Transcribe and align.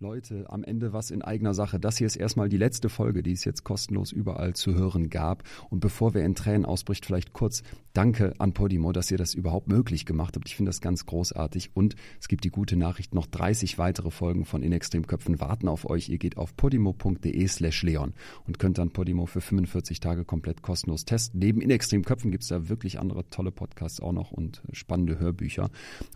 Leute, 0.00 0.46
am 0.50 0.64
Ende 0.64 0.92
was 0.92 1.12
in 1.12 1.22
eigener 1.22 1.54
Sache. 1.54 1.78
Das 1.78 1.98
hier 1.98 2.08
ist 2.08 2.16
erstmal 2.16 2.48
die 2.48 2.56
letzte 2.56 2.88
Folge, 2.88 3.22
die 3.22 3.32
es 3.32 3.44
jetzt 3.44 3.62
kostenlos 3.62 4.10
überall 4.10 4.54
zu 4.54 4.74
hören 4.74 5.08
gab. 5.08 5.44
Und 5.70 5.78
bevor 5.78 6.14
wir 6.14 6.24
in 6.24 6.34
Tränen 6.34 6.64
ausbricht, 6.64 7.06
vielleicht 7.06 7.32
kurz 7.32 7.62
Danke 7.92 8.34
an 8.38 8.52
Podimo, 8.54 8.90
dass 8.90 9.12
ihr 9.12 9.18
das 9.18 9.34
überhaupt 9.34 9.68
möglich 9.68 10.04
gemacht 10.04 10.34
habt. 10.34 10.48
Ich 10.48 10.56
finde 10.56 10.70
das 10.70 10.80
ganz 10.80 11.06
großartig. 11.06 11.70
Und 11.74 11.94
es 12.20 12.26
gibt 12.26 12.42
die 12.42 12.50
gute 12.50 12.76
Nachricht, 12.76 13.14
noch 13.14 13.26
30 13.26 13.78
weitere 13.78 14.10
Folgen 14.10 14.44
von 14.44 14.64
In 14.64 14.72
Extrem 14.72 15.06
Köpfen 15.06 15.40
warten 15.40 15.68
auf 15.68 15.88
euch. 15.88 16.08
Ihr 16.08 16.18
geht 16.18 16.36
auf 16.36 16.56
podimo.de 16.56 17.46
slash 17.46 17.84
Leon 17.84 18.14
und 18.48 18.58
könnt 18.58 18.78
dann 18.78 18.90
Podimo 18.90 19.26
für 19.26 19.40
45 19.40 20.00
Tage 20.00 20.24
komplett 20.24 20.60
kostenlos 20.60 21.04
testen. 21.04 21.38
Neben 21.38 21.60
In 21.60 21.70
Extrem 21.70 22.04
Köpfen 22.04 22.32
gibt 22.32 22.42
es 22.42 22.48
da 22.48 22.68
wirklich 22.68 22.98
andere 22.98 23.28
tolle 23.30 23.52
Podcasts 23.52 24.00
auch 24.00 24.12
noch 24.12 24.32
und 24.32 24.60
spannende 24.72 25.20
Hörbücher. 25.20 25.70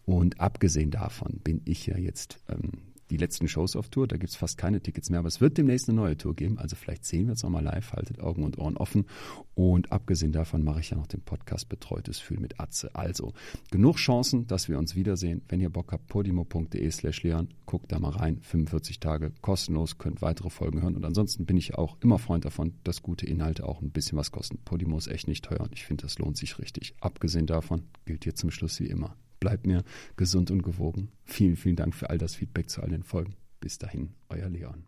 Und 0.04 0.40
abgesehen 0.40 0.90
davon 0.90 1.38
bin 1.44 1.62
ich 1.64 1.86
ja 1.86 1.96
jetzt 1.96 2.40
ähm, 2.48 2.72
die 3.10 3.16
letzten 3.16 3.48
Shows 3.48 3.76
auf 3.76 3.88
Tour. 3.88 4.06
Da 4.06 4.16
gibt 4.16 4.30
es 4.30 4.36
fast 4.36 4.58
keine 4.58 4.80
Tickets 4.80 5.10
mehr, 5.10 5.20
aber 5.20 5.28
es 5.28 5.40
wird 5.40 5.58
demnächst 5.58 5.88
eine 5.88 5.96
neue 5.96 6.16
Tour 6.16 6.34
geben. 6.34 6.58
Also 6.58 6.76
vielleicht 6.76 7.04
sehen 7.04 7.26
wir 7.26 7.32
uns 7.32 7.42
nochmal 7.42 7.64
live. 7.64 7.92
Haltet 7.92 8.20
Augen 8.20 8.44
und 8.44 8.58
Ohren 8.58 8.76
offen. 8.76 9.06
Und 9.54 9.92
abgesehen 9.92 10.32
davon 10.32 10.62
mache 10.62 10.80
ich 10.80 10.90
ja 10.90 10.96
noch 10.96 11.06
den 11.06 11.20
Podcast 11.20 11.68
Betreutes 11.68 12.18
Fühlen 12.18 12.42
mit 12.42 12.60
Atze. 12.60 12.94
Also 12.94 13.32
genug 13.70 13.96
Chancen, 13.96 14.46
dass 14.46 14.68
wir 14.68 14.78
uns 14.78 14.94
wiedersehen. 14.94 15.42
Wenn 15.48 15.60
ihr 15.60 15.70
Bock 15.70 15.92
habt, 15.92 16.06
podimo.de 16.06 16.90
slash 16.90 17.22
Leon, 17.22 17.48
guckt 17.66 17.90
da 17.92 17.98
mal 17.98 18.10
rein. 18.10 18.40
45 18.42 19.00
Tage 19.00 19.32
kostenlos, 19.40 19.98
könnt 19.98 20.22
weitere 20.22 20.50
Folgen 20.50 20.82
hören. 20.82 20.96
Und 20.96 21.04
ansonsten 21.04 21.46
bin 21.46 21.56
ich 21.56 21.74
auch 21.74 21.96
immer 22.00 22.18
Freund 22.18 22.44
davon, 22.44 22.74
dass 22.84 23.02
gute 23.02 23.26
Inhalte 23.26 23.66
auch 23.66 23.80
ein 23.82 23.90
bisschen 23.90 24.18
was 24.18 24.30
kosten. 24.30 24.58
Podimo 24.64 24.98
ist 24.98 25.08
echt 25.08 25.28
nicht 25.28 25.44
teuer 25.44 25.60
und 25.60 25.72
ich 25.72 25.84
finde, 25.84 26.02
das 26.02 26.18
lohnt 26.18 26.36
sich 26.36 26.58
richtig. 26.58 26.94
Abgesehen 27.00 27.46
davon 27.46 27.84
gilt 28.04 28.24
hier 28.24 28.34
zum 28.34 28.50
Schluss 28.50 28.80
wie 28.80 28.86
immer 28.86 29.16
bleibt 29.40 29.66
mir 29.66 29.84
gesund 30.16 30.50
und 30.50 30.62
gewogen. 30.62 31.08
Vielen, 31.24 31.56
vielen 31.56 31.76
Dank 31.76 31.94
für 31.94 32.10
all 32.10 32.18
das 32.18 32.34
Feedback 32.34 32.70
zu 32.70 32.82
all 32.82 32.90
den 32.90 33.02
Folgen. 33.02 33.34
Bis 33.60 33.78
dahin, 33.78 34.10
euer 34.28 34.48
Leon. 34.48 34.84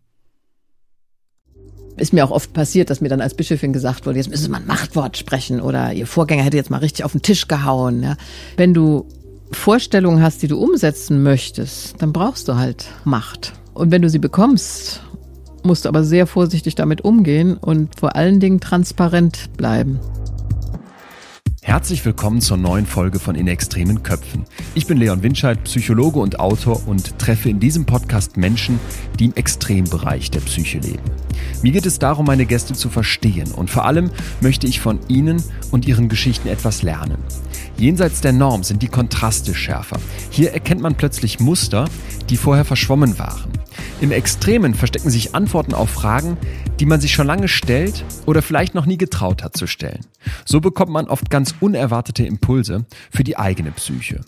Ist 1.97 2.13
mir 2.13 2.25
auch 2.25 2.31
oft 2.31 2.53
passiert, 2.53 2.89
dass 2.89 3.01
mir 3.01 3.09
dann 3.09 3.21
als 3.21 3.35
Bischöfin 3.35 3.73
gesagt 3.73 4.05
wurde, 4.05 4.17
jetzt 4.17 4.29
müssen 4.29 4.43
Sie 4.43 4.49
mal 4.49 4.61
ein 4.61 4.67
Machtwort 4.67 5.17
sprechen 5.17 5.59
oder 5.59 5.93
Ihr 5.93 6.07
Vorgänger 6.07 6.43
hätte 6.43 6.57
jetzt 6.57 6.69
mal 6.69 6.77
richtig 6.77 7.03
auf 7.03 7.11
den 7.11 7.21
Tisch 7.21 7.47
gehauen. 7.47 8.01
Ja. 8.01 8.15
Wenn 8.55 8.73
du 8.73 9.07
Vorstellungen 9.51 10.23
hast, 10.23 10.41
die 10.41 10.47
du 10.47 10.57
umsetzen 10.57 11.21
möchtest, 11.23 12.01
dann 12.01 12.13
brauchst 12.13 12.47
du 12.47 12.55
halt 12.55 12.87
Macht. 13.03 13.53
Und 13.73 13.91
wenn 13.91 14.01
du 14.01 14.09
sie 14.09 14.19
bekommst, 14.19 15.01
musst 15.63 15.85
du 15.85 15.89
aber 15.89 16.03
sehr 16.03 16.27
vorsichtig 16.27 16.75
damit 16.75 17.01
umgehen 17.01 17.57
und 17.57 17.99
vor 17.99 18.15
allen 18.15 18.39
Dingen 18.39 18.59
transparent 18.59 19.49
bleiben. 19.57 19.99
Herzlich 21.63 22.03
willkommen 22.03 22.41
zur 22.41 22.57
neuen 22.57 22.87
Folge 22.87 23.19
von 23.19 23.35
In 23.35 23.47
extremen 23.47 24.01
Köpfen. 24.01 24.45
Ich 24.73 24.87
bin 24.87 24.97
Leon 24.97 25.21
Winscheid, 25.21 25.63
Psychologe 25.63 26.17
und 26.17 26.39
Autor 26.39 26.87
und 26.87 27.19
treffe 27.19 27.49
in 27.49 27.59
diesem 27.59 27.85
Podcast 27.85 28.35
Menschen, 28.35 28.79
die 29.19 29.25
im 29.25 29.35
Extrembereich 29.35 30.31
der 30.31 30.39
Psyche 30.39 30.79
leben. 30.79 31.03
Mir 31.61 31.71
geht 31.71 31.85
es 31.85 31.99
darum, 31.99 32.25
meine 32.25 32.47
Gäste 32.47 32.73
zu 32.73 32.89
verstehen 32.89 33.51
und 33.51 33.69
vor 33.69 33.85
allem 33.85 34.09
möchte 34.41 34.65
ich 34.65 34.79
von 34.79 34.99
ihnen 35.07 35.41
und 35.69 35.87
ihren 35.87 36.09
Geschichten 36.09 36.47
etwas 36.47 36.81
lernen. 36.81 37.19
Jenseits 37.77 38.21
der 38.21 38.33
Norm 38.33 38.63
sind 38.63 38.81
die 38.81 38.87
Kontraste 38.87 39.53
schärfer. 39.53 39.99
Hier 40.31 40.53
erkennt 40.53 40.81
man 40.81 40.95
plötzlich 40.95 41.39
Muster, 41.39 41.85
die 42.29 42.37
vorher 42.37 42.65
verschwommen 42.65 43.19
waren. 43.19 43.51
Im 44.01 44.11
Extremen 44.11 44.73
verstecken 44.73 45.11
sich 45.11 45.35
Antworten 45.35 45.75
auf 45.75 45.91
Fragen, 45.91 46.37
die 46.81 46.87
man 46.87 46.99
sich 46.99 47.13
schon 47.13 47.27
lange 47.27 47.47
stellt 47.47 48.03
oder 48.25 48.41
vielleicht 48.41 48.73
noch 48.73 48.87
nie 48.87 48.97
getraut 48.97 49.43
hat 49.43 49.55
zu 49.55 49.67
stellen. 49.67 50.01
So 50.45 50.61
bekommt 50.61 50.91
man 50.91 51.07
oft 51.09 51.29
ganz 51.29 51.53
unerwartete 51.59 52.25
Impulse 52.25 52.85
für 53.11 53.23
die 53.23 53.37
eigene 53.37 53.69
Psyche. 53.69 54.21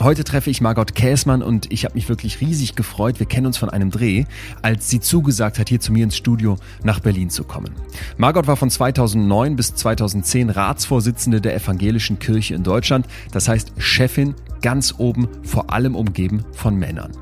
Heute 0.00 0.24
treffe 0.24 0.48
ich 0.48 0.62
Margot 0.62 0.94
Käsmann 0.94 1.42
und 1.42 1.70
ich 1.70 1.84
habe 1.84 1.94
mich 1.94 2.08
wirklich 2.08 2.40
riesig 2.40 2.74
gefreut. 2.74 3.20
Wir 3.20 3.26
kennen 3.26 3.46
uns 3.46 3.58
von 3.58 3.68
einem 3.68 3.90
Dreh, 3.90 4.24
als 4.62 4.88
sie 4.88 5.00
zugesagt 5.00 5.58
hat, 5.58 5.68
hier 5.68 5.78
zu 5.78 5.92
mir 5.92 6.04
ins 6.04 6.16
Studio 6.16 6.56
nach 6.82 7.00
Berlin 7.00 7.28
zu 7.28 7.44
kommen. 7.44 7.74
Margot 8.16 8.46
war 8.46 8.56
von 8.56 8.70
2009 8.70 9.54
bis 9.54 9.74
2010 9.74 10.48
Ratsvorsitzende 10.48 11.42
der 11.42 11.54
Evangelischen 11.54 12.18
Kirche 12.18 12.54
in 12.54 12.62
Deutschland, 12.62 13.06
das 13.30 13.46
heißt 13.46 13.72
Chefin 13.76 14.34
ganz 14.62 14.94
oben, 14.96 15.28
vor 15.42 15.70
allem 15.70 15.96
umgeben 15.96 16.46
von 16.54 16.76
Männern. 16.76 17.12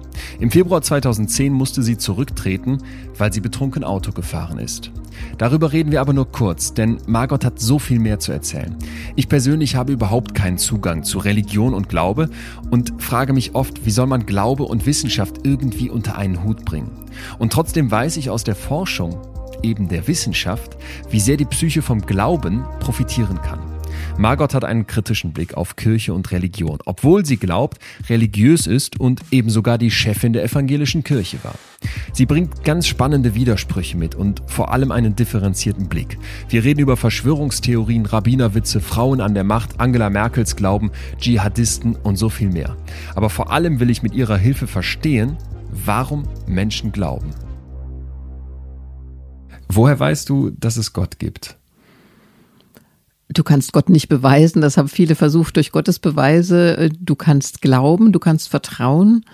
Im 0.41 0.51
Februar 0.51 0.83
2010 0.83 1.53
musste 1.53 1.83
sie 1.83 1.99
zurücktreten, 1.99 2.79
weil 3.17 3.33
sie 3.33 3.41
betrunken 3.41 3.85
Auto 3.85 4.13
gefahren 4.13 4.59
ist. 4.59 4.91
Darüber 5.39 5.73
reden 5.73 5.93
wir 5.93 6.01
aber 6.01 6.13
nur 6.13 6.31
kurz, 6.31 6.75
denn 6.75 6.99
Margot 7.07 7.45
hat 7.45 7.61
so 7.61 7.79
viel 7.79 7.99
mehr 7.99 8.19
zu 8.19 8.33
erzählen. 8.33 8.77
Ich 9.17 9.29
persönlich 9.29 9.77
habe 9.77 9.93
überhaupt 9.93 10.35
keinen 10.35 10.59
Zugang 10.59 11.05
zu 11.05 11.19
Religion 11.19 11.75
und 11.75 11.89
Glaube 11.89 12.31
und 12.71 12.95
frage 12.99 13.33
mich 13.33 13.55
oft, 13.55 13.85
wie 13.87 13.91
soll 13.91 14.07
man 14.07 14.27
Glaube 14.27 14.65
und 14.65 14.87
Wissenschaft 14.87 15.41
irgendwie 15.45 15.91
unter 15.91 16.17
einen 16.17 16.43
Hut 16.43 16.65
bringen? 16.65 16.91
Und 17.39 17.53
trotzdem 17.53 17.91
weiß 17.91 18.17
ich 18.17 18.31
aus 18.31 18.45
der 18.45 18.57
Forschung, 18.57 19.21
eben 19.63 19.89
der 19.89 20.09
Wissenschaft, 20.09 20.77
wie 21.11 21.21
sehr 21.21 21.37
die 21.37 21.45
Psyche 21.45 21.83
vom 21.83 22.01
Glauben 22.01 22.65
profitieren 22.81 23.41
kann. 23.43 23.72
Margot 24.19 24.55
hat 24.55 24.65
einen 24.65 24.87
kritischen 24.87 25.33
Blick 25.33 25.55
auf 25.55 25.77
Kirche 25.77 26.15
und 26.15 26.31
Religion, 26.33 26.79
obwohl 26.85 27.25
sie 27.25 27.37
glaubt, 27.37 27.79
religiös 28.09 28.67
ist 28.67 29.01
und 29.01 29.23
eben 29.31 29.51
sogar 29.51 29.79
die 29.79 29.91
Chefin 29.91 30.33
der 30.33 30.45
evangelischen 30.45 31.05
Kirche 31.05 31.39
war. 31.43 31.55
Sie 32.13 32.27
bringt 32.27 32.65
ganz 32.65 32.87
spannende 32.87 33.35
Widersprüche 33.35 33.97
mit 33.97 34.15
und 34.15 34.43
vor 34.47 34.73
allem 34.73 34.93
einen 34.93 35.17
differenzierten 35.17 35.89
Blick. 35.89 36.19
Wir 36.49 36.65
reden 36.65 36.81
über 36.81 36.97
Verschwörungstheorien, 36.97 38.07
Rabbinerwitze, 38.07 38.81
Frauen 38.81 39.21
an 39.21 39.35
der 39.35 39.45
Macht, 39.45 39.81
Angela 39.81 40.11
Merkels 40.11 40.57
Glauben, 40.57 40.91
Dschihadisten 41.19 41.97
und 41.97 42.17
so 42.17 42.29
viel 42.29 42.51
mehr. 42.51 42.77
Aber 43.15 43.31
vor 43.31 43.51
allem 43.51 43.81
will 43.81 43.91
ich 43.91 44.03
mit 44.03 44.15
ihrer 44.15 44.37
Hilfe 44.37 44.67
verstehen, 44.67 45.37
warum 45.71 46.25
Menschen 46.47 46.93
glauben. 46.93 47.31
Woher 49.69 49.99
weißt 49.99 50.29
du, 50.29 50.51
dass 50.51 50.77
es 50.77 50.93
Gott 50.93 51.19
gibt? 51.19 51.59
Du 53.29 53.43
kannst 53.43 53.73
Gott 53.73 53.89
nicht 53.89 54.09
beweisen, 54.09 54.61
das 54.61 54.77
haben 54.77 54.89
viele 54.89 55.15
versucht 55.15 55.57
durch 55.57 55.73
Gottes 55.73 55.99
Beweise. 55.99 56.91
Du 57.01 57.15
kannst 57.15 57.63
glauben, 57.63 58.13
du 58.13 58.19
kannst 58.19 58.49
vertrauen. 58.49 59.25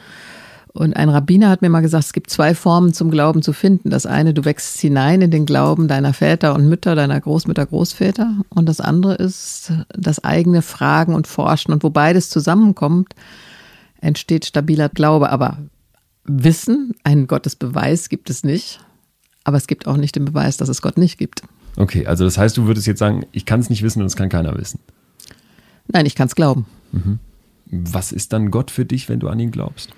Und 0.72 0.94
ein 0.94 1.08
Rabbiner 1.08 1.48
hat 1.48 1.62
mir 1.62 1.70
mal 1.70 1.80
gesagt, 1.80 2.04
es 2.04 2.12
gibt 2.12 2.30
zwei 2.30 2.54
Formen 2.54 2.92
zum 2.92 3.10
Glauben 3.10 3.42
zu 3.42 3.52
finden. 3.52 3.90
Das 3.90 4.06
eine, 4.06 4.32
du 4.34 4.44
wächst 4.44 4.78
hinein 4.78 5.22
in 5.22 5.30
den 5.32 5.46
Glauben 5.46 5.88
deiner 5.88 6.12
Väter 6.12 6.54
und 6.54 6.68
Mütter, 6.68 6.94
deiner 6.94 7.20
Großmütter, 7.20 7.66
Großväter. 7.66 8.36
Und 8.50 8.66
das 8.68 8.80
andere 8.80 9.14
ist 9.14 9.72
das 9.88 10.22
eigene 10.22 10.62
Fragen 10.62 11.14
und 11.14 11.26
Forschen. 11.26 11.72
Und 11.72 11.82
wo 11.82 11.90
beides 11.90 12.30
zusammenkommt, 12.30 13.14
entsteht 14.00 14.44
stabiler 14.44 14.88
Glaube. 14.88 15.30
Aber 15.30 15.58
Wissen, 16.24 16.94
einen 17.02 17.26
Gottesbeweis 17.26 18.08
gibt 18.08 18.30
es 18.30 18.44
nicht. 18.44 18.80
Aber 19.42 19.56
es 19.56 19.66
gibt 19.66 19.88
auch 19.88 19.96
nicht 19.96 20.14
den 20.14 20.26
Beweis, 20.26 20.58
dass 20.58 20.68
es 20.68 20.82
Gott 20.82 20.98
nicht 20.98 21.18
gibt. 21.18 21.42
Okay, 21.78 22.06
also 22.06 22.24
das 22.24 22.36
heißt, 22.36 22.56
du 22.56 22.66
würdest 22.66 22.88
jetzt 22.88 22.98
sagen, 22.98 23.24
ich 23.30 23.46
kann 23.46 23.60
es 23.60 23.70
nicht 23.70 23.82
wissen 23.82 24.00
und 24.00 24.06
es 24.06 24.16
kann 24.16 24.28
keiner 24.28 24.58
wissen. 24.58 24.80
Nein, 25.86 26.06
ich 26.06 26.16
kann 26.16 26.26
es 26.26 26.34
glauben. 26.34 26.66
Mhm. 26.90 27.20
Was 27.70 28.10
ist 28.10 28.32
dann 28.32 28.50
Gott 28.50 28.72
für 28.72 28.84
dich, 28.84 29.08
wenn 29.08 29.20
du 29.20 29.28
an 29.28 29.38
ihn 29.38 29.52
glaubst? 29.52 29.90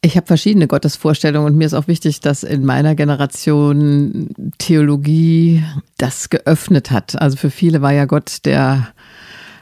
Ich 0.00 0.16
habe 0.16 0.26
verschiedene 0.26 0.68
Gottesvorstellungen 0.68 1.52
und 1.52 1.58
mir 1.58 1.66
ist 1.66 1.74
auch 1.74 1.86
wichtig, 1.86 2.20
dass 2.20 2.44
in 2.44 2.64
meiner 2.64 2.94
Generation 2.94 4.30
Theologie 4.56 5.62
das 5.98 6.30
geöffnet 6.30 6.90
hat. 6.90 7.20
Also 7.20 7.36
für 7.36 7.50
viele 7.50 7.82
war 7.82 7.92
ja 7.92 8.06
Gott 8.06 8.46
der 8.46 8.88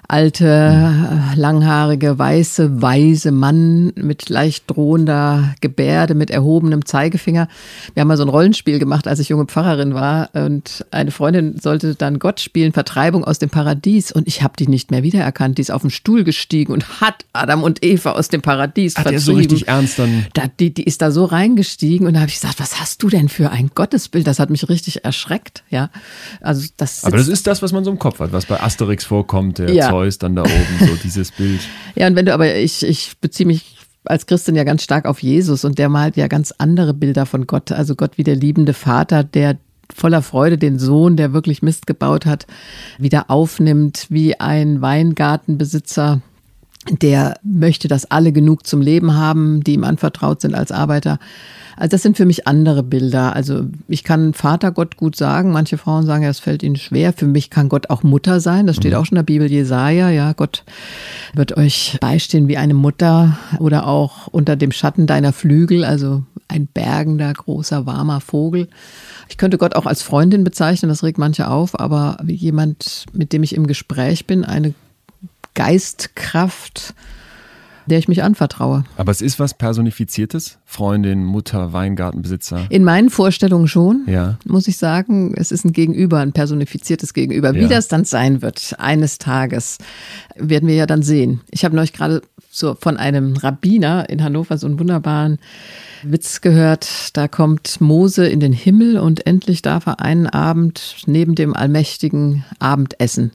alte, 0.09 1.33
langhaarige, 1.35 2.19
weiße, 2.19 2.81
weise 2.81 3.33
Mann 3.33 3.93
mit 3.97 4.29
leicht 4.29 4.65
drohender 4.71 5.55
Gebärde, 5.61 6.15
mit 6.15 6.31
erhobenem 6.31 6.85
Zeigefinger. 6.85 7.49
Wir 7.95 8.01
haben 8.01 8.09
mal 8.09 8.17
so 8.17 8.23
ein 8.23 8.29
Rollenspiel 8.29 8.79
gemacht, 8.79 9.09
als 9.09 9.19
ich 9.19 9.29
junge 9.29 9.47
Pfarrerin 9.47 9.95
war 9.95 10.31
und 10.35 10.85
eine 10.91 11.11
Freundin 11.11 11.59
sollte 11.59 11.95
dann 11.95 12.19
Gott 12.19 12.41
spielen, 12.41 12.73
Vertreibung 12.73 13.25
aus 13.25 13.39
dem 13.39 13.51
Paradies 13.51 14.13
und 14.13 14.29
ich 14.29 14.43
habe 14.43 14.55
die 14.59 14.69
nicht 14.69 14.91
mehr 14.91 15.03
wiedererkannt. 15.03 15.59
Die 15.59 15.63
ist 15.63 15.71
auf 15.71 15.83
den 15.83 15.91
Stuhl 15.91 16.25
gestiegen 16.25 16.73
und 16.73 17.01
hat 17.01 17.25
Adam 17.33 17.63
und 17.63 17.85
Eva 17.85 18.13
aus 18.13 18.29
dem 18.29 18.43
Paradies 18.43 18.97
hat 18.97 19.05
vertrieben. 19.05 19.25
so 19.25 19.33
richtig 19.33 19.69
ernst 19.69 19.99
dann? 19.99 20.27
Da, 20.35 20.45
die, 20.47 20.73
die 20.73 20.85
ist 20.85 21.03
da 21.03 21.11
so 21.11 21.25
reingestiegen 21.25 22.07
und 22.07 22.15
da 22.15 22.21
habe 22.21 22.29
ich 22.29 22.41
gesagt, 22.41 22.61
was 22.61 22.81
hast 22.81 23.03
du 23.03 23.09
denn 23.09 23.29
für 23.29 23.51
ein 23.51 23.71
Gottesbild? 23.75 24.27
Das 24.27 24.39
hat 24.39 24.51
mich 24.51 24.69
richtig 24.69 25.05
erschreckt, 25.05 25.65
ja. 25.71 25.91
Also 26.41 26.69
das 26.77 27.05
Aber 27.05 27.17
das 27.17 27.29
ist 27.29 27.47
das, 27.47 27.63
was 27.63 27.73
man 27.73 27.85
so 27.85 27.91
im 27.91 27.99
Kopf 27.99 28.21
hat, 28.21 28.33
was 28.33 28.47
bei 28.47 28.61
Asterix 28.61 29.05
vorkommt, 29.05 29.59
der 29.59 29.73
ja. 29.73 29.96
Zeus 29.97 30.19
dann 30.19 30.37
da 30.37 30.43
oben, 30.43 30.87
so 30.87 30.95
dieses 31.03 31.33
Bild. 31.33 31.61
Ja, 31.95 32.07
und 32.07 32.17
wenn 32.17 32.27
du 32.27 32.35
aber, 32.35 32.55
ich, 32.57 32.83
ich 32.85 33.17
beziehe 33.21 33.47
mich 33.47 33.77
als 34.05 34.27
Christin 34.27 34.55
ja 34.55 34.65
ganz 34.65 34.83
stark 34.83 35.07
auf 35.07 35.23
Jesus 35.23 35.65
und 35.65 35.79
der 35.79 35.89
malt 35.89 36.17
ja 36.17 36.29
ganz 36.29 36.53
andere 36.59 36.95
Bilder 36.95 37.27
von 37.27 37.47
Gott. 37.47 37.73
Also 37.73 37.95
Gott 37.97 38.19
wie 38.19 38.23
der 38.23 38.37
liebende 38.37 38.73
Vater, 38.73 39.25
der 39.25 39.57
voller 39.93 40.23
Freude 40.23 40.59
den 40.59 40.79
Sohn, 40.79 41.17
der 41.17 41.33
wirklich 41.33 41.63
Mist 41.63 41.87
gebaut 41.87 42.27
hat, 42.27 42.47
wieder 42.99 43.31
aufnimmt, 43.31 44.07
wie 44.11 44.39
ein 44.39 44.81
Weingartenbesitzer, 44.81 46.21
der 46.91 47.39
möchte, 47.43 47.89
dass 47.89 48.11
alle 48.11 48.33
genug 48.33 48.67
zum 48.67 48.81
Leben 48.81 49.15
haben, 49.15 49.63
die 49.65 49.75
ihm 49.75 49.85
anvertraut 49.85 50.41
sind 50.41 50.55
als 50.55 50.73
Arbeiter. 50.73 51.19
Also 51.77 51.91
das 51.91 52.03
sind 52.03 52.17
für 52.17 52.25
mich 52.25 52.47
andere 52.47 52.83
Bilder. 52.83 53.37
Also 53.37 53.67
ich 53.87 54.03
kann 54.03 54.33
Vater 54.33 54.73
Gott 54.73 54.97
gut 54.97 55.15
sagen. 55.15 55.53
Manche 55.53 55.77
Frauen 55.77 56.07
sagen, 56.07 56.23
ja, 56.23 56.31
es 56.31 56.39
fällt 56.39 56.63
ihnen 56.63 56.77
schwer. 56.77 57.13
Für 57.13 57.27
mich 57.27 57.51
kann 57.51 57.69
Gott 57.69 57.91
auch 57.91 58.03
Mutter 58.03 58.41
sein. 58.41 58.67
Das 58.67 58.77
steht 58.77 58.93
mhm. 58.93 58.99
auch 58.99 59.05
schon 59.05 59.17
in 59.17 59.21
der 59.21 59.33
Bibel 59.33 59.51
Jesaja. 59.51 60.09
Ja, 60.09 60.33
Gott 60.33 60.65
wird 61.35 61.57
euch 61.57 61.99
beistehen 62.01 62.49
wie 62.49 62.57
eine 62.57 62.73
Mutter 62.73 63.39
oder 63.59 63.87
auch 63.87 64.29
unter 64.29 64.57
dem 64.57 64.73
Schatten 64.73 65.07
deiner 65.07 65.35
Flügel. 65.35 65.85
Also 65.85 66.23
ein 66.49 66.67
bergender, 66.67 67.33
großer, 67.33 67.85
warmer 67.85 68.23
Vogel. 68.23 68.69
Ich 69.29 69.37
könnte 69.37 69.59
Gott 69.59 69.77
auch 69.77 69.85
als 69.85 70.03
Freundin 70.03 70.45
bezeichnen. 70.45 70.89
Das 70.89 71.03
regt 71.03 71.19
manche 71.19 71.49
auf. 71.49 71.79
Aber 71.79 72.17
wie 72.23 72.35
jemand, 72.35 73.05
mit 73.13 73.35
dem 73.35 73.43
ich 73.43 73.55
im 73.55 73.67
Gespräch 73.67 74.27
bin, 74.27 74.45
eine 74.45 74.73
Geistkraft, 75.57 76.95
der 77.87 77.99
ich 77.99 78.09
mich 78.09 78.23
anvertraue. 78.23 78.85
Aber 78.97 79.11
es 79.11 79.23
ist 79.23 79.41
was 79.41 79.55
Personifiziertes? 79.55 80.59
Freundin, 80.65 81.25
Mutter, 81.25 81.73
Weingartenbesitzer? 81.73 82.67
In 82.69 82.85
meinen 82.85 83.11
Vorstellungen 83.11 83.67
schon, 83.67 84.05
ja. 84.07 84.39
muss 84.45 84.69
ich 84.69 84.77
sagen. 84.77 85.35
Es 85.37 85.51
ist 85.51 85.65
ein 85.65 85.73
Gegenüber, 85.73 86.19
ein 86.19 86.33
personifiziertes 86.33 87.15
Gegenüber. 87.15 87.55
Wie 87.55 87.63
ja. 87.63 87.69
das 87.69 87.89
dann 87.89 88.05
sein 88.05 88.43
wird, 88.43 88.75
eines 88.79 89.19
Tages, 89.19 89.79
werden 90.37 90.69
wir 90.69 90.75
ja 90.75 90.87
dann 90.87 91.03
sehen. 91.03 91.41
Ich 91.51 91.65
habe 91.65 91.75
neulich 91.75 91.93
gerade 91.93 92.23
so 92.51 92.77
von 92.79 92.97
einem 92.97 93.37
Rabbiner 93.37 94.09
in 94.11 94.23
Hannover 94.23 94.59
so 94.59 94.67
einen 94.67 94.79
wunderbaren 94.79 95.39
Witz 96.03 96.43
gehört. 96.43 97.17
Da 97.17 97.29
kommt 97.29 97.81
Mose 97.81 98.27
in 98.27 98.41
den 98.41 98.53
Himmel 98.53 98.99
und 98.99 99.27
endlich 99.27 99.63
darf 99.63 99.87
er 99.87 100.01
einen 100.01 100.27
Abend 100.27 100.97
neben 101.07 101.35
dem 101.35 101.55
allmächtigen 101.55 102.45
Abendessen. 102.59 103.33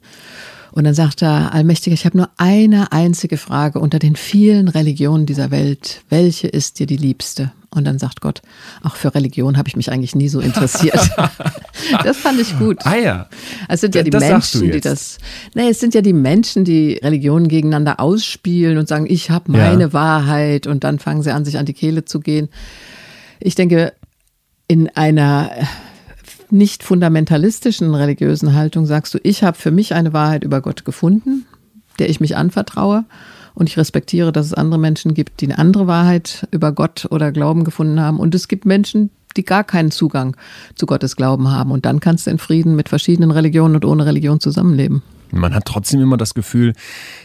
Und 0.72 0.86
dann 0.86 0.94
sagt 0.94 1.22
er, 1.22 1.54
Allmächtiger, 1.54 1.94
ich 1.94 2.06
habe 2.06 2.18
nur 2.18 2.30
eine 2.38 2.92
einzige 2.92 3.38
Frage 3.38 3.80
unter 3.80 4.00
den 4.00 4.16
vielen 4.16 4.68
Religionen 4.68 5.26
dieser 5.26 5.52
Welt. 5.52 6.04
Welche 6.10 6.48
ist 6.48 6.80
dir 6.80 6.86
die 6.86 6.98
liebste? 6.98 7.52
Und 7.74 7.86
dann 7.86 8.00
sagt 8.00 8.20
Gott, 8.20 8.42
auch 8.84 8.98
für 8.98 9.16
Religion 9.16 9.58
habe 9.58 9.70
ich 9.70 9.78
mich 9.78 9.92
eigentlich 9.92 10.14
nie 10.14 10.28
so 10.28 10.42
interessiert. 10.42 11.10
das 12.04 12.18
fand 12.18 12.40
ich 12.40 12.58
gut. 12.60 12.80
Ah 12.86 12.98
ja. 12.98 13.30
Es 13.70 13.80
sind 13.80 13.96
ja 13.96 14.04
die 14.04 14.10
das 14.10 14.22
Menschen, 14.22 14.72
die 14.72 14.82
das. 14.82 15.20
Nee, 15.56 15.70
es 15.70 15.80
sind 15.80 15.94
ja 15.94 16.02
die 16.02 16.12
Menschen, 16.12 16.66
die 16.66 17.00
Religionen 17.02 17.48
gegeneinander 17.48 18.02
ausspielen 18.02 18.78
und 18.78 18.90
sagen, 18.90 19.06
ich 19.10 19.30
habe 19.30 19.54
meine 19.54 19.84
ja. 19.84 19.94
Wahrheit 19.94 20.68
und 20.68 20.84
dann 20.84 21.00
fangen 21.00 21.24
sie 21.24 21.32
an, 21.32 21.46
sich 21.46 21.58
an 21.58 21.66
die 21.66 21.74
Kehle 21.74 22.04
zu 22.04 22.20
gehen. 22.20 22.50
Ich 23.40 23.56
denke, 23.56 23.94
in 24.68 24.90
einer 24.90 25.52
nicht 26.52 26.84
fundamentalistischen 26.84 27.94
religiösen 27.94 28.54
Haltung 28.54 28.86
sagst 28.86 29.14
du, 29.14 29.20
ich 29.24 29.44
habe 29.44 29.58
für 29.58 29.72
mich 29.72 29.94
eine 29.94 30.14
Wahrheit 30.14 30.44
über 30.44 30.62
Gott 30.62 30.86
gefunden, 30.86 31.46
der 32.00 32.10
ich 32.10 32.20
mich 32.20 32.36
anvertraue. 32.36 33.06
Und 33.54 33.68
ich 33.68 33.78
respektiere, 33.78 34.32
dass 34.32 34.46
es 34.46 34.54
andere 34.54 34.80
Menschen 34.80 35.14
gibt, 35.14 35.42
die 35.42 35.46
eine 35.46 35.58
andere 35.58 35.86
Wahrheit 35.86 36.48
über 36.52 36.72
Gott 36.72 37.08
oder 37.12 37.34
Glauben 37.34 37.66
gefunden 37.66 38.00
haben. 38.00 38.18
Und 38.18 38.34
es 38.34 38.48
gibt 38.48 38.66
Menschen, 38.66 39.10
die 39.36 39.44
gar 39.44 39.66
keinen 39.66 39.92
Zugang 39.92 40.38
zu 40.76 40.86
Gottes 40.86 41.18
Glauben 41.18 41.52
haben. 41.52 41.72
Und 41.72 41.86
dann 41.86 42.00
kannst 42.00 42.28
du 42.28 42.32
in 42.32 42.38
Frieden 42.38 42.76
mit 42.76 42.88
verschiedenen 42.88 43.32
Religionen 43.32 43.76
und 43.76 43.86
ohne 43.86 44.06
Religion 44.06 44.40
zusammenleben. 44.40 45.04
Man 45.32 45.54
hat 45.54 45.66
trotzdem 45.66 46.02
immer 46.02 46.18
das 46.18 46.34
Gefühl, 46.34 46.74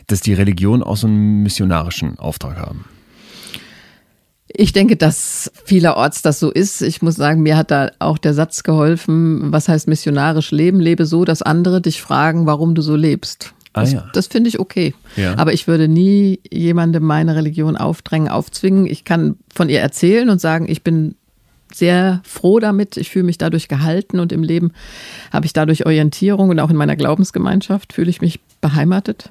dass 0.08 0.20
die 0.20 0.34
Religionen 0.34 0.82
auch 0.82 0.96
so 0.96 1.06
einen 1.06 1.42
missionarischen 1.42 2.18
Auftrag 2.18 2.56
haben. 2.56 2.84
Ich 4.58 4.72
denke, 4.72 4.96
dass 4.96 5.52
vielerorts 5.64 6.22
das 6.22 6.40
so 6.40 6.50
ist. 6.50 6.80
Ich 6.80 7.02
muss 7.02 7.16
sagen, 7.16 7.42
mir 7.42 7.58
hat 7.58 7.70
da 7.70 7.90
auch 7.98 8.16
der 8.16 8.32
Satz 8.32 8.62
geholfen, 8.62 9.52
was 9.52 9.68
heißt 9.68 9.86
missionarisch 9.86 10.50
leben? 10.50 10.80
Lebe 10.80 11.04
so, 11.04 11.26
dass 11.26 11.42
andere 11.42 11.82
dich 11.82 12.00
fragen, 12.00 12.46
warum 12.46 12.74
du 12.74 12.80
so 12.80 12.96
lebst. 12.96 13.52
Ah, 13.74 13.82
das, 13.82 13.92
ja. 13.92 14.08
das 14.14 14.28
finde 14.28 14.48
ich 14.48 14.58
okay. 14.58 14.94
Ja. 15.16 15.36
Aber 15.36 15.52
ich 15.52 15.68
würde 15.68 15.88
nie 15.88 16.40
jemandem 16.50 17.02
meine 17.04 17.36
Religion 17.36 17.76
aufdrängen, 17.76 18.28
aufzwingen. 18.28 18.86
Ich 18.86 19.04
kann 19.04 19.36
von 19.54 19.68
ihr 19.68 19.80
erzählen 19.80 20.30
und 20.30 20.40
sagen, 20.40 20.66
ich 20.70 20.82
bin 20.82 21.16
sehr 21.70 22.22
froh 22.24 22.58
damit. 22.58 22.96
Ich 22.96 23.10
fühle 23.10 23.26
mich 23.26 23.36
dadurch 23.36 23.68
gehalten 23.68 24.20
und 24.20 24.32
im 24.32 24.42
Leben 24.42 24.72
habe 25.34 25.44
ich 25.44 25.52
dadurch 25.52 25.84
Orientierung 25.84 26.48
und 26.48 26.60
auch 26.60 26.70
in 26.70 26.76
meiner 26.76 26.96
Glaubensgemeinschaft 26.96 27.92
fühle 27.92 28.08
ich 28.08 28.22
mich 28.22 28.40
beheimatet. 28.62 29.30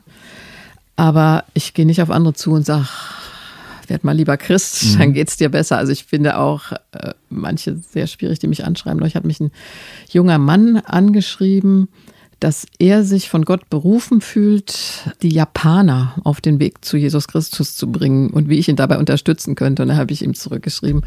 Aber 0.96 1.46
ich 1.56 1.74
gehe 1.74 1.88
nicht 1.88 2.04
auf 2.04 2.12
andere 2.12 2.36
zu 2.36 2.52
und 2.52 2.66
sage, 2.66 2.88
werd 3.90 4.04
mal 4.04 4.16
lieber 4.16 4.38
Christ, 4.38 4.84
mhm. 4.86 5.00
dann 5.00 5.14
geht's 5.14 5.38
dir 5.38 5.50
besser. 5.50 5.78
Also 5.78 5.92
ich 5.92 6.06
finde 6.06 6.38
auch 6.38 6.72
äh, 6.92 7.14
manche 7.30 7.78
sehr 7.78 8.08
schwierig, 8.08 8.40
die 8.40 8.48
mich 8.48 8.66
anschreiben. 8.66 9.00
Neulich 9.00 9.16
hat 9.16 9.26
mich 9.26 9.40
ein 9.40 9.52
junger 10.10 10.38
Mann 10.38 10.78
angeschrieben, 10.78 11.88
dass 12.40 12.68
er 12.80 13.04
sich 13.04 13.30
von 13.30 13.46
Gott 13.46 13.70
berufen 13.70 14.22
fühlt, 14.22 15.14
die 15.22 15.30
Japaner 15.30 16.16
auf 16.24 16.42
den 16.42 16.60
Weg 16.60 16.84
zu 16.84 16.98
Jesus 16.98 17.28
Christus 17.28 17.76
zu 17.76 17.92
bringen 17.92 18.30
und 18.30 18.50
wie 18.50 18.60
ich 18.60 18.68
ihn 18.68 18.76
dabei 18.76 18.98
unterstützen 18.98 19.56
könnte. 19.56 19.84
Und 19.84 19.90
da 19.90 19.96
habe 19.96 20.12
ich 20.12 20.22
ihm 20.22 20.34
zurückgeschrieben, 20.34 21.06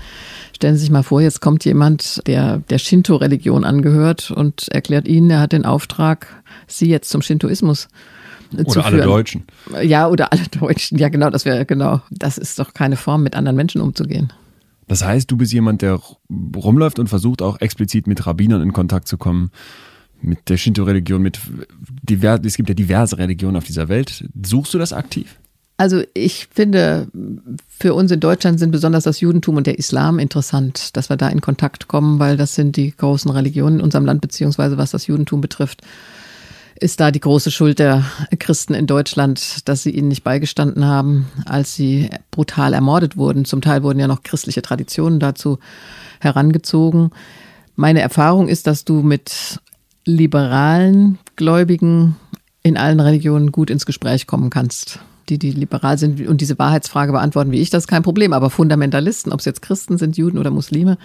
stellen 0.54 0.74
Sie 0.74 0.80
sich 0.80 0.90
mal 0.90 1.02
vor, 1.02 1.20
jetzt 1.20 1.40
kommt 1.40 1.64
jemand, 1.64 2.26
der 2.26 2.58
der 2.70 2.78
Shinto-Religion 2.78 3.64
angehört 3.64 4.30
und 4.30 4.68
erklärt 4.68 5.06
Ihnen, 5.06 5.30
er 5.30 5.40
hat 5.40 5.52
den 5.52 5.64
Auftrag, 5.64 6.42
Sie 6.66 6.88
jetzt 6.88 7.10
zum 7.10 7.22
Shintoismus 7.22 7.88
oder 8.52 8.84
alle 8.84 9.02
Deutschen. 9.02 9.44
Ja, 9.82 10.08
oder 10.08 10.32
alle 10.32 10.44
Deutschen. 10.48 10.98
Ja, 10.98 11.08
genau, 11.08 11.30
das 11.30 11.44
wäre 11.44 11.66
genau. 11.66 12.00
Das 12.10 12.38
ist 12.38 12.58
doch 12.58 12.74
keine 12.74 12.96
Form, 12.96 13.22
mit 13.22 13.36
anderen 13.36 13.56
Menschen 13.56 13.80
umzugehen. 13.80 14.32
Das 14.86 15.04
heißt, 15.04 15.30
du 15.30 15.36
bist 15.36 15.52
jemand, 15.52 15.82
der 15.82 16.00
rumläuft 16.56 16.98
und 16.98 17.08
versucht 17.08 17.42
auch 17.42 17.60
explizit 17.60 18.06
mit 18.06 18.26
Rabbinern 18.26 18.62
in 18.62 18.72
Kontakt 18.72 19.06
zu 19.06 19.18
kommen, 19.18 19.50
mit 20.20 20.48
der 20.48 20.56
Shinto-Religion, 20.56 21.22
mit 21.22 21.38
divers, 22.02 22.40
es 22.44 22.56
gibt 22.56 22.68
ja 22.70 22.74
diverse 22.74 23.18
Religionen 23.18 23.56
auf 23.56 23.64
dieser 23.64 23.88
Welt. 23.88 24.24
Suchst 24.42 24.74
du 24.74 24.78
das 24.78 24.92
aktiv? 24.92 25.36
Also 25.76 26.02
ich 26.12 26.48
finde, 26.50 27.06
für 27.68 27.94
uns 27.94 28.10
in 28.10 28.18
Deutschland 28.18 28.58
sind 28.58 28.72
besonders 28.72 29.04
das 29.04 29.20
Judentum 29.20 29.56
und 29.56 29.66
der 29.68 29.78
Islam 29.78 30.18
interessant, 30.18 30.96
dass 30.96 31.08
wir 31.08 31.16
da 31.16 31.28
in 31.28 31.40
Kontakt 31.40 31.86
kommen, 31.86 32.18
weil 32.18 32.36
das 32.36 32.56
sind 32.56 32.76
die 32.76 32.90
großen 32.90 33.30
Religionen 33.30 33.78
in 33.78 33.84
unserem 33.84 34.04
Land, 34.04 34.20
beziehungsweise 34.20 34.76
was 34.76 34.90
das 34.90 35.06
Judentum 35.06 35.40
betrifft 35.40 35.82
ist 36.80 37.00
da 37.00 37.10
die 37.10 37.20
große 37.20 37.50
Schuld 37.50 37.78
der 37.78 38.04
Christen 38.38 38.74
in 38.74 38.86
Deutschland, 38.86 39.68
dass 39.68 39.82
sie 39.82 39.90
ihnen 39.90 40.08
nicht 40.08 40.24
beigestanden 40.24 40.84
haben, 40.84 41.26
als 41.44 41.74
sie 41.74 42.10
brutal 42.30 42.72
ermordet 42.72 43.16
wurden. 43.16 43.44
Zum 43.44 43.60
Teil 43.60 43.82
wurden 43.82 43.98
ja 43.98 44.06
noch 44.06 44.22
christliche 44.22 44.62
Traditionen 44.62 45.20
dazu 45.20 45.58
herangezogen. 46.20 47.10
Meine 47.76 48.00
Erfahrung 48.00 48.48
ist, 48.48 48.66
dass 48.66 48.84
du 48.84 49.02
mit 49.02 49.60
liberalen 50.04 51.18
Gläubigen 51.36 52.16
in 52.62 52.76
allen 52.76 53.00
Religionen 53.00 53.52
gut 53.52 53.70
ins 53.70 53.86
Gespräch 53.86 54.26
kommen 54.26 54.50
kannst. 54.50 55.00
Die, 55.28 55.38
die 55.38 55.50
liberal 55.50 55.98
sind 55.98 56.26
und 56.26 56.40
diese 56.40 56.58
Wahrheitsfrage 56.58 57.12
beantworten 57.12 57.52
wie 57.52 57.60
ich, 57.60 57.70
das 57.70 57.84
ist 57.84 57.88
kein 57.88 58.02
Problem. 58.02 58.32
Aber 58.32 58.50
Fundamentalisten, 58.50 59.32
ob 59.32 59.40
es 59.40 59.44
jetzt 59.44 59.62
Christen 59.62 59.98
sind, 59.98 60.16
Juden 60.16 60.38
oder 60.38 60.50
Muslime, 60.50 60.96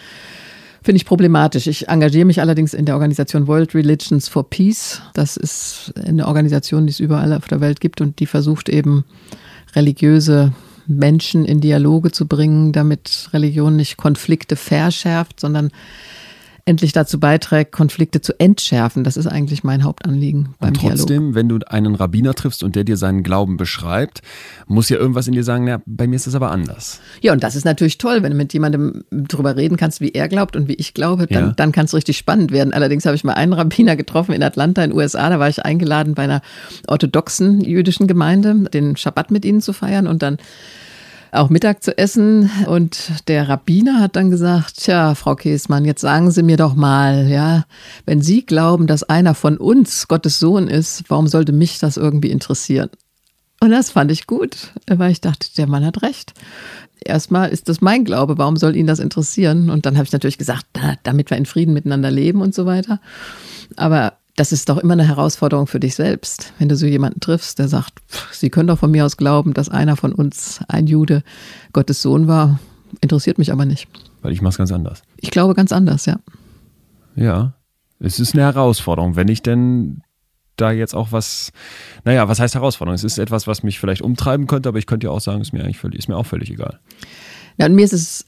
Finde 0.84 0.98
ich 0.98 1.06
problematisch. 1.06 1.68
Ich 1.68 1.88
engagiere 1.88 2.26
mich 2.26 2.42
allerdings 2.42 2.74
in 2.74 2.86
der 2.86 2.96
Organisation 2.96 3.48
World 3.48 3.74
Religions 3.74 4.28
for 4.28 4.50
Peace. 4.50 5.02
Das 5.14 5.38
ist 5.38 5.94
eine 6.06 6.28
Organisation, 6.28 6.86
die 6.86 6.92
es 6.92 7.00
überall 7.00 7.32
auf 7.32 7.48
der 7.48 7.62
Welt 7.62 7.80
gibt 7.80 8.02
und 8.02 8.20
die 8.20 8.26
versucht 8.26 8.68
eben 8.68 9.06
religiöse 9.76 10.52
Menschen 10.86 11.46
in 11.46 11.62
Dialoge 11.62 12.12
zu 12.12 12.28
bringen, 12.28 12.74
damit 12.74 13.30
Religion 13.32 13.78
nicht 13.78 13.96
Konflikte 13.96 14.58
verschärft, 14.58 15.40
sondern 15.40 15.72
endlich 16.66 16.94
dazu 16.94 17.20
beiträgt, 17.20 17.74
Konflikte 17.74 18.22
zu 18.22 18.40
entschärfen. 18.40 19.04
Das 19.04 19.18
ist 19.18 19.28
eigentlich 19.28 19.64
mein 19.64 19.84
Hauptanliegen 19.84 20.56
beim 20.60 20.70
und 20.70 20.78
trotzdem, 20.80 21.08
Dialog. 21.08 21.36
wenn 21.36 21.50
du 21.50 21.60
einen 21.68 21.96
Rabbiner 21.96 22.34
triffst 22.34 22.64
und 22.64 22.76
der 22.76 22.86
dir 22.86 22.96
seinen 22.96 23.24
Glauben 23.24 23.58
beschreibt, 23.58 24.22
muss 24.66 24.88
ja 24.88 24.98
irgendwas 24.98 25.28
in 25.28 25.34
dir 25.34 25.44
sagen, 25.44 25.66
na, 25.66 25.82
bei 25.86 26.08
mir 26.08 26.16
ist 26.16 26.26
das 26.26 26.36
aber 26.36 26.52
anders. 26.52 27.02
Ja, 27.22 27.34
und 27.34 27.44
das 27.44 27.56
ist 27.56 27.66
natürlich 27.66 27.98
toll, 27.98 28.24
wenn 28.24 28.32
du 28.32 28.38
mit 28.38 28.54
jemandem 28.54 29.04
drüber 29.12 29.58
reden 29.58 29.76
kannst, 29.76 30.00
wie 30.00 30.12
er 30.12 30.30
glaubt 30.30 30.56
und 30.56 30.70
wie 30.70 30.76
ich 30.76 30.94
glaube, 30.94 31.28
dann, 31.28 31.48
ja. 31.48 31.52
dann 31.52 31.74
kann 31.74 31.86
es 31.86 31.94
richtig 31.94 32.18
spannend 32.18 32.52
werden. 32.52 32.74
Allerdings 32.74 33.06
habe 33.06 33.16
ich 33.16 33.26
mal 33.26 33.34
einen 33.34 33.54
Rabbiner 33.54 33.98
getroffen 33.98 34.34
in 34.34 34.42
Atlanta 34.42 34.84
in 34.84 34.92
den 34.92 34.98
USA, 34.98 35.30
da 35.30 35.40
war 35.40 35.50
ich 35.50 35.66
eingeladen 35.66 36.16
bei 36.16 36.24
einer 36.24 36.42
orthodoxen 36.88 37.62
jüdischen 37.62 38.08
Gemeinde, 38.08 38.70
den 38.74 38.96
Schabbat 38.96 39.32
mit 39.32 39.44
ihnen 39.44 39.60
zu 39.60 39.74
feiern 39.74 40.08
und 40.08 40.24
dann 40.24 40.38
auch 41.34 41.50
Mittag 41.50 41.84
zu 41.84 41.98
essen. 41.98 42.50
Und 42.68 43.28
der 43.28 43.50
Rabbiner 43.50 44.00
hat 44.00 44.16
dann 44.16 44.30
gesagt, 44.30 44.84
tja, 44.84 45.16
Frau 45.16 45.36
Käsmann, 45.36 45.86
jetzt 45.86 46.02
sagen 46.02 46.32
Sie 46.32 46.44
mir 46.44 46.58
doch 46.58 46.76
mal, 46.76 47.28
ja, 47.28 47.66
wenn 48.06 48.22
Sie 48.22 48.46
glauben, 48.46 48.88
dass 48.88 49.04
einer 49.04 49.36
von 49.36 49.58
uns 49.58 50.08
Gottes 50.08 50.40
Sohn 50.40 50.68
ist, 50.68 51.04
warum 51.10 51.28
sollte 51.28 51.52
mich 51.52 51.80
das 51.80 51.98
irgendwie 51.98 52.32
interessieren? 52.32 52.90
Und 53.60 53.72
das 53.72 53.92
fand 53.92 54.12
ich 54.12 54.28
gut, 54.28 54.74
weil 54.88 55.12
ich 55.12 55.22
dachte, 55.22 55.48
der 55.58 55.68
Mann 55.68 55.86
hat 55.86 56.02
recht. 56.02 56.34
Erstmal 57.04 57.50
ist 57.50 57.70
das 57.70 57.82
mein 57.82 58.06
Glaube, 58.06 58.38
warum 58.38 58.58
soll 58.58 58.76
ihn 58.76 58.88
das 58.88 59.00
interessieren? 59.00 59.70
Und 59.70 59.86
dann 59.86 59.96
habe 59.96 60.06
ich 60.06 60.12
natürlich 60.12 60.38
gesagt, 60.38 60.66
damit 61.04 61.30
wir 61.30 61.38
in 61.38 61.46
Frieden 61.46 61.74
miteinander 61.74 62.12
leben 62.12 62.42
und 62.42 62.54
so 62.54 62.66
weiter. 62.66 63.00
Aber 63.76 64.14
das 64.36 64.52
ist 64.52 64.70
doch 64.70 64.78
immer 64.78 64.94
eine 64.94 65.08
Herausforderung 65.08 65.68
für 65.68 65.80
dich 65.80 65.96
selbst, 65.96 66.54
wenn 66.58 66.70
du 66.70 66.76
so 66.76 66.86
jemanden 66.86 67.20
triffst, 67.20 67.60
der 67.60 67.68
sagt, 67.68 68.00
pff, 68.10 68.34
Sie 68.34 68.50
können 68.50 68.68
doch 68.68 68.80
von 68.80 68.92
mir 68.92 69.06
aus 69.06 69.18
glauben, 69.18 69.54
dass 69.54 69.70
einer 69.70 69.96
von 69.96 70.12
uns, 70.12 70.60
ein 70.68 70.88
Jude, 70.88 71.24
Gottes 71.72 72.02
Sohn 72.02 72.28
war. 72.28 72.60
Interessiert 73.02 73.38
mich 73.38 73.52
aber 73.52 73.66
nicht. 73.66 73.88
Weil 74.22 74.32
ich 74.32 74.42
mache 74.42 74.52
es 74.52 74.58
ganz 74.58 74.72
anders. 74.72 75.04
Ich 75.18 75.32
glaube 75.32 75.54
ganz 75.54 75.72
anders, 75.72 76.06
ja. 76.06 76.20
Ja, 77.16 77.54
es 78.00 78.20
ist 78.20 78.34
eine 78.34 78.44
Herausforderung, 78.44 79.16
wenn 79.16 79.28
ich 79.28 79.44
denn 79.44 80.02
da 80.56 80.72
jetzt 80.72 80.96
auch 80.96 81.12
was, 81.12 81.52
naja, 82.04 82.28
was 82.28 82.40
heißt 82.40 82.56
Herausforderung? 82.56 82.96
Es 82.96 83.04
ist 83.04 83.18
etwas, 83.18 83.48
was 83.48 83.64
mich 83.64 83.80
vielleicht 83.80 84.02
umtreiben 84.02 84.48
könnte, 84.48 84.70
aber 84.70 84.80
ich 84.80 84.88
könnte 84.88 85.08
ja 85.08 85.12
auch 85.12 85.22
sagen, 85.22 85.42
ist 85.42 85.54
mir 85.54 85.64
eigentlich 85.64 85.78
völlig, 85.78 86.00
ist 86.00 86.10
mir 86.10 86.18
auch 86.18 86.26
völlig 86.26 86.50
egal. 86.50 86.80
Ja, 87.58 87.66
und 87.68 87.76
mir 87.76 87.86
ist 87.86 87.94
es 87.94 88.26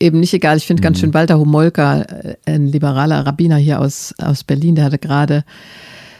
eben 0.00 0.20
nicht 0.20 0.34
egal. 0.34 0.56
Ich 0.56 0.66
finde 0.66 0.80
mhm. 0.80 0.84
ganz 0.84 1.00
schön 1.00 1.14
Walter 1.14 1.38
Homolka, 1.38 2.02
äh, 2.02 2.36
ein 2.46 2.66
liberaler 2.66 3.26
Rabbiner 3.26 3.56
hier 3.56 3.80
aus, 3.80 4.14
aus 4.18 4.44
Berlin, 4.44 4.74
der 4.74 4.84
hatte 4.84 4.98
gerade 4.98 5.44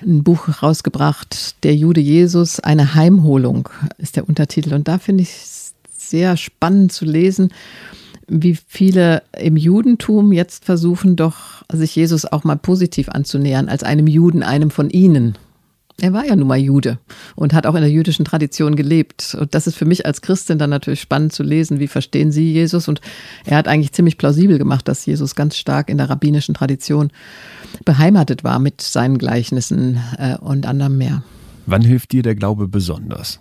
ein 0.02 0.22
Buch 0.22 0.62
rausgebracht, 0.62 1.64
Der 1.64 1.74
Jude 1.74 2.00
Jesus, 2.00 2.60
eine 2.60 2.94
Heimholung 2.94 3.68
ist 3.98 4.16
der 4.16 4.28
Untertitel. 4.28 4.74
Und 4.74 4.88
da 4.88 4.98
finde 4.98 5.22
ich 5.22 5.30
es 5.30 5.74
sehr 5.96 6.36
spannend 6.36 6.92
zu 6.92 7.04
lesen, 7.04 7.50
wie 8.28 8.58
viele 8.66 9.22
im 9.38 9.56
Judentum 9.56 10.32
jetzt 10.32 10.64
versuchen, 10.64 11.16
doch 11.16 11.62
sich 11.72 11.94
Jesus 11.94 12.24
auch 12.24 12.44
mal 12.44 12.56
positiv 12.56 13.08
anzunähern, 13.08 13.68
als 13.68 13.84
einem 13.84 14.06
Juden, 14.06 14.42
einem 14.42 14.70
von 14.70 14.90
ihnen. 14.90 15.38
Er 15.98 16.12
war 16.12 16.26
ja 16.26 16.36
nun 16.36 16.48
mal 16.48 16.58
Jude 16.58 16.98
und 17.36 17.54
hat 17.54 17.66
auch 17.66 17.74
in 17.74 17.80
der 17.80 17.90
jüdischen 17.90 18.26
Tradition 18.26 18.76
gelebt. 18.76 19.34
Und 19.38 19.54
das 19.54 19.66
ist 19.66 19.76
für 19.76 19.86
mich 19.86 20.04
als 20.04 20.20
Christin 20.20 20.58
dann 20.58 20.68
natürlich 20.68 21.00
spannend 21.00 21.32
zu 21.32 21.42
lesen, 21.42 21.80
wie 21.80 21.88
verstehen 21.88 22.30
Sie 22.30 22.52
Jesus? 22.52 22.86
Und 22.88 23.00
er 23.46 23.56
hat 23.56 23.66
eigentlich 23.66 23.92
ziemlich 23.92 24.18
plausibel 24.18 24.58
gemacht, 24.58 24.88
dass 24.88 25.06
Jesus 25.06 25.34
ganz 25.34 25.56
stark 25.56 25.88
in 25.88 25.96
der 25.96 26.10
rabbinischen 26.10 26.54
Tradition 26.54 27.10
beheimatet 27.86 28.44
war 28.44 28.58
mit 28.58 28.82
seinen 28.82 29.16
Gleichnissen 29.16 29.98
äh, 30.18 30.36
und 30.36 30.66
anderem 30.66 30.98
mehr. 30.98 31.22
Wann 31.64 31.82
hilft 31.82 32.12
dir 32.12 32.22
der 32.22 32.34
Glaube 32.34 32.68
besonders? 32.68 33.40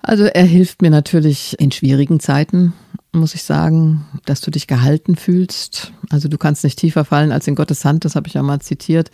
Also 0.00 0.24
er 0.24 0.44
hilft 0.44 0.82
mir 0.82 0.90
natürlich 0.90 1.54
in 1.60 1.70
schwierigen 1.70 2.18
Zeiten, 2.18 2.72
muss 3.12 3.34
ich 3.34 3.44
sagen, 3.44 4.04
dass 4.24 4.40
du 4.40 4.50
dich 4.50 4.66
gehalten 4.66 5.16
fühlst. 5.16 5.92
Also 6.10 6.28
du 6.28 6.38
kannst 6.38 6.64
nicht 6.64 6.78
tiefer 6.78 7.04
fallen 7.04 7.30
als 7.30 7.46
in 7.46 7.54
Gottes 7.54 7.84
Hand, 7.84 8.04
das 8.04 8.16
habe 8.16 8.26
ich 8.26 8.34
ja 8.34 8.42
mal 8.42 8.60
zitiert. 8.60 9.10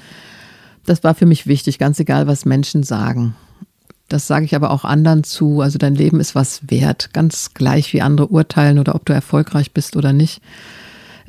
Das 0.88 1.04
war 1.04 1.14
für 1.14 1.26
mich 1.26 1.47
wichtig, 1.47 1.78
ganz 1.78 2.00
egal, 2.00 2.26
was 2.26 2.47
Menschen 2.47 2.83
sagen. 2.83 3.35
Das 4.09 4.26
sage 4.26 4.47
ich 4.47 4.57
aber 4.57 4.71
auch 4.71 4.85
anderen 4.85 5.23
zu. 5.23 5.61
Also 5.61 5.76
dein 5.76 5.95
Leben 5.95 6.18
ist 6.18 6.35
was 6.35 6.71
wert, 6.71 7.12
ganz 7.12 7.52
gleich 7.52 7.92
wie 7.92 8.00
andere 8.00 8.28
urteilen 8.28 8.78
oder 8.78 8.95
ob 8.95 9.04
du 9.04 9.12
erfolgreich 9.12 9.73
bist 9.73 9.97
oder 9.97 10.14
nicht. 10.14 10.40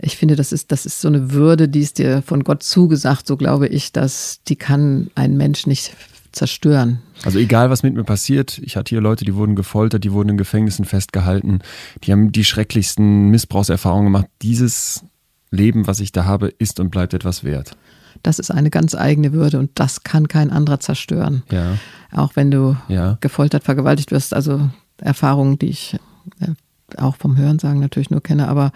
Ich 0.02 0.16
finde, 0.16 0.38
das 0.38 0.54
ist, 0.54 0.72
das 0.72 0.86
ist 0.86 1.02
so 1.02 1.10
eine 1.10 1.34
Würde, 1.34 1.68
die 1.68 1.82
ist 1.82 1.98
dir 1.98 2.22
von 2.22 2.46
Gott 2.46 2.64
zugesagt, 2.64 3.28
so 3.28 3.36
glaube 3.36 3.68
ich, 3.68 3.92
dass 3.92 4.40
die 4.48 4.56
kann 4.56 5.12
ein 5.16 5.36
Mensch 5.36 5.68
nicht 5.68 5.94
zerstören. 6.32 7.00
Also 7.26 7.38
egal, 7.38 7.70
was 7.70 7.84
mit 7.84 7.96
mir 7.96 8.06
passiert, 8.06 8.62
ich 8.64 8.78
hatte 8.78 8.92
hier 8.92 9.02
Leute, 9.02 9.26
die 9.26 9.36
wurden 9.36 9.58
gefoltert, 9.58 10.06
die 10.06 10.14
wurden 10.14 10.30
in 10.30 10.38
Gefängnissen 10.38 10.86
festgehalten, 10.86 11.60
die 12.06 12.14
haben 12.14 12.32
die 12.32 12.46
schrecklichsten 12.46 13.28
Missbrauchserfahrungen 13.30 14.06
gemacht. 14.06 14.28
Dieses 14.42 15.04
Leben, 15.52 15.86
was 15.86 16.00
ich 16.00 16.14
da 16.14 16.24
habe, 16.24 16.48
ist 16.48 16.80
und 16.80 16.92
bleibt 16.92 17.14
etwas 17.14 17.44
wert. 17.44 17.76
Das 18.24 18.40
ist 18.40 18.52
eine 18.52 18.70
ganz 18.70 18.96
eigene 18.96 19.34
Würde 19.34 19.60
und 19.60 19.72
das 19.76 20.04
kann 20.04 20.28
kein 20.28 20.52
anderer 20.52 20.80
zerstören. 20.80 21.44
Ja. 21.52 21.78
Auch 22.12 22.36
wenn 22.36 22.52
du 22.52 22.76
ja. 22.88 23.18
gefoltert, 23.22 23.64
vergewaltigt 23.64 24.12
wirst, 24.12 24.34
also 24.34 24.70
Erfahrungen, 24.98 25.60
die 25.60 25.70
ich 25.70 25.98
äh, 26.40 26.54
auch 26.98 27.16
vom 27.16 27.38
Hörensagen 27.38 27.80
natürlich 27.80 28.10
nur 28.10 28.22
kenne, 28.22 28.48
aber 28.48 28.72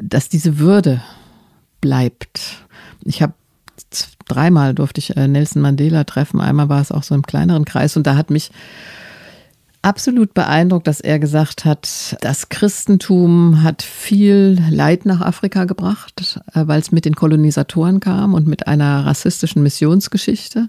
dass 0.00 0.28
diese 0.28 0.58
Würde 0.58 1.00
bleibt. 1.80 2.64
Ich 3.04 3.22
habe 3.22 3.34
dreimal 4.26 4.74
durfte 4.74 4.98
ich 4.98 5.16
äh, 5.16 5.28
Nelson 5.28 5.62
Mandela 5.62 6.04
treffen. 6.04 6.40
Einmal 6.40 6.68
war 6.68 6.80
es 6.80 6.92
auch 6.92 7.02
so 7.02 7.14
im 7.14 7.22
kleineren 7.22 7.64
Kreis 7.64 7.96
und 7.96 8.06
da 8.06 8.16
hat 8.16 8.30
mich 8.30 8.50
absolut 9.86 10.34
beeindruckt, 10.34 10.88
dass 10.88 11.00
er 11.00 11.20
gesagt 11.20 11.64
hat, 11.64 12.16
das 12.20 12.48
Christentum 12.48 13.62
hat 13.62 13.82
viel 13.82 14.60
Leid 14.68 15.06
nach 15.06 15.20
Afrika 15.20 15.64
gebracht, 15.64 16.40
äh, 16.54 16.66
weil 16.66 16.80
es 16.80 16.90
mit 16.90 17.04
den 17.04 17.14
Kolonisatoren 17.14 18.00
kam 18.00 18.34
und 18.34 18.48
mit 18.48 18.66
einer 18.66 19.06
rassistischen 19.06 19.62
Missionsgeschichte. 19.62 20.68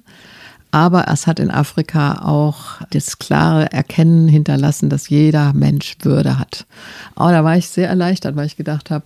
Aber 0.69 1.07
es 1.07 1.25
hat 1.25 1.39
in 1.39 1.49
Afrika 1.49 2.21
auch 2.25 2.81
das 2.91 3.17
klare 3.17 3.71
Erkennen 3.71 4.27
hinterlassen, 4.27 4.89
dass 4.89 5.09
jeder 5.09 5.53
Mensch 5.53 5.95
Würde 6.03 6.37
hat. 6.37 6.67
Aber 7.15 7.31
da 7.31 7.43
war 7.43 7.57
ich 7.57 7.69
sehr 7.69 7.89
erleichtert, 7.89 8.35
weil 8.35 8.45
ich 8.45 8.57
gedacht 8.57 8.91
habe, 8.91 9.05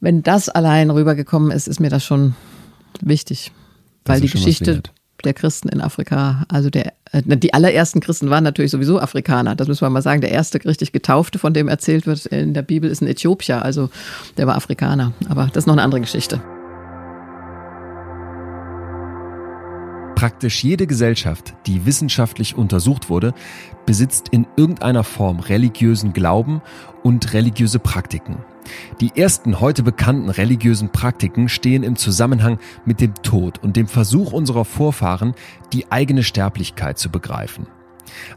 wenn 0.00 0.22
das 0.22 0.50
allein 0.50 0.90
rübergekommen 0.90 1.50
ist, 1.50 1.66
ist 1.66 1.80
mir 1.80 1.90
das 1.90 2.04
schon 2.04 2.34
wichtig. 3.00 3.52
Weil 4.04 4.20
die 4.20 4.28
Geschichte 4.28 4.82
der 5.22 5.34
Christen 5.34 5.68
in 5.68 5.80
Afrika, 5.80 6.44
also 6.48 6.70
der, 6.70 6.92
äh, 7.12 7.22
die 7.24 7.54
allerersten 7.54 8.00
Christen 8.00 8.30
waren 8.30 8.44
natürlich 8.44 8.70
sowieso 8.70 9.00
Afrikaner. 9.00 9.54
Das 9.54 9.68
müssen 9.68 9.82
wir 9.82 9.90
mal 9.90 10.02
sagen. 10.02 10.20
Der 10.20 10.30
erste 10.30 10.64
richtig 10.64 10.92
Getaufte, 10.92 11.38
von 11.38 11.54
dem 11.54 11.68
erzählt 11.68 12.06
wird 12.06 12.26
in 12.26 12.54
der 12.54 12.62
Bibel, 12.62 12.90
ist 12.90 13.00
ein 13.00 13.08
Äthiopier. 13.08 13.62
Also 13.62 13.90
der 14.36 14.46
war 14.46 14.56
Afrikaner. 14.56 15.12
Aber 15.28 15.46
das 15.46 15.62
ist 15.62 15.66
noch 15.66 15.74
eine 15.74 15.82
andere 15.82 16.00
Geschichte. 16.00 16.40
Praktisch 20.14 20.62
jede 20.62 20.86
Gesellschaft, 20.86 21.54
die 21.66 21.84
wissenschaftlich 21.84 22.56
untersucht 22.56 23.10
wurde, 23.10 23.34
besitzt 23.86 24.28
in 24.28 24.46
irgendeiner 24.56 25.02
Form 25.02 25.40
religiösen 25.40 26.12
Glauben 26.12 26.62
und 27.02 27.32
religiöse 27.32 27.80
Praktiken. 27.80 28.36
Die 29.00 29.12
ersten 29.14 29.60
heute 29.60 29.82
bekannten 29.82 30.30
religiösen 30.30 30.90
Praktiken 30.90 31.48
stehen 31.48 31.82
im 31.82 31.96
Zusammenhang 31.96 32.58
mit 32.84 33.00
dem 33.00 33.14
Tod 33.22 33.58
und 33.62 33.76
dem 33.76 33.88
Versuch 33.88 34.32
unserer 34.32 34.64
Vorfahren, 34.64 35.34
die 35.72 35.90
eigene 35.90 36.22
Sterblichkeit 36.22 36.98
zu 36.98 37.10
begreifen. 37.10 37.66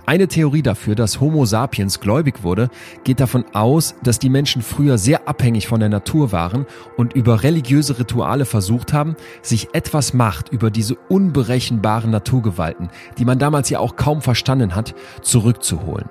Eine 0.05 0.27
Theorie 0.27 0.61
dafür, 0.61 0.95
dass 0.95 1.19
Homo 1.19 1.45
sapiens 1.45 1.99
gläubig 1.99 2.43
wurde, 2.43 2.69
geht 3.03 3.19
davon 3.19 3.45
aus, 3.53 3.95
dass 4.03 4.19
die 4.19 4.29
Menschen 4.29 4.61
früher 4.61 4.97
sehr 4.97 5.27
abhängig 5.27 5.67
von 5.67 5.79
der 5.79 5.89
Natur 5.89 6.31
waren 6.31 6.65
und 6.97 7.13
über 7.13 7.43
religiöse 7.43 7.99
Rituale 7.99 8.45
versucht 8.45 8.93
haben, 8.93 9.15
sich 9.41 9.69
etwas 9.73 10.13
Macht 10.13 10.49
über 10.49 10.71
diese 10.71 10.95
unberechenbaren 10.95 12.11
Naturgewalten, 12.11 12.89
die 13.17 13.25
man 13.25 13.39
damals 13.39 13.69
ja 13.69 13.79
auch 13.79 13.95
kaum 13.95 14.21
verstanden 14.21 14.75
hat, 14.75 14.95
zurückzuholen. 15.21 16.09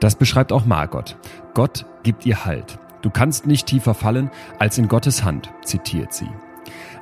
Das 0.00 0.16
beschreibt 0.16 0.52
auch 0.52 0.66
Margot. 0.66 1.16
Gott 1.54 1.86
gibt 2.02 2.26
ihr 2.26 2.44
Halt. 2.44 2.78
Du 3.02 3.10
kannst 3.10 3.46
nicht 3.46 3.66
tiefer 3.66 3.94
fallen 3.94 4.30
als 4.58 4.78
in 4.78 4.88
Gottes 4.88 5.24
Hand, 5.24 5.50
zitiert 5.64 6.12
sie. 6.12 6.28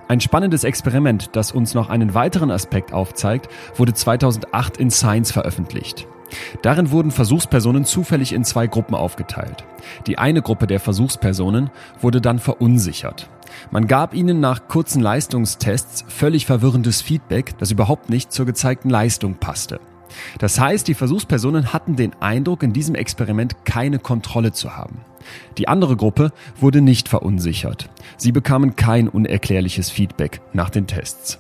Ein 0.09 0.21
spannendes 0.21 0.63
Experiment, 0.63 1.31
das 1.33 1.51
uns 1.51 1.75
noch 1.75 1.89
einen 1.89 2.15
weiteren 2.15 2.51
Aspekt 2.51 2.93
aufzeigt, 2.93 3.49
wurde 3.75 3.93
2008 3.93 4.77
in 4.77 4.91
Science 4.91 5.33
veröffentlicht. 5.33 6.07
Darin 6.63 6.91
wurden 6.91 7.11
Versuchspersonen 7.11 7.85
zufällig 7.85 8.33
in 8.33 8.45
zwei 8.45 8.67
Gruppen 8.67 8.95
aufgeteilt. 8.95 9.65
Die 10.07 10.19
eine 10.19 10.43
Gruppe 10.43 10.67
der 10.67 10.81
Versuchspersonen 10.81 11.71
wurde 12.01 12.21
dann 12.21 12.39
verunsichert. 12.39 13.29
Man 13.71 13.87
gab 13.87 14.15
ihnen 14.15 14.41
nach 14.41 14.69
kurzen 14.69 15.01
Leistungstests 15.01 16.05
völlig 16.09 16.47
verwirrendes 16.47 17.01
Feedback, 17.01 17.57
das 17.59 17.71
überhaupt 17.71 18.09
nicht 18.11 18.33
zur 18.33 18.47
gezeigten 18.47 18.91
Leistung 18.91 19.37
passte. 19.37 19.81
Das 20.39 20.59
heißt, 20.59 20.89
die 20.89 20.95
Versuchspersonen 20.95 21.73
hatten 21.73 21.97
den 21.97 22.15
Eindruck, 22.21 22.63
in 22.63 22.73
diesem 22.73 22.95
Experiment 22.95 23.65
keine 23.65 23.99
Kontrolle 23.99 24.53
zu 24.53 24.77
haben. 24.77 25.01
Die 25.59 25.69
andere 25.69 25.97
Gruppe 25.97 26.33
wurde 26.61 26.81
nicht 26.81 27.09
verunsichert. 27.09 27.89
Sie 28.17 28.33
bekamen 28.33 28.77
kein 28.77 29.09
unerklärliches 29.09 29.91
Feedback 29.91 30.41
nach 30.53 30.71
den 30.71 30.87
Tests. 30.87 31.39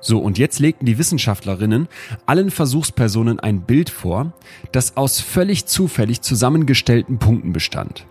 So, 0.00 0.18
und 0.18 0.38
jetzt 0.38 0.58
legten 0.58 0.86
die 0.86 0.98
Wissenschaftlerinnen 0.98 1.88
allen 2.26 2.50
Versuchspersonen 2.50 3.38
ein 3.38 3.62
Bild 3.62 3.90
vor, 3.90 4.32
das 4.72 4.96
aus 4.96 5.20
völlig 5.20 5.66
zufällig 5.66 6.22
zusammengestellten 6.22 7.18
Punkten 7.18 7.52
bestand. 7.52 8.04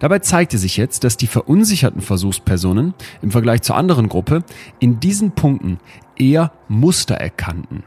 Dabei 0.00 0.18
zeigte 0.18 0.58
sich 0.58 0.76
jetzt, 0.76 1.04
dass 1.04 1.16
die 1.16 1.26
verunsicherten 1.26 2.02
Versuchspersonen 2.02 2.94
im 3.22 3.30
Vergleich 3.30 3.62
zur 3.62 3.76
anderen 3.76 4.08
Gruppe 4.08 4.44
in 4.78 5.00
diesen 5.00 5.32
Punkten 5.32 5.78
eher 6.16 6.52
Muster 6.68 7.14
erkannten. 7.14 7.84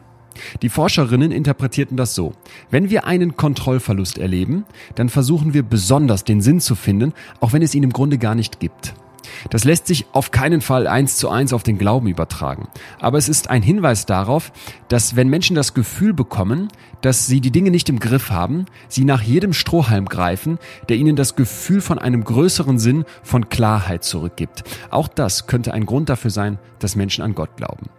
Die 0.61 0.69
Forscherinnen 0.69 1.31
interpretierten 1.31 1.97
das 1.97 2.15
so. 2.15 2.33
Wenn 2.69 2.89
wir 2.89 3.05
einen 3.05 3.35
Kontrollverlust 3.35 4.17
erleben, 4.17 4.65
dann 4.95 5.09
versuchen 5.09 5.53
wir 5.53 5.63
besonders 5.63 6.23
den 6.23 6.41
Sinn 6.41 6.59
zu 6.59 6.75
finden, 6.75 7.13
auch 7.39 7.53
wenn 7.53 7.61
es 7.61 7.75
ihn 7.75 7.83
im 7.83 7.93
Grunde 7.93 8.17
gar 8.17 8.35
nicht 8.35 8.59
gibt. 8.59 8.93
Das 9.49 9.63
lässt 9.63 9.87
sich 9.87 10.05
auf 10.11 10.31
keinen 10.31 10.61
Fall 10.61 10.87
eins 10.87 11.17
zu 11.17 11.29
eins 11.29 11.53
auf 11.53 11.63
den 11.63 11.77
Glauben 11.77 12.07
übertragen. 12.07 12.67
Aber 12.99 13.17
es 13.17 13.29
ist 13.29 13.49
ein 13.49 13.61
Hinweis 13.61 14.05
darauf, 14.05 14.51
dass 14.87 15.15
wenn 15.15 15.29
Menschen 15.29 15.55
das 15.55 15.73
Gefühl 15.73 16.13
bekommen, 16.13 16.69
dass 17.01 17.27
sie 17.27 17.41
die 17.41 17.51
Dinge 17.51 17.71
nicht 17.71 17.89
im 17.89 17.99
Griff 17.99 18.29
haben, 18.31 18.65
sie 18.87 19.05
nach 19.05 19.21
jedem 19.21 19.53
Strohhalm 19.53 20.05
greifen, 20.05 20.57
der 20.89 20.97
ihnen 20.97 21.15
das 21.15 21.35
Gefühl 21.35 21.81
von 21.81 21.99
einem 21.99 22.23
größeren 22.23 22.79
Sinn, 22.79 23.05
von 23.23 23.49
Klarheit 23.49 24.03
zurückgibt. 24.03 24.63
Auch 24.89 25.07
das 25.07 25.47
könnte 25.47 25.73
ein 25.73 25.85
Grund 25.85 26.09
dafür 26.09 26.31
sein, 26.31 26.59
dass 26.79 26.95
Menschen 26.95 27.23
an 27.23 27.35
Gott 27.35 27.57
glauben. 27.57 27.89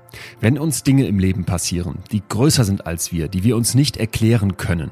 Wenn 0.41 0.59
uns 0.59 0.83
Dinge 0.83 1.07
im 1.07 1.19
Leben 1.19 1.45
passieren, 1.45 1.99
die 2.13 2.23
größer 2.29 2.65
sind 2.65 2.87
als 2.87 3.13
wir, 3.13 3.29
die 3.29 3.45
wir 3.45 3.57
uns 3.57 3.75
nicht 3.75 3.97
erklären 3.97 4.57
können, 4.57 4.91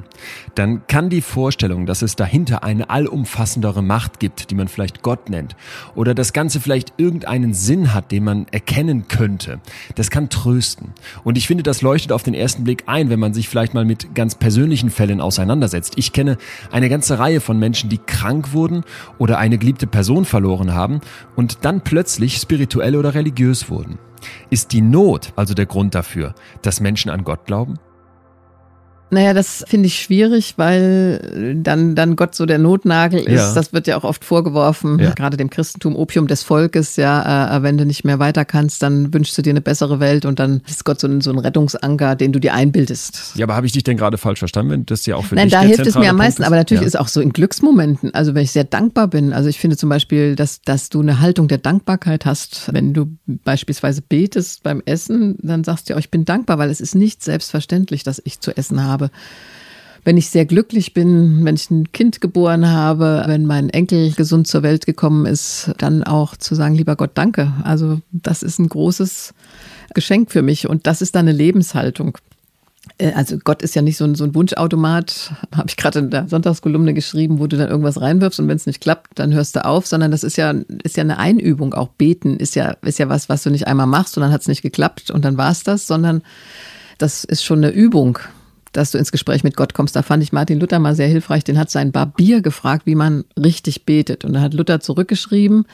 dann 0.54 0.86
kann 0.86 1.10
die 1.10 1.20
Vorstellung, 1.20 1.86
dass 1.86 2.02
es 2.02 2.16
dahinter 2.16 2.64
eine 2.64 2.90
allumfassendere 2.90 3.82
Macht 3.82 4.20
gibt, 4.20 4.50
die 4.50 4.54
man 4.54 4.68
vielleicht 4.68 5.02
Gott 5.02 5.28
nennt, 5.28 5.56
oder 5.94 6.14
das 6.14 6.32
Ganze 6.32 6.60
vielleicht 6.60 6.94
irgendeinen 6.96 7.54
Sinn 7.54 7.94
hat, 7.94 8.12
den 8.12 8.24
man 8.24 8.46
erkennen 8.50 9.08
könnte, 9.08 9.60
das 9.94 10.10
kann 10.10 10.28
trösten. 10.28 10.92
Und 11.24 11.38
ich 11.38 11.46
finde, 11.46 11.62
das 11.62 11.82
leuchtet 11.82 12.12
auf 12.12 12.22
den 12.22 12.34
ersten 12.34 12.64
Blick 12.64 12.84
ein, 12.86 13.10
wenn 13.10 13.20
man 13.20 13.34
sich 13.34 13.48
vielleicht 13.48 13.74
mal 13.74 13.84
mit 13.84 14.14
ganz 14.14 14.34
persönlichen 14.34 14.90
Fällen 14.90 15.20
auseinandersetzt. 15.20 15.94
Ich 15.96 16.12
kenne 16.12 16.38
eine 16.70 16.88
ganze 16.88 17.18
Reihe 17.18 17.40
von 17.40 17.58
Menschen, 17.58 17.90
die 17.90 17.98
krank 17.98 18.52
wurden 18.52 18.84
oder 19.18 19.38
eine 19.38 19.58
geliebte 19.58 19.86
Person 19.86 20.24
verloren 20.24 20.74
haben 20.74 21.00
und 21.36 21.58
dann 21.64 21.82
plötzlich 21.82 22.36
spirituell 22.36 22.96
oder 22.96 23.14
religiös 23.14 23.68
wurden. 23.70 23.98
Ist 24.50 24.72
die 24.72 24.80
Not 24.80 25.32
also 25.36 25.54
der 25.54 25.66
Grund 25.66 25.94
dafür, 25.94 26.34
dass 26.62 26.80
Menschen 26.80 27.10
an 27.10 27.24
Gott 27.24 27.46
glauben? 27.46 27.78
Naja, 29.14 29.33
das 29.33 29.64
finde 29.66 29.87
ich 29.87 30.00
schwierig, 30.00 30.54
weil 30.56 31.56
dann, 31.62 31.94
dann 31.94 32.16
Gott 32.16 32.35
so 32.35 32.47
der 32.47 32.59
Notnagel 32.59 33.21
ist. 33.21 33.35
Ja. 33.35 33.54
Das 33.54 33.73
wird 33.73 33.87
ja 33.87 33.97
auch 33.97 34.04
oft 34.04 34.25
vorgeworfen, 34.25 34.99
ja. 34.99 35.12
gerade 35.12 35.37
dem 35.37 35.50
Christentum, 35.50 35.97
Opium 35.97 36.26
des 36.26 36.42
Volkes. 36.42 36.97
Ja, 36.97 37.56
äh, 37.56 37.62
wenn 37.62 37.78
du 37.78 37.87
nicht 37.87 38.04
mehr 38.04 38.18
weiter 38.18 38.44
kannst, 38.44 38.83
dann 38.83 39.14
wünschst 39.14 39.38
du 39.38 39.42
dir 39.42 39.50
eine 39.50 39.61
bessere 39.61 40.00
Welt 40.00 40.25
und 40.25 40.38
dann 40.38 40.62
ist 40.68 40.85
Gott 40.85 41.00
so 41.00 41.06
ein, 41.06 41.21
so 41.21 41.30
ein 41.30 41.38
Rettungsanker, 41.38 42.16
den 42.16 42.33
du 42.33 42.40
dir 42.40 42.54
einbildest. 42.54 43.37
Ja, 43.37 43.47
aber 43.47 43.54
habe 43.54 43.66
ich 43.66 43.73
dich 43.73 43.85
denn 43.85 43.97
gerade 43.97 44.18
falsch 44.18 44.40
verstanden, 44.40 44.73
wenn 44.73 44.87
das 44.87 45.06
ja 45.06 45.16
auch 45.16 45.25
für 45.25 45.37
Nein, 45.37 45.44
dich 45.49 45.52
da 45.52 45.61
hilft 45.61 45.87
es 45.87 45.94
mir 45.94 46.11
am 46.11 46.16
meisten. 46.16 46.42
Aber 46.42 46.56
natürlich 46.56 46.83
ja. 46.83 46.87
ist 46.87 46.99
auch 46.99 47.09
so 47.09 47.21
in 47.21 47.33
Glücksmomenten. 47.33 48.12
Also 48.14 48.35
wenn 48.35 48.42
ich 48.42 48.50
sehr 48.50 48.64
dankbar 48.64 49.09
bin. 49.09 49.33
Also 49.33 49.49
ich 49.49 49.59
finde 49.59 49.76
zum 49.76 49.88
Beispiel, 49.88 50.35
dass, 50.35 50.61
dass 50.62 50.88
du 50.88 51.00
eine 51.00 51.21
Haltung 51.21 51.49
der 51.49 51.59
Dankbarkeit 51.59 52.26
hast. 52.26 52.73
Wenn 52.73 52.92
du 52.92 53.16
beispielsweise 53.26 54.02
betest 54.02 54.62
beim 54.64 54.83
Essen, 54.85 55.37
dann 55.42 55.62
sagst 55.64 55.88
du 55.88 55.92
ja, 55.92 55.97
oh, 55.97 56.00
ich 56.00 56.11
bin 56.11 56.25
dankbar, 56.25 56.59
weil 56.59 56.71
es 56.71 56.80
ist 56.80 56.94
nicht 56.94 57.23
selbstverständlich, 57.23 58.02
dass 58.02 58.21
ich 58.25 58.40
zu 58.40 58.56
essen 58.56 58.83
habe 58.83 59.03
habe. 59.04 59.12
Wenn 60.04 60.18
ich 60.18 60.28
sehr 60.28 60.44
glücklich 60.44 60.92
bin, 60.92 61.46
wenn 61.46 61.54
ich 61.54 61.70
ein 61.70 61.90
Kind 61.92 62.20
geboren 62.20 62.68
habe, 62.68 63.25
wenn 63.26 63.46
mein 63.46 63.70
Enkel 63.70 64.12
gesund 64.12 64.46
zur 64.46 64.62
Welt 64.62 64.84
gekommen 64.84 65.25
ist, 65.25 65.73
dann 65.78 66.02
auch 66.04 66.37
zu 66.37 66.54
sagen, 66.54 66.75
lieber 66.75 66.94
Gott, 66.94 67.12
danke. 67.14 67.54
Also 67.64 68.00
das 68.12 68.42
ist 68.42 68.58
ein 68.58 68.68
großes 68.68 69.32
Geschenk 69.94 70.30
für 70.30 70.42
mich 70.42 70.68
und 70.68 70.87
das 70.87 71.00
ist 71.00 71.14
dann 71.14 71.26
eine 71.26 71.37
Lebenshaltung. 71.37 72.18
Äh, 72.99 73.12
also 73.12 73.38
Gott 73.38 73.62
ist 73.62 73.75
ja 73.75 73.80
nicht 73.80 73.96
so 73.96 74.04
ein, 74.04 74.14
so 74.14 74.25
ein 74.25 74.34
Wunschautomat, 74.34 75.32
habe 75.56 75.68
ich 75.68 75.76
gerade 75.78 76.00
in 76.00 76.11
der 76.11 76.28
Sonntagskolumne 76.28 76.92
geschrieben, 76.92 77.38
wo 77.38 77.46
du 77.46 77.56
dann 77.56 77.70
irgendwas 77.70 78.00
reinwirfst 78.00 78.40
und 78.40 78.49
wenn 78.49 78.56
es 78.56 78.66
nicht 78.66 78.82
klappt, 78.82 79.18
dann 79.18 79.32
hörst 79.32 79.56
du 79.56 79.64
auf, 79.64 79.87
sondern 79.87 80.11
das 80.11 80.23
ist 80.23 80.37
ja, 80.37 80.54
ist 80.82 80.99
ja 80.99 81.02
eine 81.02 81.18
Einübung. 81.18 81.73
Auch 81.73 81.88
beten 81.88 82.37
ist 82.37 82.56
ja, 82.56 82.73
ist 82.82 82.99
ja 82.99 83.08
was, 83.08 83.30
was 83.30 83.42
du 83.42 83.50
nicht 83.50 83.66
einmal 83.66 83.87
machst 83.87 84.18
und 84.18 84.23
dann 84.23 84.32
hat 84.32 84.42
es 84.42 84.49
nicht 84.49 84.61
geklappt 84.61 85.11
und 85.11 85.25
dann 85.25 85.38
war 85.38 85.50
es 85.50 85.62
das, 85.62 85.87
sondern 85.87 86.23
das 86.99 87.25
ist 87.25 87.42
schon 87.42 87.64
eine 87.64 87.70
Übung 87.70 88.18
dass 88.76 88.90
du 88.90 88.98
ins 88.98 89.12
Gespräch 89.12 89.44
mit 89.44 89.56
Gott 89.56 89.72
kommst. 89.72 89.96
Da 89.96 90.02
fand 90.02 90.22
ich 90.22 90.32
Martin 90.32 90.60
Luther 90.60 90.78
mal 90.78 90.94
sehr 90.94 91.08
hilfreich. 91.08 91.44
Den 91.44 91.58
hat 91.58 91.70
sein 91.70 91.92
Barbier 91.92 92.42
gefragt, 92.42 92.86
wie 92.86 92.94
man 92.94 93.24
richtig 93.38 93.84
betet. 93.86 94.24
Und 94.24 94.34
da 94.34 94.40
hat 94.40 94.54
Luther 94.54 94.80
zurückgeschrieben, 94.80 95.64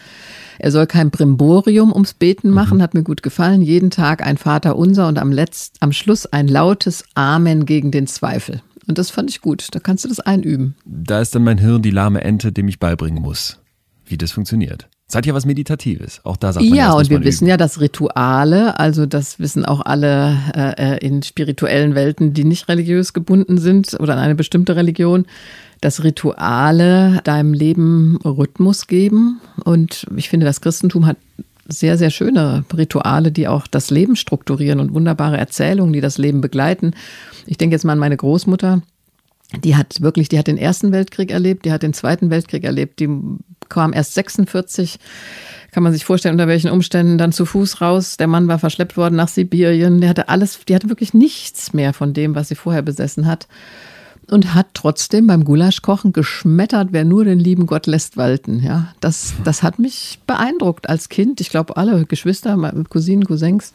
er 0.59 0.71
soll 0.71 0.87
kein 0.87 1.11
Brimborium 1.11 1.93
ums 1.93 2.15
Beten 2.15 2.51
machen, 2.51 2.79
mhm. 2.79 2.83
hat 2.83 2.95
mir 2.95 3.03
gut 3.03 3.23
gefallen. 3.23 3.63
Jeden 3.63 3.91
Tag 3.91 4.25
ein 4.25 4.37
Vater 4.37 4.77
unser 4.77 5.09
und 5.09 5.19
am, 5.19 5.33
Letzt, 5.33 5.77
am 5.81 5.93
Schluss 5.93 6.27
ein 6.27 6.49
lautes 6.49 7.05
Amen 7.15 7.65
gegen 7.65 7.91
den 7.91 8.07
Zweifel. 8.07 8.63
Und 8.87 8.99
das 8.99 9.11
fand 9.11 9.31
ich 9.31 9.41
gut. 9.41 9.69
Da 9.73 9.79
kannst 9.79 10.05
du 10.05 10.09
das 10.09 10.21
einüben. 10.21 10.75
Da 10.85 11.21
ist 11.21 11.35
dann 11.35 11.45
mein 11.45 11.59
Hirn 11.59 11.83
die 11.83 11.91
lahme 11.91 12.23
Ente, 12.23 12.53
dem 12.53 12.69
ich 12.69 12.79
beibringen 12.79 13.23
muss, 13.23 13.59
wie 14.05 14.19
das 14.19 14.33
funktioniert. 14.33 14.89
Es 15.11 15.17
hat 15.17 15.27
ja 15.27 15.35
was 15.35 15.45
Meditatives. 15.45 16.21
Auch 16.23 16.37
da 16.37 16.53
sagt 16.53 16.65
man 16.65 16.73
Ja, 16.73 16.93
und 16.93 17.11
wir 17.11 17.25
wissen 17.25 17.49
ja, 17.49 17.57
dass 17.57 17.81
Rituale, 17.81 18.79
also 18.79 19.07
das 19.07 19.41
wissen 19.41 19.65
auch 19.65 19.81
alle 19.81 20.39
äh, 20.55 20.95
äh, 20.95 21.05
in 21.05 21.25
spirituellen 21.25 21.97
Welten, 21.97 22.33
die 22.33 22.45
nicht 22.45 22.69
religiös 22.69 23.13
gebunden 23.13 23.59
sind 23.59 23.99
oder 23.99 24.13
an 24.13 24.21
eine 24.21 24.37
bestimmte 24.37 24.77
Religion, 24.77 25.27
dass 25.81 26.05
Rituale 26.05 27.23
deinem 27.25 27.55
Leben 27.55 28.21
Rhythmus 28.25 28.87
geben. 28.87 29.41
Und 29.65 30.07
ich 30.15 30.29
finde, 30.29 30.47
das 30.47 30.61
Christentum 30.61 31.07
hat 31.07 31.17
sehr, 31.67 31.99
sehr 31.99 32.11
schöne 32.11 32.65
Rituale, 32.73 33.33
die 33.33 33.49
auch 33.49 33.67
das 33.67 33.91
Leben 33.91 34.15
strukturieren 34.15 34.79
und 34.79 34.95
wunderbare 34.95 35.39
Erzählungen, 35.39 35.93
die 35.93 36.01
das 36.01 36.19
Leben 36.19 36.41
begleiten. 36.41 36.95
Ich 37.47 37.59
denke 37.59 37.75
jetzt 37.75 37.83
mal 37.83 37.95
an 37.95 37.99
meine 37.99 38.17
Großmutter. 38.17 38.81
Die 39.65 39.75
hat 39.75 40.01
wirklich, 40.03 40.29
die 40.29 40.39
hat 40.39 40.47
den 40.47 40.57
Ersten 40.57 40.93
Weltkrieg 40.93 41.33
erlebt, 41.33 41.65
die 41.65 41.73
hat 41.73 41.83
den 41.83 41.95
Zweiten 41.95 42.31
Weltkrieg 42.31 42.63
erlebt, 42.63 43.01
die 43.01 43.09
kam 43.71 43.95
erst 43.95 44.15
46, 44.15 44.99
kann 45.71 45.83
man 45.83 45.93
sich 45.93 46.05
vorstellen, 46.05 46.35
unter 46.35 46.49
welchen 46.49 46.71
Umständen 46.71 47.17
dann 47.17 47.33
zu 47.33 47.47
Fuß 47.47 47.81
raus. 47.81 48.17
Der 48.17 48.27
Mann 48.27 48.49
war 48.49 48.59
verschleppt 48.59 48.97
worden 48.97 49.17
nach 49.17 49.29
Sibirien. 49.29 50.01
Der 50.01 50.11
hatte 50.11 50.29
alles, 50.29 50.61
die 50.69 50.75
hatte 50.75 50.89
wirklich 50.89 51.15
nichts 51.15 51.73
mehr 51.73 51.93
von 51.93 52.13
dem, 52.13 52.35
was 52.35 52.49
sie 52.49 52.57
vorher 52.57 52.83
besessen 52.83 53.27
hat. 53.27 53.47
Und 54.29 54.55
hat 54.55 54.69
trotzdem 54.75 55.27
beim 55.27 55.45
Gulaschkochen 55.45 56.13
geschmettert, 56.13 56.89
wer 56.93 57.05
nur 57.05 57.25
den 57.25 57.41
lieben 57.41 57.67
Gott 57.67 57.87
lässt 57.87 58.17
walten. 58.17 58.63
Ja, 58.63 58.95
das, 59.01 59.35
das 59.43 59.65
hat 59.65 59.81
mich 59.81 60.21
beeindruckt 60.27 60.89
als 60.89 61.09
Kind. 61.09 61.41
Ich 61.41 61.51
glaube, 61.51 61.77
alle 61.77 62.05
Geschwister, 62.05 62.57
Cousinen, 62.89 63.25
Cousins, 63.25 63.73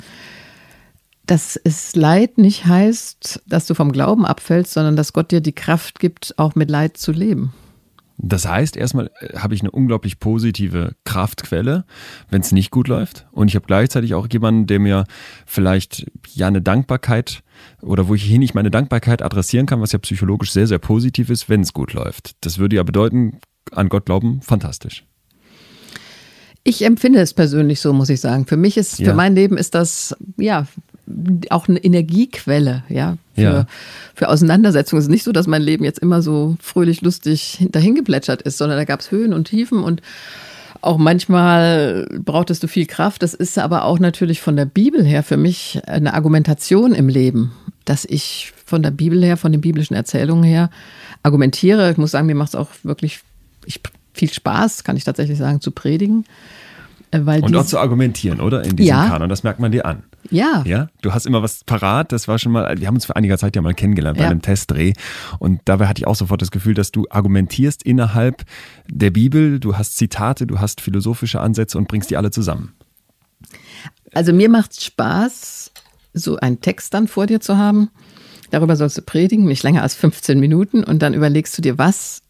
dass 1.25 1.59
es 1.61 1.95
Leid 1.95 2.37
nicht 2.37 2.65
heißt, 2.65 3.41
dass 3.47 3.65
du 3.65 3.73
vom 3.73 3.91
Glauben 3.91 4.25
abfällst, 4.25 4.73
sondern 4.73 4.95
dass 4.95 5.11
Gott 5.11 5.31
dir 5.31 5.41
die 5.41 5.53
Kraft 5.53 5.99
gibt, 5.99 6.35
auch 6.37 6.55
mit 6.55 6.69
Leid 6.69 6.97
zu 6.97 7.11
leben. 7.11 7.51
Das 8.17 8.47
heißt, 8.47 8.77
erstmal 8.77 9.11
äh, 9.19 9.37
habe 9.37 9.55
ich 9.55 9.61
eine 9.61 9.71
unglaublich 9.71 10.19
positive 10.19 10.95
Kraftquelle, 11.03 11.85
wenn 12.29 12.41
es 12.41 12.51
nicht 12.51 12.71
gut 12.71 12.87
läuft. 12.87 13.27
Und 13.31 13.49
ich 13.49 13.55
habe 13.55 13.65
gleichzeitig 13.65 14.13
auch 14.13 14.27
jemanden, 14.31 14.67
der 14.67 14.79
mir 14.79 15.05
vielleicht 15.45 16.09
ja 16.33 16.47
eine 16.47 16.61
Dankbarkeit 16.61 17.43
oder 17.81 18.07
wo 18.07 18.15
ich 18.15 18.23
hier 18.23 18.39
nicht 18.39 18.55
meine 18.55 18.71
Dankbarkeit 18.71 19.21
adressieren 19.21 19.65
kann, 19.65 19.81
was 19.81 19.91
ja 19.91 19.99
psychologisch 19.99 20.51
sehr, 20.51 20.67
sehr 20.67 20.79
positiv 20.79 21.29
ist, 21.29 21.49
wenn 21.49 21.61
es 21.61 21.73
gut 21.73 21.93
läuft. 21.93 22.35
Das 22.41 22.57
würde 22.57 22.77
ja 22.77 22.83
bedeuten, 22.83 23.39
an 23.71 23.89
Gott 23.89 24.05
glauben, 24.05 24.41
fantastisch. 24.41 25.05
Ich 26.63 26.83
empfinde 26.83 27.19
es 27.19 27.33
persönlich 27.33 27.79
so, 27.79 27.93
muss 27.93 28.09
ich 28.09 28.19
sagen. 28.21 28.47
Für 28.47 28.57
mich 28.57 28.75
ist, 28.75 28.97
ja. 28.97 29.09
für 29.09 29.15
mein 29.15 29.35
Leben 29.35 29.55
ist 29.55 29.75
das, 29.75 30.15
ja, 30.37 30.65
auch 31.49 31.67
eine 31.67 31.77
Energiequelle, 31.79 32.83
ja, 32.89 33.17
für, 33.35 33.41
ja. 33.41 33.67
für 34.15 34.29
Auseinandersetzungen. 34.29 34.99
Es 34.99 35.05
ist 35.05 35.11
nicht 35.11 35.23
so, 35.23 35.31
dass 35.31 35.47
mein 35.47 35.61
Leben 35.61 35.83
jetzt 35.83 35.99
immer 35.99 36.21
so 36.21 36.57
fröhlich, 36.59 37.01
lustig 37.01 37.67
dahin 37.71 37.95
geplätschert 37.95 38.41
ist, 38.41 38.57
sondern 38.57 38.77
da 38.77 38.85
gab 38.85 39.01
es 39.01 39.11
Höhen 39.11 39.33
und 39.33 39.45
Tiefen 39.45 39.83
und 39.83 40.01
auch 40.81 40.97
manchmal 40.97 42.07
brauchtest 42.23 42.63
du 42.63 42.67
viel 42.67 42.85
Kraft. 42.85 43.23
Das 43.23 43.33
ist 43.33 43.57
aber 43.57 43.85
auch 43.85 43.99
natürlich 43.99 44.41
von 44.41 44.55
der 44.55 44.65
Bibel 44.65 45.03
her 45.03 45.23
für 45.23 45.37
mich 45.37 45.81
eine 45.87 46.13
Argumentation 46.13 46.93
im 46.93 47.09
Leben, 47.09 47.51
dass 47.85 48.05
ich 48.05 48.53
von 48.65 48.83
der 48.83 48.91
Bibel 48.91 49.23
her, 49.23 49.37
von 49.37 49.51
den 49.51 49.61
biblischen 49.61 49.95
Erzählungen 49.95 50.43
her 50.43 50.69
argumentiere. 51.23 51.91
Ich 51.91 51.97
muss 51.97 52.11
sagen, 52.11 52.27
mir 52.27 52.35
macht 52.35 52.49
es 52.49 52.55
auch 52.55 52.69
wirklich 52.83 53.21
viel 54.13 54.31
Spaß, 54.31 54.83
kann 54.83 54.97
ich 54.97 55.03
tatsächlich 55.03 55.37
sagen, 55.37 55.59
zu 55.61 55.71
predigen. 55.71 56.25
Äh, 57.11 57.21
weil 57.23 57.43
und 57.43 57.55
auch 57.55 57.65
zu 57.65 57.79
argumentieren, 57.79 58.39
oder? 58.39 58.63
In 58.63 58.75
diesem 58.75 58.89
ja. 58.89 59.07
Kanon, 59.07 59.29
das 59.29 59.43
merkt 59.43 59.59
man 59.59 59.71
dir 59.71 59.85
an. 59.85 60.03
Ja. 60.31 60.63
Ja, 60.65 60.87
du 61.01 61.13
hast 61.13 61.25
immer 61.25 61.43
was 61.43 61.63
parat. 61.63 62.11
Das 62.11 62.27
war 62.27 62.39
schon 62.39 62.51
mal, 62.51 62.79
wir 62.79 62.87
haben 62.87 62.95
uns 62.95 63.05
vor 63.05 63.15
einiger 63.15 63.37
Zeit 63.37 63.55
ja 63.55 63.61
mal 63.61 63.73
kennengelernt 63.73 64.17
bei 64.17 64.23
ja. 64.23 64.29
einem 64.29 64.41
Testdreh. 64.41 64.93
Und 65.39 65.61
dabei 65.65 65.87
hatte 65.87 65.99
ich 65.99 66.07
auch 66.07 66.15
sofort 66.15 66.41
das 66.41 66.51
Gefühl, 66.51 66.73
dass 66.73 66.91
du 66.91 67.05
argumentierst 67.09 67.83
innerhalb 67.83 68.43
der 68.87 69.11
Bibel. 69.11 69.59
Du 69.59 69.77
hast 69.77 69.97
Zitate, 69.97 70.47
du 70.47 70.59
hast 70.59 70.81
philosophische 70.81 71.39
Ansätze 71.39 71.77
und 71.77 71.87
bringst 71.87 72.09
die 72.09 72.17
alle 72.17 72.31
zusammen. 72.31 72.73
Also 74.13 74.33
mir 74.33 74.49
macht 74.49 74.71
es 74.71 74.85
Spaß, 74.85 75.71
so 76.13 76.37
einen 76.37 76.61
Text 76.61 76.93
dann 76.93 77.07
vor 77.07 77.27
dir 77.27 77.41
zu 77.41 77.57
haben. 77.57 77.89
Darüber 78.51 78.75
sollst 78.75 78.97
du 78.97 79.01
predigen, 79.01 79.45
nicht 79.45 79.63
länger 79.63 79.81
als 79.81 79.95
15 79.95 80.39
Minuten. 80.39 80.83
Und 80.83 81.01
dann 81.01 81.13
überlegst 81.13 81.57
du 81.57 81.61
dir, 81.61 81.77
was 81.77 82.21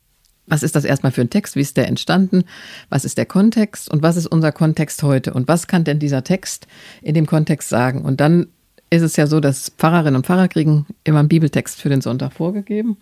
was 0.47 0.63
ist 0.63 0.75
das 0.75 0.85
erstmal 0.85 1.11
für 1.11 1.21
ein 1.21 1.29
Text? 1.29 1.55
Wie 1.55 1.61
ist 1.61 1.77
der 1.77 1.87
entstanden? 1.87 2.43
Was 2.89 3.05
ist 3.05 3.17
der 3.17 3.25
Kontext? 3.25 3.89
Und 3.89 4.03
was 4.03 4.15
ist 4.15 4.27
unser 4.27 4.51
Kontext 4.51 5.01
heute? 5.03 5.33
Und 5.33 5.47
was 5.47 5.67
kann 5.67 5.83
denn 5.83 5.99
dieser 5.99 6.23
Text 6.23 6.67
in 7.01 7.15
dem 7.15 7.25
Kontext 7.25 7.69
sagen? 7.69 8.01
Und 8.01 8.21
dann 8.21 8.47
ist 8.91 9.01
es 9.01 9.15
ja 9.15 9.27
so, 9.27 9.39
dass 9.39 9.71
Pfarrerinnen 9.77 10.15
und 10.15 10.25
Pfarrer 10.25 10.47
kriegen 10.47 10.85
immer 11.03 11.19
einen 11.19 11.27
Bibeltext 11.27 11.81
für 11.81 11.89
den 11.89 12.01
Sonntag 12.01 12.33
vorgegeben. 12.33 12.97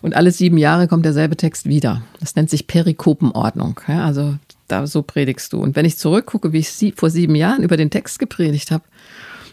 Und 0.00 0.14
alle 0.14 0.30
sieben 0.30 0.58
Jahre 0.58 0.86
kommt 0.86 1.04
derselbe 1.04 1.36
Text 1.36 1.68
wieder. 1.68 2.02
Das 2.20 2.36
nennt 2.36 2.50
sich 2.50 2.66
Perikopenordnung. 2.66 3.80
Ja, 3.88 4.04
also 4.04 4.36
da 4.68 4.86
so 4.86 5.02
predigst 5.02 5.52
du. 5.52 5.60
Und 5.60 5.76
wenn 5.76 5.84
ich 5.84 5.98
zurückgucke, 5.98 6.52
wie 6.52 6.58
ich 6.58 6.94
vor 6.96 7.10
sieben 7.10 7.34
Jahren 7.34 7.62
über 7.62 7.76
den 7.76 7.90
Text 7.90 8.18
gepredigt 8.18 8.70
habe, 8.70 8.84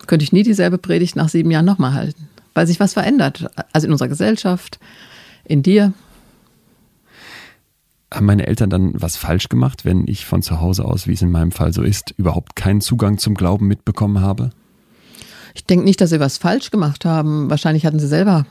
könnte 0.08 0.24
ich 0.24 0.32
nie 0.32 0.44
dieselbe 0.44 0.78
Predigt 0.78 1.16
nach 1.16 1.30
sieben 1.30 1.52
Jahren 1.52 1.66
nochmal 1.66 1.94
halten. 1.94 2.30
Weil 2.54 2.68
sich 2.68 2.80
was 2.80 2.94
verändert. 2.94 3.48
Also 3.74 3.88
in 3.88 3.92
unserer 3.94 4.10
Gesellschaft, 4.10 4.80
in 5.46 5.64
dir, 5.64 5.94
haben 8.14 8.26
meine 8.26 8.48
Eltern 8.48 8.70
dann 8.70 8.92
was 8.94 9.16
falsch 9.16 9.50
gemacht, 9.50 9.86
wenn 9.86 10.06
ich 10.08 10.26
von 10.26 10.42
zu 10.42 10.60
Hause 10.60 10.86
aus, 10.86 11.08
wie 11.08 11.14
es 11.14 11.22
in 11.22 11.32
meinem 11.32 11.52
Fall 11.52 11.74
so 11.74 11.82
ist, 11.82 12.14
überhaupt 12.18 12.56
keinen 12.56 12.82
Zugang 12.82 13.18
zum 13.18 13.36
Glauben 13.36 13.68
mitbekommen 13.68 14.22
habe? 14.22 14.52
Ich 15.54 15.66
denke 15.66 15.86
nicht, 15.86 16.02
dass 16.02 16.10
sie 16.10 16.20
was 16.20 16.38
falsch 16.38 16.72
gemacht 16.72 17.06
haben. 17.06 17.50
Wahrscheinlich 17.50 17.86
hatten 17.86 18.00
sie 18.00 18.08
selber 18.08 18.46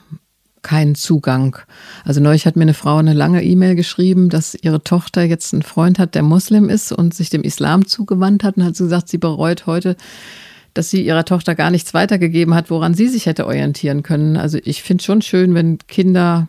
keinen 0.63 0.95
Zugang. 0.95 1.57
Also 2.05 2.21
neulich 2.21 2.47
hat 2.47 2.57
mir 2.57 2.63
eine 2.63 2.75
Frau 2.75 2.99
eine 2.99 3.15
lange 3.15 3.43
E-Mail 3.43 3.75
geschrieben, 3.75 4.29
dass 4.29 4.55
ihre 4.55 4.83
Tochter 4.83 5.23
jetzt 5.23 5.53
einen 5.55 5.63
Freund 5.63 5.99
hat, 5.99 6.15
der 6.15 6.23
Muslim 6.23 6.69
ist 6.69 6.93
und 6.93 7.15
sich 7.15 7.31
dem 7.31 7.43
Islam 7.43 7.87
zugewandt 7.87 8.45
hat 8.45 8.57
und 8.57 8.65
hat 8.65 8.77
gesagt, 8.77 9.09
sie 9.09 9.19
bereut 9.19 9.67
heute, 9.67 9.97
dass 10.75 10.91
sie 10.91 11.05
ihrer 11.05 11.25
Tochter 11.25 11.55
gar 11.55 11.71
nichts 11.71 11.95
weitergegeben 11.95 12.55
hat, 12.55 12.71
woran 12.71 12.95
sie 12.95 13.09
sich 13.09 13.27
hätte 13.27 13.47
orientieren 13.47 14.03
können. 14.03 14.37
Also 14.37 14.59
ich 14.63 14.83
finde 14.83 15.03
schon 15.03 15.23
schön, 15.23 15.55
wenn 15.55 15.79
Kinder 15.89 16.49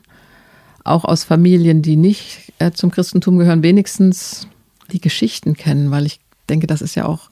auch 0.84 1.06
aus 1.06 1.24
Familien, 1.24 1.82
die 1.82 1.96
nicht 1.96 2.51
äh, 2.62 2.72
zum 2.72 2.92
Christentum 2.92 3.38
gehören, 3.38 3.64
wenigstens 3.64 4.48
die 4.92 5.02
Geschichten 5.02 5.56
kennen, 5.56 5.92
weil 5.92 6.06
ich 6.06 6.20
denke, 6.50 6.68
das 6.68 6.82
ist 6.82 6.96
ja 6.96 7.06
auch 7.06 7.30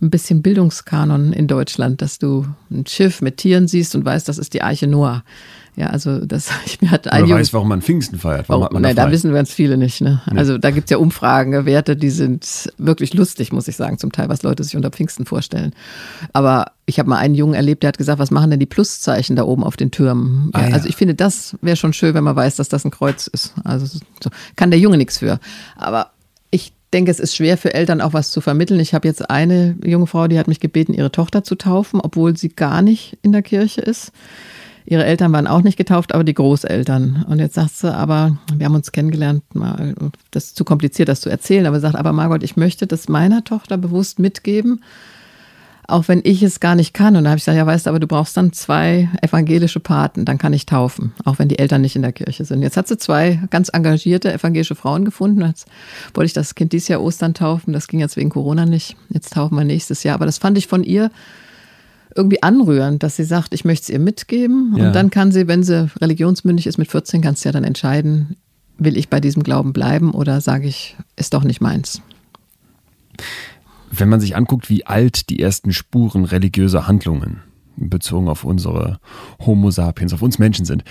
ein 0.00 0.10
bisschen 0.10 0.42
Bildungskanon 0.42 1.32
in 1.32 1.48
Deutschland, 1.48 2.00
dass 2.02 2.18
du 2.18 2.46
ein 2.70 2.86
Schiff 2.86 3.20
mit 3.20 3.36
Tieren 3.36 3.68
siehst 3.68 3.94
und 3.94 4.04
weißt, 4.04 4.28
das 4.28 4.38
ist 4.38 4.54
die 4.54 4.62
Arche 4.62 4.86
Noah. 4.86 5.24
Ja, 5.76 5.86
also 5.86 6.24
das, 6.24 6.50
ich 6.66 6.80
mir 6.80 6.90
hat 6.90 7.10
ein 7.12 7.26
Junge, 7.26 7.40
weiß, 7.40 7.52
warum 7.52 7.68
man 7.68 7.82
Pfingsten 7.82 8.18
feiert. 8.18 8.48
Warum 8.48 8.62
oh, 8.62 8.64
hat 8.66 8.72
man 8.72 8.82
nein, 8.82 8.96
da, 8.96 9.06
da 9.06 9.12
wissen 9.12 9.32
ganz 9.32 9.52
viele 9.52 9.76
nicht. 9.76 10.00
Ne? 10.00 10.20
Nee. 10.30 10.38
Also 10.38 10.58
da 10.58 10.70
gibt's 10.70 10.90
ja 10.90 10.98
Umfragen, 10.98 11.64
Werte, 11.64 11.96
die 11.96 12.10
sind 12.10 12.72
wirklich 12.78 13.14
lustig, 13.14 13.52
muss 13.52 13.68
ich 13.68 13.76
sagen, 13.76 13.98
zum 13.98 14.12
Teil, 14.12 14.28
was 14.28 14.42
Leute 14.42 14.64
sich 14.64 14.76
unter 14.76 14.90
Pfingsten 14.90 15.26
vorstellen. 15.26 15.72
Aber 16.32 16.72
ich 16.86 16.98
habe 16.98 17.08
mal 17.08 17.18
einen 17.18 17.34
Jungen 17.34 17.54
erlebt, 17.54 17.82
der 17.82 17.88
hat 17.88 17.98
gesagt, 17.98 18.18
was 18.18 18.30
machen 18.30 18.50
denn 18.50 18.60
die 18.60 18.66
Pluszeichen 18.66 19.36
da 19.36 19.44
oben 19.44 19.64
auf 19.64 19.76
den 19.76 19.90
Türmen? 19.90 20.50
Ah, 20.52 20.68
ja, 20.68 20.74
also 20.74 20.88
ich 20.88 20.96
finde, 20.96 21.14
das 21.14 21.56
wäre 21.62 21.76
schon 21.76 21.92
schön, 21.92 22.14
wenn 22.14 22.24
man 22.24 22.36
weiß, 22.36 22.56
dass 22.56 22.68
das 22.68 22.84
ein 22.84 22.90
Kreuz 22.90 23.26
ist. 23.26 23.54
Also 23.64 23.86
so, 23.86 24.30
kann 24.56 24.70
der 24.70 24.80
Junge 24.80 24.98
nichts 24.98 25.18
für. 25.18 25.38
Aber 25.76 26.10
ich 26.50 26.72
denke, 26.92 27.10
es 27.10 27.20
ist 27.20 27.36
schwer 27.36 27.56
für 27.56 27.72
Eltern 27.72 28.00
auch 28.00 28.12
was 28.12 28.32
zu 28.32 28.40
vermitteln. 28.40 28.80
Ich 28.80 28.94
habe 28.94 29.06
jetzt 29.06 29.30
eine 29.30 29.76
junge 29.84 30.06
Frau, 30.06 30.26
die 30.26 30.38
hat 30.38 30.48
mich 30.48 30.60
gebeten, 30.60 30.92
ihre 30.92 31.12
Tochter 31.12 31.44
zu 31.44 31.54
taufen, 31.54 32.00
obwohl 32.00 32.36
sie 32.36 32.48
gar 32.48 32.82
nicht 32.82 33.18
in 33.22 33.32
der 33.32 33.42
Kirche 33.42 33.80
ist. 33.80 34.12
Ihre 34.90 35.04
Eltern 35.04 35.32
waren 35.32 35.46
auch 35.46 35.62
nicht 35.62 35.76
getauft, 35.76 36.12
aber 36.12 36.24
die 36.24 36.34
Großeltern. 36.34 37.24
Und 37.28 37.38
jetzt 37.38 37.54
sagt 37.54 37.76
sie, 37.76 37.94
aber 37.94 38.36
wir 38.52 38.66
haben 38.66 38.74
uns 38.74 38.90
kennengelernt, 38.90 39.44
das 40.32 40.46
ist 40.46 40.56
zu 40.56 40.64
kompliziert, 40.64 41.08
das 41.08 41.20
zu 41.20 41.30
erzählen, 41.30 41.66
aber 41.66 41.78
sagt, 41.78 41.94
aber 41.94 42.12
Margot, 42.12 42.42
ich 42.42 42.56
möchte 42.56 42.88
das 42.88 43.08
meiner 43.08 43.44
Tochter 43.44 43.78
bewusst 43.78 44.18
mitgeben, 44.18 44.82
auch 45.86 46.08
wenn 46.08 46.20
ich 46.24 46.42
es 46.42 46.58
gar 46.58 46.74
nicht 46.74 46.92
kann. 46.92 47.14
Und 47.14 47.22
da 47.22 47.30
habe 47.30 47.38
ich 47.38 47.44
gesagt, 47.44 47.56
ja, 47.56 47.64
weißt 47.66 47.86
du, 47.86 47.90
aber 47.90 48.00
du 48.00 48.08
brauchst 48.08 48.36
dann 48.36 48.52
zwei 48.52 49.08
evangelische 49.22 49.78
Paten, 49.78 50.24
dann 50.24 50.38
kann 50.38 50.52
ich 50.52 50.66
taufen, 50.66 51.12
auch 51.24 51.38
wenn 51.38 51.46
die 51.46 51.60
Eltern 51.60 51.82
nicht 51.82 51.94
in 51.94 52.02
der 52.02 52.12
Kirche 52.12 52.44
sind. 52.44 52.60
Jetzt 52.60 52.76
hat 52.76 52.88
sie 52.88 52.98
zwei 52.98 53.40
ganz 53.50 53.68
engagierte 53.68 54.32
evangelische 54.32 54.74
Frauen 54.74 55.04
gefunden. 55.04 55.42
Jetzt 55.42 55.68
wollte 56.14 56.26
ich 56.26 56.32
das 56.32 56.56
Kind 56.56 56.72
dieses 56.72 56.88
Jahr 56.88 57.00
Ostern 57.00 57.34
taufen. 57.34 57.72
Das 57.72 57.86
ging 57.86 58.00
jetzt 58.00 58.16
wegen 58.16 58.30
Corona 58.30 58.66
nicht. 58.66 58.96
Jetzt 59.08 59.34
taufen 59.34 59.56
wir 59.56 59.64
nächstes 59.64 60.02
Jahr. 60.02 60.16
Aber 60.16 60.26
das 60.26 60.38
fand 60.38 60.58
ich 60.58 60.66
von 60.66 60.82
ihr 60.82 61.12
irgendwie 62.14 62.42
anrührend, 62.42 63.02
dass 63.02 63.16
sie 63.16 63.24
sagt, 63.24 63.54
ich 63.54 63.64
möchte 63.64 63.84
es 63.84 63.90
ihr 63.90 63.98
mitgeben. 63.98 64.74
Ja. 64.76 64.88
Und 64.88 64.94
dann 64.94 65.10
kann 65.10 65.32
sie, 65.32 65.48
wenn 65.48 65.62
sie 65.62 65.90
religionsmündig 66.00 66.66
ist, 66.66 66.78
mit 66.78 66.90
14, 66.90 67.20
kannst 67.20 67.44
du 67.44 67.48
ja 67.48 67.52
dann 67.52 67.64
entscheiden, 67.64 68.36
will 68.78 68.96
ich 68.96 69.08
bei 69.08 69.20
diesem 69.20 69.42
Glauben 69.42 69.72
bleiben 69.72 70.12
oder 70.12 70.40
sage 70.40 70.66
ich, 70.66 70.96
ist 71.16 71.34
doch 71.34 71.44
nicht 71.44 71.60
meins. 71.60 72.02
Wenn 73.90 74.08
man 74.08 74.20
sich 74.20 74.36
anguckt, 74.36 74.70
wie 74.70 74.86
alt 74.86 75.30
die 75.30 75.40
ersten 75.40 75.72
Spuren 75.72 76.24
religiöser 76.24 76.86
Handlungen 76.86 77.42
bezogen 77.76 78.28
auf 78.28 78.44
unsere 78.44 78.98
Homo 79.44 79.70
sapiens, 79.70 80.12
auf 80.12 80.22
uns 80.22 80.38
Menschen 80.38 80.64
sind, 80.64 80.84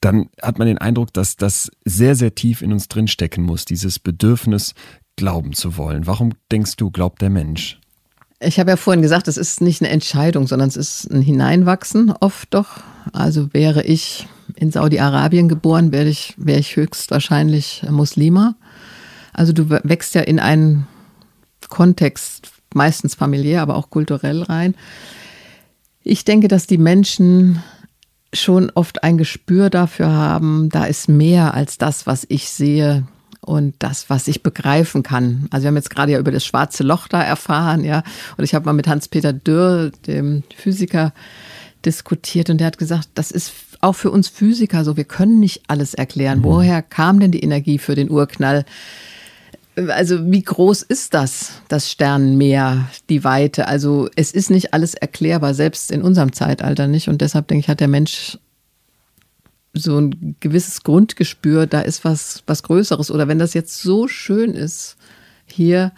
dann 0.00 0.28
hat 0.42 0.58
man 0.58 0.68
den 0.68 0.78
Eindruck, 0.78 1.12
dass 1.12 1.36
das 1.36 1.70
sehr, 1.84 2.14
sehr 2.14 2.34
tief 2.34 2.62
in 2.62 2.72
uns 2.72 2.88
drinstecken 2.88 3.44
muss, 3.44 3.64
dieses 3.64 3.98
Bedürfnis, 3.98 4.74
glauben 5.16 5.54
zu 5.54 5.76
wollen. 5.76 6.06
Warum 6.06 6.32
denkst 6.52 6.76
du, 6.76 6.90
glaubt 6.90 7.22
der 7.22 7.30
Mensch? 7.30 7.80
Ich 8.38 8.60
habe 8.60 8.70
ja 8.70 8.76
vorhin 8.76 9.02
gesagt, 9.02 9.28
es 9.28 9.38
ist 9.38 9.62
nicht 9.62 9.80
eine 9.80 9.90
Entscheidung, 9.90 10.46
sondern 10.46 10.68
es 10.68 10.76
ist 10.76 11.10
ein 11.10 11.22
Hineinwachsen 11.22 12.12
oft 12.20 12.52
doch. 12.52 12.82
Also 13.12 13.54
wäre 13.54 13.82
ich 13.82 14.26
in 14.56 14.70
Saudi-Arabien 14.70 15.48
geboren, 15.48 15.90
wäre 15.90 16.08
ich, 16.08 16.34
wäre 16.36 16.60
ich 16.60 16.76
höchstwahrscheinlich 16.76 17.84
Muslima. 17.88 18.56
Also 19.32 19.52
du 19.52 19.70
wächst 19.70 20.14
ja 20.14 20.22
in 20.22 20.38
einen 20.38 20.86
Kontext, 21.68 22.50
meistens 22.74 23.14
familiär, 23.14 23.62
aber 23.62 23.76
auch 23.76 23.90
kulturell 23.90 24.42
rein. 24.42 24.74
Ich 26.02 26.24
denke, 26.24 26.48
dass 26.48 26.66
die 26.66 26.78
Menschen 26.78 27.62
schon 28.32 28.70
oft 28.74 29.02
ein 29.02 29.18
Gespür 29.18 29.70
dafür 29.70 30.12
haben, 30.12 30.68
da 30.68 30.84
ist 30.84 31.08
mehr 31.08 31.54
als 31.54 31.78
das, 31.78 32.06
was 32.06 32.26
ich 32.28 32.50
sehe, 32.50 33.06
und 33.46 33.74
das, 33.78 34.10
was 34.10 34.28
ich 34.28 34.42
begreifen 34.42 35.02
kann. 35.02 35.46
Also 35.50 35.64
wir 35.64 35.68
haben 35.68 35.76
jetzt 35.76 35.90
gerade 35.90 36.12
ja 36.12 36.18
über 36.18 36.32
das 36.32 36.44
schwarze 36.44 36.82
Loch 36.82 37.08
da 37.08 37.22
erfahren, 37.22 37.84
ja. 37.84 38.02
Und 38.36 38.44
ich 38.44 38.54
habe 38.54 38.66
mal 38.66 38.72
mit 38.72 38.88
Hans-Peter 38.88 39.32
Dürr, 39.32 39.92
dem 40.06 40.42
Physiker, 40.54 41.12
diskutiert 41.84 42.50
und 42.50 42.58
der 42.58 42.66
hat 42.66 42.78
gesagt, 42.78 43.08
das 43.14 43.30
ist 43.30 43.52
auch 43.80 43.94
für 43.94 44.10
uns 44.10 44.28
Physiker 44.28 44.84
so, 44.84 44.96
wir 44.96 45.04
können 45.04 45.38
nicht 45.38 45.62
alles 45.68 45.94
erklären. 45.94 46.40
Mhm. 46.40 46.44
Woher 46.44 46.82
kam 46.82 47.20
denn 47.20 47.30
die 47.30 47.42
Energie 47.42 47.78
für 47.78 47.94
den 47.94 48.10
Urknall? 48.10 48.64
Also 49.76 50.30
wie 50.30 50.42
groß 50.42 50.82
ist 50.82 51.14
das, 51.14 51.52
das 51.68 51.90
Sternenmeer, 51.90 52.88
die 53.08 53.22
Weite? 53.24 53.68
Also 53.68 54.08
es 54.16 54.32
ist 54.32 54.50
nicht 54.50 54.74
alles 54.74 54.94
erklärbar, 54.94 55.54
selbst 55.54 55.92
in 55.92 56.02
unserem 56.02 56.32
Zeitalter 56.32 56.88
nicht. 56.88 57.08
Und 57.08 57.20
deshalb 57.20 57.46
denke 57.48 57.60
ich, 57.60 57.68
hat 57.68 57.80
der 57.80 57.88
Mensch 57.88 58.38
so 59.78 60.00
ein 60.00 60.36
gewisses 60.40 60.82
Grundgespür, 60.82 61.66
da 61.66 61.80
ist 61.80 62.04
was, 62.04 62.42
was 62.46 62.62
Größeres. 62.62 63.10
Oder 63.10 63.28
wenn 63.28 63.38
das 63.38 63.54
jetzt 63.54 63.82
so 63.82 64.08
schön 64.08 64.54
ist, 64.54 64.96
hier 65.46 65.92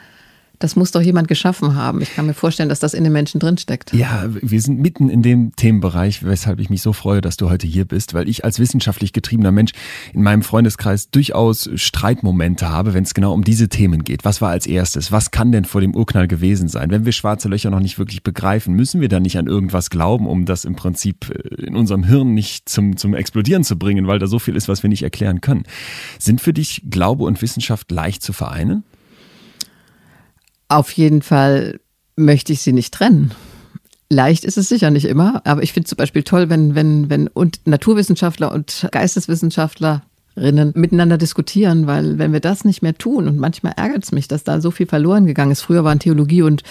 das 0.58 0.76
muss 0.76 0.90
doch 0.90 1.00
jemand 1.00 1.28
geschaffen 1.28 1.74
haben. 1.74 2.00
Ich 2.00 2.14
kann 2.14 2.26
mir 2.26 2.34
vorstellen, 2.34 2.68
dass 2.68 2.80
das 2.80 2.94
in 2.94 3.04
den 3.04 3.12
Menschen 3.12 3.38
drinsteckt. 3.38 3.92
Ja, 3.92 4.24
wir 4.28 4.60
sind 4.60 4.80
mitten 4.80 5.08
in 5.08 5.22
dem 5.22 5.54
Themenbereich, 5.54 6.24
weshalb 6.24 6.58
ich 6.58 6.70
mich 6.70 6.82
so 6.82 6.92
freue, 6.92 7.20
dass 7.20 7.36
du 7.36 7.48
heute 7.48 7.66
hier 7.66 7.84
bist, 7.84 8.14
weil 8.14 8.28
ich 8.28 8.44
als 8.44 8.58
wissenschaftlich 8.58 9.12
getriebener 9.12 9.52
Mensch 9.52 9.72
in 10.12 10.22
meinem 10.22 10.42
Freundeskreis 10.42 11.10
durchaus 11.10 11.70
Streitmomente 11.74 12.68
habe, 12.68 12.94
wenn 12.94 13.04
es 13.04 13.14
genau 13.14 13.32
um 13.32 13.44
diese 13.44 13.68
Themen 13.68 14.04
geht. 14.04 14.24
Was 14.24 14.40
war 14.40 14.50
als 14.50 14.66
erstes? 14.66 15.12
Was 15.12 15.30
kann 15.30 15.52
denn 15.52 15.64
vor 15.64 15.80
dem 15.80 15.94
Urknall 15.94 16.26
gewesen 16.28 16.68
sein? 16.68 16.90
Wenn 16.90 17.04
wir 17.04 17.12
schwarze 17.12 17.48
Löcher 17.48 17.70
noch 17.70 17.80
nicht 17.80 17.98
wirklich 17.98 18.22
begreifen, 18.22 18.74
müssen 18.74 19.00
wir 19.00 19.08
dann 19.08 19.22
nicht 19.22 19.38
an 19.38 19.46
irgendwas 19.46 19.90
glauben, 19.90 20.26
um 20.26 20.44
das 20.44 20.64
im 20.64 20.74
Prinzip 20.74 21.30
äh, 21.30 21.66
in 21.66 21.76
unserem 21.76 22.04
Hirn 22.04 22.34
nicht 22.34 22.68
zum, 22.68 22.96
zum 22.96 23.14
Explodieren 23.14 23.64
zu 23.64 23.76
bringen, 23.78 24.06
weil 24.06 24.18
da 24.18 24.26
so 24.26 24.38
viel 24.38 24.56
ist, 24.56 24.68
was 24.68 24.82
wir 24.82 24.90
nicht 24.90 25.02
erklären 25.02 25.40
können. 25.40 25.64
Sind 26.18 26.40
für 26.40 26.52
dich 26.52 26.82
Glaube 26.90 27.24
und 27.24 27.40
Wissenschaft 27.42 27.90
leicht 27.90 28.22
zu 28.22 28.32
vereinen? 28.32 28.84
Auf 30.68 30.92
jeden 30.92 31.22
Fall 31.22 31.80
möchte 32.16 32.52
ich 32.52 32.60
sie 32.60 32.72
nicht 32.72 32.92
trennen. 32.92 33.32
Leicht 34.10 34.44
ist 34.44 34.56
es 34.56 34.68
sicher 34.68 34.90
nicht 34.90 35.06
immer, 35.06 35.42
aber 35.44 35.62
ich 35.62 35.72
finde 35.72 35.88
zum 35.88 35.96
Beispiel 35.96 36.22
toll, 36.22 36.48
wenn, 36.48 36.74
wenn, 36.74 37.10
wenn 37.10 37.28
und 37.28 37.66
Naturwissenschaftler 37.66 38.52
und 38.52 38.88
Geisteswissenschaftlerinnen 38.90 40.72
miteinander 40.74 41.18
diskutieren, 41.18 41.86
weil 41.86 42.18
wenn 42.18 42.32
wir 42.32 42.40
das 42.40 42.64
nicht 42.64 42.80
mehr 42.82 42.96
tun, 42.96 43.28
und 43.28 43.38
manchmal 43.38 43.74
ärgert 43.76 44.04
es 44.04 44.12
mich, 44.12 44.26
dass 44.26 44.44
da 44.44 44.60
so 44.60 44.70
viel 44.70 44.86
verloren 44.86 45.26
gegangen 45.26 45.52
ist. 45.52 45.60
Früher 45.60 45.84
waren 45.84 45.98
Theologie 45.98 46.42
und 46.42 46.62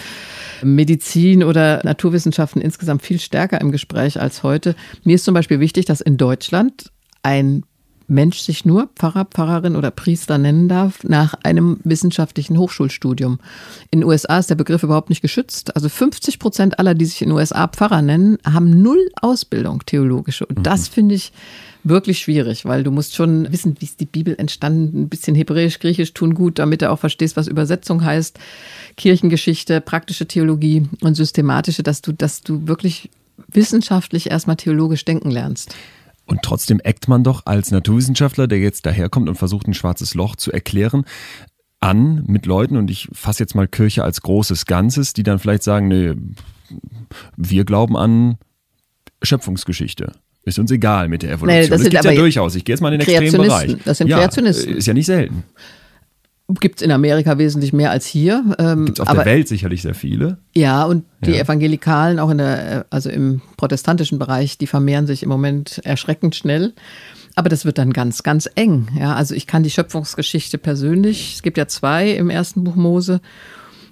Medizin 0.63 1.43
oder 1.43 1.81
Naturwissenschaften 1.83 2.61
insgesamt 2.61 3.03
viel 3.03 3.19
stärker 3.19 3.61
im 3.61 3.71
Gespräch 3.71 4.19
als 4.19 4.41
heute. 4.41 4.75
Mir 5.03 5.15
ist 5.15 5.25
zum 5.25 5.35
Beispiel 5.35 5.59
wichtig, 5.59 5.85
dass 5.85 6.01
in 6.01 6.17
Deutschland 6.17 6.91
ein 7.21 7.63
Mensch 8.07 8.39
sich 8.39 8.65
nur 8.65 8.89
Pfarrer, 8.95 9.25
Pfarrerin 9.25 9.75
oder 9.75 9.91
Priester 9.91 10.37
nennen 10.37 10.69
darf, 10.69 11.03
nach 11.03 11.33
einem 11.43 11.79
wissenschaftlichen 11.83 12.57
Hochschulstudium. 12.57 13.39
In 13.91 13.99
den 13.99 14.09
USA 14.09 14.39
ist 14.39 14.49
der 14.49 14.55
Begriff 14.55 14.83
überhaupt 14.83 15.09
nicht 15.09 15.21
geschützt. 15.21 15.75
Also 15.75 15.89
50 15.89 16.39
Prozent 16.39 16.79
aller, 16.79 16.95
die 16.95 17.05
sich 17.05 17.21
in 17.21 17.29
den 17.29 17.37
USA 17.37 17.67
Pfarrer 17.67 18.01
nennen, 18.01 18.37
haben 18.45 18.81
null 18.81 19.09
Ausbildung 19.21 19.85
theologische. 19.85 20.45
Und 20.45 20.65
das 20.65 20.89
mhm. 20.89 20.93
finde 20.93 21.15
ich 21.15 21.33
wirklich 21.83 22.19
schwierig, 22.19 22.65
weil 22.65 22.83
du 22.83 22.91
musst 22.91 23.15
schon 23.15 23.51
wissen, 23.51 23.75
wie 23.79 23.85
ist 23.85 23.99
die 23.99 24.05
Bibel 24.05 24.35
entstanden, 24.37 25.03
ein 25.03 25.09
bisschen 25.09 25.35
Hebräisch, 25.35 25.79
Griechisch 25.79 26.13
tun 26.13 26.33
gut, 26.33 26.59
damit 26.59 26.81
du 26.81 26.89
auch 26.89 26.99
verstehst, 26.99 27.37
was 27.37 27.47
Übersetzung 27.47 28.03
heißt, 28.03 28.39
Kirchengeschichte, 28.95 29.81
praktische 29.81 30.27
Theologie 30.27 30.87
und 31.01 31.15
systematische, 31.15 31.83
dass 31.83 32.01
du, 32.01 32.11
dass 32.11 32.41
du 32.41 32.67
wirklich 32.67 33.09
wissenschaftlich 33.47 34.31
erstmal 34.31 34.55
theologisch 34.55 35.05
denken 35.05 35.31
lernst. 35.31 35.75
Und 36.27 36.41
trotzdem 36.43 36.79
eckt 36.81 37.07
man 37.07 37.23
doch 37.23 37.45
als 37.45 37.71
Naturwissenschaftler, 37.71 38.47
der 38.47 38.59
jetzt 38.59 38.85
daherkommt 38.85 39.29
und 39.29 39.35
versucht, 39.35 39.67
ein 39.67 39.73
schwarzes 39.73 40.13
Loch 40.13 40.35
zu 40.35 40.51
erklären, 40.51 41.05
an 41.79 42.23
mit 42.27 42.45
Leuten, 42.45 42.75
und 42.75 42.91
ich 42.91 43.07
fasse 43.13 43.43
jetzt 43.43 43.55
mal 43.55 43.67
Kirche 43.67 44.03
als 44.03 44.21
großes 44.21 44.65
Ganzes, 44.65 45.13
die 45.13 45.23
dann 45.23 45.39
vielleicht 45.39 45.63
sagen, 45.63 45.87
nee, 45.87 46.13
wir 47.37 47.65
glauben 47.65 47.95
an 47.95 48.37
Schöpfungsgeschichte. 49.21 50.11
Ist 50.43 50.59
uns 50.59 50.71
egal 50.71 51.07
mit 51.09 51.23
der 51.23 51.31
Evolution. 51.31 51.61
Nee, 51.61 51.67
das, 51.67 51.81
das 51.81 51.89
gibt 51.89 52.03
ja 52.05 52.13
durchaus. 52.13 52.55
Ich 52.55 52.63
gehe 52.63 52.73
jetzt 52.73 52.81
mal 52.81 52.93
in 52.93 52.99
den 52.99 53.07
extremen 53.07 53.47
Bereich. 53.47 53.75
Das 53.83 53.97
sind 53.97 54.07
ja, 54.07 54.17
Kreationisten. 54.17 54.77
Ist 54.77 54.87
ja 54.87 54.93
nicht 54.93 55.05
selten. 55.05 55.43
Gibt 56.61 56.79
es 56.79 56.81
in 56.81 56.91
Amerika 56.91 57.37
wesentlich 57.37 57.73
mehr 57.73 57.91
als 57.91 58.05
hier. 58.05 58.55
Ähm, 58.57 58.85
Gibt 58.85 58.99
es 58.99 59.01
auf 59.01 59.09
aber, 59.09 59.23
der 59.23 59.33
Welt 59.33 59.47
sicherlich 59.49 59.81
sehr 59.81 59.93
viele. 59.93 60.37
Ja, 60.55 60.85
und 60.85 61.03
die 61.25 61.31
ja. 61.31 61.41
Evangelikalen 61.41 62.19
auch 62.19 62.29
in 62.29 62.37
der, 62.37 62.85
also 62.89 63.09
im 63.09 63.41
protestantischen 63.57 64.17
Bereich, 64.17 64.57
die 64.57 64.67
vermehren 64.67 65.07
sich 65.07 65.23
im 65.23 65.29
Moment 65.29 65.81
erschreckend 65.83 66.35
schnell. 66.35 66.73
Aber 67.35 67.49
das 67.49 67.65
wird 67.65 67.77
dann 67.77 67.91
ganz, 67.91 68.23
ganz 68.23 68.49
eng. 68.55 68.87
Ja, 68.97 69.13
also 69.13 69.35
ich 69.35 69.45
kann 69.45 69.63
die 69.63 69.69
Schöpfungsgeschichte 69.69 70.57
persönlich, 70.57 71.35
es 71.35 71.43
gibt 71.43 71.57
ja 71.57 71.67
zwei 71.67 72.11
im 72.11 72.29
ersten 72.29 72.63
Buch 72.63 72.75
Mose, 72.75 73.21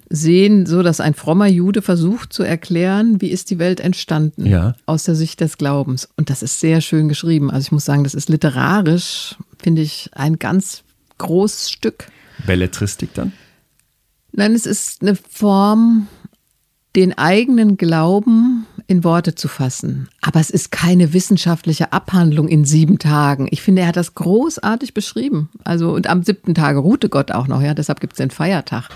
sehen, 0.09 0.65
so 0.65 0.81
dass 0.81 0.99
ein 0.99 1.13
frommer 1.13 1.47
Jude 1.47 1.81
versucht 1.81 2.31
zu 2.31 2.43
erklären, 2.43 3.21
wie 3.21 3.29
ist 3.29 3.49
die 3.49 3.59
Welt 3.59 3.79
entstanden 3.79 4.45
ja. 4.45 4.75
aus 4.85 5.03
der 5.03 5.15
Sicht 5.15 5.41
des 5.41 5.57
Glaubens. 5.57 6.09
Und 6.15 6.29
das 6.29 6.43
ist 6.43 6.59
sehr 6.59 6.81
schön 6.81 7.09
geschrieben. 7.09 7.51
Also 7.51 7.65
ich 7.65 7.71
muss 7.71 7.85
sagen, 7.85 8.03
das 8.03 8.13
ist 8.13 8.29
literarisch, 8.29 9.35
finde 9.57 9.81
ich, 9.81 10.09
ein 10.13 10.39
ganz 10.39 10.83
großes 11.17 11.71
Stück. 11.71 12.07
Belletristik 12.45 13.13
dann? 13.13 13.33
Nein, 14.31 14.53
es 14.53 14.65
ist 14.65 15.01
eine 15.01 15.15
Form, 15.15 16.07
den 16.95 17.17
eigenen 17.17 17.77
Glauben 17.77 18.65
in 18.87 19.03
Worte 19.03 19.35
zu 19.35 19.47
fassen. 19.47 20.09
Aber 20.21 20.39
es 20.39 20.49
ist 20.49 20.71
keine 20.71 21.13
wissenschaftliche 21.13 21.91
Abhandlung 21.91 22.47
in 22.47 22.65
sieben 22.65 22.99
Tagen. 22.99 23.47
Ich 23.51 23.61
finde, 23.61 23.81
er 23.81 23.87
hat 23.89 23.97
das 23.97 24.15
großartig 24.15 24.93
beschrieben. 24.93 25.49
Also, 25.63 25.93
und 25.93 26.07
am 26.07 26.23
siebten 26.23 26.53
Tage 26.53 26.79
ruhte 26.79 27.09
Gott 27.09 27.31
auch 27.31 27.47
noch, 27.47 27.61
ja, 27.61 27.73
deshalb 27.73 27.99
gibt 27.99 28.13
es 28.13 28.17
den 28.17 28.31
Feiertag. 28.31 28.89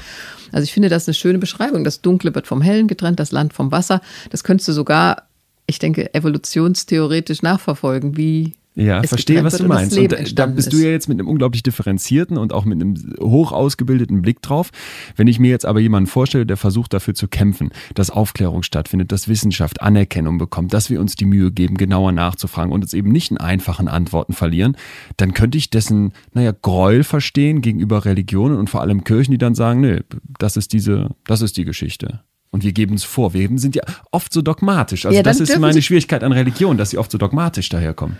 Also 0.51 0.63
ich 0.63 0.73
finde 0.73 0.89
das 0.89 1.07
eine 1.07 1.13
schöne 1.13 1.39
Beschreibung. 1.39 1.83
Das 1.83 2.01
Dunkle 2.01 2.33
wird 2.35 2.47
vom 2.47 2.61
Hellen 2.61 2.87
getrennt, 2.87 3.19
das 3.19 3.31
Land 3.31 3.53
vom 3.53 3.71
Wasser. 3.71 4.01
Das 4.29 4.43
könntest 4.43 4.67
du 4.67 4.73
sogar 4.73 5.29
ich 5.69 5.79
denke, 5.79 6.13
evolutionstheoretisch 6.13 7.43
nachverfolgen, 7.43 8.17
wie 8.17 8.55
ja, 8.79 9.03
verstehe, 9.03 9.43
was 9.43 9.57
du 9.57 9.67
meinst. 9.67 9.97
Und 9.97 10.39
da 10.39 10.45
bist 10.45 10.71
du 10.71 10.77
ja 10.77 10.89
jetzt 10.89 11.09
mit 11.09 11.19
einem 11.19 11.27
unglaublich 11.27 11.63
differenzierten 11.63 12.37
und 12.37 12.53
auch 12.53 12.65
mit 12.65 12.81
einem 12.81 12.95
hoch 13.19 13.51
ausgebildeten 13.51 14.21
Blick 14.21 14.41
drauf. 14.41 14.71
Wenn 15.15 15.27
ich 15.27 15.39
mir 15.39 15.49
jetzt 15.49 15.65
aber 15.65 15.79
jemanden 15.79 16.07
vorstelle, 16.07 16.45
der 16.45 16.57
versucht 16.57 16.93
dafür 16.93 17.13
zu 17.13 17.27
kämpfen, 17.27 17.71
dass 17.93 18.09
Aufklärung 18.09 18.63
stattfindet, 18.63 19.11
dass 19.11 19.27
Wissenschaft 19.27 19.81
Anerkennung 19.81 20.37
bekommt, 20.37 20.73
dass 20.73 20.89
wir 20.89 21.01
uns 21.01 21.15
die 21.15 21.25
Mühe 21.25 21.51
geben, 21.51 21.75
genauer 21.75 22.11
nachzufragen 22.11 22.71
und 22.71 22.81
uns 22.83 22.93
eben 22.93 23.11
nicht 23.11 23.31
in 23.31 23.37
einfachen 23.37 23.87
Antworten 23.87 24.33
verlieren, 24.33 24.77
dann 25.17 25.33
könnte 25.33 25.57
ich 25.57 25.69
dessen, 25.69 26.13
naja, 26.33 26.53
Gräuel 26.59 27.03
verstehen 27.03 27.61
gegenüber 27.61 28.05
Religionen 28.05 28.57
und 28.57 28.69
vor 28.69 28.81
allem 28.81 29.03
Kirchen, 29.03 29.31
die 29.31 29.37
dann 29.37 29.55
sagen, 29.55 29.81
nee, 29.81 29.99
das 30.39 30.57
ist 30.57 30.73
diese, 30.73 31.09
das 31.25 31.41
ist 31.41 31.57
die 31.57 31.65
Geschichte. 31.65 32.21
Und 32.51 32.63
wir 32.63 32.71
geben 32.71 32.95
es 32.95 33.03
vor. 33.03 33.33
Wir 33.33 33.47
sind 33.55 33.75
ja 33.75 33.83
oft 34.11 34.33
so 34.33 34.41
dogmatisch. 34.41 35.05
Also 35.05 35.15
ja, 35.15 35.21
das 35.21 35.39
ist 35.39 35.57
meine 35.59 35.81
Schwierigkeit 35.81 36.23
an 36.23 36.31
Religion, 36.31 36.77
dass 36.77 36.89
sie 36.89 36.97
oft 36.97 37.11
so 37.11 37.17
dogmatisch 37.17 37.69
daherkommen. 37.69 38.17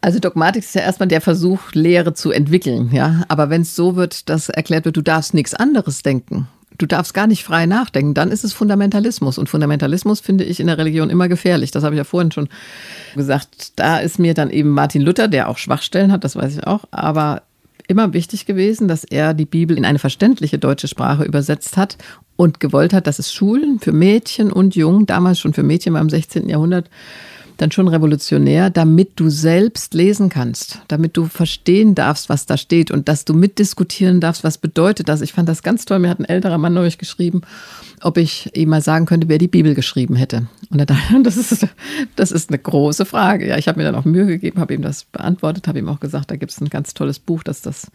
Also 0.00 0.20
Dogmatik 0.20 0.62
ist 0.62 0.74
ja 0.74 0.82
erstmal 0.82 1.08
der 1.08 1.20
Versuch, 1.20 1.72
Lehre 1.72 2.14
zu 2.14 2.30
entwickeln, 2.30 2.90
ja. 2.92 3.24
Aber 3.28 3.50
wenn 3.50 3.62
es 3.62 3.74
so 3.74 3.96
wird, 3.96 4.28
dass 4.28 4.48
erklärt 4.48 4.84
wird, 4.84 4.96
du 4.96 5.02
darfst 5.02 5.34
nichts 5.34 5.54
anderes 5.54 6.02
denken, 6.02 6.46
du 6.78 6.86
darfst 6.86 7.14
gar 7.14 7.26
nicht 7.26 7.42
frei 7.42 7.66
nachdenken, 7.66 8.14
dann 8.14 8.30
ist 8.30 8.44
es 8.44 8.52
Fundamentalismus. 8.52 9.38
Und 9.38 9.48
Fundamentalismus 9.48 10.20
finde 10.20 10.44
ich 10.44 10.60
in 10.60 10.68
der 10.68 10.78
Religion 10.78 11.10
immer 11.10 11.28
gefährlich. 11.28 11.72
Das 11.72 11.82
habe 11.82 11.96
ich 11.96 11.98
ja 11.98 12.04
vorhin 12.04 12.30
schon 12.30 12.48
gesagt. 13.16 13.72
Da 13.76 13.98
ist 13.98 14.18
mir 14.18 14.34
dann 14.34 14.50
eben 14.50 14.70
Martin 14.70 15.02
Luther, 15.02 15.26
der 15.26 15.48
auch 15.48 15.58
Schwachstellen 15.58 16.12
hat, 16.12 16.22
das 16.24 16.36
weiß 16.36 16.56
ich 16.56 16.66
auch, 16.66 16.84
aber 16.92 17.42
immer 17.88 18.12
wichtig 18.12 18.46
gewesen, 18.46 18.86
dass 18.86 19.02
er 19.02 19.34
die 19.34 19.46
Bibel 19.46 19.76
in 19.76 19.84
eine 19.84 19.98
verständliche 19.98 20.58
deutsche 20.58 20.88
Sprache 20.88 21.24
übersetzt 21.24 21.76
hat 21.76 21.96
und 22.36 22.60
gewollt 22.60 22.92
hat, 22.92 23.06
dass 23.06 23.18
es 23.18 23.32
Schulen 23.32 23.80
für 23.80 23.92
Mädchen 23.92 24.52
und 24.52 24.76
Jungen, 24.76 25.06
damals 25.06 25.40
schon 25.40 25.54
für 25.54 25.62
Mädchen 25.62 25.94
beim 25.94 26.10
16. 26.10 26.48
Jahrhundert, 26.48 26.90
dann 27.58 27.72
schon 27.72 27.88
revolutionär, 27.88 28.70
damit 28.70 29.12
du 29.16 29.28
selbst 29.28 29.92
lesen 29.92 30.28
kannst, 30.28 30.80
damit 30.88 31.16
du 31.16 31.26
verstehen 31.26 31.94
darfst, 31.94 32.28
was 32.28 32.46
da 32.46 32.56
steht 32.56 32.90
und 32.90 33.08
dass 33.08 33.24
du 33.24 33.34
mitdiskutieren 33.34 34.20
darfst, 34.20 34.44
was 34.44 34.58
bedeutet 34.58 35.08
das. 35.08 35.20
Ich 35.20 35.32
fand 35.32 35.48
das 35.48 35.64
ganz 35.64 35.84
toll. 35.84 35.98
Mir 35.98 36.08
hat 36.08 36.20
ein 36.20 36.24
älterer 36.24 36.56
Mann 36.56 36.72
neulich 36.72 36.98
geschrieben, 36.98 37.42
ob 38.00 38.16
ich 38.16 38.56
ihm 38.56 38.68
mal 38.68 38.80
sagen 38.80 39.06
könnte, 39.06 39.28
wer 39.28 39.38
die 39.38 39.48
Bibel 39.48 39.74
geschrieben 39.74 40.14
hätte. 40.14 40.46
Und 40.70 40.78
er 40.78 40.86
dachte, 40.86 41.20
das 41.22 41.36
ist, 41.36 41.66
das 42.14 42.30
ist 42.30 42.50
eine 42.50 42.58
große 42.58 43.04
Frage. 43.04 43.48
Ja, 43.48 43.58
ich 43.58 43.66
habe 43.66 43.78
mir 43.78 43.84
dann 43.84 43.96
auch 43.96 44.04
Mühe 44.04 44.26
gegeben, 44.26 44.60
habe 44.60 44.74
ihm 44.74 44.82
das 44.82 45.04
beantwortet, 45.04 45.66
habe 45.66 45.80
ihm 45.80 45.88
auch 45.88 46.00
gesagt, 46.00 46.30
da 46.30 46.36
gibt 46.36 46.52
es 46.52 46.60
ein 46.60 46.70
ganz 46.70 46.94
tolles 46.94 47.18
Buch, 47.18 47.42
das 47.42 47.60
das 47.60 47.90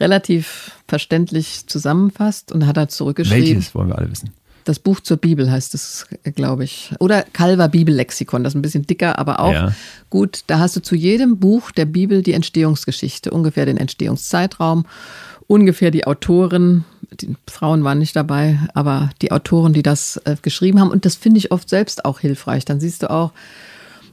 relativ 0.00 0.72
verständlich 0.88 1.66
zusammenfasst 1.66 2.52
und 2.52 2.66
hat 2.66 2.78
er 2.78 2.88
zurückgeschrieben. 2.88 3.46
Welches 3.46 3.74
wollen 3.74 3.88
wir 3.88 3.98
alle 3.98 4.10
wissen? 4.10 4.30
Das 4.64 4.78
Buch 4.78 5.00
zur 5.00 5.18
Bibel 5.18 5.50
heißt 5.50 5.74
es, 5.74 6.06
glaube 6.34 6.64
ich. 6.64 6.92
Oder 6.98 7.22
Calver 7.22 7.68
Bibellexikon, 7.68 8.42
das 8.42 8.52
ist 8.52 8.56
ein 8.56 8.62
bisschen 8.62 8.86
dicker, 8.86 9.18
aber 9.18 9.40
auch 9.40 9.52
ja. 9.52 9.72
gut. 10.08 10.40
Da 10.46 10.58
hast 10.58 10.74
du 10.74 10.80
zu 10.80 10.94
jedem 10.96 11.38
Buch 11.38 11.70
der 11.70 11.84
Bibel 11.84 12.22
die 12.22 12.32
Entstehungsgeschichte, 12.32 13.30
ungefähr 13.30 13.66
den 13.66 13.76
Entstehungszeitraum, 13.76 14.86
ungefähr 15.46 15.90
die 15.90 16.06
Autoren, 16.06 16.84
die 17.20 17.36
Frauen 17.48 17.84
waren 17.84 17.98
nicht 17.98 18.16
dabei, 18.16 18.58
aber 18.72 19.10
die 19.20 19.32
Autoren, 19.32 19.74
die 19.74 19.82
das 19.82 20.16
äh, 20.24 20.36
geschrieben 20.40 20.80
haben. 20.80 20.90
Und 20.90 21.04
das 21.04 21.16
finde 21.16 21.38
ich 21.38 21.52
oft 21.52 21.68
selbst 21.68 22.04
auch 22.04 22.20
hilfreich. 22.20 22.64
Dann 22.64 22.80
siehst 22.80 23.02
du 23.02 23.10
auch, 23.10 23.32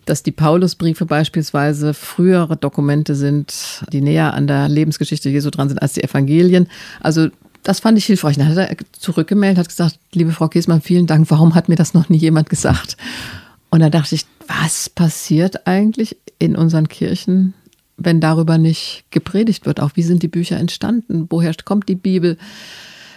dass 0.06 0.24
die 0.24 0.32
Paulusbriefe 0.32 1.06
beispielsweise 1.06 1.94
frühere 1.94 2.58
Dokumente 2.58 3.16
sind, 3.16 3.86
die 3.92 4.02
näher 4.02 4.34
an 4.34 4.48
der 4.48 4.68
Lebensgeschichte 4.68 5.30
Jesu 5.30 5.50
dran 5.50 5.70
sind 5.70 5.82
als 5.82 5.94
die 5.94 6.04
Evangelien. 6.04 6.68
Also 7.00 7.30
das 7.64 7.80
fand 7.80 7.98
ich 7.98 8.06
hilfreich. 8.06 8.38
Dann 8.38 8.48
hat 8.48 8.58
er 8.58 8.76
zurückgemeldet, 8.94 9.60
hat 9.60 9.70
gesagt, 9.70 10.00
liebe 10.14 10.32
Frau 10.32 10.48
Kiesmann, 10.48 10.82
vielen 10.82 11.08
Dank, 11.08 11.30
warum 11.30 11.56
hat 11.56 11.70
mir 11.70 11.76
das 11.76 11.94
noch 11.94 12.10
nie 12.10 12.18
jemand 12.18 12.50
gesagt? 12.50 12.98
Und 13.70 13.80
da 13.80 13.90
dachte 13.90 14.16
ich, 14.16 14.26
was 14.48 14.90
passiert 14.90 15.68
eigentlich 15.68 16.18
in 16.40 16.56
unseren 16.56 16.88
Kirchen, 16.88 17.54
wenn 17.98 18.20
darüber 18.20 18.58
nicht 18.58 19.06
gepredigt 19.12 19.66
wird? 19.66 19.80
Auch 19.80 19.92
wie 19.96 20.04
sind 20.04 20.24
die 20.24 20.28
Bücher 20.28 20.58
entstanden? 20.58 21.28
Woher 21.30 21.54
kommt 21.64 21.88
die 21.88 21.96
Bibel? 21.96 22.38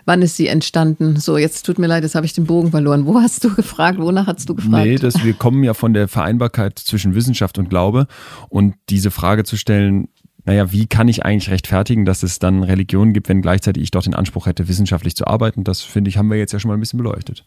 Wann 0.07 0.20
ist 0.20 0.37
sie 0.37 0.48
entstanden? 0.48 1.16
So, 1.16 1.38
jetzt 1.38 1.64
tut 1.64 1.78
mir 1.78 1.87
leid, 1.87 2.02
jetzt 2.02 2.14
habe 2.14 2.26
ich 2.26 2.35
den 2.35 2.44
Bogen 2.44 2.70
verloren. 2.70 3.07
Wo 3.07 3.18
hast 3.20 3.42
du 3.42 3.54
gefragt? 3.54 3.98
Wonach 3.98 4.26
hast 4.26 4.48
du 4.48 4.54
gefragt? 4.54 4.85
Nee, 4.85 4.96
das, 4.96 5.24
wir 5.24 5.33
kommen 5.33 5.64
ja 5.64 5.72
von 5.72 5.94
der 5.94 6.09
Vereinbarkeit 6.09 6.78
zwischen 6.78 7.14
Wissenschaft 7.14 7.59
und 7.59 7.70
Glaube. 7.70 8.07
Und 8.50 8.74
diese 8.90 9.11
Frage 9.11 9.44
zu 9.44 9.57
stellen, 9.57 10.09
naja, 10.44 10.72
wie 10.72 10.87
kann 10.87 11.09
ich 11.09 11.24
eigentlich 11.24 11.50
rechtfertigen, 11.50 12.04
dass 12.04 12.22
es 12.22 12.38
dann 12.38 12.62
Religionen 12.62 13.12
gibt, 13.12 13.28
wenn 13.28 13.40
gleichzeitig 13.40 13.83
ich 13.83 13.90
doch 13.90 14.02
den 14.02 14.14
Anspruch 14.14 14.46
hätte, 14.46 14.68
wissenschaftlich 14.68 15.16
zu 15.16 15.26
arbeiten? 15.26 15.64
Das 15.64 15.80
finde 15.80 16.11
ich, 16.11 16.18
haben 16.18 16.30
wir 16.30 16.37
jetzt 16.37 16.52
ja 16.52 16.59
schon 16.59 16.68
mal 16.68 16.76
ein 16.76 16.80
bisschen 16.80 16.98
beleuchtet. 16.98 17.44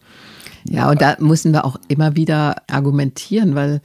Ja, 0.70 0.90
und 0.90 1.02
da 1.02 1.16
müssen 1.20 1.54
wir 1.54 1.66
auch 1.66 1.80
immer 1.88 2.16
wieder 2.16 2.64
argumentieren, 2.68 3.56
weil 3.56 3.82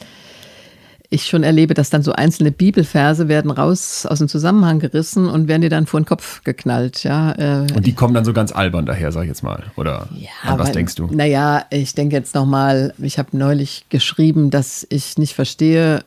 ich 1.12 1.26
schon 1.26 1.42
erlebe, 1.42 1.74
dass 1.74 1.90
dann 1.90 2.02
so 2.02 2.12
einzelne 2.12 2.50
Bibelverse 2.50 3.28
werden 3.28 3.50
raus 3.50 4.06
aus 4.06 4.18
dem 4.18 4.28
Zusammenhang 4.28 4.78
gerissen 4.78 5.28
und 5.28 5.46
werden 5.46 5.60
dir 5.60 5.68
dann 5.68 5.86
vor 5.86 6.00
den 6.00 6.06
Kopf 6.06 6.42
geknallt, 6.42 7.04
ja. 7.04 7.32
Äh. 7.32 7.66
Und 7.74 7.86
die 7.86 7.92
kommen 7.92 8.14
dann 8.14 8.24
so 8.24 8.32
ganz 8.32 8.50
albern 8.50 8.86
daher, 8.86 9.12
sag 9.12 9.22
ich 9.22 9.28
jetzt 9.28 9.42
mal. 9.42 9.64
Oder 9.76 10.08
ja, 10.16 10.58
was 10.58 10.68
weil, 10.68 10.74
denkst 10.74 10.94
du? 10.94 11.08
Naja, 11.12 11.66
ich 11.68 11.94
denke 11.94 12.16
jetzt 12.16 12.34
nochmal, 12.34 12.94
ich 12.96 13.18
habe 13.18 13.36
neulich 13.36 13.84
geschrieben, 13.90 14.50
dass 14.50 14.86
ich 14.88 15.18
nicht 15.18 15.34
verstehe, 15.34 16.02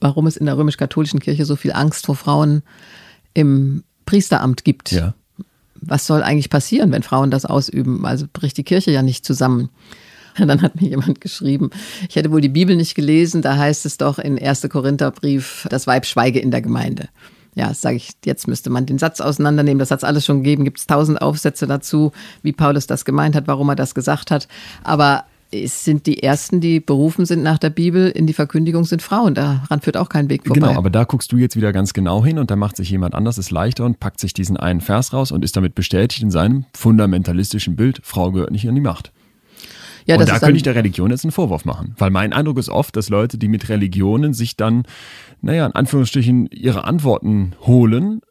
warum 0.00 0.26
es 0.26 0.36
in 0.36 0.46
der 0.46 0.56
römisch-katholischen 0.56 1.20
Kirche 1.20 1.44
so 1.44 1.56
viel 1.56 1.72
Angst 1.72 2.06
vor 2.06 2.16
Frauen 2.16 2.62
im 3.34 3.84
Priesteramt 4.06 4.64
gibt. 4.64 4.92
Ja. 4.92 5.14
Was 5.80 6.06
soll 6.06 6.22
eigentlich 6.22 6.50
passieren, 6.50 6.90
wenn 6.92 7.02
Frauen 7.02 7.30
das 7.30 7.44
ausüben? 7.44 8.04
Also 8.04 8.26
bricht 8.32 8.56
die 8.56 8.64
Kirche 8.64 8.90
ja 8.90 9.02
nicht 9.02 9.24
zusammen. 9.24 9.70
Dann 10.38 10.62
hat 10.62 10.80
mir 10.80 10.88
jemand 10.88 11.20
geschrieben, 11.20 11.70
ich 12.08 12.16
hätte 12.16 12.30
wohl 12.30 12.40
die 12.40 12.48
Bibel 12.48 12.76
nicht 12.76 12.94
gelesen, 12.94 13.42
da 13.42 13.56
heißt 13.56 13.86
es 13.86 13.96
doch 13.96 14.18
in 14.18 14.38
1. 14.38 14.68
Korintherbrief, 14.70 15.66
das 15.68 15.86
Weib 15.86 16.06
schweige 16.06 16.38
in 16.38 16.50
der 16.50 16.62
Gemeinde. 16.62 17.08
Ja, 17.54 17.74
sage 17.74 17.96
ich, 17.96 18.12
jetzt 18.24 18.46
müsste 18.46 18.70
man 18.70 18.86
den 18.86 18.98
Satz 18.98 19.20
auseinandernehmen. 19.20 19.80
Das 19.80 19.90
hat 19.90 19.98
es 19.98 20.04
alles 20.04 20.24
schon 20.24 20.44
gegeben. 20.44 20.64
Gibt 20.64 20.78
es 20.78 20.86
tausend 20.86 21.20
Aufsätze 21.20 21.66
dazu, 21.66 22.12
wie 22.42 22.52
Paulus 22.52 22.86
das 22.86 23.04
gemeint 23.04 23.34
hat, 23.34 23.48
warum 23.48 23.68
er 23.68 23.74
das 23.74 23.96
gesagt 23.96 24.30
hat. 24.30 24.46
Aber 24.84 25.24
es 25.50 25.84
sind 25.84 26.06
die 26.06 26.22
ersten, 26.22 26.60
die 26.60 26.80
berufen 26.80 27.24
sind 27.24 27.42
nach 27.42 27.58
der 27.58 27.70
Bibel 27.70 28.10
in 28.10 28.26
die 28.26 28.32
Verkündigung, 28.32 28.84
sind 28.84 29.00
Frauen. 29.00 29.34
Daran 29.34 29.80
führt 29.80 29.96
auch 29.96 30.08
kein 30.08 30.28
Weg 30.28 30.46
vorbei. 30.46 30.60
Genau, 30.60 30.78
aber 30.78 30.90
da 30.90 31.04
guckst 31.04 31.32
du 31.32 31.36
jetzt 31.36 31.56
wieder 31.56 31.72
ganz 31.72 31.92
genau 31.92 32.24
hin 32.24 32.38
und 32.38 32.50
da 32.50 32.56
macht 32.56 32.76
sich 32.76 32.90
jemand 32.90 33.14
anders 33.14 33.38
es 33.38 33.50
leichter 33.50 33.84
und 33.84 33.98
packt 33.98 34.20
sich 34.20 34.34
diesen 34.34 34.56
einen 34.56 34.80
Vers 34.80 35.12
raus 35.12 35.32
und 35.32 35.44
ist 35.44 35.56
damit 35.56 35.74
bestätigt 35.74 36.22
in 36.22 36.30
seinem 36.30 36.66
fundamentalistischen 36.74 37.76
Bild, 37.76 38.00
Frau 38.02 38.30
gehört 38.32 38.50
nicht 38.50 38.68
an 38.68 38.74
die 38.74 38.80
Macht. 38.80 39.12
Ja, 40.04 40.16
und 40.16 40.26
da 40.26 40.38
könnte 40.38 40.56
ich 40.56 40.62
der 40.62 40.74
Religion 40.74 41.10
jetzt 41.10 41.24
einen 41.24 41.32
Vorwurf 41.32 41.66
machen. 41.66 41.94
Weil 41.98 42.10
mein 42.10 42.32
Eindruck 42.32 42.56
ist 42.56 42.70
oft, 42.70 42.96
dass 42.96 43.10
Leute, 43.10 43.36
die 43.36 43.48
mit 43.48 43.68
Religionen 43.68 44.32
sich 44.32 44.56
dann, 44.56 44.84
naja, 45.42 45.66
in 45.66 45.72
Anführungsstrichen 45.72 46.46
ihre 46.46 46.84
Antworten 46.84 47.52
holen, 47.60 48.22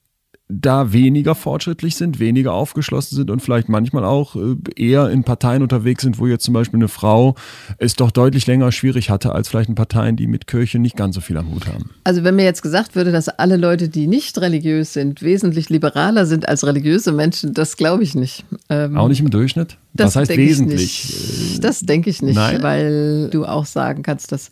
da 0.50 0.94
weniger 0.94 1.36
fortschrittlich 1.36 1.98
sind, 1.98 2.20
weniger 2.20 2.54
aufgeschlossen 2.54 3.18
sind 3.18 3.30
und 3.30 3.42
vielleicht 3.42 3.68
manchmal 3.68 4.06
auch 4.06 4.38
äh, 4.38 4.56
eher 4.78 5.10
in 5.10 5.26
Parteien 5.26 5.62
unterwegs 5.62 6.04
sind, 6.04 6.20
wo 6.20 6.28
jetzt 6.28 6.46
zum 6.46 6.54
Beispiel 6.54 6.80
eine 6.80 6.88
Frau 6.88 7.36
es 7.80 7.96
doch 7.96 8.12
deutlich 8.12 8.48
länger 8.48 8.72
schwierig 8.72 9.10
hatte, 9.10 9.34
als 9.34 9.50
vielleicht 9.50 9.68
in 9.68 9.76
Parteien, 9.76 10.16
die 10.16 10.26
mit 10.26 10.48
Kirche 10.48 10.80
nicht 10.80 10.96
ganz 10.96 11.16
so 11.16 11.22
viel 11.22 11.36
am 11.38 11.52
Hut 11.52 11.68
haben. 11.68 11.90
Also 12.06 12.24
wenn 12.24 12.38
mir 12.38 12.46
jetzt 12.46 12.62
gesagt 12.62 12.96
würde, 12.96 13.12
dass 13.12 13.28
alle 13.28 13.58
Leute, 13.58 13.90
die 13.90 14.08
nicht 14.08 14.40
religiös 14.40 14.94
sind, 14.94 15.22
wesentlich 15.22 15.70
liberaler 15.70 16.26
sind 16.26 16.48
als 16.48 16.66
religiöse 16.66 17.12
Menschen, 17.12 17.54
das 17.54 17.76
glaube 17.76 18.04
ich 18.04 18.16
nicht. 18.16 18.46
Ähm, 18.70 18.96
auch 18.96 19.10
nicht 19.10 19.20
im 19.20 19.30
Durchschnitt? 19.30 19.78
Das 19.94 20.16
Was 20.16 20.16
heißt 20.16 20.38
wesentlich? 20.38 21.60
Das 21.62 21.82
denke 21.82 22.10
ich 22.10 22.22
nicht, 22.22 22.36
Nein? 22.36 22.64
weil 22.64 23.30
du 23.32 23.46
auch 23.46 23.66
sagen 23.66 24.04
kannst, 24.04 24.32
dass 24.32 24.50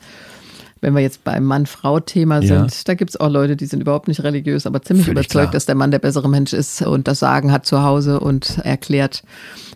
wenn 0.85 0.93
wir 0.93 1.01
jetzt 1.01 1.23
beim 1.23 1.45
Mann-Frau-Thema 1.45 2.41
sind, 2.41 2.71
ja. 2.71 2.81
da 2.85 2.93
gibt 2.93 3.09
es 3.09 3.19
auch 3.19 3.29
Leute, 3.29 3.55
die 3.55 3.65
sind 3.65 3.81
überhaupt 3.81 4.07
nicht 4.07 4.21
religiös, 4.21 4.67
aber 4.67 4.83
ziemlich 4.83 5.07
Völlig 5.07 5.25
überzeugt, 5.25 5.45
klar. 5.45 5.51
dass 5.51 5.65
der 5.65 5.73
Mann 5.73 5.89
der 5.89 5.97
bessere 5.97 6.29
Mensch 6.29 6.53
ist 6.53 6.83
und 6.83 7.07
das 7.07 7.17
Sagen 7.17 7.51
hat 7.51 7.65
zu 7.65 7.81
Hause 7.81 8.19
und 8.19 8.59
erklärt, 8.59 9.23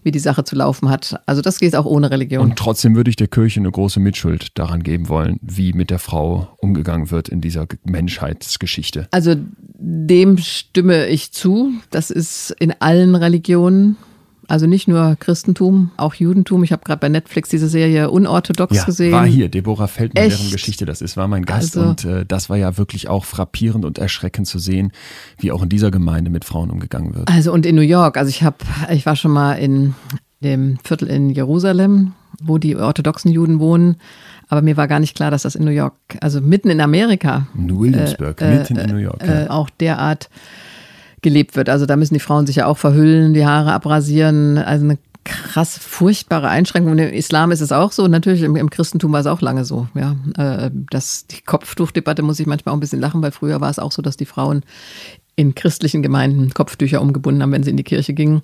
wie 0.04 0.12
die 0.12 0.20
Sache 0.20 0.44
zu 0.44 0.56
laufen 0.56 0.88
hat. 0.88 1.20
Also 1.26 1.42
das 1.42 1.58
geht 1.58 1.76
auch 1.76 1.88
ohne 1.88 2.12
Religion. 2.12 2.44
Und 2.44 2.60
trotzdem 2.60 2.96
würde 2.96 3.10
ich 3.10 3.16
der 3.16 3.28
Kirche 3.28 3.60
eine 3.60 3.72
große 3.72 4.00
Mitschuld 4.00 4.50
daran 4.54 4.84
geben 4.84 5.10
wollen, 5.10 5.40
wie 5.42 5.74
mit 5.74 5.90
der 5.90 5.98
Frau 5.98 6.48
umgegangen 6.60 7.10
wird 7.10 7.28
in 7.28 7.42
dieser 7.42 7.66
Menschheitsgeschichte. 7.86 9.08
Also 9.10 9.34
dem 9.80 10.38
stimme 10.38 11.08
ich 11.08 11.32
zu. 11.32 11.72
Das 11.90 12.12
ist 12.12 12.56
in 12.60 12.72
allen 12.80 13.16
Religionen 13.16 13.98
also 14.50 14.66
nicht 14.66 14.88
nur 14.88 15.16
Christentum, 15.20 15.92
auch 15.96 16.16
Judentum. 16.16 16.64
Ich 16.64 16.72
habe 16.72 16.84
gerade 16.84 17.00
bei 17.00 17.08
Netflix 17.08 17.50
diese 17.50 17.70
Serie 17.70 18.10
Unorthodox 18.10 18.76
ja, 18.76 18.84
gesehen. 18.84 19.12
War 19.12 19.26
hier, 19.26 19.48
Deborah 19.48 19.88
Feldmann, 19.88 20.26
Echt? 20.26 20.40
deren 20.40 20.52
Geschichte 20.52 20.86
das 20.86 21.02
ist, 21.02 21.16
war 21.18 21.28
mein 21.28 21.46
Gast. 21.46 21.78
Also, 21.78 21.90
und 21.90 22.06
äh, 22.06 22.26
das 22.26 22.50
war 22.50 22.58
ja 22.58 22.76
wirklich 22.78 23.08
auch 23.08 23.26
frappierend 23.26 23.86
und 23.86 24.00
erschreckend 24.00 24.48
zu 24.48 24.58
sehen, 24.58 24.92
wie 25.38 25.52
auch 25.52 25.62
in 25.62 25.70
dieser 25.70 25.92
Gemeinde 25.92 26.32
mit 26.32 26.46
Frauen 26.46 26.72
umgegangen 26.72 27.14
wird. 27.14 27.30
Also 27.30 27.54
und 27.54 27.66
in 27.68 27.76
New 27.76 27.82
York. 27.82 28.18
Also 28.18 28.30
ich 28.30 28.42
habe, 28.42 28.58
ich 28.92 29.06
war 29.06 29.16
schon 29.16 29.32
mal 29.32 29.54
in 29.54 29.94
dem 30.42 30.80
Viertel 30.84 31.10
in 31.10 31.30
Jerusalem, 31.30 32.14
wo 32.42 32.58
die 32.58 32.76
orthodoxen 32.76 33.32
Juden 33.32 33.60
wohnen. 33.60 33.98
Aber 34.48 34.64
mir 34.64 34.78
war 34.78 34.88
gar 34.88 35.00
nicht 35.00 35.16
klar, 35.16 35.30
dass 35.30 35.44
das 35.44 35.54
in 35.54 35.64
New 35.64 35.72
York, 35.72 35.94
also 36.22 36.42
mitten 36.42 36.72
in 36.72 36.82
Amerika. 36.82 37.46
In 37.56 37.80
Williamsburg, 37.80 38.42
äh, 38.42 38.58
mitten 38.58 38.78
in 38.78 38.90
New 38.90 38.98
York. 38.98 39.22
Äh, 39.22 39.44
ja. 39.44 39.50
Auch 39.52 39.70
derart 39.70 40.30
gelebt 41.22 41.56
wird. 41.56 41.70
Also 41.70 41.86
da 41.86 41.96
müssen 41.96 42.14
die 42.14 42.20
Frauen 42.20 42.48
sich 42.48 42.58
ja 42.58 42.66
auch 42.66 42.78
verhüllen, 42.78 43.34
die 43.34 43.46
Haare 43.46 43.74
abrasieren. 43.74 44.58
Also 44.58 44.86
eine 44.86 44.98
krass 45.24 45.78
furchtbare 45.78 46.50
Einschränkungen. 46.50 47.00
Im 47.00 47.14
Islam 47.14 47.52
ist 47.52 47.62
es 47.62 47.72
auch 47.72 47.92
so. 47.92 48.08
Natürlich 48.08 48.42
im, 48.42 48.56
im 48.56 48.70
Christentum 48.70 49.12
war 49.12 49.20
es 49.20 49.28
auch 49.28 49.42
lange 49.42 49.66
so. 49.66 49.88
Ja, 49.94 50.16
äh, 50.38 50.72
das, 50.90 51.28
die 51.28 51.42
Kopftuchdebatte 51.42 52.22
muss 52.22 52.40
ich 52.40 52.48
manchmal 52.48 52.74
auch 52.74 52.78
ein 52.78 52.82
bisschen 52.82 53.02
lachen, 53.02 53.22
weil 53.22 53.32
früher 53.32 53.62
war 53.62 53.70
es 53.70 53.80
auch 53.80 53.92
so, 53.92 54.02
dass 54.02 54.18
die 54.18 54.26
Frauen 54.26 54.64
in 55.36 55.56
christlichen 55.56 56.02
Gemeinden 56.02 56.54
Kopftücher 56.54 57.02
umgebunden 57.02 57.42
haben, 57.42 57.52
wenn 57.52 57.64
sie 57.64 57.72
in 57.72 57.78
die 57.78 57.84
Kirche 57.84 58.14
gingen. 58.14 58.42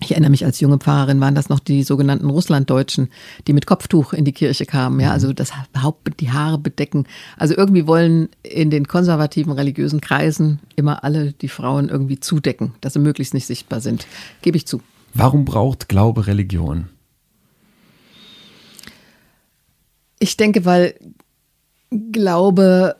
Ich 0.00 0.10
erinnere 0.10 0.30
mich 0.30 0.44
als 0.44 0.60
junge 0.60 0.78
Pfarrerin 0.78 1.20
waren 1.20 1.34
das 1.34 1.48
noch 1.48 1.60
die 1.60 1.82
sogenannten 1.82 2.28
Russlanddeutschen, 2.28 3.10
die 3.46 3.52
mit 3.52 3.66
Kopftuch 3.66 4.12
in 4.12 4.24
die 4.24 4.32
Kirche 4.32 4.66
kamen, 4.66 5.00
ja, 5.00 5.12
also 5.12 5.32
das 5.32 5.52
Haupt, 5.80 6.20
die 6.20 6.32
Haare 6.32 6.58
bedecken. 6.58 7.06
Also 7.36 7.56
irgendwie 7.56 7.86
wollen 7.86 8.28
in 8.42 8.70
den 8.70 8.88
konservativen 8.88 9.52
religiösen 9.52 10.00
Kreisen 10.00 10.60
immer 10.76 11.04
alle 11.04 11.32
die 11.32 11.48
Frauen 11.48 11.88
irgendwie 11.88 12.18
zudecken, 12.18 12.74
dass 12.80 12.94
sie 12.94 12.98
möglichst 12.98 13.34
nicht 13.34 13.46
sichtbar 13.46 13.80
sind. 13.80 14.06
Gebe 14.42 14.56
ich 14.56 14.66
zu. 14.66 14.82
Warum 15.14 15.44
braucht 15.44 15.88
Glaube 15.88 16.26
Religion? 16.26 16.88
Ich 20.18 20.36
denke, 20.36 20.64
weil 20.64 20.94
Glaube 22.10 22.96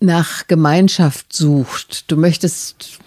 nach 0.00 0.46
Gemeinschaft 0.46 1.32
sucht. 1.32 2.10
Du 2.10 2.16
möchtest 2.16 2.98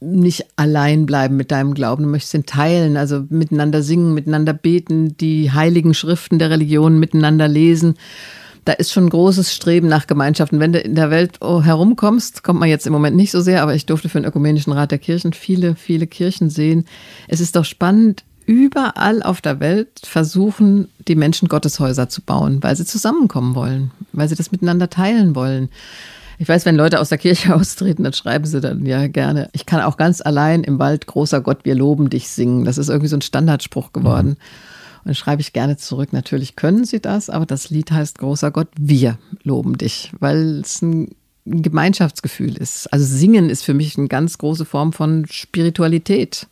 nicht 0.00 0.46
allein 0.56 1.06
bleiben 1.06 1.36
mit 1.36 1.50
deinem 1.50 1.74
Glauben, 1.74 2.04
du 2.04 2.08
möchtest 2.08 2.34
ihn 2.34 2.46
teilen, 2.46 2.96
also 2.96 3.24
miteinander 3.30 3.82
singen, 3.82 4.14
miteinander 4.14 4.52
beten, 4.52 5.16
die 5.16 5.50
heiligen 5.50 5.94
Schriften 5.94 6.38
der 6.38 6.50
Religion 6.50 6.98
miteinander 6.98 7.48
lesen. 7.48 7.94
Da 8.64 8.74
ist 8.74 8.92
schon 8.92 9.06
ein 9.06 9.10
großes 9.10 9.54
Streben 9.54 9.88
nach 9.88 10.06
Gemeinschaften. 10.06 10.60
Wenn 10.60 10.72
du 10.72 10.78
in 10.78 10.94
der 10.94 11.10
Welt 11.10 11.38
oh, 11.40 11.62
herumkommst, 11.62 12.42
kommt 12.42 12.60
man 12.60 12.68
jetzt 12.68 12.86
im 12.86 12.92
Moment 12.92 13.16
nicht 13.16 13.30
so 13.30 13.40
sehr, 13.40 13.62
aber 13.62 13.74
ich 13.74 13.86
durfte 13.86 14.08
für 14.08 14.20
den 14.20 14.28
Ökumenischen 14.28 14.72
Rat 14.72 14.90
der 14.90 14.98
Kirchen 14.98 15.32
viele, 15.32 15.74
viele 15.74 16.06
Kirchen 16.06 16.50
sehen. 16.50 16.84
Es 17.28 17.40
ist 17.40 17.56
doch 17.56 17.64
spannend, 17.64 18.24
überall 18.46 19.22
auf 19.22 19.40
der 19.40 19.58
Welt 19.60 20.00
versuchen 20.04 20.88
die 21.08 21.16
Menschen 21.16 21.48
Gotteshäuser 21.48 22.08
zu 22.08 22.22
bauen, 22.22 22.62
weil 22.62 22.76
sie 22.76 22.84
zusammenkommen 22.84 23.54
wollen, 23.54 23.90
weil 24.12 24.28
sie 24.28 24.36
das 24.36 24.52
miteinander 24.52 24.90
teilen 24.90 25.34
wollen. 25.34 25.70
Ich 26.38 26.48
weiß, 26.48 26.64
wenn 26.66 26.76
Leute 26.76 27.00
aus 27.00 27.08
der 27.08 27.18
Kirche 27.18 27.54
austreten, 27.56 28.04
dann 28.04 28.12
schreiben 28.12 28.44
sie 28.44 28.60
dann 28.60 28.86
ja 28.86 29.08
gerne, 29.08 29.50
ich 29.52 29.66
kann 29.66 29.80
auch 29.80 29.96
ganz 29.96 30.20
allein 30.20 30.62
im 30.64 30.78
Wald, 30.78 31.06
großer 31.06 31.40
Gott, 31.40 31.64
wir 31.64 31.74
loben 31.74 32.10
dich 32.10 32.28
singen. 32.28 32.64
Das 32.64 32.78
ist 32.78 32.88
irgendwie 32.88 33.08
so 33.08 33.16
ein 33.16 33.22
Standardspruch 33.22 33.92
geworden. 33.92 34.28
Mhm. 34.28 34.34
Und 34.98 35.06
dann 35.06 35.14
schreibe 35.14 35.40
ich 35.40 35.52
gerne 35.52 35.76
zurück, 35.76 36.12
natürlich 36.12 36.56
können 36.56 36.84
sie 36.84 37.00
das, 37.00 37.30
aber 37.30 37.46
das 37.46 37.70
Lied 37.70 37.90
heißt, 37.90 38.18
großer 38.18 38.50
Gott, 38.50 38.68
wir 38.78 39.18
loben 39.42 39.78
dich, 39.78 40.12
weil 40.18 40.60
es 40.60 40.82
ein 40.82 41.14
Gemeinschaftsgefühl 41.44 42.56
ist. 42.56 42.92
Also 42.92 43.06
singen 43.06 43.48
ist 43.48 43.64
für 43.64 43.74
mich 43.74 43.96
eine 43.96 44.08
ganz 44.08 44.38
große 44.38 44.64
Form 44.64 44.92
von 44.92 45.26
Spiritualität. 45.30 46.46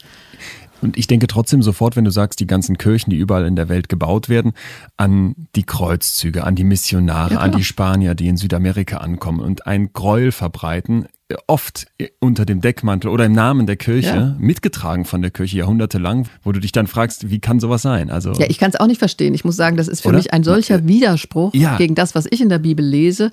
Und 0.87 0.97
ich 0.97 1.09
denke 1.09 1.27
trotzdem 1.27 1.63
sofort, 1.63 1.97
wenn 1.97 2.05
du 2.05 2.13
sagst, 2.13 2.39
die 2.39 2.47
ganzen 2.47 2.79
Kirchen, 2.79 3.11
die 3.11 3.17
überall 3.17 3.45
in 3.45 3.57
der 3.57 3.69
Welt 3.69 3.89
gebaut 3.89 4.29
werden, 4.29 4.53
an 4.97 5.35
die 5.57 5.65
Kreuzzüge, 5.65 6.45
an 6.45 6.55
die 6.55 6.63
Missionare, 6.63 7.35
ja, 7.35 7.41
an 7.41 7.51
die 7.51 7.65
Spanier, 7.65 8.15
die 8.15 8.29
in 8.29 8.37
Südamerika 8.37 8.99
ankommen 8.99 9.41
und 9.41 9.67
ein 9.67 9.93
Gräuel 9.93 10.31
verbreiten, 10.31 11.07
oft 11.49 11.89
unter 12.21 12.47
dem 12.47 12.61
Deckmantel 12.61 13.11
oder 13.11 13.25
im 13.25 13.33
Namen 13.33 13.67
der 13.67 13.77
Kirche, 13.77 14.09
ja. 14.09 14.37
mitgetragen 14.39 15.05
von 15.05 15.23
der 15.23 15.33
Kirche 15.33 15.59
jahrhundertelang, 15.59 16.29
wo 16.45 16.53
du 16.53 16.61
dich 16.61 16.71
dann 16.71 16.87
fragst, 16.87 17.31
wie 17.31 17.41
kann 17.41 17.59
sowas 17.59 17.83
sein? 17.83 18.11
Also 18.11 18.33
ja, 18.35 18.47
ich 18.49 18.59
kann 18.59 18.71
es 18.71 18.79
auch 18.79 18.87
nicht 18.87 19.01
verstehen. 19.01 19.35
Ich 19.35 19.45
muss 19.45 19.57
sagen, 19.57 19.77
das 19.77 19.89
ist 19.89 20.03
für 20.03 20.09
oder? 20.09 20.19
mich 20.19 20.33
ein 20.33 20.45
solcher 20.45 20.87
Widerspruch 20.87 21.53
ja. 21.53 21.77
gegen 21.79 21.97
das, 21.97 22.15
was 22.15 22.27
ich 22.31 22.41
in 22.41 22.49
der 22.49 22.61
Bibel 22.61 22.85
lese. 22.85 23.33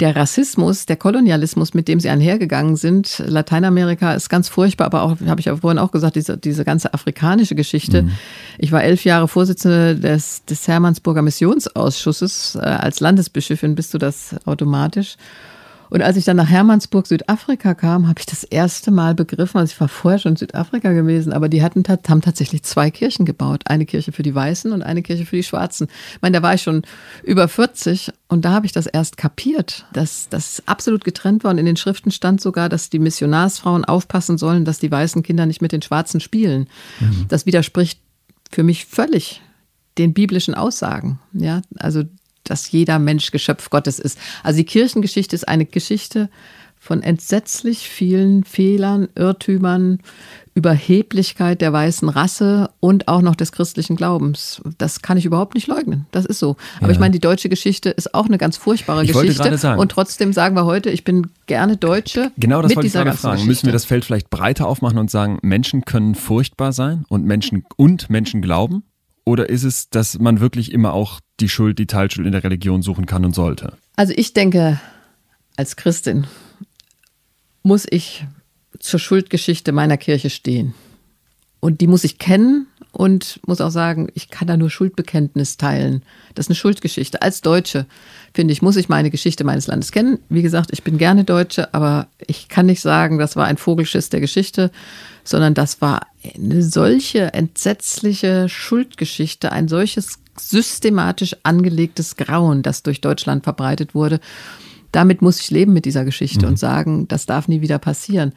Der 0.00 0.16
Rassismus, 0.16 0.86
der 0.86 0.96
Kolonialismus, 0.96 1.72
mit 1.72 1.86
dem 1.86 2.00
sie 2.00 2.08
einhergegangen 2.08 2.74
sind. 2.74 3.22
Lateinamerika 3.24 4.14
ist 4.14 4.28
ganz 4.28 4.48
furchtbar, 4.48 4.86
aber 4.86 5.02
auch, 5.02 5.16
habe 5.24 5.38
ich 5.40 5.46
ja 5.46 5.56
vorhin 5.56 5.78
auch 5.78 5.92
gesagt, 5.92 6.16
diese, 6.16 6.36
diese 6.36 6.64
ganze 6.64 6.94
afrikanische 6.94 7.54
Geschichte. 7.54 8.02
Mhm. 8.02 8.10
Ich 8.58 8.72
war 8.72 8.82
elf 8.82 9.04
Jahre 9.04 9.28
Vorsitzende 9.28 9.94
des, 9.94 10.44
des 10.46 10.66
Hermannsburger 10.66 11.22
Missionsausschusses. 11.22 12.56
Äh, 12.56 12.58
als 12.58 12.98
Landesbischöfin 12.98 13.76
bist 13.76 13.94
du 13.94 13.98
das 13.98 14.34
automatisch. 14.46 15.16
Und 15.90 16.02
als 16.02 16.16
ich 16.16 16.24
dann 16.24 16.36
nach 16.36 16.48
Hermannsburg, 16.48 17.06
Südafrika 17.06 17.74
kam, 17.74 18.08
habe 18.08 18.20
ich 18.20 18.26
das 18.26 18.44
erste 18.44 18.90
Mal 18.90 19.14
begriffen, 19.14 19.58
also 19.58 19.72
ich 19.72 19.80
war 19.80 19.88
vorher 19.88 20.18
schon 20.18 20.32
in 20.32 20.36
Südafrika 20.36 20.92
gewesen, 20.92 21.32
aber 21.32 21.48
die 21.48 21.62
hatten, 21.62 21.82
haben 21.86 22.20
tatsächlich 22.20 22.62
zwei 22.62 22.90
Kirchen 22.90 23.24
gebaut. 23.24 23.62
Eine 23.66 23.86
Kirche 23.86 24.12
für 24.12 24.22
die 24.22 24.34
Weißen 24.34 24.72
und 24.72 24.82
eine 24.82 25.02
Kirche 25.02 25.26
für 25.26 25.36
die 25.36 25.42
Schwarzen. 25.42 25.88
Ich 26.14 26.22
meine, 26.22 26.38
da 26.38 26.42
war 26.42 26.54
ich 26.54 26.62
schon 26.62 26.82
über 27.24 27.48
40 27.48 28.12
und 28.28 28.44
da 28.44 28.52
habe 28.52 28.66
ich 28.66 28.72
das 28.72 28.86
erst 28.86 29.16
kapiert, 29.16 29.86
dass 29.92 30.28
das 30.28 30.62
absolut 30.66 31.04
getrennt 31.04 31.44
war. 31.44 31.50
Und 31.50 31.58
in 31.58 31.66
den 31.66 31.76
Schriften 31.76 32.10
stand 32.10 32.40
sogar, 32.40 32.68
dass 32.68 32.90
die 32.90 33.00
Missionarsfrauen 33.00 33.84
aufpassen 33.84 34.38
sollen, 34.38 34.64
dass 34.64 34.78
die 34.78 34.90
weißen 34.90 35.22
Kinder 35.22 35.46
nicht 35.46 35.60
mit 35.60 35.72
den 35.72 35.82
Schwarzen 35.82 36.20
spielen. 36.20 36.68
Mhm. 37.00 37.26
Das 37.28 37.46
widerspricht 37.46 38.00
für 38.50 38.62
mich 38.62 38.86
völlig 38.86 39.42
den 39.98 40.14
biblischen 40.14 40.54
Aussagen. 40.54 41.18
Ja, 41.32 41.62
also 41.76 42.04
dass 42.50 42.70
jeder 42.70 42.98
Mensch 42.98 43.30
Geschöpf 43.30 43.70
Gottes 43.70 43.98
ist. 43.98 44.18
Also 44.42 44.58
die 44.58 44.64
Kirchengeschichte 44.64 45.36
ist 45.36 45.48
eine 45.48 45.64
Geschichte 45.64 46.28
von 46.82 47.02
entsetzlich 47.02 47.90
vielen 47.90 48.42
Fehlern, 48.42 49.08
Irrtümern, 49.14 49.98
Überheblichkeit 50.54 51.60
der 51.60 51.74
weißen 51.74 52.08
Rasse 52.08 52.70
und 52.80 53.06
auch 53.06 53.20
noch 53.20 53.36
des 53.36 53.52
christlichen 53.52 53.96
Glaubens. 53.96 54.62
Das 54.78 55.02
kann 55.02 55.18
ich 55.18 55.26
überhaupt 55.26 55.54
nicht 55.54 55.66
leugnen. 55.66 56.06
Das 56.10 56.24
ist 56.24 56.38
so. 56.38 56.56
Aber 56.78 56.86
ja. 56.86 56.92
ich 56.92 56.98
meine, 56.98 57.12
die 57.12 57.20
deutsche 57.20 57.50
Geschichte 57.50 57.90
ist 57.90 58.14
auch 58.14 58.26
eine 58.26 58.38
ganz 58.38 58.56
furchtbare 58.56 59.04
ich 59.04 59.12
Geschichte. 59.12 59.38
Wollte 59.38 59.58
sagen. 59.58 59.78
Und 59.78 59.92
trotzdem 59.92 60.32
sagen 60.32 60.56
wir 60.56 60.64
heute, 60.64 60.88
ich 60.88 61.04
bin 61.04 61.28
gerne 61.46 61.76
Deutsche. 61.76 62.32
Genau 62.38 62.62
das 62.62 62.74
wollte 62.74 62.86
ich 62.86 62.94
gerade 62.94 63.12
fragen. 63.12 63.34
Geschichte. 63.34 63.48
Müssen 63.48 63.66
wir 63.66 63.72
das 63.72 63.84
Feld 63.84 64.06
vielleicht 64.06 64.30
breiter 64.30 64.66
aufmachen 64.66 64.98
und 64.98 65.10
sagen, 65.10 65.38
Menschen 65.42 65.84
können 65.84 66.14
furchtbar 66.14 66.72
sein 66.72 67.04
und 67.08 67.26
Menschen 67.26 67.64
und 67.76 68.08
Menschen 68.08 68.40
glauben? 68.40 68.84
Oder 69.26 69.50
ist 69.50 69.64
es, 69.64 69.90
dass 69.90 70.18
man 70.18 70.40
wirklich 70.40 70.72
immer 70.72 70.94
auch 70.94 71.20
die 71.40 71.48
Schuld, 71.48 71.78
die 71.78 71.86
Teilschuld 71.86 72.26
in 72.26 72.32
der 72.32 72.44
Religion 72.44 72.82
suchen 72.82 73.06
kann 73.06 73.24
und 73.24 73.34
sollte? 73.34 73.74
Also 73.96 74.12
ich 74.16 74.32
denke, 74.32 74.80
als 75.56 75.76
Christin 75.76 76.26
muss 77.62 77.86
ich 77.88 78.24
zur 78.78 79.00
Schuldgeschichte 79.00 79.72
meiner 79.72 79.96
Kirche 79.96 80.30
stehen. 80.30 80.74
Und 81.60 81.82
die 81.82 81.86
muss 81.86 82.04
ich 82.04 82.18
kennen 82.18 82.66
und 82.92 83.38
muss 83.46 83.60
auch 83.60 83.70
sagen, 83.70 84.08
ich 84.14 84.30
kann 84.30 84.48
da 84.48 84.56
nur 84.56 84.70
Schuldbekenntnis 84.70 85.58
teilen. 85.58 86.02
Das 86.34 86.46
ist 86.46 86.50
eine 86.50 86.56
Schuldgeschichte. 86.56 87.20
Als 87.20 87.42
Deutsche, 87.42 87.86
finde 88.32 88.52
ich, 88.52 88.62
muss 88.62 88.76
ich 88.76 88.88
meine 88.88 89.10
Geschichte 89.10 89.44
meines 89.44 89.66
Landes 89.66 89.92
kennen. 89.92 90.18
Wie 90.30 90.42
gesagt, 90.42 90.70
ich 90.72 90.82
bin 90.82 90.96
gerne 90.96 91.24
Deutsche, 91.24 91.72
aber 91.74 92.08
ich 92.26 92.48
kann 92.48 92.66
nicht 92.66 92.80
sagen, 92.80 93.18
das 93.18 93.36
war 93.36 93.44
ein 93.44 93.58
Vogelschiss 93.58 94.08
der 94.08 94.20
Geschichte, 94.20 94.70
sondern 95.30 95.54
das 95.54 95.80
war 95.80 96.08
eine 96.34 96.60
solche 96.62 97.32
entsetzliche 97.34 98.48
Schuldgeschichte, 98.48 99.52
ein 99.52 99.68
solches 99.68 100.18
systematisch 100.36 101.36
angelegtes 101.44 102.16
Grauen, 102.16 102.62
das 102.62 102.82
durch 102.82 103.00
Deutschland 103.00 103.44
verbreitet 103.44 103.94
wurde. 103.94 104.18
Damit 104.90 105.22
muss 105.22 105.40
ich 105.40 105.50
leben 105.50 105.72
mit 105.72 105.84
dieser 105.84 106.04
Geschichte 106.04 106.46
mhm. 106.46 106.52
und 106.52 106.56
sagen, 106.58 107.06
das 107.06 107.26
darf 107.26 107.46
nie 107.46 107.60
wieder 107.60 107.78
passieren. 107.78 108.32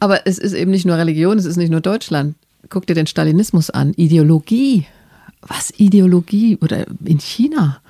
Aber 0.00 0.26
es 0.26 0.38
ist 0.38 0.54
eben 0.54 0.70
nicht 0.70 0.86
nur 0.86 0.96
Religion, 0.96 1.36
es 1.36 1.44
ist 1.44 1.58
nicht 1.58 1.70
nur 1.70 1.82
Deutschland. 1.82 2.36
Guck 2.70 2.86
dir 2.86 2.94
den 2.94 3.06
Stalinismus 3.06 3.68
an. 3.68 3.92
Ideologie. 3.92 4.86
Was 5.42 5.74
Ideologie 5.76 6.56
oder 6.62 6.86
in 7.04 7.20
China 7.20 7.82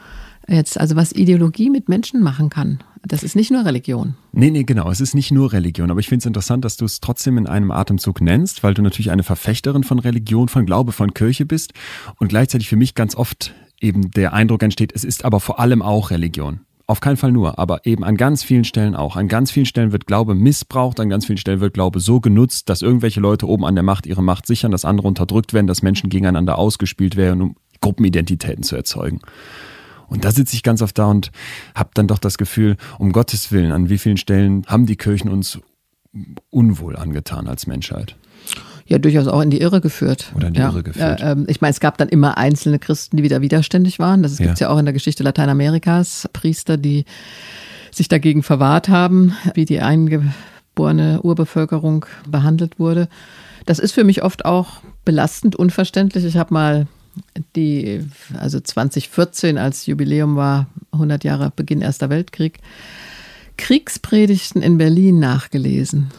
jetzt, 0.48 0.78
also 0.78 0.96
was 0.96 1.12
Ideologie 1.12 1.70
mit 1.70 1.88
Menschen 1.88 2.22
machen 2.22 2.50
kann. 2.50 2.82
Das 3.06 3.22
ist 3.22 3.36
nicht 3.36 3.50
nur 3.50 3.64
Religion. 3.64 4.14
Nee, 4.32 4.50
nee, 4.50 4.64
genau. 4.64 4.90
Es 4.90 5.00
ist 5.00 5.14
nicht 5.14 5.30
nur 5.30 5.52
Religion. 5.52 5.90
Aber 5.90 6.00
ich 6.00 6.08
finde 6.08 6.22
es 6.22 6.26
interessant, 6.26 6.64
dass 6.64 6.76
du 6.76 6.86
es 6.86 7.00
trotzdem 7.00 7.36
in 7.36 7.46
einem 7.46 7.70
Atemzug 7.70 8.20
nennst, 8.20 8.62
weil 8.62 8.72
du 8.72 8.82
natürlich 8.82 9.10
eine 9.10 9.22
Verfechterin 9.22 9.84
von 9.84 9.98
Religion, 9.98 10.48
von 10.48 10.64
Glaube, 10.64 10.92
von 10.92 11.12
Kirche 11.12 11.44
bist 11.44 11.72
und 12.18 12.28
gleichzeitig 12.28 12.68
für 12.68 12.76
mich 12.76 12.94
ganz 12.94 13.14
oft 13.14 13.54
eben 13.80 14.10
der 14.10 14.32
Eindruck 14.32 14.62
entsteht, 14.62 14.92
es 14.94 15.04
ist 15.04 15.24
aber 15.24 15.40
vor 15.40 15.60
allem 15.60 15.82
auch 15.82 16.10
Religion. 16.10 16.60
Auf 16.86 17.00
keinen 17.00 17.16
Fall 17.16 17.32
nur, 17.32 17.58
aber 17.58 17.86
eben 17.86 18.04
an 18.04 18.16
ganz 18.16 18.44
vielen 18.44 18.64
Stellen 18.64 18.94
auch. 18.94 19.16
An 19.16 19.26
ganz 19.26 19.50
vielen 19.50 19.64
Stellen 19.64 19.92
wird 19.92 20.06
Glaube 20.06 20.34
missbraucht, 20.34 21.00
an 21.00 21.08
ganz 21.08 21.24
vielen 21.24 21.38
Stellen 21.38 21.60
wird 21.60 21.72
Glaube 21.72 21.98
so 22.00 22.20
genutzt, 22.20 22.68
dass 22.68 22.82
irgendwelche 22.82 23.20
Leute 23.20 23.48
oben 23.48 23.64
an 23.64 23.74
der 23.74 23.84
Macht 23.84 24.06
ihre 24.06 24.22
Macht 24.22 24.46
sichern, 24.46 24.70
dass 24.70 24.84
andere 24.84 25.08
unterdrückt 25.08 25.54
werden, 25.54 25.66
dass 25.66 25.82
Menschen 25.82 26.10
gegeneinander 26.10 26.58
ausgespielt 26.58 27.16
werden, 27.16 27.40
um 27.40 27.56
Gruppenidentitäten 27.80 28.64
zu 28.64 28.76
erzeugen. 28.76 29.20
Und 30.08 30.24
da 30.24 30.30
sitze 30.30 30.54
ich 30.54 30.62
ganz 30.62 30.82
oft 30.82 30.98
da 30.98 31.06
und 31.06 31.30
habe 31.74 31.90
dann 31.94 32.06
doch 32.06 32.18
das 32.18 32.38
Gefühl, 32.38 32.76
um 32.98 33.12
Gottes 33.12 33.52
Willen, 33.52 33.72
an 33.72 33.88
wie 33.88 33.98
vielen 33.98 34.16
Stellen 34.16 34.64
haben 34.66 34.86
die 34.86 34.96
Kirchen 34.96 35.30
uns 35.30 35.58
unwohl 36.50 36.96
angetan 36.96 37.48
als 37.48 37.66
Menschheit? 37.66 38.16
ja 38.86 38.98
durchaus 38.98 39.26
auch 39.26 39.40
in 39.40 39.50
die 39.50 39.60
Irre 39.60 39.80
geführt. 39.80 40.32
Oder 40.34 40.48
in 40.48 40.54
die 40.54 40.60
ja. 40.60 40.68
Irre 40.68 40.82
geführt. 40.82 41.20
Äh, 41.20 41.32
äh, 41.32 41.44
ich 41.48 41.60
meine, 41.60 41.70
es 41.70 41.80
gab 41.80 41.98
dann 41.98 42.08
immer 42.08 42.36
einzelne 42.36 42.78
Christen, 42.78 43.16
die 43.16 43.22
wieder 43.22 43.40
widerständig 43.40 43.98
waren. 43.98 44.22
Das 44.22 44.36
gibt 44.36 44.54
es 44.54 44.60
ja. 44.60 44.68
ja 44.68 44.74
auch 44.74 44.78
in 44.78 44.84
der 44.84 44.92
Geschichte 44.92 45.22
Lateinamerikas. 45.22 46.28
Priester, 46.32 46.76
die 46.76 47.04
sich 47.90 48.08
dagegen 48.08 48.42
verwahrt 48.42 48.88
haben, 48.88 49.34
wie 49.54 49.64
die 49.64 49.80
eingeborene 49.80 51.20
Urbevölkerung 51.22 52.06
behandelt 52.28 52.78
wurde. 52.78 53.08
Das 53.66 53.78
ist 53.78 53.92
für 53.92 54.04
mich 54.04 54.22
oft 54.22 54.44
auch 54.44 54.82
belastend, 55.04 55.56
unverständlich. 55.56 56.24
Ich 56.24 56.36
habe 56.36 56.52
mal 56.52 56.86
die, 57.56 58.04
also 58.38 58.60
2014 58.60 59.58
als 59.58 59.86
Jubiläum 59.86 60.36
war, 60.36 60.66
100 60.92 61.24
Jahre 61.24 61.52
Beginn 61.54 61.82
Erster 61.82 62.10
Weltkrieg, 62.10 62.58
Kriegspredigten 63.56 64.62
in 64.62 64.78
Berlin 64.78 65.18
nachgelesen. 65.18 66.10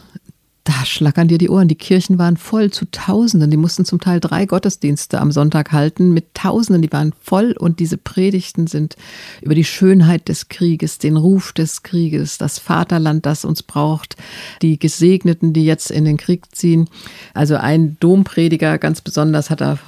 Da 0.66 0.84
schlackern 0.84 1.28
dir 1.28 1.38
die 1.38 1.48
Ohren. 1.48 1.68
Die 1.68 1.76
Kirchen 1.76 2.18
waren 2.18 2.36
voll 2.36 2.72
zu 2.72 2.90
Tausenden. 2.90 3.52
Die 3.52 3.56
mussten 3.56 3.84
zum 3.84 4.00
Teil 4.00 4.18
drei 4.18 4.46
Gottesdienste 4.46 5.20
am 5.20 5.30
Sonntag 5.30 5.70
halten 5.70 6.12
mit 6.12 6.34
Tausenden. 6.34 6.82
Die 6.82 6.90
waren 6.90 7.12
voll 7.22 7.54
und 7.56 7.78
diese 7.78 7.96
Predigten 7.96 8.66
sind 8.66 8.96
über 9.42 9.54
die 9.54 9.64
Schönheit 9.64 10.28
des 10.28 10.48
Krieges, 10.48 10.98
den 10.98 11.16
Ruf 11.16 11.52
des 11.52 11.84
Krieges, 11.84 12.38
das 12.38 12.58
Vaterland, 12.58 13.26
das 13.26 13.44
uns 13.44 13.62
braucht, 13.62 14.16
die 14.60 14.76
Gesegneten, 14.76 15.52
die 15.52 15.64
jetzt 15.64 15.92
in 15.92 16.04
den 16.04 16.16
Krieg 16.16 16.52
ziehen. 16.52 16.90
Also 17.32 17.54
ein 17.54 17.96
Domprediger 18.00 18.78
ganz 18.78 19.00
besonders 19.00 19.50
hat 19.50 19.62
er 19.62 19.78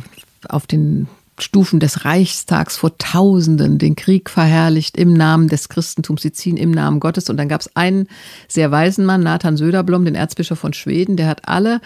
äh, 0.00 0.25
auf 0.50 0.66
den 0.66 1.08
Stufen 1.38 1.80
des 1.80 2.04
Reichstags 2.04 2.76
vor 2.76 2.96
Tausenden 2.96 3.78
den 3.78 3.94
Krieg 3.94 4.30
verherrlicht 4.30 4.96
im 4.96 5.12
Namen 5.12 5.48
des 5.48 5.68
Christentums. 5.68 6.22
Sie 6.22 6.32
ziehen 6.32 6.56
im 6.56 6.70
Namen 6.70 7.00
Gottes. 7.00 7.28
Und 7.28 7.36
dann 7.36 7.48
gab 7.48 7.60
es 7.60 7.76
einen 7.76 8.08
sehr 8.48 8.70
weisen 8.70 9.04
Mann, 9.04 9.22
Nathan 9.22 9.56
Söderblom, 9.56 10.04
den 10.04 10.14
Erzbischof 10.14 10.58
von 10.58 10.72
Schweden, 10.72 11.16
der 11.16 11.28
hat 11.28 11.46
alle 11.46 11.80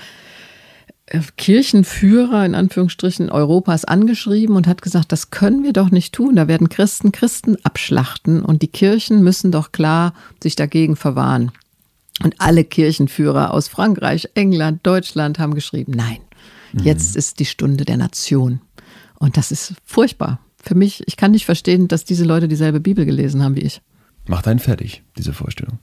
äh, 1.06 1.20
Kirchenführer 1.36 2.44
in 2.46 2.54
Anführungsstrichen 2.54 3.30
Europas 3.30 3.84
angeschrieben 3.84 4.54
und 4.54 4.68
hat 4.68 4.82
gesagt, 4.82 5.10
das 5.10 5.30
können 5.30 5.64
wir 5.64 5.72
doch 5.72 5.90
nicht 5.90 6.14
tun. 6.14 6.36
Da 6.36 6.46
werden 6.46 6.68
Christen 6.68 7.10
Christen 7.10 7.56
abschlachten 7.64 8.42
und 8.42 8.62
die 8.62 8.68
Kirchen 8.68 9.22
müssen 9.22 9.50
doch 9.50 9.72
klar 9.72 10.14
sich 10.40 10.54
dagegen 10.54 10.94
verwahren. 10.94 11.50
Und 12.22 12.34
alle 12.38 12.64
Kirchenführer 12.64 13.52
aus 13.52 13.66
Frankreich, 13.66 14.28
England, 14.34 14.80
Deutschland 14.86 15.38
haben 15.38 15.54
geschrieben, 15.54 15.94
nein, 15.96 16.18
mhm. 16.72 16.84
jetzt 16.84 17.16
ist 17.16 17.38
die 17.38 17.44
Stunde 17.44 17.84
der 17.84 17.96
Nation. 17.96 18.60
Und 19.18 19.36
das 19.36 19.52
ist 19.52 19.74
furchtbar. 19.84 20.40
Für 20.62 20.74
mich, 20.74 21.02
ich 21.06 21.16
kann 21.16 21.30
nicht 21.30 21.46
verstehen, 21.46 21.88
dass 21.88 22.04
diese 22.04 22.24
Leute 22.24 22.48
dieselbe 22.48 22.80
Bibel 22.80 23.04
gelesen 23.04 23.42
haben 23.42 23.56
wie 23.56 23.60
ich. 23.60 23.80
Macht 24.26 24.46
einen 24.46 24.58
fertig, 24.58 25.02
diese 25.16 25.32
Vorstellung. 25.32 25.78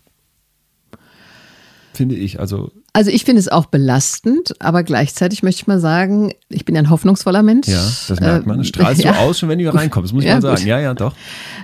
Finde 1.94 2.14
ich. 2.16 2.40
Also, 2.40 2.72
also 2.94 3.10
ich 3.10 3.26
finde 3.26 3.40
es 3.40 3.50
auch 3.50 3.66
belastend, 3.66 4.54
aber 4.62 4.84
gleichzeitig 4.84 5.42
möchte 5.42 5.62
ich 5.62 5.68
mal 5.68 5.80
sagen, 5.80 6.32
ich 6.48 6.64
bin 6.64 6.78
ein 6.78 6.92
hoffnungsvoller 6.92 7.42
Mensch. 7.42 7.68
Ja, 7.68 7.84
das 8.08 8.20
merkt 8.20 8.46
man. 8.46 8.64
Strahlst 8.64 9.00
äh, 9.00 9.04
du 9.08 9.10
ja. 9.10 9.18
aus, 9.18 9.40
schon 9.40 9.50
wenn 9.50 9.58
du 9.58 9.64
hier 9.64 9.74
reinkommst, 9.74 10.14
muss 10.14 10.22
ich 10.22 10.30
ja, 10.30 10.36
mal 10.36 10.42
sagen. 10.42 10.58
Gut. 10.58 10.66
Ja, 10.68 10.80
ja, 10.80 10.94
doch. 10.94 11.16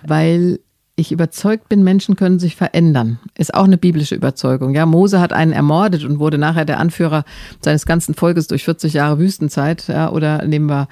Weil 0.05 0.59
ich 0.95 1.11
überzeugt 1.11 1.69
bin, 1.69 1.83
Menschen 1.83 2.15
können 2.15 2.37
sich 2.37 2.55
verändern. 2.55 3.19
Ist 3.35 3.55
auch 3.55 3.63
eine 3.63 3.79
biblische 3.79 4.13
Überzeugung. 4.13 4.75
Ja, 4.75 4.85
Mose 4.85 5.19
hat 5.19 5.33
einen 5.33 5.51
ermordet 5.51 6.03
und 6.03 6.19
wurde 6.19 6.37
nachher 6.37 6.65
der 6.65 6.79
Anführer 6.79 7.25
seines 7.61 7.87
ganzen 7.87 8.13
Volkes 8.13 8.45
durch 8.45 8.63
40 8.63 8.93
Jahre 8.93 9.17
Wüstenzeit. 9.17 9.87
Ja, 9.87 10.11
oder 10.11 10.45
nehmen 10.45 10.67
wir 10.67 10.87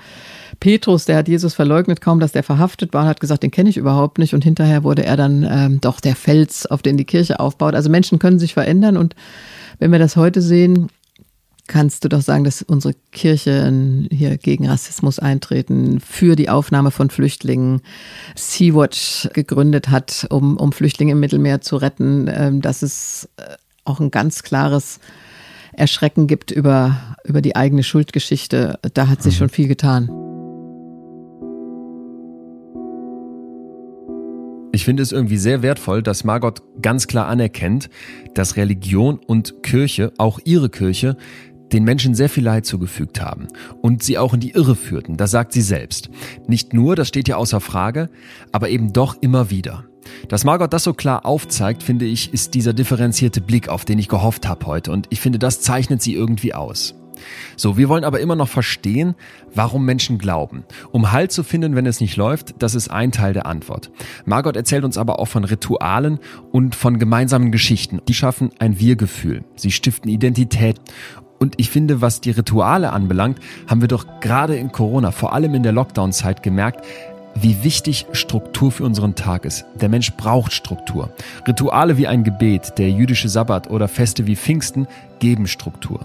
Petrus, 0.59 1.05
der 1.05 1.17
hat 1.17 1.27
Jesus 1.27 1.53
verleugnet, 1.53 2.01
kaum 2.01 2.19
dass 2.19 2.31
der 2.31 2.41
verhaftet 2.41 2.93
war 2.93 3.03
und 3.03 3.09
hat 3.09 3.19
gesagt, 3.19 3.43
den 3.43 3.51
kenne 3.51 3.69
ich 3.69 3.77
überhaupt 3.77 4.17
nicht. 4.17 4.33
Und 4.33 4.43
hinterher 4.43 4.83
wurde 4.83 5.05
er 5.05 5.17
dann 5.17 5.47
ähm, 5.47 5.81
doch 5.81 5.99
der 5.99 6.15
Fels, 6.15 6.65
auf 6.65 6.81
den 6.81 6.97
die 6.97 7.05
Kirche 7.05 7.39
aufbaut. 7.39 7.75
Also 7.75 7.91
Menschen 7.91 8.17
können 8.17 8.39
sich 8.39 8.55
verändern. 8.55 8.97
Und 8.97 9.15
wenn 9.77 9.91
wir 9.91 9.99
das 9.99 10.15
heute 10.15 10.41
sehen, 10.41 10.89
kannst 11.67 12.03
du 12.03 12.09
doch 12.09 12.21
sagen, 12.21 12.43
dass 12.43 12.61
unsere 12.61 12.95
Kirche 13.11 14.07
hier 14.11 14.37
gegen 14.37 14.67
Rassismus 14.67 15.19
eintreten, 15.19 15.99
für 15.99 16.35
die 16.35 16.49
Aufnahme 16.49 16.91
von 16.91 17.09
Flüchtlingen, 17.09 17.81
Sea-Watch 18.35 19.29
gegründet 19.33 19.89
hat, 19.89 20.27
um, 20.29 20.57
um 20.57 20.71
Flüchtlinge 20.71 21.13
im 21.13 21.19
Mittelmeer 21.19 21.61
zu 21.61 21.77
retten, 21.77 22.29
ähm, 22.33 22.61
dass 22.61 22.81
es 22.81 23.29
äh, 23.37 23.43
auch 23.85 23.99
ein 23.99 24.11
ganz 24.11 24.43
klares 24.43 24.99
Erschrecken 25.73 26.27
gibt 26.27 26.51
über, 26.51 27.15
über 27.23 27.41
die 27.41 27.55
eigene 27.55 27.83
Schuldgeschichte. 27.83 28.79
Da 28.93 29.07
hat 29.07 29.23
sich 29.23 29.35
mhm. 29.35 29.39
schon 29.39 29.49
viel 29.49 29.67
getan. 29.67 30.09
Ich 34.73 34.85
finde 34.85 35.03
es 35.03 35.11
irgendwie 35.11 35.37
sehr 35.37 35.61
wertvoll, 35.61 36.01
dass 36.01 36.23
Margot 36.23 36.61
ganz 36.81 37.07
klar 37.07 37.27
anerkennt, 37.27 37.89
dass 38.33 38.55
Religion 38.55 39.19
und 39.19 39.63
Kirche, 39.63 40.13
auch 40.17 40.39
ihre 40.45 40.69
Kirche, 40.69 41.17
den 41.73 41.83
Menschen 41.83 42.15
sehr 42.15 42.29
viel 42.29 42.43
Leid 42.43 42.65
zugefügt 42.65 43.21
haben 43.21 43.47
und 43.81 44.03
sie 44.03 44.17
auch 44.17 44.33
in 44.33 44.39
die 44.39 44.51
Irre 44.51 44.75
führten, 44.75 45.17
das 45.17 45.31
sagt 45.31 45.53
sie 45.53 45.61
selbst. 45.61 46.09
Nicht 46.47 46.73
nur, 46.73 46.95
das 46.95 47.07
steht 47.07 47.27
ja 47.27 47.37
außer 47.37 47.61
Frage, 47.61 48.09
aber 48.51 48.69
eben 48.69 48.93
doch 48.93 49.17
immer 49.21 49.49
wieder. 49.49 49.85
Dass 50.27 50.43
Margot 50.43 50.73
das 50.73 50.83
so 50.83 50.93
klar 50.93 51.25
aufzeigt, 51.25 51.83
finde 51.83 52.05
ich, 52.05 52.33
ist 52.33 52.53
dieser 52.53 52.73
differenzierte 52.73 53.41
Blick, 53.41 53.69
auf 53.69 53.85
den 53.85 53.99
ich 53.99 54.07
gehofft 54.07 54.47
habe 54.47 54.65
heute 54.65 54.91
und 54.91 55.07
ich 55.09 55.21
finde, 55.21 55.39
das 55.39 55.61
zeichnet 55.61 56.01
sie 56.01 56.13
irgendwie 56.13 56.53
aus. 56.53 56.95
So, 57.55 57.77
wir 57.77 57.89
wollen 57.89 58.03
aber 58.03 58.19
immer 58.19 58.35
noch 58.35 58.47
verstehen, 58.47 59.15
warum 59.53 59.85
Menschen 59.85 60.17
glauben. 60.17 60.63
Um 60.91 61.11
Halt 61.11 61.31
zu 61.31 61.43
finden, 61.43 61.75
wenn 61.75 61.85
es 61.85 62.01
nicht 62.01 62.17
läuft, 62.17 62.55
das 62.59 62.73
ist 62.73 62.89
ein 62.89 63.11
Teil 63.11 63.33
der 63.33 63.45
Antwort. 63.45 63.91
Margot 64.25 64.55
erzählt 64.55 64.83
uns 64.83 64.97
aber 64.97 65.19
auch 65.19 65.27
von 65.27 65.43
Ritualen 65.43 66.19
und 66.51 66.75
von 66.75 66.97
gemeinsamen 66.97 67.51
Geschichten. 67.51 68.01
Die 68.07 68.13
schaffen 68.15 68.49
ein 68.59 68.79
Wir-Gefühl. 68.79 69.43
Sie 69.55 69.71
stiften 69.71 70.09
Identität 70.09 70.79
und 71.41 71.55
ich 71.57 71.71
finde, 71.71 72.01
was 72.01 72.21
die 72.21 72.29
Rituale 72.29 72.93
anbelangt, 72.93 73.39
haben 73.67 73.81
wir 73.81 73.87
doch 73.87 74.05
gerade 74.19 74.55
in 74.55 74.71
Corona, 74.71 75.09
vor 75.09 75.33
allem 75.33 75.55
in 75.55 75.63
der 75.63 75.71
Lockdown-Zeit 75.71 76.43
gemerkt, 76.43 76.85
wie 77.33 77.63
wichtig 77.63 78.05
Struktur 78.11 78.71
für 78.71 78.83
unseren 78.83 79.15
Tag 79.15 79.45
ist. 79.45 79.65
Der 79.73 79.89
Mensch 79.89 80.13
braucht 80.13 80.53
Struktur. 80.53 81.11
Rituale 81.47 81.97
wie 81.97 82.05
ein 82.05 82.23
Gebet, 82.23 82.77
der 82.77 82.91
jüdische 82.91 83.27
Sabbat 83.27 83.71
oder 83.71 83.87
Feste 83.87 84.27
wie 84.27 84.35
Pfingsten 84.35 84.87
geben 85.19 85.47
Struktur. 85.47 86.01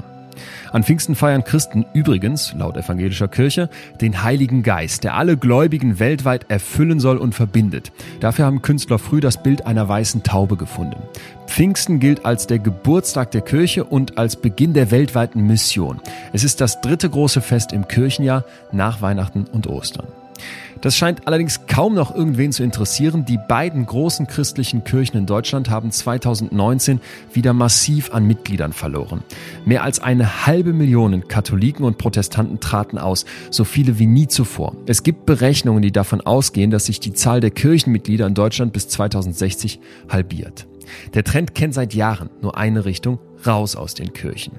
An 0.72 0.82
Pfingsten 0.82 1.14
feiern 1.14 1.44
Christen 1.44 1.86
übrigens, 1.94 2.54
laut 2.56 2.76
evangelischer 2.76 3.28
Kirche, 3.28 3.68
den 4.00 4.22
Heiligen 4.22 4.62
Geist, 4.62 5.04
der 5.04 5.14
alle 5.14 5.36
Gläubigen 5.36 5.98
weltweit 5.98 6.50
erfüllen 6.50 7.00
soll 7.00 7.16
und 7.16 7.34
verbindet. 7.34 7.92
Dafür 8.20 8.46
haben 8.46 8.62
Künstler 8.62 8.98
früh 8.98 9.20
das 9.20 9.42
Bild 9.42 9.66
einer 9.66 9.88
weißen 9.88 10.22
Taube 10.22 10.56
gefunden. 10.56 11.02
Pfingsten 11.46 12.00
gilt 12.00 12.24
als 12.24 12.46
der 12.46 12.58
Geburtstag 12.58 13.30
der 13.30 13.40
Kirche 13.40 13.84
und 13.84 14.18
als 14.18 14.36
Beginn 14.36 14.74
der 14.74 14.90
weltweiten 14.90 15.46
Mission. 15.46 16.00
Es 16.32 16.44
ist 16.44 16.60
das 16.60 16.80
dritte 16.80 17.08
große 17.08 17.40
Fest 17.40 17.72
im 17.72 17.88
Kirchenjahr 17.88 18.44
nach 18.72 19.00
Weihnachten 19.02 19.44
und 19.52 19.66
Ostern. 19.66 20.06
Das 20.80 20.96
scheint 20.96 21.26
allerdings 21.26 21.66
kaum 21.66 21.94
noch 21.94 22.14
irgendwen 22.14 22.52
zu 22.52 22.62
interessieren. 22.62 23.24
Die 23.24 23.38
beiden 23.38 23.86
großen 23.86 24.26
christlichen 24.26 24.84
Kirchen 24.84 25.16
in 25.16 25.26
Deutschland 25.26 25.70
haben 25.70 25.90
2019 25.90 27.00
wieder 27.32 27.52
massiv 27.52 28.12
an 28.12 28.26
Mitgliedern 28.26 28.72
verloren. 28.72 29.22
Mehr 29.64 29.82
als 29.82 30.00
eine 30.00 30.46
halbe 30.46 30.72
Million 30.72 31.26
Katholiken 31.28 31.84
und 31.84 31.98
Protestanten 31.98 32.60
traten 32.60 32.98
aus, 32.98 33.24
so 33.50 33.64
viele 33.64 33.98
wie 33.98 34.06
nie 34.06 34.28
zuvor. 34.28 34.76
Es 34.86 35.02
gibt 35.02 35.26
Berechnungen, 35.26 35.82
die 35.82 35.92
davon 35.92 36.20
ausgehen, 36.20 36.70
dass 36.70 36.86
sich 36.86 37.00
die 37.00 37.12
Zahl 37.12 37.40
der 37.40 37.50
Kirchenmitglieder 37.50 38.26
in 38.26 38.34
Deutschland 38.34 38.72
bis 38.72 38.88
2060 38.88 39.80
halbiert. 40.08 40.66
Der 41.14 41.24
Trend 41.24 41.54
kennt 41.54 41.74
seit 41.74 41.94
Jahren 41.94 42.30
nur 42.40 42.56
eine 42.56 42.84
Richtung, 42.84 43.18
raus 43.44 43.76
aus 43.76 43.94
den 43.94 44.12
Kirchen. 44.12 44.54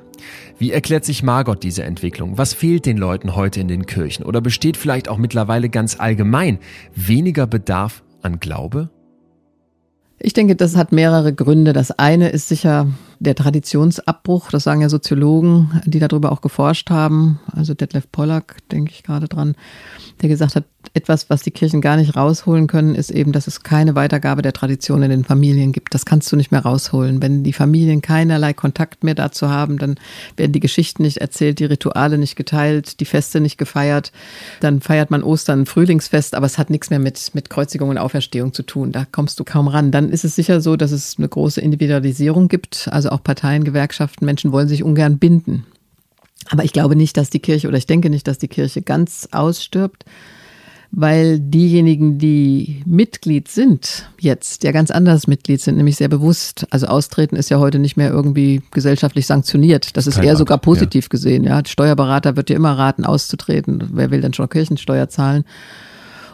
Wie 0.57 0.71
erklärt 0.71 1.05
sich 1.05 1.23
Margot 1.23 1.63
diese 1.63 1.83
Entwicklung? 1.83 2.37
Was 2.37 2.53
fehlt 2.53 2.85
den 2.85 2.97
Leuten 2.97 3.35
heute 3.35 3.59
in 3.59 3.67
den 3.67 3.85
Kirchen? 3.85 4.25
Oder 4.25 4.41
besteht 4.41 4.77
vielleicht 4.77 5.07
auch 5.07 5.17
mittlerweile 5.17 5.69
ganz 5.69 5.99
allgemein 5.99 6.59
weniger 6.95 7.47
Bedarf 7.47 8.03
an 8.21 8.39
Glaube? 8.39 8.89
Ich 10.19 10.33
denke, 10.33 10.55
das 10.55 10.75
hat 10.75 10.91
mehrere 10.91 11.33
Gründe. 11.33 11.73
Das 11.73 11.91
eine 11.91 12.29
ist 12.29 12.49
sicher 12.49 12.87
der 13.19 13.35
Traditionsabbruch. 13.35 14.49
Das 14.51 14.63
sagen 14.63 14.81
ja 14.81 14.89
Soziologen, 14.89 15.81
die 15.85 15.99
darüber 15.99 16.31
auch 16.31 16.41
geforscht 16.41 16.89
haben. 16.89 17.39
Also 17.51 17.73
Detlef 17.73 18.11
Pollack, 18.11 18.57
denke 18.71 18.91
ich 18.91 19.03
gerade 19.03 19.27
dran, 19.27 19.55
der 20.21 20.29
gesagt 20.29 20.55
hat, 20.55 20.65
etwas, 20.93 21.29
was 21.29 21.43
die 21.43 21.51
Kirchen 21.51 21.81
gar 21.81 21.97
nicht 21.97 22.15
rausholen 22.15 22.67
können, 22.67 22.95
ist 22.95 23.11
eben, 23.11 23.31
dass 23.31 23.47
es 23.47 23.63
keine 23.63 23.95
Weitergabe 23.95 24.41
der 24.41 24.53
Tradition 24.53 25.03
in 25.03 25.09
den 25.09 25.23
Familien 25.23 25.71
gibt. 25.71 25.93
Das 25.93 26.05
kannst 26.05 26.31
du 26.31 26.35
nicht 26.35 26.51
mehr 26.51 26.61
rausholen. 26.61 27.21
Wenn 27.21 27.43
die 27.43 27.53
Familien 27.53 28.01
keinerlei 28.01 28.53
Kontakt 28.53 29.03
mehr 29.03 29.15
dazu 29.15 29.49
haben, 29.49 29.77
dann 29.77 29.95
werden 30.35 30.51
die 30.51 30.59
Geschichten 30.59 31.03
nicht 31.03 31.17
erzählt, 31.17 31.59
die 31.59 31.65
Rituale 31.65 32.17
nicht 32.17 32.35
geteilt, 32.35 32.99
die 32.99 33.05
Feste 33.05 33.39
nicht 33.39 33.57
gefeiert. 33.57 34.11
Dann 34.59 34.81
feiert 34.81 35.11
man 35.11 35.23
Ostern, 35.23 35.65
Frühlingsfest, 35.65 36.35
aber 36.35 36.45
es 36.45 36.57
hat 36.57 36.69
nichts 36.69 36.89
mehr 36.89 36.99
mit, 36.99 37.31
mit 37.33 37.49
Kreuzigung 37.49 37.89
und 37.89 37.97
Auferstehung 37.97 38.53
zu 38.53 38.63
tun. 38.63 38.91
Da 38.91 39.05
kommst 39.05 39.39
du 39.39 39.43
kaum 39.43 39.67
ran. 39.67 39.91
Dann 39.91 40.09
ist 40.09 40.25
es 40.25 40.35
sicher 40.35 40.61
so, 40.61 40.75
dass 40.75 40.91
es 40.91 41.15
eine 41.17 41.27
große 41.27 41.61
Individualisierung 41.61 42.47
gibt. 42.47 42.89
Also 42.91 43.06
auch 43.07 43.23
Parteien, 43.23 43.63
Gewerkschaften, 43.63 44.25
Menschen 44.25 44.51
wollen 44.51 44.67
sich 44.67 44.83
ungern 44.83 45.17
binden. 45.19 45.65
Aber 46.49 46.63
ich 46.63 46.73
glaube 46.73 46.95
nicht, 46.95 47.17
dass 47.17 47.29
die 47.29 47.39
Kirche 47.39 47.67
oder 47.67 47.77
ich 47.77 47.87
denke 47.87 48.09
nicht, 48.09 48.27
dass 48.27 48.37
die 48.37 48.47
Kirche 48.47 48.81
ganz 48.81 49.27
ausstirbt, 49.31 50.05
weil 50.91 51.39
diejenigen, 51.39 52.17
die 52.17 52.81
Mitglied 52.85 53.49
sind, 53.49 54.09
jetzt 54.19 54.63
ja 54.63 54.71
ganz 54.71 54.89
anders 54.89 55.27
Mitglied 55.27 55.59
sind, 55.59 55.75
nämlich 55.75 55.97
sehr 55.97 56.07
bewusst. 56.07 56.65
Also 56.69 56.87
austreten 56.87 57.35
ist 57.35 57.49
ja 57.49 57.59
heute 57.59 57.79
nicht 57.79 57.97
mehr 57.97 58.09
irgendwie 58.09 58.61
gesellschaftlich 58.71 59.27
sanktioniert. 59.27 59.97
Das 59.97 60.07
ist 60.07 60.15
Kein 60.15 60.25
eher 60.25 60.31
Art, 60.31 60.39
sogar 60.39 60.57
positiv 60.59 61.05
ja. 61.05 61.09
gesehen. 61.09 61.43
Ja, 61.43 61.61
Steuerberater 61.65 62.37
wird 62.37 62.49
dir 62.49 62.55
immer 62.55 62.77
raten, 62.77 63.03
auszutreten. 63.03 63.89
Wer 63.91 64.11
will 64.11 64.21
denn 64.21 64.33
schon 64.33 64.47
Kirchensteuer 64.49 65.09
zahlen? 65.09 65.43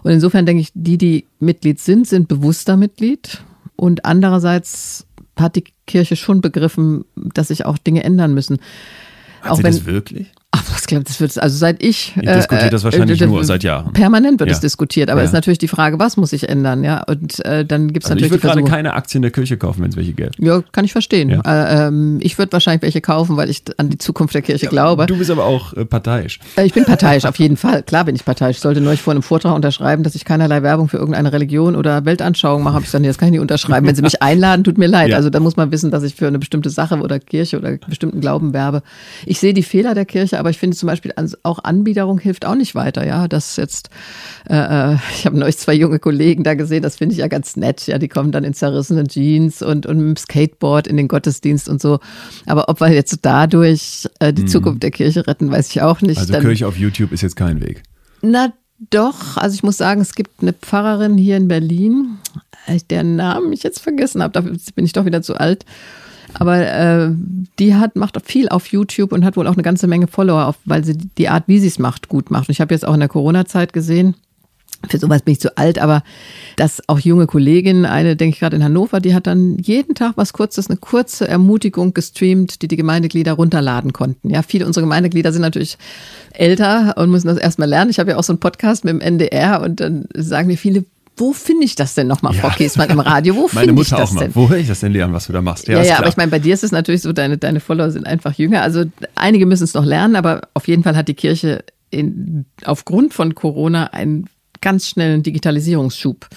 Und 0.04 0.12
insofern 0.12 0.46
denke 0.46 0.62
ich, 0.62 0.70
die, 0.76 0.98
die 0.98 1.26
Mitglied 1.40 1.80
sind, 1.80 2.08
sind 2.08 2.28
bewusster 2.28 2.78
Mitglied. 2.78 3.42
Und 3.76 4.06
andererseits 4.06 5.08
hat 5.36 5.56
die 5.56 5.64
Kirche 5.88 6.16
schon 6.16 6.42
begriffen, 6.42 7.06
dass 7.16 7.48
sich 7.48 7.66
auch 7.66 7.78
Dinge 7.78 8.04
ändern 8.04 8.34
müssen. 8.34 8.60
Hat 9.42 9.52
auch 9.52 9.58
sie 9.58 9.64
wenn, 9.64 9.74
das 9.74 9.86
wirklich? 9.86 10.32
Ach, 10.56 10.64
das 10.64 11.20
wird, 11.20 11.40
also 11.40 11.58
seit 11.58 11.82
ich. 11.82 12.14
Ihr 12.16 12.32
diskutiert 12.36 12.72
das 12.72 12.84
wahrscheinlich 12.84 13.20
äh, 13.20 13.26
nur 13.26 13.44
seit 13.44 13.64
Jahren. 13.64 13.92
Permanent 13.94 14.40
wird 14.40 14.50
Ja. 14.52 14.54
es 14.56 14.60
diskutiert, 14.62 15.10
aber 15.10 15.22
Ja. 15.22 15.24
es 15.26 15.30
ist 15.32 15.34
natürlich 15.34 15.58
die 15.58 15.68
Frage, 15.68 15.98
was 15.98 16.16
muss 16.16 16.30
sich 16.30 16.48
ändern, 16.48 16.84
ja. 16.84 17.02
Und 17.04 17.44
äh, 17.44 17.66
dann 17.66 17.92
gibt 17.92 18.06
es 18.06 18.12
Also 18.12 18.18
ich 18.24 18.30
natürlich 18.30 18.44
würde 18.44 18.60
die 18.60 18.64
gerade 18.64 18.76
keine 18.76 18.94
Aktien 18.94 19.24
der 19.24 19.32
Kirche 19.32 19.58
kaufen, 19.58 19.82
wenn 19.82 19.90
es 19.90 19.96
welche 19.96 20.14
gäbe. 20.14 20.30
Ja, 20.38 20.62
kann 20.72 20.86
ich 20.86 20.92
verstehen. 20.92 21.30
Ja. 21.30 21.42
Äh, 21.42 21.88
ähm, 21.88 22.20
ich 22.22 22.38
würde 22.38 22.52
wahrscheinlich 22.54 22.84
welche 22.84 23.02
kaufen, 23.02 23.36
weil 23.36 23.50
ich 23.50 23.64
an 23.78 23.90
die 23.90 23.98
Zukunft 23.98 24.36
der 24.36 24.44
Kirche 24.44 24.68
glaube. 24.68 25.08
Du 25.08 25.18
bist 25.18 25.32
aber 25.32 25.46
auch 25.46 25.74
äh, 25.74 25.86
parteiisch. 25.86 26.40
Äh, 26.56 26.66
Ich 26.66 26.74
bin 26.74 26.86
parteiisch, 26.86 27.26
auf 27.26 27.40
jeden 27.40 27.58
Fall. 27.58 27.82
Klar 27.82 28.06
bin 28.06 28.16
ich 28.16 28.24
parteiisch. 28.24 28.58
Ich 28.58 28.62
sollte 28.62 28.80
nur 28.80 28.96
vor 28.98 29.12
einem 29.14 29.24
Vortrag 29.24 29.56
unterschreiben, 29.56 30.04
dass 30.04 30.14
ich 30.14 30.24
keinerlei 30.24 30.62
Werbung 30.62 30.88
für 30.88 30.98
irgendeine 30.98 31.34
Religion 31.34 31.76
oder 31.76 32.06
Weltanschauung 32.06 32.62
mache. 32.62 32.76
Habe 32.76 32.86
ich 32.86 32.94
nee, 32.94 33.08
das 33.08 33.18
kann 33.18 33.30
ich 33.30 33.32
nicht 33.32 33.42
unterschreiben. 33.42 33.88
Wenn 33.88 33.96
Sie 33.96 34.04
mich 34.04 34.22
einladen, 34.22 34.64
tut 34.64 34.78
mir 34.78 34.88
leid. 34.88 35.14
Also 35.14 35.32
da 35.32 35.40
muss 35.40 35.58
man 35.58 35.72
wissen, 35.72 35.90
dass 35.90 36.04
ich 36.04 36.14
für 36.14 36.28
eine 36.28 36.38
bestimmte 36.38 36.70
Sache 36.70 37.00
oder 37.00 37.20
Kirche 37.20 37.58
oder 37.58 37.78
bestimmten 37.88 38.22
Glauben 38.22 38.54
werbe. 38.54 38.84
Ich 39.26 39.40
sehe 39.40 39.56
die 39.56 39.64
Fehler 39.64 39.96
der 39.96 40.06
Kirche, 40.06 40.43
aber 40.44 40.50
ich 40.50 40.58
finde 40.58 40.76
zum 40.76 40.88
Beispiel 40.88 41.14
auch 41.44 41.60
Anbiederung 41.64 42.20
hilft 42.20 42.46
auch 42.46 42.56
nicht 42.56 42.76
weiter. 42.76 43.08
Ja, 43.08 43.30
das 43.30 43.56
jetzt, 43.56 43.90
äh, 44.50 44.56
äh, 44.94 44.98
ich 45.16 45.26
habe 45.26 45.40
neulich 45.40 45.58
zwei 45.58 45.74
junge 45.74 46.00
Kollegen 46.00 46.44
da 46.44 46.54
gesehen, 46.54 46.84
das 46.84 46.98
finde 46.98 47.14
ich 47.14 47.20
ja 47.20 47.30
ganz 47.30 47.56
nett. 47.56 47.88
Ja, 47.88 47.98
die 47.98 48.10
kommen 48.10 48.34
dann 48.34 48.44
in 48.44 48.54
zerrissenen 48.54 49.08
Jeans 49.08 49.62
und, 49.62 49.86
und 49.86 50.00
mit 50.00 50.18
dem 50.18 50.18
Skateboard 50.18 50.88
in 50.88 50.98
den 50.98 51.08
Gottesdienst 51.08 51.70
und 51.70 51.82
so. 51.82 52.02
Aber 52.46 52.68
ob 52.68 52.82
wir 52.82 52.92
jetzt 52.92 53.20
dadurch 53.22 54.10
äh, 54.20 54.34
die 54.34 54.44
Zukunft 54.44 54.84
der 54.84 54.92
Kirche 54.92 55.26
retten, 55.26 55.50
weiß 55.50 55.70
ich 55.70 55.82
auch 55.82 56.02
nicht. 56.02 56.18
Also 56.18 56.34
Dann- 56.34 56.42
Kirche 56.42 56.68
auf 56.68 56.78
YouTube 56.78 57.14
ist 57.14 57.22
jetzt 57.22 57.38
kein 57.38 57.62
Weg. 57.62 57.84
na 58.22 58.52
doch, 58.90 59.38
also 59.38 59.54
ich 59.54 59.64
muss 59.64 59.78
sagen, 59.78 60.02
es 60.02 60.14
gibt 60.14 60.42
eine 60.42 60.52
Pfarrerin 60.52 61.18
hier 61.18 61.38
in 61.38 61.48
Berlin, 61.48 62.18
äh, 62.66 62.80
deren 62.90 63.16
Namen 63.16 63.54
ich 63.54 63.64
jetzt 63.64 63.80
vergessen 63.80 64.22
habe, 64.22 64.34
dafür 64.34 64.58
bin 64.76 64.84
ich 64.84 64.92
doch 64.92 65.06
wieder 65.06 65.22
zu 65.22 65.36
alt. 65.36 65.64
Aber 66.40 66.58
äh, 66.66 67.12
die 67.60 67.76
hat, 67.76 67.96
macht 67.96 68.20
viel 68.26 68.50
auf 68.50 68.68
YouTube 68.68 69.12
und 69.12 69.24
hat 69.26 69.38
wohl 69.38 69.48
auch 69.48 69.54
eine 69.54 69.64
ganze 69.64 69.88
Menge 69.88 70.08
Follower, 70.08 70.48
auf, 70.48 70.58
weil 70.66 70.84
sie 70.84 70.98
die 70.98 71.30
Art, 71.30 71.44
wie 71.48 71.60
sie 71.60 71.68
es 71.68 71.80
macht, 71.80 72.10
gut 72.10 72.32
macht. 72.32 72.50
Und 72.50 72.54
ich 72.54 72.62
habe 72.62 72.74
jetzt 72.74 72.88
auch 72.88 72.94
in 72.94 73.00
der 73.00 73.10
Corona-Zeit 73.10 73.74
gesehen, 73.74 74.16
für 74.90 74.98
sowas 74.98 75.22
bin 75.22 75.34
ich 75.34 75.40
zu 75.40 75.58
alt, 75.58 75.80
aber 75.80 76.04
dass 76.58 76.82
auch 76.88 77.00
junge 77.00 77.26
Kolleginnen, 77.26 77.86
eine 77.86 78.16
denke 78.16 78.34
ich 78.34 78.40
gerade 78.40 78.56
in 78.56 78.64
Hannover, 78.64 79.00
die 79.00 79.16
hat 79.16 79.28
dann 79.28 79.58
jeden 79.60 79.96
Tag 79.96 80.14
was 80.16 80.34
Kurzes, 80.34 80.70
eine 80.70 80.78
kurze 80.78 81.28
Ermutigung 81.28 81.94
gestreamt, 81.94 82.62
die 82.62 82.68
die 82.68 82.76
Gemeindeglieder 82.76 83.34
runterladen 83.34 83.94
konnten. 83.94 84.30
Ja, 84.30 84.42
viele 84.42 84.66
unserer 84.66 84.84
Gemeindeglieder 84.84 85.32
sind 85.32 85.42
natürlich 85.42 85.78
älter 86.32 86.96
und 86.98 87.12
müssen 87.12 87.28
das 87.28 87.38
erstmal 87.38 87.70
lernen. 87.70 87.92
Ich 87.92 88.00
habe 88.00 88.12
ja 88.12 88.18
auch 88.18 88.24
so 88.24 88.34
einen 88.34 88.40
Podcast 88.40 88.84
mit 88.84 88.94
dem 88.94 89.02
NDR 89.02 89.62
und 89.62 89.80
dann 89.80 90.06
sagen 90.16 90.48
mir 90.48 90.58
viele, 90.58 90.84
wo 91.18 91.34
finde 91.34 91.66
ich 91.66 91.76
das 91.76 91.94
denn 91.94 92.08
nochmal, 92.08 92.34
Frau 92.34 92.48
Ja. 92.50 92.54
Käsmann, 92.56 92.90
im 92.90 93.00
Radio? 93.00 93.36
Wo 93.36 93.48
finde 93.48 93.68
ich 93.68 93.72
Mutter 93.74 93.98
das 93.98 94.10
auch 94.10 94.14
mal. 94.14 94.22
denn? 94.22 94.36
Wo 94.36 94.50
höre 94.50 94.58
ich 94.58 94.68
das 94.68 94.80
denn, 94.80 94.92
Leon, 94.92 95.14
was 95.14 95.28
du 95.28 95.34
da 95.34 95.42
machst? 95.42 95.68
Ja, 95.68 95.78
ja, 95.78 95.84
klar. 95.84 96.00
aber 96.00 96.08
ich 96.08 96.18
meine, 96.18 96.32
bei 96.32 96.40
dir 96.40 96.54
ist 96.54 96.64
es 96.64 96.72
natürlich 96.72 97.02
so, 97.02 97.14
deine, 97.14 97.38
deine 97.38 97.60
Follower 97.60 97.92
sind 97.92 98.06
einfach 98.08 98.34
jünger. 98.34 98.62
Also 98.62 98.86
einige 99.16 99.46
müssen 99.46 99.64
es 99.64 99.74
noch 99.74 99.86
lernen, 99.86 100.16
aber 100.16 100.42
auf 100.54 100.68
jeden 100.68 100.84
Fall 100.84 100.96
hat 100.96 101.08
die 101.08 101.14
Kirche 101.14 101.64
in, 101.92 102.46
aufgrund 102.66 103.14
von 103.14 103.36
Corona 103.36 103.88
einen 103.88 104.28
ganz 104.62 104.88
schnellen 104.88 105.22
Digitalisierungsschub 105.24 106.28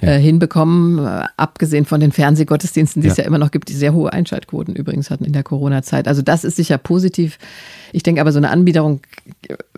äh, 0.00 0.18
hinbekommen, 0.18 0.98
äh, 1.04 1.24
abgesehen 1.36 1.84
von 1.84 2.00
den 2.00 2.10
Fernsehgottesdiensten, 2.10 3.02
die 3.02 3.08
es 3.08 3.16
Ja. 3.18 3.24
ja 3.24 3.28
immer 3.28 3.38
noch 3.38 3.50
gibt, 3.50 3.68
die 3.68 3.74
sehr 3.74 3.92
hohe 3.92 4.12
Einschaltquoten 4.12 4.74
übrigens 4.74 5.10
hatten 5.10 5.24
in 5.24 5.32
der 5.34 5.42
Corona-Zeit. 5.42 6.08
Also 6.08 6.22
das 6.22 6.42
ist 6.42 6.56
sicher 6.56 6.78
positiv. 6.78 7.38
Ich 7.92 8.02
denke 8.02 8.20
aber, 8.22 8.32
so 8.32 8.38
eine 8.38 8.50
Anbiederung, 8.50 9.00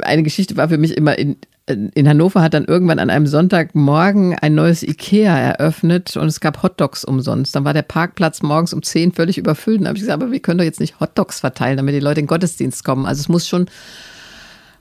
eine 0.01 0.23
Geschichte 0.23 0.57
war 0.57 0.69
für 0.69 0.79
mich 0.79 0.97
immer 0.97 1.19
in, 1.19 1.37
in 1.73 2.09
Hannover 2.09 2.43
hat 2.43 2.55
dann 2.55 2.65
irgendwann 2.65 2.99
an 2.99 3.11
einem 3.11 3.27
Sonntagmorgen 3.27 4.39
ein 4.39 4.55
neues 4.55 4.83
Ikea 4.83 5.37
eröffnet 5.37 6.17
und 6.17 6.27
es 6.27 6.41
gab 6.41 6.63
Hotdogs 6.63 7.05
umsonst. 7.05 7.55
Dann 7.55 7.65
war 7.65 7.75
der 7.75 7.83
Parkplatz 7.83 8.43
morgens 8.43 8.73
um 8.73 8.83
10 8.83 9.13
völlig 9.13 9.39
überfüllt. 9.39 9.81
Dann 9.81 9.89
habe 9.89 9.97
ich 9.97 10.03
gesagt, 10.03 10.23
aber 10.23 10.33
wir 10.33 10.41
können 10.41 10.59
doch 10.59 10.65
jetzt 10.65 10.81
nicht 10.81 11.01
Hotdogs 11.01 11.41
verteilen, 11.41 11.77
damit 11.77 11.95
die 11.95 12.01
Leute 12.01 12.21
in 12.21 12.25
den 12.27 12.29
Gottesdienst 12.29 12.85
kommen. 12.85 13.07
Also 13.07 13.21
es 13.21 13.29
muss 13.29 13.49
schon 13.49 13.67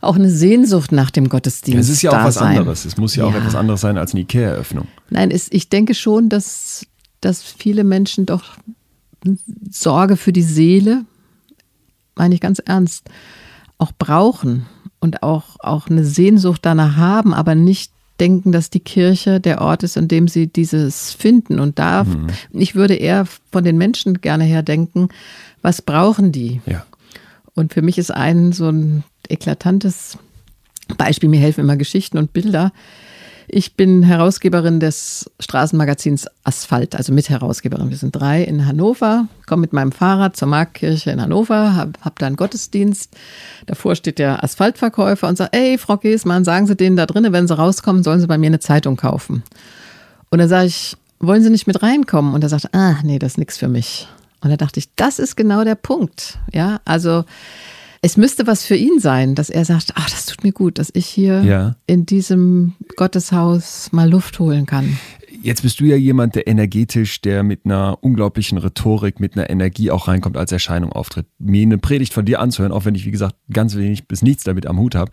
auch 0.02 0.16
eine 0.16 0.30
Sehnsucht 0.32 0.92
nach 0.92 1.12
dem 1.12 1.30
Gottesdienst 1.30 1.80
es 1.80 1.90
ist 1.90 2.02
ja 2.02 2.12
auch 2.12 2.26
was 2.26 2.36
sein. 2.36 2.58
anderes. 2.58 2.86
Es 2.86 2.98
muss 2.98 3.16
ja, 3.16 3.24
auch 3.26 3.32
Ja. 3.34 3.38
etwas 3.38 3.56
anderes 3.56 3.82
sein 3.82 3.98
als 3.98 4.14
eine 4.14 4.22
Ikea-Eröffnung. 4.22 4.88
Nein, 5.10 5.30
es, 5.32 5.48
ich 5.52 5.70
denke 5.70 5.94
schon, 5.94 6.28
dass, 6.28 6.86
dass 7.22 7.44
viele 7.44 7.84
Menschen 7.84 8.26
doch 8.26 8.44
Sorge 9.70 10.18
für 10.18 10.34
die 10.34 10.42
Seele, 10.42 11.06
meine 12.16 12.34
ich 12.34 12.42
ganz 12.42 12.60
ernst, 12.60 13.10
auch 13.78 13.92
brauchen 13.98 14.66
und 15.02 15.24
auch, 15.24 15.58
auch 15.60 15.90
eine 15.90 16.06
Sehnsucht 16.06 16.62
danach 16.64 16.96
haben, 16.96 17.34
aber 17.34 17.56
nicht 17.56 17.92
denken, 18.22 18.52
dass 18.52 18.70
die 18.70 18.80
Kirche 18.80 19.42
der 19.42 19.62
Ort 19.62 19.84
ist, 19.84 19.98
an 19.98 20.08
dem 20.08 20.28
sie 20.28 20.48
dieses 20.48 21.12
finden. 21.12 21.60
Und 21.60 21.80
da, 21.80 22.06
ich 22.54 22.76
würde 22.76 22.94
eher 22.94 23.26
von 23.52 23.64
den 23.64 23.78
Menschen 23.78 24.22
gerne 24.22 24.44
her 24.44 24.62
denken, 24.62 25.10
was 25.64 25.82
brauchen 25.82 26.32
die? 26.32 26.62
Ja. 26.68 26.86
Und 27.56 27.74
für 27.74 27.82
mich 27.82 27.98
ist 27.98 28.12
ein 28.12 28.54
so 28.54 28.70
ein 28.70 29.04
eklatantes 29.28 30.18
Beispiel, 30.98 31.30
mir 31.30 31.40
helfen 31.40 31.62
immer 31.62 31.78
Geschichten 31.78 32.18
und 32.18 32.32
Bilder. 32.32 32.72
Ich 33.48 33.76
bin 33.76 34.04
Herausgeberin 34.04 34.80
des 34.80 35.30
Straßenmagazins 35.40 36.28
Asphalt, 36.44 36.96
also 36.96 37.14
Mitherausgeberin. 37.14 37.90
Wir 37.90 37.98
sind 37.98 38.16
drei 38.16 38.44
in 38.44 38.66
Hannover, 38.66 39.28
komme 39.48 39.62
mit 39.62 39.74
meinem 39.74 39.92
Fahrrad 39.92 40.36
zur 40.36 40.48
Marktkirche 40.48 41.12
in 41.12 41.22
Hannover, 41.22 41.76
habe 41.76 41.94
hab 42.02 42.20
da 42.20 42.28
einen 42.28 42.36
Gottesdienst. 42.36 43.12
Davor 43.66 43.96
steht 43.96 44.20
der 44.20 44.44
Asphaltverkäufer 44.44 45.28
und 45.28 45.38
sagt, 45.38 45.56
ey, 45.56 45.78
Frau 45.78 45.98
Giesmann, 45.98 46.44
sagen 46.44 46.68
Sie 46.68 46.76
denen 46.76 46.96
da 46.96 47.06
drinnen, 47.06 47.34
wenn 47.34 47.48
Sie 47.48 47.58
rauskommen, 47.58 48.04
sollen 48.04 48.22
Sie 48.22 48.28
bei 48.28 48.38
mir 48.38 48.48
eine 48.48 48.60
Zeitung 48.60 48.96
kaufen. 48.96 49.44
Und 50.30 50.40
dann 50.40 50.50
sage 50.50 50.68
ich, 50.68 50.96
wollen 51.20 51.44
Sie 51.44 51.50
nicht 51.50 51.68
mit 51.68 51.84
reinkommen? 51.84 52.34
Und 52.34 52.44
er 52.44 52.50
sagt, 52.50 52.74
ah, 52.74 52.96
nee, 53.04 53.20
das 53.20 53.34
ist 53.34 53.38
nichts 53.38 53.58
für 53.58 53.68
mich. 53.68 54.08
Und 54.42 54.50
da 54.50 54.58
dachte 54.58 54.80
ich, 54.80 54.94
das 54.96 55.20
ist 55.20 55.36
genau 55.36 55.64
der 55.64 55.76
Punkt. 55.76 56.40
Ja, 56.52 56.82
also 56.86 57.26
es 58.02 58.18
müsste 58.18 58.48
was 58.48 58.66
für 58.66 58.76
ihn 58.76 59.00
sein, 59.00 59.36
dass 59.36 59.50
er 59.50 59.64
sagt, 59.66 59.94
ach, 59.96 60.10
das 60.10 60.26
tut 60.26 60.44
mir 60.44 60.52
gut, 60.52 60.80
dass 60.80 60.90
ich 60.94 61.06
hier 61.06 61.42
Ja. 61.44 61.76
in 61.86 62.06
diesem 62.06 62.74
Gotteshaus 62.96 63.92
mal 63.92 64.10
Luft 64.10 64.40
holen 64.40 64.66
kann. 64.66 64.98
Jetzt 65.44 65.64
bist 65.64 65.80
du 65.80 65.86
ja 65.86 65.96
jemand, 65.96 66.36
der 66.36 66.46
energetisch, 66.48 67.22
der 67.22 67.42
mit 67.44 67.62
einer 67.66 67.98
unglaublichen 68.02 68.58
Rhetorik, 68.60 69.20
mit 69.20 69.36
einer 69.36 69.50
Energie 69.50 69.90
auch 69.90 70.08
reinkommt, 70.08 70.38
als 70.38 70.52
Erscheinung 70.52 70.92
auftritt. 70.92 71.26
Mir 71.40 71.64
eine 71.64 71.78
Predigt 71.80 72.14
von 72.14 72.26
dir 72.26 72.40
anzuhören, 72.40 72.72
auch 72.72 72.86
wenn 72.86 72.94
ich, 72.96 73.06
wie 73.06 73.12
gesagt, 73.12 73.36
ganz 73.52 73.76
wenig 73.76 74.08
bis 74.08 74.22
nichts 74.22 74.44
damit 74.44 74.68
am 74.68 74.80
Hut 74.80 74.94
habe, 74.94 75.12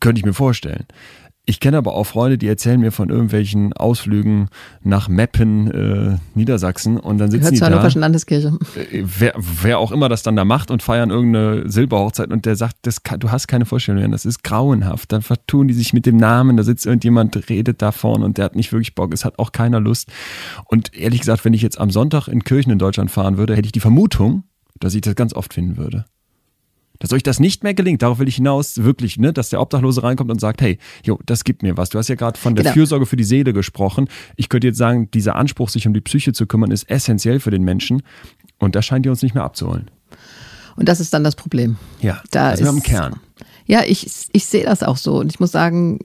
könnte 0.00 0.18
ich 0.18 0.24
mir 0.26 0.34
vorstellen. 0.34 0.84
Ich 1.50 1.58
kenne 1.58 1.78
aber 1.78 1.94
auch 1.94 2.04
Freunde, 2.04 2.38
die 2.38 2.46
erzählen 2.46 2.78
mir 2.78 2.92
von 2.92 3.10
irgendwelchen 3.10 3.72
Ausflügen 3.72 4.50
nach 4.84 5.08
Meppen, 5.08 5.68
äh, 5.68 6.16
Niedersachsen 6.36 6.96
und 6.96 7.18
dann 7.18 7.28
sitzen 7.28 7.40
Gehört 7.40 7.54
die 7.54 7.58
zur. 7.58 7.66
Hannoverschen 7.66 8.00
Landeskirche. 8.00 8.56
äh, 8.76 9.02
wer, 9.02 9.34
wer 9.36 9.80
auch 9.80 9.90
immer 9.90 10.08
das 10.08 10.22
dann 10.22 10.36
da 10.36 10.44
macht 10.44 10.70
und 10.70 10.80
feiern 10.80 11.10
irgendeine 11.10 11.68
Silberhochzeit 11.68 12.30
und 12.30 12.46
der 12.46 12.54
sagt, 12.54 12.76
das 12.82 13.02
kann, 13.02 13.18
du 13.18 13.32
hast 13.32 13.48
keine 13.48 13.66
Vorstellung, 13.66 14.00
Jan, 14.00 14.12
das 14.12 14.26
ist 14.26 14.44
grauenhaft. 14.44 15.10
Dann 15.10 15.22
vertun 15.22 15.66
die 15.66 15.74
sich 15.74 15.92
mit 15.92 16.06
dem 16.06 16.18
Namen, 16.18 16.56
da 16.56 16.62
sitzt 16.62 16.86
irgendjemand, 16.86 17.48
redet 17.48 17.82
da 17.82 17.90
vorne 17.90 18.24
und 18.24 18.38
der 18.38 18.44
hat 18.44 18.54
nicht 18.54 18.70
wirklich 18.70 18.94
Bock, 18.94 19.12
es 19.12 19.24
hat 19.24 19.40
auch 19.40 19.50
keiner 19.50 19.80
Lust. 19.80 20.08
Und 20.66 20.94
ehrlich 20.96 21.18
gesagt, 21.18 21.44
wenn 21.44 21.52
ich 21.52 21.62
jetzt 21.62 21.80
am 21.80 21.90
Sonntag 21.90 22.28
in 22.28 22.44
Kirchen 22.44 22.70
in 22.70 22.78
Deutschland 22.78 23.10
fahren 23.10 23.38
würde, 23.38 23.56
hätte 23.56 23.66
ich 23.66 23.72
die 23.72 23.80
Vermutung, 23.80 24.44
dass 24.78 24.94
ich 24.94 25.00
das 25.00 25.16
ganz 25.16 25.34
oft 25.34 25.52
finden 25.52 25.78
würde. 25.78 26.04
Dass 27.00 27.12
euch 27.14 27.22
das 27.22 27.40
nicht 27.40 27.64
mehr 27.64 27.72
gelingt, 27.74 28.02
darauf 28.02 28.18
will 28.18 28.28
ich 28.28 28.36
hinaus, 28.36 28.82
wirklich, 28.84 29.18
ne, 29.18 29.32
dass 29.32 29.48
der 29.48 29.60
Obdachlose 29.60 30.02
reinkommt 30.02 30.30
und 30.30 30.38
sagt, 30.38 30.60
hey, 30.60 30.78
jo, 31.02 31.18
das 31.26 31.44
gibt 31.44 31.62
mir 31.62 31.76
was. 31.78 31.88
Du 31.88 31.98
hast 31.98 32.08
ja 32.08 32.14
gerade 32.14 32.38
von 32.38 32.54
der 32.54 32.62
Genau. 32.64 32.74
Fürsorge 32.74 33.06
für 33.06 33.16
die 33.16 33.24
Seele 33.24 33.52
gesprochen. 33.54 34.06
Ich 34.36 34.48
könnte 34.50 34.66
jetzt 34.66 34.76
sagen, 34.76 35.10
dieser 35.10 35.34
Anspruch, 35.34 35.70
sich 35.70 35.86
um 35.86 35.94
die 35.94 36.02
Psyche 36.02 36.32
zu 36.34 36.46
kümmern, 36.46 36.70
ist 36.70 36.88
essentiell 36.90 37.40
für 37.40 37.50
den 37.50 37.62
Menschen. 37.64 38.02
Und 38.58 38.74
das 38.76 38.84
scheint 38.84 39.06
ihr 39.06 39.12
uns 39.12 39.22
nicht 39.22 39.34
mehr 39.34 39.44
abzuholen. 39.44 39.90
Und 40.76 40.88
das 40.90 41.00
ist 41.00 41.12
dann 41.14 41.24
das 41.24 41.36
Problem. 41.36 41.76
Ja, 42.00 42.22
Da 42.30 42.54
sind 42.54 42.66
wir 42.66 42.70
ist- 42.70 42.76
am 42.76 42.82
Kern. 42.82 43.20
Ja, 43.66 43.82
ich, 43.86 44.06
ich 44.32 44.44
sehe 44.46 44.64
das 44.64 44.82
auch 44.82 44.96
so. 44.98 45.20
Und 45.20 45.32
ich 45.32 45.40
muss 45.40 45.52
sagen, 45.52 46.00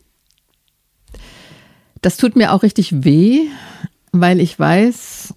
das 2.02 2.18
tut 2.18 2.36
mir 2.36 2.54
auch 2.54 2.64
richtig 2.64 3.04
weh, 3.04 3.42
weil 4.12 4.40
ich 4.40 4.58
weiß, 4.58 5.34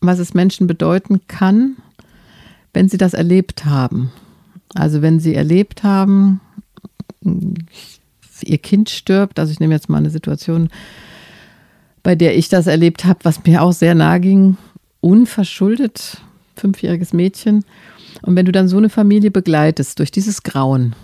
was 0.00 0.18
es 0.18 0.32
Menschen 0.34 0.66
bedeuten 0.66 1.20
kann, 1.28 1.76
wenn 2.72 2.88
sie 2.88 2.98
das 2.98 3.14
erlebt 3.14 3.64
haben. 3.64 4.10
Also 4.74 5.02
wenn 5.02 5.20
sie 5.20 5.34
erlebt 5.34 5.82
haben, 5.82 6.40
ihr 8.44 8.58
Kind 8.58 8.90
stirbt, 8.90 9.38
also 9.38 9.52
ich 9.52 9.60
nehme 9.60 9.74
jetzt 9.74 9.88
mal 9.88 9.98
eine 9.98 10.10
Situation, 10.10 10.68
bei 12.02 12.14
der 12.14 12.36
ich 12.36 12.48
das 12.48 12.66
erlebt 12.66 13.04
habe, 13.04 13.20
was 13.22 13.44
mir 13.44 13.62
auch 13.62 13.72
sehr 13.72 13.94
nahe 13.94 14.20
ging, 14.20 14.56
unverschuldet, 15.00 16.18
fünfjähriges 16.56 17.12
Mädchen. 17.12 17.64
Und 18.22 18.34
wenn 18.36 18.46
du 18.46 18.52
dann 18.52 18.68
so 18.68 18.76
eine 18.76 18.88
Familie 18.88 19.30
begleitest 19.30 19.98
durch 19.98 20.10
dieses 20.10 20.42
Grauen, 20.42 20.94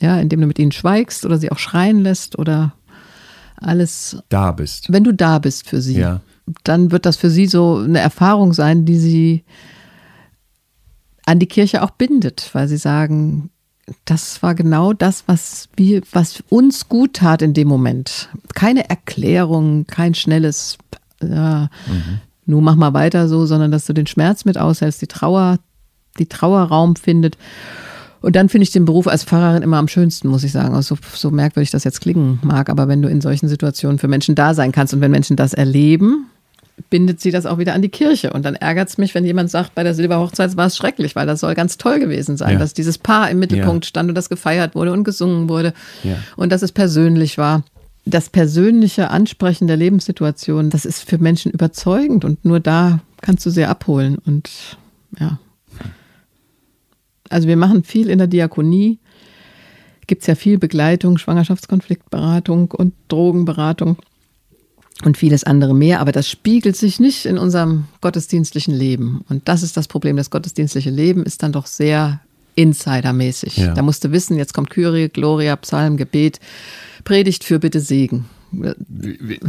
ja, 0.00 0.18
indem 0.18 0.40
du 0.40 0.46
mit 0.46 0.58
ihnen 0.58 0.72
schweigst 0.72 1.24
oder 1.24 1.38
sie 1.38 1.52
auch 1.52 1.58
schreien 1.58 2.00
lässt 2.00 2.38
oder 2.38 2.74
alles, 3.56 4.16
Da 4.30 4.50
bist. 4.50 4.92
wenn 4.92 5.04
du 5.04 5.12
da 5.14 5.38
bist 5.38 5.68
für 5.68 5.80
sie, 5.80 5.98
Ja. 6.00 6.20
dann 6.64 6.90
wird 6.90 7.06
das 7.06 7.16
für 7.16 7.30
sie 7.30 7.46
so 7.46 7.76
eine 7.78 8.00
Erfahrung 8.00 8.52
sein, 8.52 8.84
die 8.84 8.98
sie 8.98 9.44
an 11.26 11.38
die 11.38 11.46
Kirche 11.46 11.82
auch 11.82 11.90
bindet, 11.90 12.50
weil 12.52 12.68
sie 12.68 12.76
sagen, 12.76 13.50
das 14.04 14.42
war 14.42 14.54
genau 14.54 14.92
das, 14.92 15.24
was 15.26 15.68
wir, 15.76 16.02
was 16.12 16.42
uns 16.48 16.88
gut 16.88 17.14
tat 17.14 17.42
in 17.42 17.54
dem 17.54 17.68
Moment. 17.68 18.28
Keine 18.54 18.88
Erklärung, 18.88 19.86
kein 19.86 20.14
schnelles, 20.14 20.78
ja, 21.20 21.68
nun 22.46 22.64
mach 22.64 22.76
mal 22.76 22.94
weiter 22.94 23.28
so, 23.28 23.46
sondern 23.46 23.70
dass 23.70 23.86
du 23.86 23.92
den 23.92 24.06
Schmerz 24.06 24.44
mit 24.44 24.58
aushältst, 24.58 25.02
die 25.02 25.06
Trauer, 25.06 25.58
die 26.18 26.26
Trauer 26.26 26.62
Raum 26.62 26.96
findet. 26.96 27.36
Und 28.20 28.36
dann 28.36 28.48
finde 28.48 28.62
ich 28.62 28.70
den 28.70 28.84
Beruf 28.84 29.08
als 29.08 29.24
Pfarrerin 29.24 29.62
immer 29.62 29.78
am 29.78 29.88
schönsten, 29.88 30.28
muss 30.28 30.44
ich 30.44 30.52
sagen. 30.52 30.74
Also 30.74 30.94
so, 30.94 31.00
so 31.14 31.30
merkwürdig 31.30 31.70
das 31.70 31.84
jetzt 31.84 32.00
klingen 32.00 32.38
mag, 32.42 32.70
aber 32.70 32.86
wenn 32.86 33.02
du 33.02 33.08
in 33.08 33.20
solchen 33.20 33.48
Situationen 33.48 33.98
für 33.98 34.08
Menschen 34.08 34.34
da 34.34 34.54
sein 34.54 34.70
kannst 34.70 34.94
und 34.94 35.00
wenn 35.00 35.10
Menschen 35.10 35.36
das 35.36 35.54
erleben, 35.54 36.26
bindet 36.90 37.20
sie 37.20 37.30
das 37.30 37.46
auch 37.46 37.58
wieder 37.58 37.74
an 37.74 37.82
die 37.82 37.88
Kirche. 37.88 38.32
Und 38.32 38.44
dann 38.44 38.54
ärgert 38.54 38.88
es 38.88 38.98
mich, 38.98 39.14
wenn 39.14 39.24
jemand 39.24 39.50
sagt, 39.50 39.74
bei 39.74 39.82
der 39.82 39.94
Silberhochzeit 39.94 40.56
war 40.56 40.66
es 40.66 40.76
schrecklich, 40.76 41.16
weil 41.16 41.26
das 41.26 41.40
soll 41.40 41.54
ganz 41.54 41.78
toll 41.78 41.98
gewesen 42.00 42.36
sein, 42.36 42.54
ja. 42.54 42.58
dass 42.58 42.74
dieses 42.74 42.98
Paar 42.98 43.30
im 43.30 43.38
Mittelpunkt 43.38 43.84
ja. 43.84 43.88
stand 43.88 44.08
und 44.08 44.14
das 44.14 44.28
gefeiert 44.28 44.74
wurde 44.74 44.92
und 44.92 45.04
gesungen 45.04 45.48
wurde 45.48 45.74
ja. 46.02 46.16
und 46.36 46.50
dass 46.52 46.62
es 46.62 46.72
persönlich 46.72 47.38
war. 47.38 47.64
Das 48.04 48.30
persönliche 48.30 49.10
Ansprechen 49.10 49.68
der 49.68 49.76
Lebenssituation, 49.76 50.70
das 50.70 50.84
ist 50.84 51.08
für 51.08 51.18
Menschen 51.18 51.52
überzeugend 51.52 52.24
und 52.24 52.44
nur 52.44 52.58
da 52.58 52.98
kannst 53.20 53.46
du 53.46 53.50
sie 53.50 53.64
abholen. 53.64 54.18
Und 54.26 54.50
ja. 55.20 55.38
Also 57.28 57.46
wir 57.46 57.56
machen 57.56 57.84
viel 57.84 58.10
in 58.10 58.18
der 58.18 58.26
Diakonie. 58.26 58.98
Gibt 60.08 60.22
es 60.22 60.26
ja 60.26 60.34
viel 60.34 60.58
Begleitung, 60.58 61.16
Schwangerschaftskonfliktberatung 61.16 62.72
und 62.72 62.92
Drogenberatung 63.06 63.98
und 65.04 65.16
vieles 65.16 65.44
andere 65.44 65.74
mehr, 65.74 66.00
aber 66.00 66.12
das 66.12 66.28
spiegelt 66.28 66.76
sich 66.76 67.00
nicht 67.00 67.26
in 67.26 67.38
unserem 67.38 67.84
gottesdienstlichen 68.00 68.74
Leben. 68.74 69.24
Und 69.28 69.48
das 69.48 69.62
ist 69.62 69.76
das 69.76 69.88
Problem. 69.88 70.16
Das 70.16 70.30
gottesdienstliche 70.30 70.90
Leben 70.90 71.24
ist 71.24 71.42
dann 71.42 71.52
doch 71.52 71.66
sehr 71.66 72.20
insidermäßig. 72.54 73.56
Ja. 73.56 73.74
Da 73.74 73.82
musst 73.82 74.04
du 74.04 74.12
wissen, 74.12 74.36
jetzt 74.36 74.54
kommt 74.54 74.70
Kyrie, 74.70 75.08
Gloria, 75.08 75.56
Psalm, 75.56 75.96
Gebet, 75.96 76.38
Predigt 77.04 77.44
für 77.44 77.58
bitte 77.58 77.80
Segen. 77.80 78.26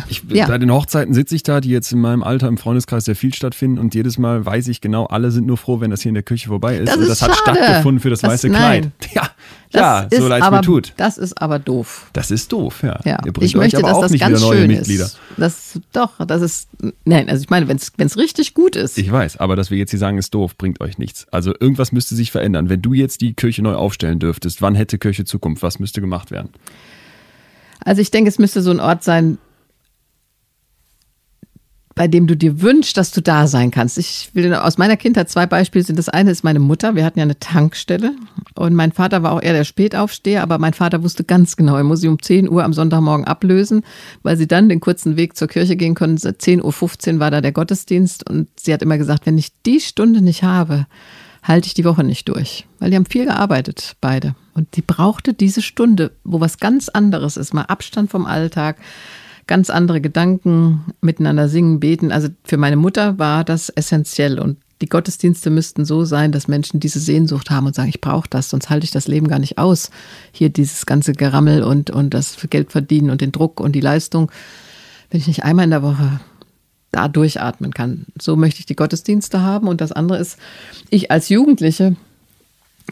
Ich, 0.09 0.23
ja. 0.29 0.47
Bei 0.47 0.57
den 0.57 0.71
Hochzeiten 0.71 1.13
sitze 1.13 1.35
ich 1.35 1.43
da, 1.43 1.59
die 1.59 1.69
jetzt 1.69 1.91
in 1.91 1.99
meinem 1.99 2.23
Alter 2.23 2.47
im 2.47 2.57
Freundeskreis 2.57 3.05
sehr 3.05 3.15
viel 3.15 3.33
stattfinden 3.33 3.79
und 3.79 3.93
jedes 3.95 4.17
Mal 4.17 4.45
weiß 4.45 4.67
ich 4.69 4.81
genau, 4.81 5.05
alle 5.05 5.31
sind 5.31 5.45
nur 5.45 5.57
froh, 5.57 5.81
wenn 5.81 5.91
das 5.91 6.01
hier 6.01 6.09
in 6.09 6.15
der 6.15 6.23
Küche 6.23 6.47
vorbei 6.47 6.77
ist. 6.77 6.89
Das, 6.89 6.97
ist 6.97 7.09
das 7.09 7.21
hat 7.21 7.35
schade. 7.35 7.57
stattgefunden 7.57 7.99
für 7.99 8.09
das, 8.09 8.21
das 8.21 8.31
weiße 8.31 8.49
nein. 8.49 8.91
Kleid. 8.99 9.13
Ja, 9.75 10.07
ja 10.11 10.19
so 10.19 10.27
leid 10.27 10.43
es 10.43 10.51
mir 10.51 10.61
tut. 10.61 10.93
Das 10.97 11.17
ist 11.17 11.41
aber 11.41 11.57
doof. 11.57 12.11
Das 12.13 12.29
ist 12.29 12.51
doof, 12.51 12.83
ja. 12.83 12.99
ja. 13.05 13.17
ich 13.39 13.55
möchte, 13.55 13.81
dass 13.81 13.99
das 13.99 14.19
ganz 14.19 14.39
schön 14.39 14.67
Mitglieder. 14.67 15.05
ist. 15.05 15.19
Das, 15.35 15.79
doch, 15.91 16.11
das 16.27 16.43
ist, 16.43 16.67
nein, 17.05 17.27
also 17.27 17.41
ich 17.41 17.49
meine, 17.49 17.67
wenn 17.67 17.77
es 17.77 18.17
richtig 18.17 18.53
gut 18.53 18.75
ist. 18.75 18.99
Ich 18.99 19.11
weiß, 19.11 19.37
aber 19.37 19.55
dass 19.55 19.71
wir 19.71 19.79
jetzt 19.79 19.89
hier 19.89 19.97
sagen, 19.97 20.19
ist 20.19 20.31
doof, 20.35 20.57
bringt 20.57 20.79
euch 20.79 20.99
nichts. 20.99 21.25
Also 21.31 21.55
irgendwas 21.59 21.91
müsste 21.91 22.13
sich 22.13 22.31
verändern. 22.31 22.69
Wenn 22.69 22.83
du 22.83 22.93
jetzt 22.93 23.21
die 23.21 23.33
Kirche 23.33 23.63
neu 23.63 23.73
aufstellen 23.73 24.19
dürftest, 24.19 24.61
wann 24.61 24.75
hätte 24.75 24.99
Kirche 24.99 25.25
Zukunft? 25.25 25.63
Was 25.63 25.79
müsste 25.79 26.01
gemacht 26.01 26.29
werden? 26.29 26.49
Also 27.83 28.01
ich 28.01 28.11
denke, 28.11 28.29
es 28.29 28.39
müsste 28.39 28.61
so 28.61 28.71
ein 28.71 28.79
Ort 28.79 29.03
sein, 29.03 29.37
bei 31.95 32.07
dem 32.07 32.25
du 32.25 32.35
dir 32.35 32.61
wünschst, 32.61 32.97
dass 32.97 33.11
du 33.11 33.21
da 33.21 33.45
sein 33.45 33.69
kannst. 33.69 33.97
Ich 33.97 34.31
will 34.33 34.53
aus 34.55 34.77
meiner 34.77 34.97
Kindheit 34.97 35.29
zwei 35.29 35.45
Beispiele 35.45 35.83
sind. 35.83 35.99
Das 35.99 36.09
eine 36.09 36.31
ist 36.31 36.43
meine 36.43 36.59
Mutter. 36.59 36.95
Wir 36.95 37.05
hatten 37.05 37.19
ja 37.19 37.23
eine 37.23 37.37
Tankstelle 37.37 38.13
und 38.55 38.73
mein 38.73 38.91
Vater 38.91 39.21
war 39.21 39.31
auch 39.31 39.41
eher 39.41 39.53
der 39.53 39.63
Spätaufsteher, 39.63 40.41
aber 40.41 40.57
mein 40.57 40.73
Vater 40.73 41.03
wusste 41.03 41.23
ganz 41.23 41.55
genau, 41.55 41.75
er 41.77 41.83
muss 41.83 42.01
sie 42.01 42.07
um 42.07 42.21
10 42.21 42.49
Uhr 42.49 42.63
am 42.63 42.73
Sonntagmorgen 42.73 43.25
ablösen, 43.25 43.83
weil 44.23 44.37
sie 44.37 44.47
dann 44.47 44.69
den 44.69 44.79
kurzen 44.79 45.17
Weg 45.17 45.37
zur 45.37 45.47
Kirche 45.47 45.75
gehen 45.75 45.93
können. 45.93 46.17
10.15 46.17 47.13
Uhr 47.13 47.19
war 47.19 47.29
da 47.29 47.41
der 47.41 47.51
Gottesdienst 47.51 48.27
und 48.27 48.49
sie 48.59 48.73
hat 48.73 48.81
immer 48.81 48.97
gesagt, 48.97 49.25
wenn 49.27 49.37
ich 49.37 49.51
die 49.63 49.79
Stunde 49.79 50.21
nicht 50.21 50.43
habe, 50.43 50.87
halte 51.43 51.67
ich 51.67 51.73
die 51.73 51.85
Woche 51.85 52.03
nicht 52.03 52.27
durch. 52.29 52.65
Weil 52.79 52.89
die 52.89 52.95
haben 52.95 53.05
viel 53.05 53.25
gearbeitet, 53.25 53.95
beide. 54.01 54.35
Und 54.53 54.75
die 54.75 54.81
brauchte 54.81 55.33
diese 55.33 55.61
Stunde, 55.61 56.11
wo 56.23 56.39
was 56.39 56.57
ganz 56.57 56.89
anderes 56.89 57.37
ist, 57.37 57.53
mal 57.53 57.63
Abstand 57.63 58.09
vom 58.09 58.25
Alltag, 58.25 58.77
ganz 59.45 59.69
andere 59.69 60.01
Gedanken, 60.01 60.85
miteinander 61.01 61.49
singen, 61.49 61.79
beten. 61.79 62.11
Also 62.11 62.29
für 62.43 62.57
meine 62.57 62.77
Mutter 62.77 63.19
war 63.19 63.43
das 63.43 63.69
essentiell 63.69 64.39
und 64.39 64.57
die 64.81 64.89
Gottesdienste 64.89 65.49
müssten 65.49 65.85
so 65.85 66.03
sein, 66.03 66.33
dass 66.33 66.49
Menschen 66.49 66.81
diese 66.81 66.99
Sehnsucht 66.99 67.49
haben 67.49 67.67
und 67.67 67.75
sagen, 67.75 67.87
ich 67.87 68.01
brauche 68.01 68.27
das, 68.29 68.49
sonst 68.49 68.69
halte 68.69 68.83
ich 68.83 68.91
das 68.91 69.07
Leben 69.07 69.29
gar 69.29 69.39
nicht 69.39 69.57
aus. 69.57 69.91
Hier 70.33 70.49
dieses 70.49 70.85
ganze 70.85 71.13
Gerammel 71.13 71.63
und, 71.63 71.89
und 71.89 72.13
das 72.13 72.35
Geld 72.49 72.71
verdienen 72.71 73.09
und 73.09 73.21
den 73.21 73.31
Druck 73.31 73.61
und 73.61 73.73
die 73.73 73.81
Leistung. 73.81 74.29
Wenn 75.09 75.21
ich 75.21 75.27
nicht 75.27 75.45
einmal 75.45 75.65
in 75.65 75.71
der 75.71 75.83
Woche 75.83 76.19
da 76.93 77.09
durchatmen 77.09 77.73
kann. 77.73 78.05
So 78.21 78.37
möchte 78.37 78.61
ich 78.61 78.65
die 78.65 78.75
Gottesdienste 78.75 79.41
haben. 79.41 79.67
Und 79.67 79.81
das 79.81 79.91
andere 79.91 80.19
ist, 80.19 80.37
ich 80.89 81.11
als 81.11 81.27
Jugendliche 81.27 81.97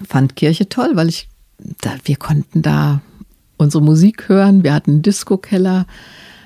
fand 0.08 0.36
Kirche 0.36 0.68
toll, 0.68 0.92
weil 0.96 1.08
ich, 1.08 1.30
da, 1.82 1.92
wir 2.04 2.18
konnten 2.18 2.62
da 2.62 3.02
unsere 3.58 3.84
Musik 3.84 4.28
hören. 4.28 4.64
Wir 4.64 4.74
hatten 4.74 4.92
einen 4.92 5.02
Disco-Keller. 5.04 5.86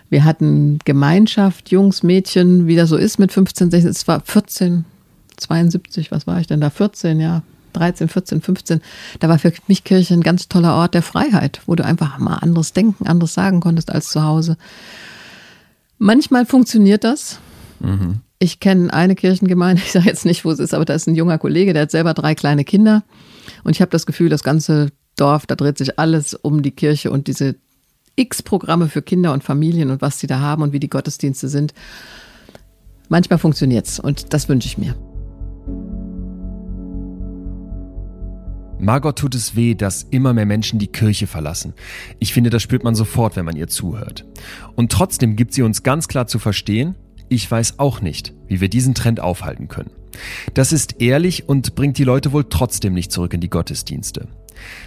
Wir 0.09 0.23
hatten 0.23 0.79
Gemeinschaft, 0.85 1.71
Jungs, 1.71 2.03
Mädchen, 2.03 2.67
wie 2.67 2.75
das 2.75 2.89
so 2.89 2.97
ist 2.97 3.17
mit 3.17 3.31
15, 3.31 3.71
16, 3.71 3.89
es 3.89 4.07
war 4.07 4.21
14, 4.21 4.85
72, 5.37 6.11
was 6.11 6.27
war 6.27 6.39
ich 6.39 6.47
denn 6.47 6.61
da? 6.61 6.69
14, 6.69 7.19
ja. 7.19 7.41
13, 7.73 8.07
14, 8.07 8.41
15, 8.41 8.81
da 9.19 9.27
war 9.27 9.37
für 9.37 9.51
mich 9.67 9.83
Kirche 9.83 10.13
ein 10.13 10.21
ganz 10.21 10.47
toller 10.47 10.75
Ort 10.75 10.93
der 10.93 11.01
Freiheit, 11.01 11.61
wo 11.65 11.75
du 11.75 11.83
einfach 11.83 12.17
mal 12.19 12.35
anderes 12.35 12.71
denken, 12.71 13.05
anderes 13.05 13.33
sagen 13.33 13.59
konntest 13.59 13.91
als 13.91 14.07
zu 14.09 14.23
Hause. 14.23 14.55
Manchmal 15.97 16.45
funktioniert 16.45 17.03
das. 17.03 17.39
Mhm. 17.79 18.19
Ich 18.39 18.59
kenne 18.59 18.93
eine 18.93 19.15
Kirchengemeinde, 19.15 19.81
ich 19.85 19.91
sage 19.91 20.05
jetzt 20.05 20.25
nicht, 20.25 20.45
wo 20.45 20.51
es 20.51 20.59
ist, 20.59 20.73
aber 20.73 20.85
da 20.85 20.93
ist 20.93 21.07
ein 21.07 21.15
junger 21.15 21.37
Kollege, 21.37 21.73
der 21.73 21.83
hat 21.83 21.91
selber 21.91 22.13
drei 22.13 22.35
kleine 22.35 22.63
Kinder. 22.63 23.03
Und 23.63 23.71
ich 23.71 23.81
habe 23.81 23.91
das 23.91 24.05
Gefühl, 24.05 24.29
das 24.29 24.43
ganze 24.43 24.89
Dorf, 25.15 25.45
da 25.45 25.55
dreht 25.55 25.77
sich 25.77 25.97
alles 25.97 26.33
um 26.33 26.61
die 26.61 26.71
Kirche 26.71 27.11
und 27.11 27.27
diese 27.27 27.55
x 28.15 28.41
Programme 28.41 28.87
für 28.87 29.01
Kinder 29.01 29.33
und 29.33 29.43
Familien 29.43 29.91
und 29.91 30.01
was 30.01 30.19
sie 30.19 30.27
da 30.27 30.39
haben 30.39 30.61
und 30.61 30.73
wie 30.73 30.79
die 30.79 30.89
Gottesdienste 30.89 31.47
sind. 31.47 31.73
Manchmal 33.09 33.39
funktioniert 33.39 33.85
es 33.87 33.99
und 33.99 34.33
das 34.33 34.49
wünsche 34.49 34.67
ich 34.67 34.77
mir. 34.77 34.95
Margot 38.79 39.17
tut 39.17 39.35
es 39.35 39.55
weh, 39.55 39.73
dass 39.73 40.03
immer 40.03 40.33
mehr 40.33 40.45
Menschen 40.45 40.79
die 40.79 40.87
Kirche 40.87 41.27
verlassen. 41.27 41.73
Ich 42.19 42.33
finde, 42.33 42.49
das 42.49 42.61
spürt 42.61 42.83
man 42.83 42.95
sofort, 42.95 43.35
wenn 43.35 43.45
man 43.45 43.55
ihr 43.55 43.67
zuhört. 43.67 44.25
Und 44.75 44.91
trotzdem 44.91 45.35
gibt 45.35 45.53
sie 45.53 45.61
uns 45.61 45.83
ganz 45.83 46.07
klar 46.07 46.27
zu 46.27 46.39
verstehen, 46.39 46.95
ich 47.29 47.49
weiß 47.49 47.79
auch 47.79 48.01
nicht, 48.01 48.33
wie 48.47 48.61
wir 48.61 48.69
diesen 48.69 48.93
Trend 48.93 49.19
aufhalten 49.19 49.67
können. 49.67 49.91
Das 50.53 50.71
ist 50.71 51.01
ehrlich 51.01 51.49
und 51.49 51.75
bringt 51.75 51.97
die 51.97 52.03
Leute 52.03 52.31
wohl 52.31 52.45
trotzdem 52.49 52.93
nicht 52.93 53.11
zurück 53.11 53.33
in 53.33 53.41
die 53.41 53.49
Gottesdienste. 53.49 54.27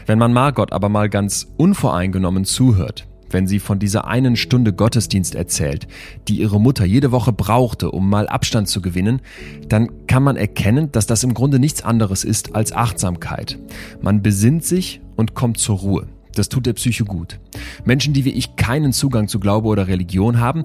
Wenn 0.07 0.19
man 0.19 0.33
Margot 0.33 0.73
aber 0.73 0.89
mal 0.89 1.09
ganz 1.09 1.49
unvoreingenommen 1.57 2.45
zuhört, 2.45 3.08
wenn 3.31 3.47
sie 3.47 3.59
von 3.59 3.79
dieser 3.79 4.07
einen 4.07 4.37
Stunde 4.37 4.73
Gottesdienst 4.73 5.35
erzählt, 5.35 5.87
die 6.29 6.41
ihre 6.41 6.61
Mutter 6.61 6.85
jede 6.85 7.13
Woche 7.13 7.33
brauchte, 7.33 7.91
um 7.91 8.09
mal 8.09 8.29
Abstand 8.29 8.69
zu 8.69 8.81
gewinnen, 8.81 9.21
dann 9.69 10.07
kann 10.07 10.23
man 10.23 10.37
erkennen, 10.37 10.93
dass 10.93 11.07
das 11.07 11.25
im 11.25 11.35
Grunde 11.35 11.59
nichts 11.59 11.83
anderes 11.83 12.25
ist 12.25 12.55
als 12.55 12.73
Achtsamkeit. 12.73 13.59
Man 14.01 14.23
besinnt 14.23 14.65
sich 14.65 15.01
und 15.17 15.35
kommt 15.35 15.59
zur 15.59 15.79
Ruhe. 15.79 16.07
Das 16.35 16.49
tut 16.49 16.67
der 16.67 16.75
Psyche 16.75 17.05
gut. 17.05 17.41
Menschen, 17.85 18.15
die 18.15 18.25
wie 18.25 18.31
ich 18.31 18.55
keinen 18.55 18.93
Zugang 18.93 19.27
zu 19.27 19.41
Glaube 19.41 19.67
oder 19.67 19.89
Religion 19.89 20.39
haben, 20.39 20.63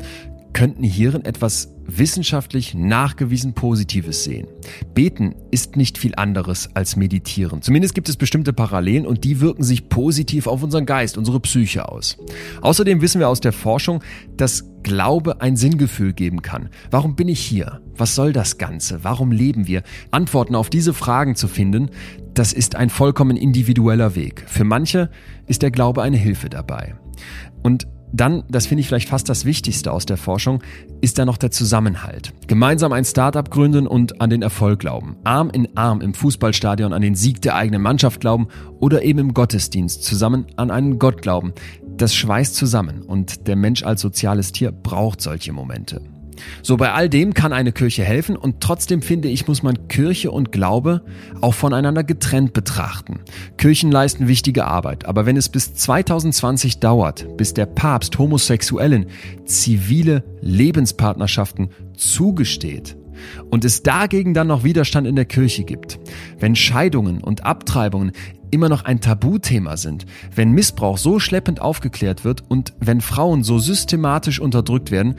könnten 0.54 0.84
hierin 0.84 1.26
etwas 1.26 1.74
wissenschaftlich 1.86 2.74
nachgewiesen 2.74 3.54
Positives 3.54 4.24
sehen. 4.24 4.48
Beten 4.94 5.36
ist 5.52 5.76
nicht 5.76 5.98
viel 5.98 6.16
anderes 6.16 6.70
als 6.76 6.96
meditieren. 6.96 7.62
Zumindest 7.62 7.94
gibt 7.94 8.08
es 8.10 8.16
bestimmte 8.16 8.54
Parallelen 8.54 9.06
und 9.06 9.24
die 9.24 9.42
wirken 9.42 9.64
sich 9.64 9.90
positiv 9.90 10.48
auf 10.48 10.64
unseren 10.64 10.86
Geist, 10.86 11.18
unsere 11.18 11.40
Psyche 11.40 11.90
aus. 11.90 12.18
Außerdem 12.62 13.02
wissen 13.02 13.20
wir 13.20 13.30
aus 13.30 13.42
der 13.42 13.54
Forschung, 13.54 14.02
dass 14.38 14.70
Glaube 14.84 15.42
ein 15.42 15.56
Sinngefühl 15.56 16.14
geben 16.14 16.42
kann. 16.42 16.70
Warum 16.92 17.16
bin 17.16 17.30
ich 17.30 17.40
hier? 17.40 17.82
Was 17.96 18.16
soll 18.16 18.34
das 18.34 18.58
Ganze? 18.58 19.04
Warum 19.04 19.32
leben 19.32 19.68
wir? 19.68 19.84
Antworten 20.12 20.56
auf 20.56 20.70
diese 20.70 20.94
Fragen 20.94 21.36
zu 21.36 21.48
finden, 21.48 21.90
das 22.34 22.54
ist 22.54 22.76
ein 22.76 22.90
vollkommen 22.90 23.38
individueller 23.38 24.16
Weg. 24.16 24.44
Für 24.48 24.64
manche 24.64 25.10
ist 25.48 25.62
der 25.62 25.72
Glaube 25.72 26.02
eine 26.02 26.18
Hilfe 26.18 26.50
dabei. 26.50 26.96
Und 27.62 27.88
dann, 28.14 28.44
das 28.48 28.68
finde 28.68 28.82
ich 28.82 28.88
vielleicht 28.88 29.10
fast 29.10 29.28
das 29.28 29.44
Wichtigste 29.44 29.92
aus 29.92 30.06
der 30.06 30.18
Forschung, 30.18 30.62
ist 31.02 31.18
da 31.18 31.26
noch 31.26 31.38
der 31.38 31.50
Zusammenhalt. 31.50 32.32
Gemeinsam 32.48 32.94
ein 32.94 33.06
Startup 33.06 33.50
gründen 33.50 33.88
und 33.88 34.22
an 34.22 34.30
den 34.30 34.44
Erfolg 34.44 34.80
glauben. 34.80 35.18
Arm 35.24 35.50
in 35.50 35.76
Arm 35.76 36.00
im 36.00 36.14
Fußballstadion 36.14 36.94
an 36.94 37.02
den 37.02 37.16
Sieg 37.16 37.42
der 37.42 37.56
eigenen 37.56 37.82
Mannschaft 37.82 38.22
glauben 38.22 38.48
oder 38.80 39.02
eben 39.02 39.20
im 39.20 39.34
Gottesdienst 39.34 40.04
zusammen 40.04 40.46
an 40.58 40.70
einen 40.70 41.00
Gott 41.00 41.24
glauben. 41.24 41.54
Das 41.98 42.14
schweißt 42.14 42.56
zusammen 42.56 43.02
und 43.02 43.48
der 43.48 43.56
Mensch 43.56 43.84
als 43.84 44.02
soziales 44.02 44.52
Tier 44.52 44.72
braucht 44.72 45.20
solche 45.20 45.52
Momente. 45.52 46.13
So 46.62 46.78
bei 46.78 46.92
all 46.92 47.10
dem 47.10 47.34
kann 47.34 47.54
eine 47.54 47.72
Kirche 47.72 48.04
helfen 48.04 48.36
und 48.36 48.62
trotzdem 48.62 49.02
finde 49.02 49.28
ich, 49.28 49.48
muss 49.48 49.64
man 49.64 49.88
Kirche 49.88 50.32
und 50.32 50.52
Glaube 50.52 51.04
auch 51.42 51.54
voneinander 51.54 52.04
getrennt 52.04 52.54
betrachten. 52.54 53.20
Kirchen 53.58 53.92
leisten 53.92 54.28
wichtige 54.28 54.66
Arbeit, 54.66 55.06
aber 55.06 55.26
wenn 55.26 55.38
es 55.38 55.50
bis 55.50 55.74
2020 55.74 56.80
dauert, 56.80 57.38
bis 57.38 57.54
der 57.54 57.66
Papst 57.66 58.18
Homosexuellen 58.18 59.08
zivile 59.46 60.24
Lebenspartnerschaften 60.42 61.70
zugesteht, 61.96 62.98
und 63.50 63.66
es 63.66 63.84
dagegen 63.84 64.34
dann 64.34 64.48
noch 64.48 64.64
Widerstand 64.64 65.08
in 65.08 65.16
der 65.16 65.26
Kirche 65.26 65.64
gibt, 65.64 66.00
wenn 66.40 66.56
Scheidungen 66.56 67.24
und 67.24 67.46
Abtreibungen 67.46 68.12
immer 68.52 68.70
noch 68.70 68.86
ein 68.86 69.02
Tabuthema 69.02 69.78
sind, 69.78 70.06
wenn 70.36 70.52
Missbrauch 70.52 70.98
so 70.98 71.20
schleppend 71.20 71.60
aufgeklärt 71.60 72.24
wird 72.24 72.44
und 72.48 72.74
wenn 72.80 73.02
Frauen 73.02 73.44
so 73.44 73.58
systematisch 73.58 74.40
unterdrückt 74.40 74.92
werden, 74.92 75.16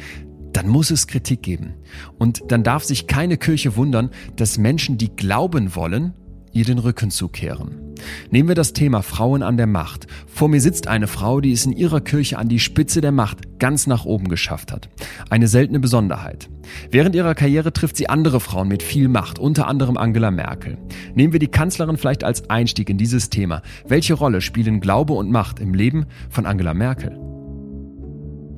dann 0.55 0.69
muss 0.69 0.91
es 0.91 1.07
Kritik 1.07 1.43
geben. 1.43 1.75
Und 2.19 2.43
dann 2.49 2.63
darf 2.63 2.85
sich 2.85 3.07
keine 3.07 3.37
Kirche 3.37 3.77
wundern, 3.77 4.11
dass 4.37 4.59
Menschen, 4.59 4.97
die 4.99 5.15
glauben 5.15 5.75
wollen, 5.75 6.15
ihr 6.55 6.65
den 6.65 6.79
Rücken 6.79 7.11
zukehren. 7.11 7.95
Nehmen 8.31 8.49
wir 8.49 8.55
das 8.55 8.73
Thema 8.73 9.03
Frauen 9.03 9.43
an 9.43 9.57
der 9.57 9.67
Macht. 9.67 10.07
Vor 10.27 10.49
mir 10.49 10.61
sitzt 10.61 10.87
eine 10.87 11.07
Frau, 11.07 11.41
die 11.41 11.53
es 11.53 11.67
in 11.67 11.73
ihrer 11.73 12.01
Kirche 12.01 12.39
an 12.39 12.49
die 12.49 12.61
Spitze 12.61 13.01
der 13.01 13.13
Macht 13.13 13.59
ganz 13.59 13.87
nach 13.87 14.05
oben 14.05 14.29
geschafft 14.29 14.73
hat. 14.73 14.89
Eine 15.31 15.49
seltene 15.49 15.81
Besonderheit. 15.81 16.49
Während 16.91 17.15
ihrer 17.15 17.35
Karriere 17.35 17.73
trifft 17.73 17.97
sie 17.97 18.09
andere 18.09 18.41
Frauen 18.41 18.69
mit 18.69 18.83
viel 18.83 19.09
Macht, 19.09 19.39
unter 19.39 19.67
anderem 19.67 19.97
Angela 19.97 20.31
Merkel. 20.31 20.79
Nehmen 21.15 21.33
wir 21.33 21.41
die 21.41 21.49
Kanzlerin 21.49 21.97
vielleicht 21.97 22.25
als 22.25 22.49
Einstieg 22.51 22.89
in 22.89 22.99
dieses 22.99 23.31
Thema. 23.31 23.63
Welche 23.87 24.15
Rolle 24.15 24.41
spielen 24.41 24.81
Glaube 24.81 25.15
und 25.15 25.31
Macht 25.31 25.59
im 25.59 25.75
Leben 25.75 26.07
von 26.31 26.47
Angela 26.47 26.75
Merkel? 26.75 27.34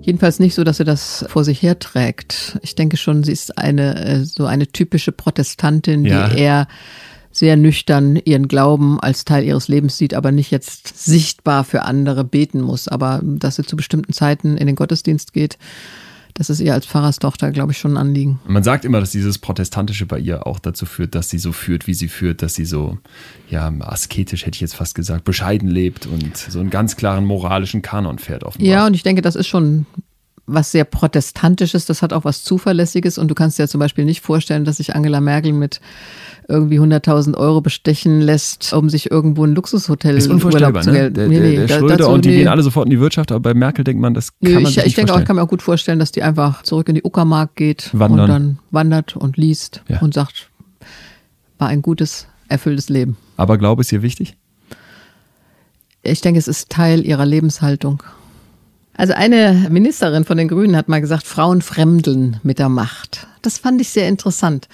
Jedenfalls 0.07 0.38
nicht 0.38 0.54
so, 0.54 0.62
dass 0.62 0.76
sie 0.76 0.84
das 0.84 1.24
vor 1.28 1.42
sich 1.42 1.61
herträgt. 1.62 2.61
Ich 2.62 2.76
denke 2.76 2.96
schon, 2.96 3.24
sie 3.24 3.32
ist 3.32 3.59
eine 3.59 3.96
äh, 4.04 4.24
so 4.24 4.46
eine 4.46 4.68
typische 4.68 5.11
Protestantin, 5.11 6.04
die 6.04 6.11
ja. 6.11 6.28
eher 6.28 6.68
sehr 7.32 7.57
nüchtern 7.57 8.14
ihren 8.14 8.46
Glauben 8.46 9.00
als 9.00 9.24
Teil 9.24 9.42
ihres 9.42 9.66
Lebens 9.66 9.98
sieht, 9.98 10.14
aber 10.14 10.30
nicht 10.30 10.52
jetzt 10.52 10.96
sichtbar 11.04 11.64
für 11.64 11.82
andere 11.82 12.22
beten 12.22 12.61
muss. 12.61 12.86
Aber 12.86 13.20
dass 13.20 13.57
sie 13.57 13.64
zu 13.64 13.74
bestimmten 13.74 14.12
Zeiten 14.12 14.57
in 14.57 14.68
den 14.68 14.76
Gottesdienst 14.76 15.32
geht, 15.32 15.59
das 16.37 16.51
ist 16.51 16.61
ihr 16.61 16.74
als 16.74 16.87
Pfarrerstochter, 16.87 17.51
glaube 17.51 17.72
ich, 17.72 17.78
schon 17.78 17.95
ein 17.95 17.97
Anliegen. 17.97 18.39
Man 18.47 18.62
sagt 18.62 18.84
immer, 18.84 19.01
dass 19.01 19.11
dieses 19.11 19.39
Protestantische 19.39 20.05
bei 20.05 20.18
ihr 20.18 20.47
auch 20.47 20.59
dazu 20.59 20.84
führt, 20.84 21.14
dass 21.14 21.30
sie 21.30 21.39
so 21.39 21.53
führt, 21.53 21.87
wie 21.87 21.95
sie 21.95 22.09
führt, 22.09 22.43
dass 22.43 22.55
sie 22.55 22.66
so, 22.66 22.99
ja, 23.51 23.72
asketisch 23.80 24.45
hätte 24.45 24.57
ich 24.57 24.61
jetzt 24.61 24.74
fast 24.74 24.95
gesagt, 24.95 25.24
bescheiden 25.24 25.68
lebt 25.68 26.07
und 26.07 26.37
so 26.37 26.61
einen 26.61 26.68
ganz 26.70 26.97
klaren 26.97 27.24
moralischen 27.24 27.80
Kanon 27.80 28.18
fährt 28.18 28.45
offenbar. 28.45 28.70
Ja, 28.70 28.87
und 28.87 28.95
ich 28.95 29.03
denke, 29.03 29.22
das 29.22 29.34
ist 29.34 29.47
schon 29.47 29.87
was 30.47 30.70
sehr 30.70 30.84
Protestantisches, 30.84 31.86
das 31.86 32.03
hat 32.03 32.12
auch 32.12 32.24
was 32.24 32.44
Zuverlässiges 32.44 33.18
und 33.18 33.28
du 33.28 33.34
kannst 33.34 33.59
dir 33.59 33.64
ja 33.64 33.68
zum 33.68 33.80
Beispiel 33.80 34.05
nicht 34.05 34.20
vorstellen, 34.20 34.64
dass 34.64 34.76
sich 34.76 34.94
Angela 34.94 35.20
Merkel 35.20 35.53
mit 35.53 35.80
irgendwie 36.49 36.78
100.000 36.78 37.36
Euro 37.36 37.61
bestechen 37.61 38.20
lässt, 38.20 38.72
um 38.72 38.88
sich 38.88 39.11
irgendwo 39.11 39.44
ein 39.44 39.55
Luxushotel 39.55 40.16
ist 40.16 40.28
unvorstellbar, 40.28 40.82
zu 40.82 40.92
ne? 40.92 41.11
Der, 41.11 41.26
nee, 41.26 41.40
nee, 41.40 41.57
der, 41.57 41.66
der 41.66 41.78
Schröder 41.78 42.09
und 42.09 42.24
die 42.24 42.28
nee. 42.28 42.36
gehen 42.38 42.49
alle 42.49 42.62
sofort 42.62 42.86
in 42.86 42.90
die 42.90 43.01
Wirtschaft, 43.01 43.32
aber 43.32 43.40
bei 43.40 43.55
Merkel 43.55 43.84
denkt 43.84 44.01
man, 44.01 44.14
das 44.14 44.28
kann 44.28 44.36
nee, 44.40 44.55
man 44.55 44.62
ich, 44.64 44.74
sich 44.74 44.86
Ich 44.86 44.94
denke 44.94 45.12
auch, 45.12 45.18
ich 45.18 45.24
kann 45.24 45.36
mir 45.36 45.42
auch 45.42 45.49
gut 45.49 45.62
vorstellen, 45.62 45.99
dass 45.99 46.12
die 46.12 46.22
einfach 46.22 46.62
zurück 46.62 46.88
in 46.88 46.94
die 46.94 47.03
Uckermark 47.03 47.57
geht 47.57 47.90
Wandern. 47.92 48.20
und 48.20 48.28
dann 48.28 48.59
wandert 48.70 49.16
und 49.16 49.36
liest 49.36 49.82
ja. 49.88 50.01
und 50.01 50.14
sagt, 50.14 50.51
war 51.59 51.68
ein 51.68 51.82
gutes, 51.82 52.28
erfülltes 52.49 52.88
Leben. 52.88 53.16
Aber 53.36 53.59
Glaube 53.59 53.82
ist 53.82 53.90
ihr 53.90 54.03
wichtig? 54.03 54.36
Ich 56.03 56.20
denke, 56.20 56.38
es 56.38 56.47
ist 56.47 56.70
Teil 56.70 57.05
ihrer 57.05 57.26
Lebenshaltung. 57.26 58.03
Also 58.97 59.12
eine 59.12 59.66
Ministerin 59.70 60.24
von 60.24 60.36
den 60.36 60.49
Grünen 60.49 60.76
hat 60.76 60.88
mal 60.88 61.01
gesagt, 61.01 61.26
Frauen 61.26 61.62
fremdeln 61.62 62.40
mit 62.42 62.59
der 62.59 62.68
Macht. 62.68 63.26
Das 63.42 63.59
fand 63.59 63.80
ich 63.80 63.90
sehr 63.90 64.09
interessant. 64.09 64.68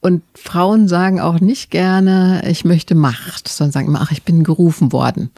Und 0.00 0.22
Frauen 0.34 0.88
sagen 0.88 1.20
auch 1.20 1.40
nicht 1.40 1.70
gerne, 1.70 2.42
ich 2.46 2.64
möchte 2.64 2.94
Macht, 2.94 3.48
sondern 3.48 3.72
sagen 3.72 3.86
immer, 3.86 4.00
ach, 4.02 4.10
ich 4.10 4.24
bin 4.24 4.42
gerufen 4.42 4.92
worden. 4.92 5.30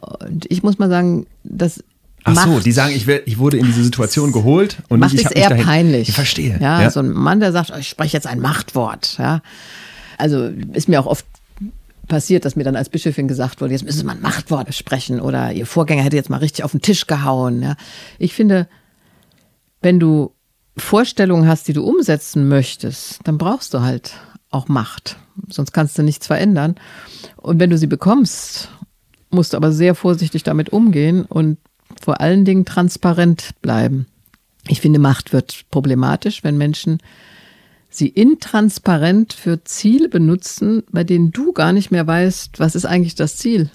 Und 0.00 0.46
ich 0.50 0.62
muss 0.62 0.78
mal 0.78 0.88
sagen, 0.88 1.26
dass 1.44 1.84
Ach 2.24 2.34
Macht, 2.34 2.48
so, 2.48 2.58
die 2.58 2.72
sagen, 2.72 2.92
ich, 2.96 3.06
wär, 3.06 3.26
ich 3.28 3.38
wurde 3.38 3.58
in 3.58 3.66
diese 3.66 3.84
Situation 3.84 4.32
geholt 4.32 4.78
und 4.88 4.98
Macht 4.98 5.14
ich, 5.14 5.24
ist 5.24 5.30
eher 5.30 5.54
peinlich. 5.54 6.08
Ich 6.08 6.14
verstehe. 6.14 6.58
Ja, 6.60 6.82
ja, 6.82 6.90
so 6.90 6.98
ein 6.98 7.12
Mann, 7.12 7.38
der 7.38 7.52
sagt, 7.52 7.72
ich 7.78 7.88
spreche 7.88 8.16
jetzt 8.16 8.26
ein 8.26 8.40
Machtwort. 8.40 9.16
Ja, 9.18 9.42
also 10.18 10.50
ist 10.72 10.88
mir 10.88 10.98
auch 10.98 11.06
oft 11.06 11.24
passiert, 12.06 12.44
dass 12.44 12.56
mir 12.56 12.64
dann 12.64 12.76
als 12.76 12.88
Bischöfin 12.88 13.28
gesagt 13.28 13.60
wurde, 13.60 13.72
jetzt 13.72 13.84
müssen 13.84 13.98
Sie 13.98 14.04
mal 14.04 14.12
ein 14.12 14.20
Machtwort 14.20 14.74
sprechen 14.74 15.20
oder 15.20 15.52
Ihr 15.52 15.66
Vorgänger 15.66 16.02
hätte 16.02 16.16
jetzt 16.16 16.30
mal 16.30 16.38
richtig 16.38 16.64
auf 16.64 16.72
den 16.72 16.82
Tisch 16.82 17.06
gehauen. 17.06 17.62
Ja. 17.62 17.76
Ich 18.18 18.34
finde, 18.34 18.68
wenn 19.82 20.00
du 20.00 20.32
Vorstellungen 20.76 21.48
hast, 21.48 21.68
die 21.68 21.72
du 21.72 21.82
umsetzen 21.84 22.48
möchtest, 22.48 23.20
dann 23.24 23.38
brauchst 23.38 23.72
du 23.74 23.80
halt 23.80 24.14
auch 24.50 24.68
Macht. 24.68 25.16
Sonst 25.48 25.72
kannst 25.72 25.98
du 25.98 26.02
nichts 26.02 26.26
verändern. 26.26 26.76
Und 27.36 27.60
wenn 27.60 27.70
du 27.70 27.78
sie 27.78 27.86
bekommst, 27.86 28.68
musst 29.30 29.52
du 29.52 29.56
aber 29.56 29.72
sehr 29.72 29.94
vorsichtig 29.94 30.42
damit 30.42 30.70
umgehen 30.70 31.24
und 31.24 31.58
vor 32.00 32.20
allen 32.20 32.44
Dingen 32.44 32.64
transparent 32.64 33.50
bleiben. 33.62 34.06
Ich 34.68 34.80
finde, 34.80 34.98
Macht 34.98 35.32
wird 35.32 35.64
problematisch, 35.70 36.42
wenn 36.42 36.58
Menschen 36.58 36.98
sie 37.96 38.08
intransparent 38.08 39.32
für 39.32 39.64
Ziele 39.64 40.08
benutzen, 40.08 40.82
bei 40.90 41.04
denen 41.04 41.32
du 41.32 41.52
gar 41.52 41.72
nicht 41.72 41.90
mehr 41.90 42.06
weißt, 42.06 42.58
was 42.58 42.74
ist 42.74 42.84
eigentlich 42.84 43.14
das 43.14 43.36
Ziel, 43.36 43.70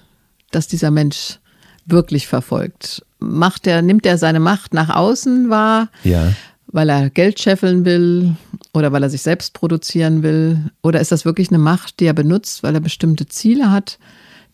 das 0.52 0.68
dieser 0.68 0.92
Mensch 0.92 1.40
wirklich 1.86 2.28
verfolgt. 2.28 3.06
Macht 3.20 3.68
er, 3.68 3.82
nimmt 3.82 4.06
er 4.06 4.18
seine 4.18 4.40
Macht 4.40 4.74
nach 4.74 4.90
außen 4.90 5.50
wahr, 5.50 5.90
ja. 6.04 6.34
weil 6.68 6.90
er 6.90 7.10
Geld 7.10 7.40
scheffeln 7.40 7.86
will 7.86 8.36
oder 8.74 8.92
weil 8.92 9.04
er 9.04 9.10
sich 9.10 9.22
selbst 9.22 9.54
produzieren 9.54 10.24
will? 10.24 10.72
Oder 10.82 11.02
ist 11.02 11.12
das 11.12 11.26
wirklich 11.26 11.50
eine 11.50 11.60
Macht, 11.60 12.00
die 12.00 12.06
er 12.06 12.14
benutzt, 12.14 12.64
weil 12.64 12.76
er 12.76 12.82
bestimmte 12.82 13.28
Ziele 13.28 13.72
hat, 13.72 14.00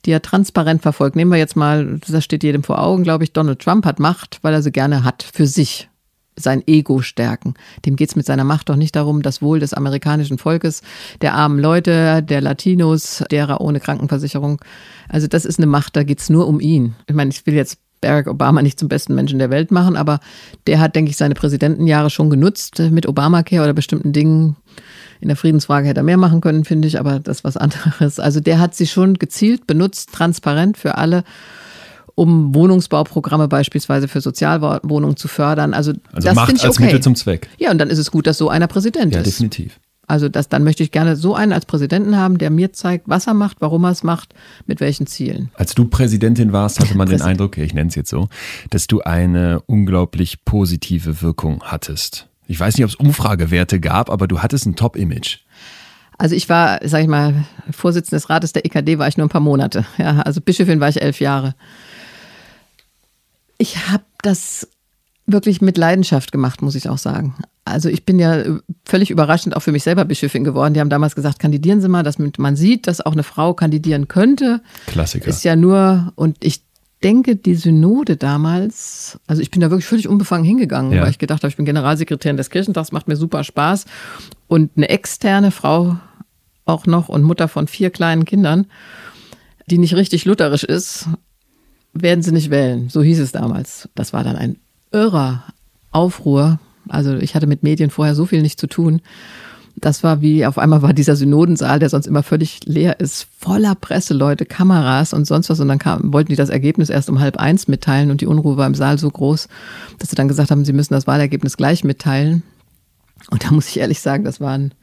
die 0.06 0.12
er 0.12 0.22
transparent 0.22 0.82
verfolgt? 0.82 1.16
Nehmen 1.16 1.32
wir 1.32 1.38
jetzt 1.38 1.56
mal, 1.56 2.00
das 2.08 2.24
steht 2.24 2.44
jedem 2.44 2.64
vor 2.64 2.82
Augen, 2.82 3.04
glaube 3.04 3.24
ich, 3.24 3.34
Donald 3.34 3.60
Trump 3.60 3.86
hat 3.86 4.00
Macht, 4.00 4.40
weil 4.42 4.54
er 4.54 4.62
sie 4.62 4.72
gerne 4.72 5.04
hat 5.04 5.24
für 5.24 5.48
sich 5.48 5.90
sein 6.38 6.64
Ego 6.66 7.02
stärken. 7.02 7.56
Dem 7.86 7.96
geht 7.96 8.10
es 8.10 8.16
mit 8.16 8.26
seiner 8.26 8.44
Macht 8.44 8.70
doch 8.70 8.76
nicht 8.76 8.96
darum, 8.96 9.22
das 9.22 9.42
Wohl 9.42 9.60
des 9.60 9.74
amerikanischen 9.74 10.38
Volkes, 10.38 10.82
der 11.22 11.34
armen 11.34 11.60
Leute, 11.60 12.24
der 12.24 12.42
Latinos, 12.42 13.24
derer 13.32 13.60
ohne 13.60 13.80
Krankenversicherung. 13.80 14.62
Also 15.10 15.28
das 15.28 15.46
ist 15.46 15.60
eine 15.60 15.68
Macht, 15.68 15.96
da 15.96 16.04
geht 16.04 16.20
es 16.20 16.30
nur 16.30 16.48
um 16.48 16.60
ihn. 16.60 16.96
Ich 17.08 17.16
meine, 17.16 17.32
ich 17.32 17.46
will 17.46 17.56
jetzt 17.56 17.80
Barack 18.02 18.28
Obama 18.28 18.62
nicht 18.62 18.80
zum 18.80 18.90
besten 18.90 19.16
Menschen 19.16 19.40
der 19.40 19.50
Welt 19.50 19.72
machen, 19.72 19.96
aber 19.96 20.20
der 20.68 20.80
hat, 20.80 20.96
denke 20.96 21.10
ich, 21.10 21.18
seine 21.18 21.34
Präsidentenjahre 21.34 22.10
schon 22.10 22.30
genutzt 22.30 22.80
mit 22.92 23.08
Obamacare 23.08 23.64
oder 23.64 23.74
bestimmten 23.74 24.14
Dingen. 24.14 24.56
In 25.20 25.30
der 25.30 25.38
Friedensfrage 25.38 25.88
hätte 25.88 26.02
er 26.02 26.04
mehr 26.04 26.18
machen 26.18 26.42
können, 26.42 26.64
finde 26.64 26.88
ich, 26.88 27.00
aber 27.00 27.20
das 27.20 27.38
ist 27.38 27.44
was 27.44 27.58
anderes. 27.58 28.20
Also 28.20 28.40
der 28.40 28.60
hat 28.60 28.76
sie 28.76 28.86
schon 28.86 29.16
gezielt 29.16 29.66
benutzt, 29.66 30.14
transparent 30.14 30.78
für 30.78 30.96
alle 30.96 31.24
um 32.18 32.56
Wohnungsbauprogramme 32.56 33.48
beispielsweise 33.48 34.08
für 34.08 34.22
Sozialwohnungen 34.22 35.18
zu 35.18 35.28
fördern. 35.28 35.76
Also, 35.76 35.92
also 36.12 36.28
das 36.28 36.36
Macht 36.36 36.52
ich 36.52 36.66
als 36.66 36.78
okay. 36.78 36.86
Mittel 36.86 37.00
zum 37.00 37.14
Zweck. 37.14 37.48
Ja, 37.60 37.70
und 37.70 37.78
dann 37.78 37.92
ist 37.92 38.00
es 38.00 38.10
gut, 38.10 38.26
dass 38.26 38.40
so 38.40 38.50
einer 38.50 38.66
Präsident 38.66 39.14
ja, 39.14 39.22
ist. 39.22 39.28
Ja, 39.28 39.32
definitiv. 39.32 39.80
Also 40.08 40.28
das, 40.28 40.50
dann 40.50 40.64
möchte 40.64 40.82
ich 40.82 40.92
gerne 40.92 41.16
so 41.16 41.36
einen 41.36 41.54
als 41.54 41.68
Präsidenten 41.68 42.18
haben, 42.18 42.40
der 42.40 42.50
mir 42.50 42.74
zeigt, 42.74 43.08
was 43.08 43.28
er 43.28 43.36
macht, 43.36 43.58
warum 43.60 43.84
er 43.84 43.92
es 43.92 44.02
macht, 44.02 44.34
mit 44.66 44.80
welchen 44.80 45.06
Zielen. 45.06 45.52
Als 45.54 45.76
du 45.76 45.86
Präsidentin 45.86 46.54
warst, 46.54 46.80
hatte 46.80 46.98
man 46.98 47.08
den 47.08 47.22
Eindruck, 47.22 47.58
ich 47.60 47.76
nenne 47.76 47.90
es 47.90 47.96
jetzt 47.96 48.10
so, 48.10 48.30
dass 48.72 48.88
du 48.88 49.02
eine 49.02 49.62
unglaublich 49.68 50.44
positive 50.44 51.22
Wirkung 51.22 51.62
hattest. 51.66 52.28
Ich 52.48 52.60
weiß 52.60 52.78
nicht, 52.78 52.86
ob 52.86 52.90
es 52.90 52.96
Umfragewerte 52.96 53.80
gab, 53.80 54.10
aber 54.10 54.28
du 54.28 54.40
hattest 54.40 54.66
ein 54.66 54.76
Top-Image. 54.76 55.40
Also 56.18 56.36
ich 56.36 56.50
war, 56.50 56.80
sage 56.84 57.04
ich 57.04 57.10
mal, 57.10 57.46
Vorsitzende 57.70 58.16
des 58.16 58.30
Rates 58.30 58.54
der 58.54 58.66
EKD 58.66 58.98
war 58.98 59.08
ich 59.08 59.18
nur 59.18 59.28
ein 59.28 59.30
paar 59.30 59.42
Monate. 59.42 59.86
Ja, 60.00 60.22
also 60.22 60.42
Bischöfin 60.42 60.80
war 60.80 60.90
ich 60.90 61.00
elf 61.00 61.20
Jahre. 61.20 61.54
Ich 63.58 63.88
habe 63.90 64.04
das 64.22 64.68
wirklich 65.26 65.62
mit 65.62 65.78
Leidenschaft 65.78 66.32
gemacht, 66.32 66.62
muss 66.62 66.76
ich 66.76 66.90
auch 66.90 66.98
sagen. 66.98 67.36
Also 67.66 67.90
ich 67.90 68.06
bin 68.06 68.18
ja 68.18 68.44
völlig 68.86 69.12
überraschend 69.12 69.56
auch 69.56 69.62
für 69.62 69.74
mich 69.74 69.84
selber 69.84 70.06
Bischöfin 70.06 70.46
geworden. 70.46 70.74
Die 70.74 70.80
haben 70.80 70.90
damals 70.90 71.16
gesagt, 71.16 71.40
kandidieren 71.40 71.82
Sie 71.82 71.90
mal, 71.90 72.04
dass 72.04 72.18
man 72.18 72.56
sieht, 72.56 72.88
dass 72.88 73.06
auch 73.06 73.12
eine 73.12 73.24
Frau 73.24 73.54
kandidieren 73.54 74.08
könnte. 74.08 74.62
Klassiker. 74.88 75.28
Ist 75.28 75.44
ja 75.44 75.58
nur, 75.58 76.14
und 76.16 76.38
ich 76.42 76.62
denke, 77.04 77.36
die 77.36 77.56
Synode 77.56 78.16
damals, 78.16 79.20
also 79.28 79.42
ich 79.42 79.52
bin 79.52 79.62
da 79.62 79.70
wirklich 79.70 79.86
völlig 79.86 80.08
unbefangen 80.08 80.46
hingegangen, 80.46 80.94
ja. 80.94 81.02
weil 81.02 81.12
ich 81.12 81.20
gedacht 81.20 81.44
habe, 81.44 81.50
ich 81.50 81.58
bin 81.58 81.66
Generalsekretärin 81.66 82.38
des 82.38 82.50
Kirchentags, 82.50 82.94
macht 82.94 83.08
mir 83.08 83.18
super 83.18 83.44
Spaß. 83.44 83.86
Und 84.48 84.72
eine 84.78 84.90
externe 84.90 85.52
Frau 85.52 85.98
auch 86.66 86.86
noch 86.86 87.10
und 87.10 87.24
Mutter 87.24 87.48
von 87.48 87.68
vier 87.68 87.90
kleinen 87.90 88.26
Kindern, 88.26 88.66
die 89.68 89.78
nicht 89.78 89.96
richtig 89.96 90.26
lutherisch 90.26 90.64
ist, 90.64 91.08
werden 91.94 92.22
sie 92.22 92.32
nicht 92.32 92.50
wählen. 92.50 92.90
So 92.90 93.02
hieß 93.02 93.20
es 93.20 93.32
damals. 93.32 93.90
Das 93.96 94.14
war 94.14 94.24
dann 94.24 94.36
ein 94.36 94.58
irrer 94.92 95.44
Aufruhr. 95.92 96.60
Also 96.88 97.16
ich 97.16 97.36
hatte 97.36 97.48
mit 97.48 97.64
Medien 97.64 97.90
vorher 97.90 98.16
so 98.16 98.26
viel 98.26 98.42
nicht 98.42 98.60
zu 98.60 98.68
tun. 98.68 99.02
Das 99.80 100.04
war 100.04 100.22
wie, 100.22 100.46
auf 100.46 100.58
einmal 100.58 100.82
war 100.82 100.94
dieser 100.94 101.16
Synodensaal, 101.16 101.78
der 101.78 101.90
sonst 101.90 102.08
immer 102.08 102.24
völlig 102.24 102.62
leer 102.66 103.00
ist, 103.00 103.28
voller 103.38 103.76
Presseleute, 103.76 104.46
Kameras 104.46 105.14
und 105.14 105.26
sonst 105.26 105.50
was. 105.52 105.60
Und 105.60 105.68
dann 105.68 105.78
kam, 105.78 106.14
wollten 106.14 106.30
die 106.30 106.36
das 106.36 106.50
Ergebnis 106.50 106.90
erst 106.90 107.10
um 107.10 107.20
halb 107.20 107.38
eins 107.38 107.68
mitteilen 107.68 108.10
und 108.10 108.22
die 108.22 108.26
Unruhe 108.26 108.58
war 108.58 108.66
im 108.66 108.74
Saal 108.74 108.98
so 108.98 109.10
groß, 109.10 109.48
dass 110.00 110.10
sie 110.10 110.16
dann 110.16 110.28
gesagt 110.28 110.50
haben, 110.50 110.66
sie 110.66 110.74
müssen 110.74 110.94
das 110.94 111.06
Wahlergebnis 111.06 111.58
gleich 111.58 111.84
mitteilen. 111.84 112.42
Und 113.30 113.46
da 113.46 113.52
muss 113.52 113.70
ich 113.70 113.80
ehrlich 113.80 114.00
sagen, 114.00 114.24
das 114.24 114.42
war 114.42 114.54
ein, 114.54 114.74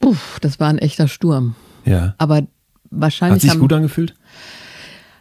puff, 0.00 0.38
das 0.40 0.58
war 0.58 0.68
ein 0.68 0.78
echter 0.78 1.08
Sturm. 1.08 1.54
Ja. 1.84 2.14
Aber 2.16 2.42
wahrscheinlich. 2.90 3.36
Hat 3.36 3.40
sich 3.42 3.50
haben, 3.50 3.60
gut 3.60 3.72
angefühlt? 3.74 4.14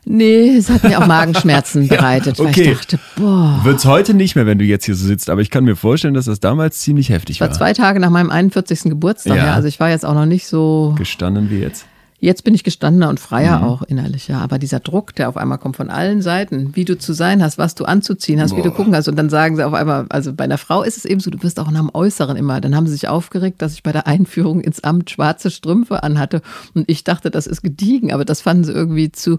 Nee, 0.10 0.56
es 0.56 0.70
hat 0.70 0.84
mir 0.84 1.00
auch 1.00 1.06
Magenschmerzen 1.06 1.88
bereitet, 1.90 2.38
ja, 2.38 2.46
okay. 2.46 2.66
weil 2.66 2.72
ich 2.72 2.78
dachte, 2.78 3.00
boah. 3.18 3.60
Wird's 3.64 3.86
heute 3.86 4.14
nicht 4.14 4.36
mehr, 4.36 4.46
wenn 4.46 4.58
du 4.58 4.64
jetzt 4.64 4.86
hier 4.86 4.96
so 4.96 5.06
sitzt, 5.06 5.30
aber 5.30 5.42
ich 5.42 5.50
kann 5.50 5.66
mir 5.66 5.76
vorstellen, 5.76 6.14
dass 6.14 6.26
das 6.26 6.40
damals 6.40 6.80
ziemlich 6.80 7.10
heftig 7.10 7.42
war. 7.42 7.50
war 7.50 7.54
zwei 7.56 7.74
Tage 7.74 8.00
nach 8.00 8.10
meinem 8.10 8.32
41. 8.32 8.84
Geburtstag, 8.84 9.38
ja. 9.38 9.48
ja. 9.48 9.54
Also 9.54 9.68
ich 9.68 9.82
war 9.82 9.90
jetzt 9.90 10.06
auch 10.06 10.14
noch 10.14 10.26
nicht 10.26 10.48
so. 10.48 10.96
Gestanden 10.98 11.50
wie 11.50 11.60
jetzt. 11.60 11.86
Jetzt 12.20 12.44
bin 12.44 12.56
ich 12.56 12.64
gestandener 12.64 13.10
und 13.10 13.20
freier 13.20 13.60
mhm. 13.60 13.66
auch 13.66 13.82
innerlich, 13.84 14.28
ja. 14.28 14.40
Aber 14.40 14.58
dieser 14.58 14.80
Druck, 14.80 15.14
der 15.14 15.30
auf 15.30 15.38
einmal 15.38 15.60
kommt 15.60 15.78
von 15.78 15.92
allen 15.92 16.24
Seiten, 16.24 16.76
wie 16.76 16.84
du 16.84 16.98
zu 16.98 17.14
sein 17.14 17.44
hast, 17.44 17.60
was 17.60 17.76
du 17.76 17.86
anzuziehen 17.86 18.42
hast, 18.42 18.52
Boah. 18.52 18.58
wie 18.58 18.64
du 18.64 18.72
gucken 18.72 18.96
hast. 18.96 19.08
Und 19.08 19.18
dann 19.18 19.30
sagen 19.30 19.56
sie 19.56 19.64
auf 19.64 19.76
einmal, 19.76 20.08
also 20.10 20.34
bei 20.34 20.46
einer 20.46 20.58
Frau 20.58 20.82
ist 20.82 20.98
es 20.98 21.06
eben 21.06 21.20
so, 21.20 21.30
du 21.30 21.44
wirst 21.44 21.60
auch 21.60 21.70
nach 21.70 21.80
dem 21.80 21.92
Äußeren 21.94 22.36
immer. 22.36 22.60
Dann 22.60 22.76
haben 22.76 22.88
sie 22.88 22.94
sich 22.94 23.08
aufgeregt, 23.08 23.62
dass 23.62 23.74
ich 23.74 23.84
bei 23.84 23.92
der 23.92 24.08
Einführung 24.08 24.62
ins 24.62 24.84
Amt 24.84 25.12
schwarze 25.12 25.52
Strümpfe 25.52 26.02
anhatte. 26.02 26.42
Und 26.74 26.90
ich 26.90 27.04
dachte, 27.04 27.30
das 27.30 27.46
ist 27.46 27.62
gediegen, 27.62 28.12
aber 28.12 28.26
das 28.26 28.42
fanden 28.42 28.64
sie 28.64 28.72
irgendwie 28.72 29.12
zu 29.12 29.38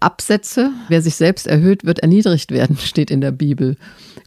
Absätze. 0.00 0.72
Wer 0.88 1.02
sich 1.02 1.14
selbst 1.14 1.46
erhöht, 1.46 1.84
wird 1.84 2.00
erniedrigt 2.00 2.50
werden, 2.50 2.76
steht 2.82 3.10
in 3.10 3.20
der 3.20 3.32
Bibel. 3.32 3.76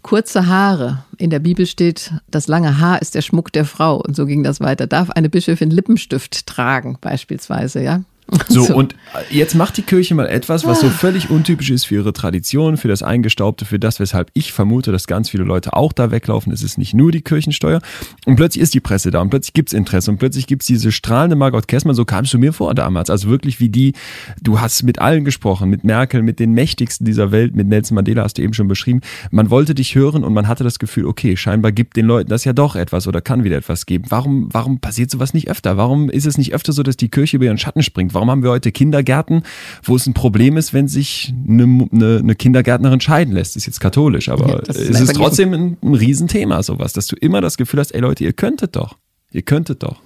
Kurze 0.01 0.47
Haare. 0.47 1.03
In 1.17 1.29
der 1.29 1.39
Bibel 1.39 1.65
steht, 1.65 2.11
das 2.29 2.47
lange 2.47 2.79
Haar 2.79 3.01
ist 3.01 3.15
der 3.15 3.21
Schmuck 3.21 3.51
der 3.51 3.65
Frau. 3.65 3.97
Und 3.97 4.15
so 4.15 4.25
ging 4.25 4.43
das 4.43 4.59
weiter. 4.59 4.87
Darf 4.87 5.09
eine 5.09 5.29
Bischöfin 5.29 5.71
Lippenstift 5.71 6.45
tragen, 6.45 6.97
beispielsweise, 7.01 7.81
ja? 7.81 8.03
So, 8.49 8.65
so, 8.65 8.75
und 8.75 8.95
jetzt 9.29 9.55
macht 9.55 9.77
die 9.77 9.81
Kirche 9.81 10.15
mal 10.15 10.27
etwas, 10.27 10.65
was 10.65 10.81
so 10.81 10.87
ah. 10.87 10.91
völlig 10.91 11.29
untypisch 11.29 11.69
ist 11.69 11.85
für 11.85 11.95
ihre 11.95 12.13
Tradition, 12.13 12.77
für 12.77 12.87
das 12.87 13.03
Eingestaubte, 13.03 13.65
für 13.65 13.79
das, 13.79 13.99
weshalb 13.99 14.29
ich 14.33 14.53
vermute, 14.53 14.91
dass 14.91 15.07
ganz 15.07 15.29
viele 15.29 15.43
Leute 15.43 15.73
auch 15.73 15.93
da 15.93 16.11
weglaufen. 16.11 16.51
Es 16.51 16.63
ist 16.63 16.77
nicht 16.77 16.93
nur 16.93 17.11
die 17.11 17.21
Kirchensteuer. 17.21 17.81
Und 18.25 18.35
plötzlich 18.35 18.61
ist 18.61 18.73
die 18.73 18.79
Presse 18.79 19.11
da 19.11 19.21
und 19.21 19.29
plötzlich 19.29 19.53
gibt's 19.53 19.73
Interesse 19.73 20.11
und 20.11 20.17
plötzlich 20.17 20.47
gibt's 20.47 20.65
diese 20.65 20.91
strahlende 20.91 21.35
Margot 21.35 21.67
Kessmann, 21.67 21.95
so 21.95 22.05
kamst 22.05 22.33
du 22.33 22.37
mir 22.37 22.53
vor 22.53 22.73
damals. 22.75 23.09
Also 23.09 23.29
wirklich 23.29 23.59
wie 23.59 23.69
die, 23.69 23.93
du 24.41 24.59
hast 24.59 24.83
mit 24.83 24.99
allen 24.99 25.25
gesprochen, 25.25 25.69
mit 25.69 25.83
Merkel, 25.83 26.21
mit 26.21 26.39
den 26.39 26.51
Mächtigsten 26.53 27.05
dieser 27.05 27.31
Welt, 27.31 27.55
mit 27.55 27.67
Nelson 27.67 27.95
Mandela 27.95 28.23
hast 28.23 28.37
du 28.37 28.41
eben 28.41 28.53
schon 28.53 28.67
beschrieben. 28.67 29.01
Man 29.31 29.49
wollte 29.49 29.75
dich 29.75 29.95
hören 29.95 30.23
und 30.23 30.33
man 30.33 30.47
hatte 30.47 30.63
das 30.63 30.79
Gefühl, 30.79 31.05
okay, 31.05 31.37
scheinbar 31.37 31.71
gibt 31.71 31.95
den 31.97 32.05
Leuten 32.05 32.29
das 32.29 32.45
ja 32.45 32.53
doch 32.53 32.75
etwas 32.75 33.07
oder 33.07 33.21
kann 33.21 33.43
wieder 33.43 33.57
etwas 33.57 33.85
geben. 33.85 34.05
Warum, 34.09 34.49
warum 34.51 34.79
passiert 34.79 35.11
sowas 35.11 35.33
nicht 35.33 35.49
öfter? 35.49 35.77
Warum 35.77 36.09
ist 36.09 36.25
es 36.25 36.37
nicht 36.37 36.53
öfter 36.53 36.73
so, 36.73 36.83
dass 36.83 36.97
die 36.97 37.09
Kirche 37.09 37.37
über 37.37 37.45
ihren 37.45 37.57
Schatten 37.57 37.83
springt? 37.83 38.13
Warum 38.13 38.22
haben 38.29 38.43
wir 38.43 38.49
heute 38.49 38.71
Kindergärten, 38.71 39.43
wo 39.83 39.95
es 39.95 40.07
ein 40.07 40.13
Problem 40.13 40.57
ist, 40.57 40.73
wenn 40.73 40.87
sich 40.87 41.33
eine, 41.47 41.63
eine, 41.63 42.19
eine 42.19 42.35
Kindergärtnerin 42.35 43.01
scheiden 43.01 43.33
lässt? 43.33 43.55
Ist 43.55 43.65
jetzt 43.65 43.79
katholisch, 43.79 44.29
aber 44.29 44.49
ja, 44.49 44.59
es 44.67 44.77
ist 44.77 45.15
trotzdem 45.15 45.53
ein, 45.53 45.77
ein 45.81 45.95
Riesenthema, 45.95 46.63
sowas, 46.63 46.93
dass 46.93 47.07
du 47.07 47.15
immer 47.15 47.41
das 47.41 47.57
Gefühl 47.57 47.79
hast, 47.79 47.91
ey 47.91 48.01
Leute, 48.01 48.23
ihr 48.23 48.33
könntet 48.33 48.75
doch. 48.75 48.97
Ihr 49.31 49.41
könntet 49.41 49.83
doch. 49.83 49.99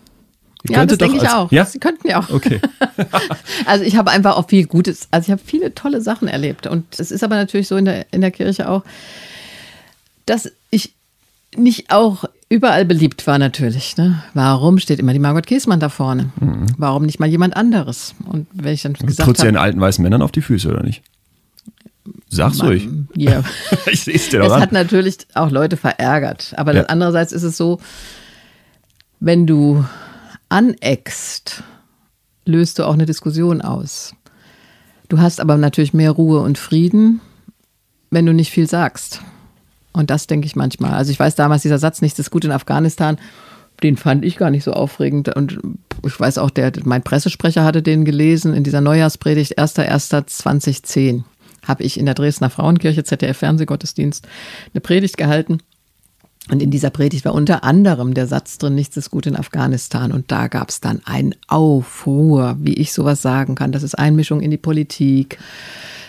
Ihr 0.63 0.75
ja, 0.75 0.85
das 0.85 0.97
denke 0.97 1.17
ich 1.17 1.29
auch. 1.29 1.51
Ja? 1.51 1.65
Sie 1.65 1.79
könnten 1.79 2.07
ja 2.07 2.19
auch. 2.19 2.29
Okay. 2.29 2.59
also 3.65 3.83
ich 3.83 3.95
habe 3.95 4.11
einfach 4.11 4.37
auch 4.37 4.47
viel 4.47 4.65
Gutes, 4.65 5.07
also 5.11 5.27
ich 5.27 5.31
habe 5.31 5.41
viele 5.45 5.75
tolle 5.75 6.01
Sachen 6.01 6.27
erlebt. 6.27 6.67
Und 6.67 6.99
es 6.99 7.11
ist 7.11 7.23
aber 7.23 7.35
natürlich 7.35 7.67
so 7.67 7.77
in 7.77 7.85
der, 7.85 8.05
in 8.11 8.21
der 8.21 8.31
Kirche 8.31 8.69
auch, 8.69 8.83
dass 10.25 10.51
ich 10.71 10.93
nicht 11.55 11.91
auch 11.91 12.25
überall 12.49 12.85
beliebt 12.85 13.27
war 13.27 13.37
natürlich. 13.37 13.97
Ne? 13.97 14.23
Warum 14.33 14.79
steht 14.79 14.99
immer 14.99 15.13
die 15.13 15.19
Margot 15.19 15.45
Käßmann 15.45 15.79
da 15.79 15.89
vorne? 15.89 16.31
Mhm. 16.39 16.67
Warum 16.77 17.05
nicht 17.05 17.19
mal 17.19 17.29
jemand 17.29 17.55
anderes? 17.55 18.15
Und 18.25 18.47
wenn 18.53 18.73
ich 18.73 18.83
dann 18.83 18.93
gesagt 18.93 19.25
Trittst 19.25 19.43
du 19.43 19.47
den 19.47 19.57
alten 19.57 19.79
weißen 19.79 20.01
Männern 20.01 20.21
auf 20.21 20.31
die 20.31 20.41
Füße 20.41 20.69
oder 20.69 20.83
nicht? 20.83 21.03
Sag's 22.29 22.59
man, 22.59 22.67
ruhig. 22.67 22.87
Ja. 23.15 23.43
ich 23.87 24.01
seh's 24.01 24.29
dir 24.29 24.39
doch 24.39 24.55
Es 24.55 24.61
hat 24.61 24.71
natürlich 24.71 25.17
auch 25.33 25.51
Leute 25.51 25.77
verärgert. 25.77 26.53
Aber 26.57 26.73
ja. 26.73 26.83
andererseits 26.83 27.31
ist 27.31 27.43
es 27.43 27.57
so, 27.57 27.79
wenn 29.19 29.45
du 29.47 29.85
aneckst, 30.49 31.63
löst 32.45 32.79
du 32.79 32.83
auch 32.83 32.93
eine 32.93 33.05
Diskussion 33.05 33.61
aus. 33.61 34.13
Du 35.09 35.19
hast 35.19 35.39
aber 35.39 35.57
natürlich 35.57 35.93
mehr 35.93 36.11
Ruhe 36.11 36.41
und 36.41 36.57
Frieden, 36.57 37.21
wenn 38.09 38.25
du 38.25 38.33
nicht 38.33 38.51
viel 38.51 38.67
sagst. 38.67 39.21
Und 39.97 40.09
das 40.09 40.27
denke 40.27 40.45
ich 40.45 40.55
manchmal. 40.55 40.93
Also 40.93 41.11
ich 41.11 41.19
weiß 41.19 41.35
damals, 41.35 41.61
dieser 41.61 41.79
Satz, 41.79 42.01
nichts 42.01 42.19
ist 42.19 42.31
gut 42.31 42.45
in 42.45 42.51
Afghanistan, 42.51 43.17
den 43.83 43.97
fand 43.97 44.25
ich 44.25 44.37
gar 44.37 44.49
nicht 44.49 44.63
so 44.63 44.73
aufregend. 44.73 45.35
Und 45.35 45.59
ich 46.05 46.19
weiß 46.19 46.37
auch, 46.37 46.49
der, 46.49 46.71
mein 46.83 47.03
Pressesprecher 47.03 47.63
hatte 47.63 47.83
den 47.83 48.05
gelesen 48.05 48.53
in 48.53 48.63
dieser 48.63 48.81
Neujahrspredigt 48.81 49.59
1.1.2010. 49.59 51.23
Habe 51.63 51.83
ich 51.83 51.99
in 51.99 52.05
der 52.05 52.15
Dresdner 52.15 52.49
Frauenkirche, 52.49 53.03
ZDF 53.03 53.37
Fernsehgottesdienst, 53.37 54.27
eine 54.73 54.81
Predigt 54.81 55.17
gehalten. 55.17 55.59
Und 56.49 56.61
in 56.61 56.71
dieser 56.71 56.91
Predigt 56.91 57.25
war 57.25 57.33
unter 57.33 57.63
anderem 57.65 58.13
der 58.13 58.25
Satz 58.25 58.57
drin, 58.57 58.73
nichts 58.73 58.95
ist 58.95 59.11
gut 59.11 59.25
in 59.25 59.35
Afghanistan. 59.35 60.11
Und 60.11 60.31
da 60.31 60.47
gab 60.47 60.69
es 60.69 60.79
dann 60.79 61.01
einen 61.05 61.35
Aufruhr, 61.47 62.55
wie 62.59 62.75
ich 62.75 62.93
sowas 62.93 63.21
sagen 63.21 63.55
kann. 63.55 63.73
Das 63.73 63.83
ist 63.83 63.95
Einmischung 63.95 64.39
in 64.41 64.51
die 64.51 64.57
Politik 64.57 65.37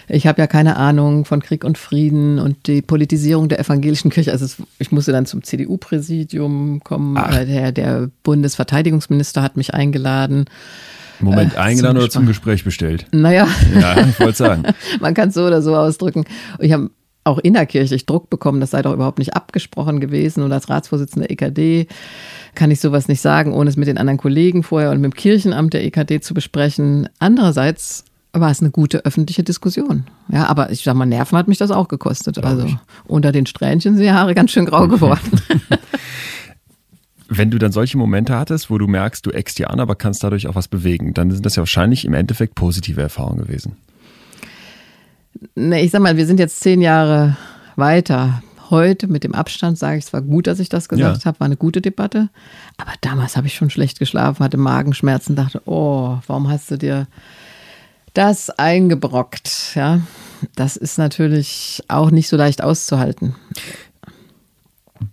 ich 0.09 0.27
habe 0.27 0.41
ja 0.41 0.47
keine 0.47 0.77
Ahnung 0.77 1.25
von 1.25 1.43
Krieg 1.43 1.65
und 1.65 1.79
Frieden 1.79 2.39
und 2.39 2.67
die 2.67 2.83
Politisierung 2.83 3.49
der 3.49 3.61
evangelischen 3.61 4.11
Kirche. 4.11 4.33
Also 4.33 4.45
es, 4.47 4.57
ich 4.79 4.91
musste 4.91 5.13
dann 5.13 5.27
zum 5.27 5.43
CDU-Präsidium 5.43 6.81
kommen. 6.83 7.17
Ach. 7.19 7.45
Der, 7.45 7.73
der 7.73 8.11
Bundesverteidigungsminister 8.23 9.43
hat 9.43 9.57
mich 9.57 9.75
eingeladen. 9.75 10.47
Moment, 11.21 11.55
äh, 11.55 11.59
eingeladen 11.59 11.97
zum 11.97 12.03
oder 12.03 12.11
zum 12.11 12.27
Gespräch 12.27 12.65
bestellt? 12.65 13.07
Naja. 13.13 13.49
Ja, 13.79 14.07
ich 14.07 14.19
wollte 14.21 14.39
sagen. 14.39 14.63
Man 15.01 15.15
kann 15.15 15.29
es 15.29 15.35
so 15.35 15.45
oder 15.45 15.63
so 15.63 15.77
ausdrücken. 15.77 16.25
Ich 16.59 16.73
habe 16.73 16.91
auch 17.25 17.39
innerkirchlich 17.39 18.07
Druck 18.07 18.31
bekommen, 18.31 18.61
das 18.61 18.71
sei 18.71 18.83
doch 18.83 18.95
überhaupt 18.95 19.19
nicht 19.19 19.35
abgesprochen 19.35 20.01
gewesen. 20.01 20.43
Und 20.43 20.53
als 20.53 20.71
Ratsvorsitzender 20.71 21.31
EKD 21.31 21.87
kann 22.55 22.71
ich 22.71 22.81
sowas 22.81 23.09
nicht 23.09 23.21
sagen, 23.21 23.53
ohne 23.53 23.69
es 23.69 23.77
mit 23.77 23.89
den 23.89 23.99
anderen 23.99 24.19
Kollegen 24.19 24.63
vorher 24.63 24.91
und 24.91 25.01
mit 25.01 25.13
dem 25.13 25.17
Kirchenamt 25.17 25.75
der 25.75 25.85
EKD 25.85 26.21
zu 26.21 26.33
besprechen. 26.33 27.09
Andererseits 27.19 28.05
war 28.41 28.51
es 28.51 28.61
eine 28.61 28.71
gute 28.71 29.05
öffentliche 29.05 29.43
Diskussion. 29.43 30.05
Ja, 30.31 30.47
aber 30.47 30.71
ich 30.71 30.83
sag 30.83 30.95
mal, 30.95 31.07
Nerven 31.07 31.37
hat 31.39 31.49
mich 31.49 31.59
das 31.59 31.71
auch 31.71 31.89
gekostet. 31.89 32.43
Also 32.45 32.67
ich. 32.67 32.77
unter 33.07 33.33
den 33.33 33.47
Strähnchen 33.47 33.95
sind 33.95 34.05
die 34.05 34.13
Haare 34.13 34.35
ganz 34.35 34.51
schön 34.51 34.67
grau 34.67 34.89
geworden. 34.89 35.41
Wenn 37.29 37.51
du 37.51 37.59
dann 37.59 37.73
solche 37.73 37.99
Momente 37.99 38.35
hattest, 38.37 38.71
wo 38.71 38.79
du 38.79 38.87
merkst, 38.87 39.25
du 39.27 39.31
eckst 39.31 39.59
dir 39.59 39.71
an, 39.71 39.81
aber 39.81 39.95
kannst 39.95 40.25
dadurch 40.25 40.47
auch 40.49 40.55
was 40.55 40.67
bewegen, 40.67 41.13
dann 41.13 41.31
sind 41.31 41.45
das 41.45 41.57
ja 41.57 41.61
wahrscheinlich 41.61 42.07
im 42.07 42.15
Endeffekt 42.15 42.55
positive 42.55 43.03
Erfahrungen 43.03 43.41
gewesen. 43.45 43.77
Nee, 45.55 45.83
ich 45.83 45.91
sag 45.91 46.01
mal, 46.01 46.17
wir 46.17 46.27
sind 46.27 46.41
jetzt 46.41 46.61
zehn 46.61 46.81
Jahre 46.81 47.37
weiter. 47.77 48.43
Heute 48.71 49.07
mit 49.07 49.25
dem 49.25 49.35
Abstand 49.35 49.79
sage 49.79 49.99
ich, 49.99 50.05
es 50.05 50.13
war 50.13 50.23
gut, 50.23 50.47
dass 50.47 50.59
ich 50.59 50.69
das 50.69 50.89
gesagt 50.89 51.19
ja. 51.19 51.25
habe, 51.25 51.41
war 51.41 51.47
eine 51.47 51.57
gute 51.57 51.81
Debatte. 51.81 52.29
Aber 52.77 52.93
damals 53.01 53.37
habe 53.37 53.47
ich 53.47 53.55
schon 53.55 53.71
schlecht 53.71 53.99
geschlafen, 53.99 54.45
hatte 54.45 54.57
Magenschmerzen, 54.57 55.37
dachte, 55.37 55.63
oh, 55.65 56.19
warum 56.27 56.49
hast 56.51 56.71
du 56.71 56.77
dir 56.77 57.07
das 58.15 58.51
eingebrockt. 58.51 59.75
Ja, 59.75 60.01
das 60.55 60.77
ist 60.77 60.99
natürlich 60.99 61.83
auch 61.89 62.11
nicht 62.11 62.29
so 62.29 62.37
leicht 62.37 62.63
auszuhalten. 62.63 63.35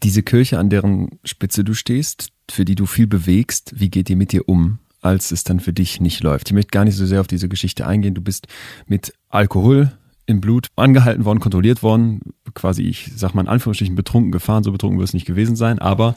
Diese 0.03 0.23
Kirche, 0.23 0.57
an 0.59 0.69
deren 0.69 1.19
Spitze 1.23 1.63
du 1.63 1.73
stehst, 1.73 2.29
für 2.49 2.65
die 2.65 2.75
du 2.75 2.85
viel 2.85 3.07
bewegst, 3.07 3.73
wie 3.75 3.89
geht 3.89 4.09
die 4.09 4.15
mit 4.15 4.31
dir 4.31 4.47
um, 4.47 4.79
als 5.01 5.31
es 5.31 5.43
dann 5.43 5.59
für 5.59 5.73
dich 5.73 6.01
nicht 6.01 6.23
läuft? 6.23 6.49
Ich 6.49 6.53
möchte 6.53 6.71
gar 6.71 6.85
nicht 6.85 6.95
so 6.95 7.05
sehr 7.05 7.21
auf 7.21 7.27
diese 7.27 7.49
Geschichte 7.49 7.85
eingehen. 7.85 8.15
Du 8.15 8.21
bist 8.21 8.47
mit 8.87 9.13
Alkohol 9.29 9.91
im 10.25 10.41
Blut 10.41 10.67
angehalten 10.75 11.25
worden, 11.25 11.39
kontrolliert 11.39 11.83
worden, 11.83 12.21
quasi, 12.55 12.83
ich 12.83 13.11
sag 13.15 13.35
mal 13.35 13.41
in 13.41 13.47
Anführungsstrichen, 13.47 13.95
betrunken 13.95 14.31
gefahren. 14.31 14.63
So 14.63 14.71
betrunken 14.71 14.97
wird 14.97 15.09
es 15.09 15.13
nicht 15.13 15.27
gewesen 15.27 15.55
sein, 15.55 15.77
aber 15.79 16.15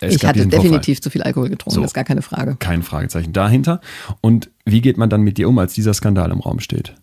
ich 0.00 0.24
hatte 0.24 0.46
definitiv 0.46 0.96
Vorfall. 0.96 1.00
zu 1.02 1.10
viel 1.10 1.22
Alkohol 1.22 1.48
getrunken, 1.50 1.74
so, 1.74 1.80
das 1.82 1.90
ist 1.90 1.94
gar 1.94 2.04
keine 2.04 2.22
Frage. 2.22 2.56
Kein 2.58 2.82
Fragezeichen 2.82 3.32
dahinter. 3.32 3.80
Und 4.20 4.50
wie 4.64 4.80
geht 4.80 4.96
man 4.96 5.10
dann 5.10 5.22
mit 5.22 5.38
dir 5.38 5.48
um, 5.48 5.58
als 5.58 5.74
dieser 5.74 5.94
Skandal 5.94 6.30
im 6.30 6.40
Raum 6.40 6.60
steht? 6.60 6.94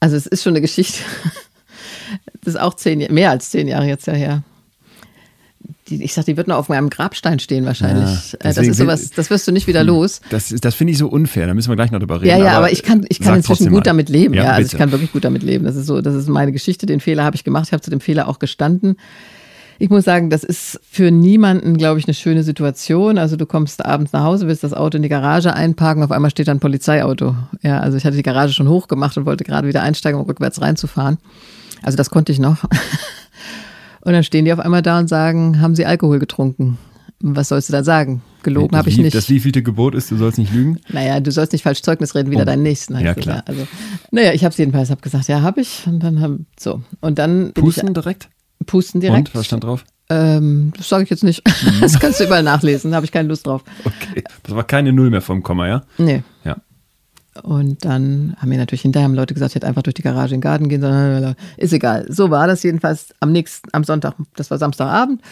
Also 0.00 0.16
es 0.16 0.26
ist 0.26 0.42
schon 0.42 0.52
eine 0.52 0.60
Geschichte, 0.60 1.00
das 2.40 2.54
ist 2.54 2.60
auch 2.60 2.74
zehn, 2.74 3.12
mehr 3.12 3.30
als 3.30 3.50
zehn 3.50 3.68
Jahre 3.68 3.86
jetzt 3.86 4.06
ja 4.06 4.14
her. 4.14 4.42
Die, 5.88 6.02
ich 6.02 6.14
sag, 6.14 6.24
die 6.24 6.36
wird 6.36 6.46
noch 6.46 6.56
auf 6.56 6.68
meinem 6.68 6.88
Grabstein 6.88 7.38
stehen 7.38 7.64
wahrscheinlich. 7.66 8.32
Ja, 8.32 8.38
äh, 8.40 8.54
das 8.54 8.58
ist 8.58 8.76
sowas, 8.76 9.10
das 9.10 9.28
wirst 9.28 9.46
du 9.46 9.52
nicht 9.52 9.66
wieder 9.66 9.80
hm, 9.80 9.88
los. 9.88 10.20
Das, 10.30 10.48
das 10.48 10.74
finde 10.74 10.92
ich 10.92 10.98
so 10.98 11.08
unfair, 11.08 11.46
da 11.46 11.54
müssen 11.54 11.68
wir 11.68 11.76
gleich 11.76 11.90
noch 11.90 11.98
drüber 11.98 12.20
reden. 12.20 12.28
Ja, 12.28 12.38
ja, 12.38 12.48
aber, 12.50 12.56
aber 12.58 12.72
ich 12.72 12.82
kann, 12.82 13.04
ich 13.08 13.20
kann 13.20 13.36
inzwischen 13.36 13.66
gut 13.66 13.78
mal. 13.78 13.82
damit 13.82 14.08
leben. 14.08 14.34
Ja, 14.34 14.44
ja 14.44 14.52
also 14.52 14.72
ich 14.72 14.78
kann 14.78 14.92
wirklich 14.92 15.12
gut 15.12 15.24
damit 15.24 15.42
leben. 15.42 15.64
Das 15.64 15.76
ist 15.76 15.86
so, 15.86 16.00
das 16.00 16.14
ist 16.14 16.28
meine 16.28 16.52
Geschichte. 16.52 16.86
Den 16.86 17.00
Fehler 17.00 17.24
habe 17.24 17.36
ich 17.36 17.44
gemacht, 17.44 17.66
ich 17.66 17.72
habe 17.72 17.82
zu 17.82 17.90
dem 17.90 18.00
Fehler 18.00 18.28
auch 18.28 18.38
gestanden. 18.38 18.96
Ich 19.80 19.88
muss 19.88 20.04
sagen, 20.04 20.28
das 20.28 20.44
ist 20.44 20.78
für 20.88 21.10
niemanden, 21.10 21.78
glaube 21.78 21.98
ich, 21.98 22.06
eine 22.06 22.12
schöne 22.12 22.42
Situation. 22.42 23.16
Also 23.16 23.36
du 23.36 23.46
kommst 23.46 23.82
abends 23.82 24.12
nach 24.12 24.24
Hause, 24.24 24.46
willst 24.46 24.62
das 24.62 24.74
Auto 24.74 24.96
in 24.96 25.02
die 25.02 25.08
Garage 25.08 25.54
einparken, 25.54 26.02
auf 26.02 26.10
einmal 26.10 26.30
steht 26.30 26.48
da 26.48 26.52
ein 26.52 26.60
Polizeiauto. 26.60 27.34
Ja, 27.62 27.80
also 27.80 27.96
ich 27.96 28.04
hatte 28.04 28.16
die 28.16 28.22
Garage 28.22 28.52
schon 28.52 28.68
hochgemacht 28.68 29.16
und 29.16 29.24
wollte 29.24 29.42
gerade 29.42 29.66
wieder 29.66 29.82
einsteigen, 29.82 30.20
um 30.20 30.26
rückwärts 30.26 30.60
reinzufahren. 30.60 31.16
Also 31.82 31.96
das 31.96 32.10
konnte 32.10 32.30
ich 32.30 32.38
noch. 32.38 32.64
Und 34.02 34.12
dann 34.14 34.24
stehen 34.24 34.46
die 34.46 34.52
auf 34.52 34.60
einmal 34.60 34.80
da 34.80 34.98
und 34.98 35.08
sagen, 35.08 35.60
haben 35.60 35.74
sie 35.74 35.84
Alkohol 35.84 36.18
getrunken? 36.18 36.78
Was 37.20 37.48
sollst 37.48 37.68
du 37.68 37.72
da 37.74 37.84
sagen? 37.84 38.22
Gelogen 38.42 38.74
habe 38.74 38.88
ich 38.88 38.96
nicht. 38.96 39.14
Das 39.14 39.28
wievielte 39.28 39.62
Gebot 39.62 39.94
ist, 39.94 40.10
du 40.10 40.16
sollst 40.16 40.38
nicht 40.38 40.54
lügen? 40.54 40.80
Naja, 40.88 41.20
du 41.20 41.30
sollst 41.30 41.52
nicht 41.52 41.64
falsch 41.64 41.82
Zeugnis 41.82 42.14
reden, 42.14 42.30
wieder 42.30 42.42
oh. 42.42 42.46
deinen 42.46 42.62
Nächsten. 42.62 42.98
Ja, 42.98 43.12
klar. 43.12 43.42
Also, 43.44 43.66
naja, 44.10 44.32
ich 44.32 44.42
habe 44.42 44.52
es 44.52 44.56
jedenfalls 44.56 44.90
hab 44.90 45.02
gesagt, 45.02 45.28
ja, 45.28 45.42
habe 45.42 45.60
ich. 45.60 45.86
Und 45.86 46.00
dann 46.00 46.22
haben, 46.22 46.46
so. 46.58 46.80
Und 47.00 47.18
dann. 47.18 47.52
Pusten 47.52 47.88
ich, 47.88 47.92
direkt? 47.92 48.30
Pusten 48.66 49.00
direkt. 49.00 49.28
Und 49.28 49.34
was 49.34 49.46
stand 49.46 49.64
drauf? 49.64 49.84
Ähm, 50.08 50.72
das 50.76 50.88
sage 50.88 51.04
ich 51.04 51.10
jetzt 51.10 51.24
nicht. 51.24 51.42
Mhm. 51.46 51.70
Das 51.80 51.98
kannst 51.98 52.20
du 52.20 52.24
überall 52.24 52.42
nachlesen, 52.42 52.90
da 52.90 52.96
habe 52.96 53.06
ich 53.06 53.12
keine 53.12 53.28
Lust 53.28 53.46
drauf. 53.46 53.62
Okay. 53.84 54.24
Das 54.42 54.54
war 54.54 54.64
keine 54.64 54.92
Null 54.92 55.10
mehr 55.10 55.22
vom 55.22 55.42
Komma, 55.42 55.68
ja? 55.68 55.82
Nee. 55.98 56.22
Ja. 56.44 56.56
Und 57.42 57.84
dann 57.84 58.36
haben 58.38 58.48
mir 58.48 58.58
natürlich 58.58 58.82
hinterher 58.82 59.04
haben 59.04 59.14
Leute 59.14 59.34
gesagt, 59.34 59.52
ich 59.52 59.54
hätte 59.54 59.68
einfach 59.68 59.82
durch 59.82 59.94
die 59.94 60.02
Garage 60.02 60.34
in 60.34 60.40
den 60.40 60.42
Garten 60.42 60.68
gehen 60.68 60.80
sollen. 60.80 61.36
Ist 61.56 61.72
egal. 61.72 62.06
So 62.10 62.30
war 62.30 62.48
das 62.48 62.62
jedenfalls 62.64 63.14
am 63.20 63.30
nächsten, 63.30 63.68
am 63.72 63.84
Sonntag, 63.84 64.14
das 64.34 64.50
war 64.50 64.58
Samstagabend. 64.58 65.22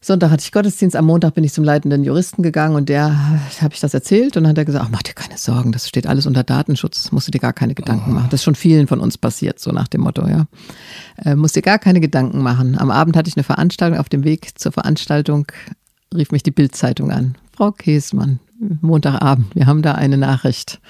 Sonntag 0.00 0.30
hatte 0.30 0.44
ich 0.44 0.52
Gottesdienst, 0.52 0.94
am 0.94 1.06
Montag 1.06 1.34
bin 1.34 1.42
ich 1.42 1.52
zum 1.52 1.64
leitenden 1.64 2.04
Juristen 2.04 2.42
gegangen 2.42 2.76
und 2.76 2.88
der 2.88 3.18
habe 3.60 3.74
ich 3.74 3.80
das 3.80 3.94
erzählt 3.94 4.36
und 4.36 4.44
dann 4.44 4.50
hat 4.50 4.58
er 4.58 4.64
gesagt, 4.64 4.84
ach, 4.86 4.90
mach 4.92 5.02
dir 5.02 5.12
keine 5.12 5.36
Sorgen, 5.36 5.72
das 5.72 5.88
steht 5.88 6.06
alles 6.06 6.26
unter 6.26 6.44
Datenschutz, 6.44 7.10
musst 7.10 7.26
du 7.26 7.32
dir 7.32 7.40
gar 7.40 7.52
keine 7.52 7.74
Gedanken 7.74 8.12
oh. 8.12 8.14
machen. 8.14 8.28
Das 8.30 8.40
ist 8.40 8.44
schon 8.44 8.54
vielen 8.54 8.86
von 8.86 9.00
uns 9.00 9.18
passiert, 9.18 9.58
so 9.58 9.72
nach 9.72 9.88
dem 9.88 10.02
Motto, 10.02 10.26
ja. 10.28 10.46
Äh, 11.24 11.34
musst 11.34 11.56
dir 11.56 11.62
gar 11.62 11.80
keine 11.80 12.00
Gedanken 12.00 12.42
machen. 12.42 12.78
Am 12.78 12.92
Abend 12.92 13.16
hatte 13.16 13.28
ich 13.28 13.36
eine 13.36 13.42
Veranstaltung, 13.42 13.98
auf 13.98 14.08
dem 14.08 14.22
Weg 14.22 14.56
zur 14.56 14.70
Veranstaltung 14.70 15.46
rief 16.14 16.30
mich 16.30 16.44
die 16.44 16.52
Bildzeitung 16.52 17.10
an. 17.10 17.34
Frau 17.52 17.72
Käsmann, 17.72 18.38
Montagabend, 18.80 19.54
wir 19.56 19.66
haben 19.66 19.82
da 19.82 19.94
eine 19.94 20.16
Nachricht. 20.16 20.80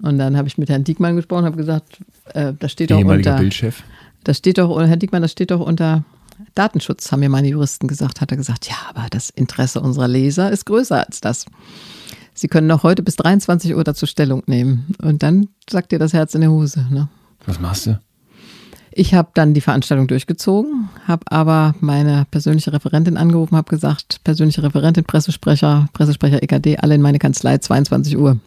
Und 0.00 0.18
dann 0.18 0.38
habe 0.38 0.48
ich 0.48 0.56
mit 0.56 0.70
Herrn 0.70 0.84
Diekmann 0.84 1.14
gesprochen, 1.14 1.44
habe 1.44 1.58
gesagt, 1.58 1.98
äh, 2.32 2.54
das 2.58 2.72
steht 2.72 2.90
doch 2.90 3.04
unter. 3.04 3.36
Bildchef. 3.36 3.82
Das 4.24 4.38
steht 4.38 4.58
doch, 4.58 4.78
Herr 4.78 4.96
Diekmann, 4.96 5.22
das 5.22 5.32
steht 5.32 5.50
doch 5.50 5.60
unter 5.60 6.04
Datenschutz, 6.54 7.10
haben 7.10 7.20
mir 7.20 7.28
meine 7.28 7.48
Juristen 7.48 7.88
gesagt, 7.88 8.20
hat 8.20 8.30
er 8.30 8.36
gesagt, 8.36 8.68
ja, 8.68 8.76
aber 8.88 9.06
das 9.10 9.30
Interesse 9.30 9.80
unserer 9.80 10.08
Leser 10.08 10.50
ist 10.50 10.66
größer 10.66 11.06
als 11.06 11.20
das. 11.20 11.46
Sie 12.34 12.48
können 12.48 12.66
noch 12.66 12.82
heute 12.82 13.02
bis 13.02 13.16
23 13.16 13.74
Uhr 13.74 13.84
dazu 13.84 14.06
Stellung 14.06 14.42
nehmen. 14.46 14.94
Und 15.02 15.22
dann 15.22 15.48
sagt 15.68 15.92
dir 15.92 15.98
das 15.98 16.12
Herz 16.12 16.34
in 16.34 16.40
der 16.40 16.50
Hose. 16.50 16.86
Ne? 16.90 17.08
Was 17.46 17.60
machst 17.60 17.86
du? 17.86 18.00
Ich 18.92 19.14
habe 19.14 19.30
dann 19.34 19.54
die 19.54 19.60
Veranstaltung 19.60 20.08
durchgezogen, 20.08 20.88
habe 21.06 21.30
aber 21.30 21.74
meine 21.80 22.26
persönliche 22.30 22.72
Referentin 22.72 23.16
angerufen, 23.16 23.56
habe 23.56 23.70
gesagt, 23.70 24.22
persönliche 24.24 24.62
Referentin, 24.62 25.04
Pressesprecher, 25.04 25.88
Pressesprecher 25.92 26.42
EKD, 26.42 26.78
alle 26.78 26.96
in 26.96 27.02
meine 27.02 27.20
Kanzlei, 27.20 27.58
22 27.58 28.18
Uhr. 28.18 28.38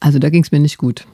Also 0.00 0.18
da 0.18 0.30
ging 0.30 0.44
es 0.44 0.52
mir 0.52 0.60
nicht 0.60 0.78
gut. 0.78 1.06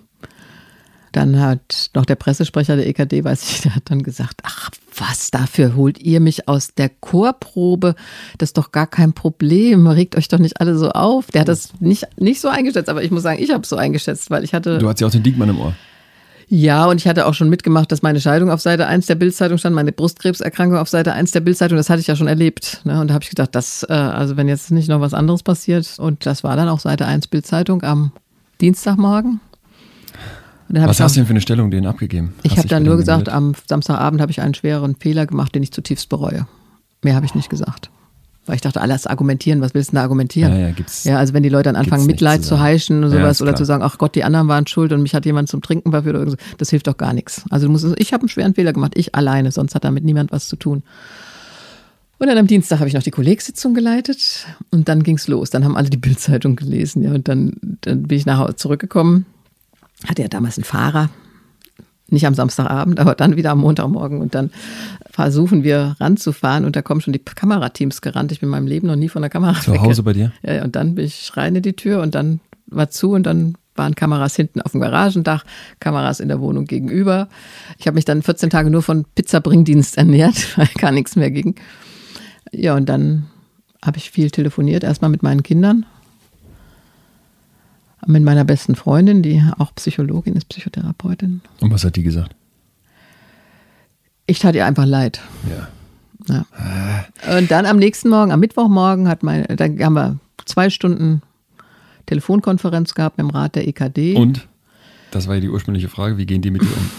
Dann 1.11 1.41
hat 1.41 1.91
noch 1.95 2.05
der 2.05 2.17
Pressesprecher 2.17 2.77
der 2.77 2.87
EKD, 2.87 3.25
weiß 3.25 3.51
ich, 3.51 3.61
der 3.63 3.75
hat 3.75 3.91
dann 3.91 4.03
gesagt, 4.03 4.41
ach 4.45 4.71
was, 4.99 5.31
dafür 5.31 5.75
holt 5.75 5.99
ihr 5.99 6.21
mich 6.21 6.49
aus 6.49 6.75
der 6.75 6.89
Chorprobe? 6.89 7.95
Das 8.39 8.51
ist 8.51 8.59
doch 8.59 8.73
gar 8.73 8.87
kein 8.87 9.13
Problem. 9.13 9.87
Regt 9.87 10.17
euch 10.17 10.29
doch 10.29 10.39
nicht 10.39 10.61
alle 10.61 10.77
so 10.77 10.91
auf. 10.91 11.27
Der 11.29 11.43
hat 11.43 11.49
das 11.49 11.71
nicht, 11.81 12.07
nicht 12.19 12.41
so 12.41 12.49
eingeschätzt, 12.49 12.89
aber 12.89 13.03
ich 13.03 13.11
muss 13.11 13.23
sagen, 13.23 13.43
ich 13.43 13.51
habe 13.51 13.63
es 13.63 13.69
so 13.69 13.77
eingeschätzt, 13.77 14.31
weil 14.31 14.45
ich 14.45 14.55
hatte. 14.55 14.79
Du 14.79 14.89
hattest 14.89 15.01
ja 15.01 15.07
auch 15.07 15.13
den 15.13 15.23
Diekmann 15.23 15.49
im 15.49 15.61
Ohr. 15.61 15.75
Ja, 16.49 16.87
und 16.87 16.99
ich 16.99 17.09
hatte 17.09 17.27
auch 17.27 17.35
schon 17.35 17.49
mitgemacht, 17.49 17.91
dass 17.91 18.03
meine 18.03 18.21
Scheidung 18.21 18.51
auf 18.51 18.61
Seite 18.61 18.87
1 18.87 19.07
der 19.07 19.15
Bildzeitung 19.15 19.59
stand, 19.59 19.75
meine 19.75 19.93
Brustkrebserkrankung 19.93 20.79
auf 20.79 20.89
Seite 20.89 21.13
1 21.13 21.33
der 21.33 21.41
Bildzeitung, 21.41 21.77
das 21.77 21.89
hatte 21.89 22.01
ich 22.01 22.07
ja 22.07 22.17
schon 22.17 22.29
erlebt. 22.29 22.81
Ne? 22.85 23.01
Und 23.01 23.09
da 23.09 23.15
habe 23.15 23.25
ich 23.25 23.31
gedacht, 23.31 23.55
das, 23.55 23.85
äh, 23.89 23.93
also 23.93 24.37
wenn 24.37 24.49
jetzt 24.49 24.71
nicht 24.71 24.89
noch 24.89 25.01
was 25.01 25.15
anderes 25.15 25.43
passiert, 25.43 25.99
und 25.99 26.27
das 26.27 26.45
war 26.45 26.57
dann 26.57 26.69
auch 26.69 26.81
Seite 26.81 27.07
1 27.07 27.29
Bildzeitung 27.29 27.83
am 27.83 28.13
Dienstagmorgen. 28.61 29.41
Was 30.75 31.01
hast 31.01 31.17
du 31.17 31.21
denn 31.21 31.27
für 31.27 31.31
eine 31.31 31.41
Stellung 31.41 31.71
denen 31.71 31.87
abgegeben? 31.87 32.35
Ich 32.43 32.59
habe 32.59 32.69
dann 32.69 32.83
nur 32.83 32.97
gesagt, 32.97 33.29
am 33.29 33.55
Samstagabend 33.67 34.21
habe 34.21 34.33
ich 34.33 34.41
einen 34.41 34.55
schweren 34.55 34.97
Fehler 34.97 35.27
gemacht, 35.27 35.55
den 35.55 35.63
ich 35.63 35.73
zutiefst 35.73 36.09
bereue. 36.09 36.47
Mehr 37.03 37.15
habe 37.15 37.27
ich 37.27 37.35
nicht 37.35 37.51
gesagt. 37.51 37.91
Weil 38.47 38.57
ich 38.57 38.61
dachte, 38.61 38.81
alles 38.81 39.07
argumentieren, 39.07 39.63
was 39.63 39.73
willst 39.73 39.93
du 39.93 39.97
da 39.97 40.03
argumentieren? 40.03 40.53
Ja, 40.53 40.59
ja, 40.59 40.71
gibt's, 40.73 41.05
ja 41.05 41.19
also 41.19 41.33
wenn 41.33 41.43
die 41.43 41.49
Leute 41.49 41.65
dann 41.65 41.77
anfangen, 41.77 42.05
Mitleid 42.05 42.43
zu, 42.43 42.51
zu 42.51 42.61
heischen 42.61 43.03
und 43.03 43.11
sowas 43.11 43.39
ja, 43.39 43.45
oder 43.45 43.57
zu 43.57 43.65
sagen, 43.65 43.83
ach 43.83 43.97
Gott, 43.97 44.15
die 44.15 44.25
anderen 44.25 44.49
waren 44.49 44.67
schuld 44.67 44.93
und 44.93 45.01
mich 45.01 45.15
hat 45.15 45.25
jemand 45.25 45.49
zum 45.49 45.63
Trinken 45.63 45.93
verführt 45.93 46.17
oder 46.17 46.31
so, 46.31 46.37
das 46.59 46.69
hilft 46.69 46.87
doch 46.87 46.99
gar 46.99 47.15
nichts. 47.15 47.45
Also 47.49 47.67
du 47.67 47.73
musst, 47.73 47.87
ich 47.97 48.13
habe 48.13 48.23
einen 48.23 48.29
schweren 48.29 48.55
Fehler 48.55 48.75
gemacht, 48.75 48.93
ich 48.97 49.15
alleine, 49.15 49.51
sonst 49.51 49.75
hat 49.75 49.85
damit 49.85 50.05
niemand 50.05 50.31
was 50.31 50.47
zu 50.49 50.57
tun. 50.57 50.83
Und 52.19 52.27
dann 52.29 52.37
am 52.37 52.47
Dienstag 52.47 52.81
habe 52.81 52.89
ich 52.89 52.95
noch 52.95 53.03
die 53.03 53.11
Kollegsitzung 53.11 53.73
geleitet 53.73 54.47
und 54.71 54.89
dann 54.89 55.03
ging 55.03 55.17
es 55.17 55.27
los. 55.27 55.51
Dann 55.51 55.65
haben 55.65 55.77
alle 55.77 55.89
die 55.89 55.97
Bildzeitung 55.97 56.55
gelesen, 56.55 57.03
ja, 57.03 57.13
und 57.13 57.29
dann, 57.29 57.55
dann 57.81 58.03
bin 58.05 58.19
ich 58.19 58.27
nach 58.27 58.39
Hause 58.39 58.57
zurückgekommen 58.57 59.25
hatte 60.05 60.23
ja 60.23 60.29
damals 60.29 60.59
einen 60.59 60.65
Fahrer, 60.65 61.11
nicht 62.09 62.27
am 62.27 62.35
Samstagabend, 62.35 63.01
aber 63.01 63.15
dann 63.15 63.37
wieder 63.37 63.51
am 63.51 63.61
Montagmorgen 63.61 64.21
und 64.21 64.35
dann 64.35 64.51
versuchen 65.11 65.65
wir 65.65 65.97
ranzufahren 66.01 66.65
und 66.65 66.77
da 66.77 66.83
kommen 66.83 67.01
schon 67.01 67.13
die 67.13 67.19
Kamerateams 67.19 68.01
gerannt. 68.01 68.33
Ich 68.33 68.41
bin 68.41 68.49
in 68.49 68.51
meinem 68.51 68.67
Leben 68.67 68.87
noch 68.87 68.97
nie 68.97 69.09
von 69.09 69.23
der 69.23 69.31
Kamera 69.31 69.61
Zu 69.61 69.81
Hause 69.81 70.03
bei 70.03 70.13
dir? 70.13 70.33
Ja, 70.43 70.65
und 70.65 70.77
dann 70.77 70.95
bin 70.95 71.05
ich 71.05 71.37
rein 71.37 71.57
in 71.57 71.63
die 71.63 71.75
Tür 71.75 72.03
und 72.03 72.15
dann 72.15 72.41
war 72.67 72.91
zu 72.91 73.13
und 73.13 73.25
dann 73.25 73.57
waren 73.75 73.95
Kameras 73.95 74.37
hinten 74.37 74.61
auf 74.61 74.73
dem 74.73 74.81
Garagendach, 74.81 75.45
Kameras 75.81 76.21
in 76.21 76.29
der 76.29 76.41
Wohnung 76.41 76.65
gegenüber. 76.67 77.29
Ich 77.79 77.87
habe 77.87 77.97
mich 77.97 78.05
dann 78.05 78.23
14 78.23 78.51
Tage 78.51 78.71
nur 78.71 78.83
von 78.83 79.05
Pizzabringdienst 79.15 79.99
ernährt, 79.99 80.37
weil 80.59 80.69
gar 80.79 80.93
nichts 80.93 81.17
mehr 81.17 81.31
ging. 81.31 81.57
Ja, 82.53 82.77
und 82.77 82.89
dann 82.89 83.27
habe 83.83 83.99
ich 83.99 84.11
viel 84.11 84.31
telefoniert, 84.31 84.85
erstmal 84.85 85.11
mit 85.11 85.23
meinen 85.23 85.43
Kindern 85.43 85.87
mit 88.07 88.23
meiner 88.23 88.45
besten 88.45 88.75
Freundin, 88.75 89.23
die 89.23 89.43
auch 89.59 89.75
Psychologin 89.75 90.35
ist, 90.35 90.49
Psychotherapeutin. 90.49 91.41
Und 91.61 91.71
was 91.73 91.85
hat 91.85 91.97
die 91.97 92.03
gesagt? 92.03 92.35
Ich 94.27 94.39
tat 94.39 94.55
ihr 94.55 94.65
einfach 94.67 94.87
leid. 94.87 95.21
Ja. 95.49 96.35
ja. 96.35 96.47
Ah. 96.53 97.39
Und 97.39 97.51
dann 97.51 97.67
am 97.67 97.77
nächsten 97.77 98.09
Morgen, 98.09 98.33
am 98.33 98.41
Mittwochmorgen, 98.41 99.09
hat 99.09 99.23
meine, 99.23 99.47
da 99.47 99.65
haben 99.65 99.95
wir 99.95 100.19
zwei 100.45 100.71
Stunden 100.71 101.23
Telefonkonferenz 102.07 102.95
gehabt 102.95 103.19
mit 103.19 103.27
dem 103.27 103.31
Rat 103.31 103.55
der 103.55 103.69
EKD. 103.69 104.17
Und? 104.17 104.47
Das 105.11 105.29
war 105.29 105.35
ja 105.35 105.41
die 105.41 105.49
ursprüngliche 105.49 105.89
Frage, 105.89 106.19
wie 106.19 106.27
gehen 106.27 106.43
die 106.43 106.51
mit 106.51 106.63
dir 106.63 106.77
um? 106.77 106.91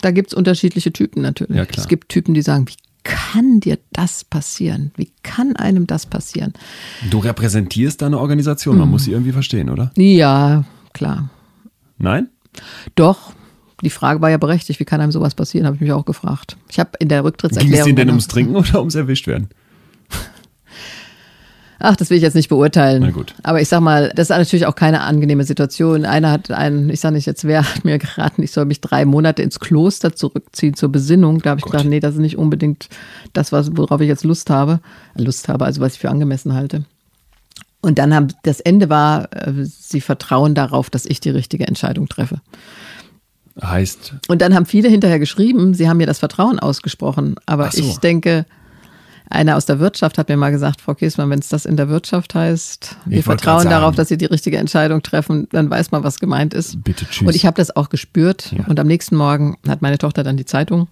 Da 0.00 0.10
gibt 0.10 0.28
es 0.28 0.34
unterschiedliche 0.34 0.92
Typen 0.92 1.22
natürlich. 1.22 1.56
Ja. 1.56 1.64
Es 1.76 1.88
gibt 1.88 2.10
Typen, 2.10 2.34
die 2.34 2.42
sagen, 2.42 2.68
wie 2.68 2.74
kann 3.04 3.60
dir 3.60 3.78
das 3.92 4.24
passieren? 4.24 4.90
Wie 4.96 5.12
kann 5.22 5.54
einem 5.56 5.86
das 5.86 6.06
passieren? 6.06 6.54
Du 7.10 7.18
repräsentierst 7.18 8.02
deine 8.02 8.18
Organisation, 8.18 8.78
man 8.78 8.88
mhm. 8.88 8.92
muss 8.92 9.04
sie 9.04 9.12
irgendwie 9.12 9.32
verstehen, 9.32 9.70
oder? 9.70 9.92
Ja, 9.96 10.64
klar. 10.92 11.28
Nein? 11.98 12.28
Doch. 12.94 13.32
Die 13.82 13.90
Frage 13.90 14.22
war 14.22 14.30
ja 14.30 14.38
berechtigt, 14.38 14.80
wie 14.80 14.84
kann 14.84 15.00
einem 15.00 15.12
sowas 15.12 15.34
passieren, 15.34 15.66
habe 15.66 15.76
ich 15.76 15.82
mich 15.82 15.92
auch 15.92 16.06
gefragt. 16.06 16.56
Ich 16.70 16.78
habe 16.78 16.90
in 17.00 17.08
der 17.08 17.22
Rücktrittserklärung. 17.22 17.72
Ging 17.72 17.80
es 17.80 17.86
Ihnen 17.86 17.96
denn 17.96 18.08
ums 18.08 18.28
Trinken 18.28 18.56
oder 18.56 18.78
ums 18.78 18.94
Erwischtwerden? 18.94 19.48
Ach, 21.84 21.96
das 21.96 22.08
will 22.08 22.16
ich 22.16 22.22
jetzt 22.22 22.34
nicht 22.34 22.48
beurteilen. 22.48 23.02
Na 23.02 23.10
gut. 23.10 23.34
Aber 23.42 23.60
ich 23.60 23.68
sag 23.68 23.80
mal, 23.80 24.10
das 24.14 24.30
ist 24.30 24.36
natürlich 24.36 24.64
auch 24.64 24.74
keine 24.74 25.02
angenehme 25.02 25.44
Situation. 25.44 26.06
Einer 26.06 26.30
hat 26.30 26.50
einen, 26.50 26.88
ich 26.88 27.00
sage 27.00 27.14
nicht 27.14 27.26
jetzt 27.26 27.44
wer, 27.44 27.62
hat 27.74 27.84
mir 27.84 27.98
geraten, 27.98 28.42
ich 28.42 28.52
soll 28.52 28.64
mich 28.64 28.80
drei 28.80 29.04
Monate 29.04 29.42
ins 29.42 29.60
Kloster 29.60 30.16
zurückziehen 30.16 30.74
zur 30.74 30.90
Besinnung. 30.90 31.40
Da 31.40 31.50
habe 31.50 31.58
ich 31.58 31.64
Gott. 31.64 31.72
gedacht, 31.72 31.88
nee, 31.88 32.00
das 32.00 32.14
ist 32.14 32.20
nicht 32.20 32.38
unbedingt 32.38 32.88
das, 33.34 33.52
was, 33.52 33.76
worauf 33.76 34.00
ich 34.00 34.08
jetzt 34.08 34.24
Lust 34.24 34.48
habe. 34.48 34.80
Lust 35.14 35.48
habe, 35.48 35.66
also 35.66 35.82
was 35.82 35.94
ich 35.94 36.00
für 36.00 36.08
angemessen 36.08 36.54
halte. 36.54 36.84
Und 37.82 37.98
dann 37.98 38.14
haben, 38.14 38.28
das 38.44 38.60
Ende 38.60 38.88
war, 38.88 39.28
äh, 39.34 39.52
sie 39.64 40.00
vertrauen 40.00 40.54
darauf, 40.54 40.88
dass 40.88 41.04
ich 41.04 41.20
die 41.20 41.30
richtige 41.30 41.66
Entscheidung 41.66 42.08
treffe. 42.08 42.40
Heißt. 43.62 44.14
Und 44.28 44.40
dann 44.40 44.54
haben 44.54 44.64
viele 44.64 44.88
hinterher 44.88 45.18
geschrieben, 45.18 45.74
sie 45.74 45.86
haben 45.86 45.98
mir 45.98 46.06
das 46.06 46.18
Vertrauen 46.18 46.58
ausgesprochen. 46.58 47.36
Aber 47.44 47.70
so. 47.70 47.78
ich 47.78 47.98
denke, 47.98 48.46
einer 49.30 49.56
aus 49.56 49.66
der 49.66 49.78
Wirtschaft 49.78 50.18
hat 50.18 50.28
mir 50.28 50.36
mal 50.36 50.50
gesagt, 50.50 50.80
Frau 50.80 50.94
Kiesmann, 50.94 51.30
wenn 51.30 51.38
es 51.38 51.48
das 51.48 51.64
in 51.64 51.76
der 51.76 51.88
Wirtschaft 51.88 52.34
heißt, 52.34 52.96
wir 53.06 53.18
ich 53.18 53.24
vertrauen 53.24 53.68
darauf, 53.68 53.94
dass 53.94 54.08
Sie 54.08 54.18
die 54.18 54.26
richtige 54.26 54.58
Entscheidung 54.58 55.02
treffen, 55.02 55.48
dann 55.50 55.70
weiß 55.70 55.90
man, 55.90 56.04
was 56.04 56.20
gemeint 56.20 56.52
ist. 56.54 56.82
Bitte 56.84 57.06
tschüss. 57.06 57.26
Und 57.26 57.34
ich 57.34 57.46
habe 57.46 57.56
das 57.56 57.74
auch 57.74 57.88
gespürt. 57.88 58.52
Ja. 58.52 58.66
Und 58.66 58.78
am 58.78 58.86
nächsten 58.86 59.16
Morgen 59.16 59.56
hat 59.66 59.82
meine 59.82 59.98
Tochter 59.98 60.22
dann 60.22 60.36
die 60.36 60.44
Zeitung 60.44 60.88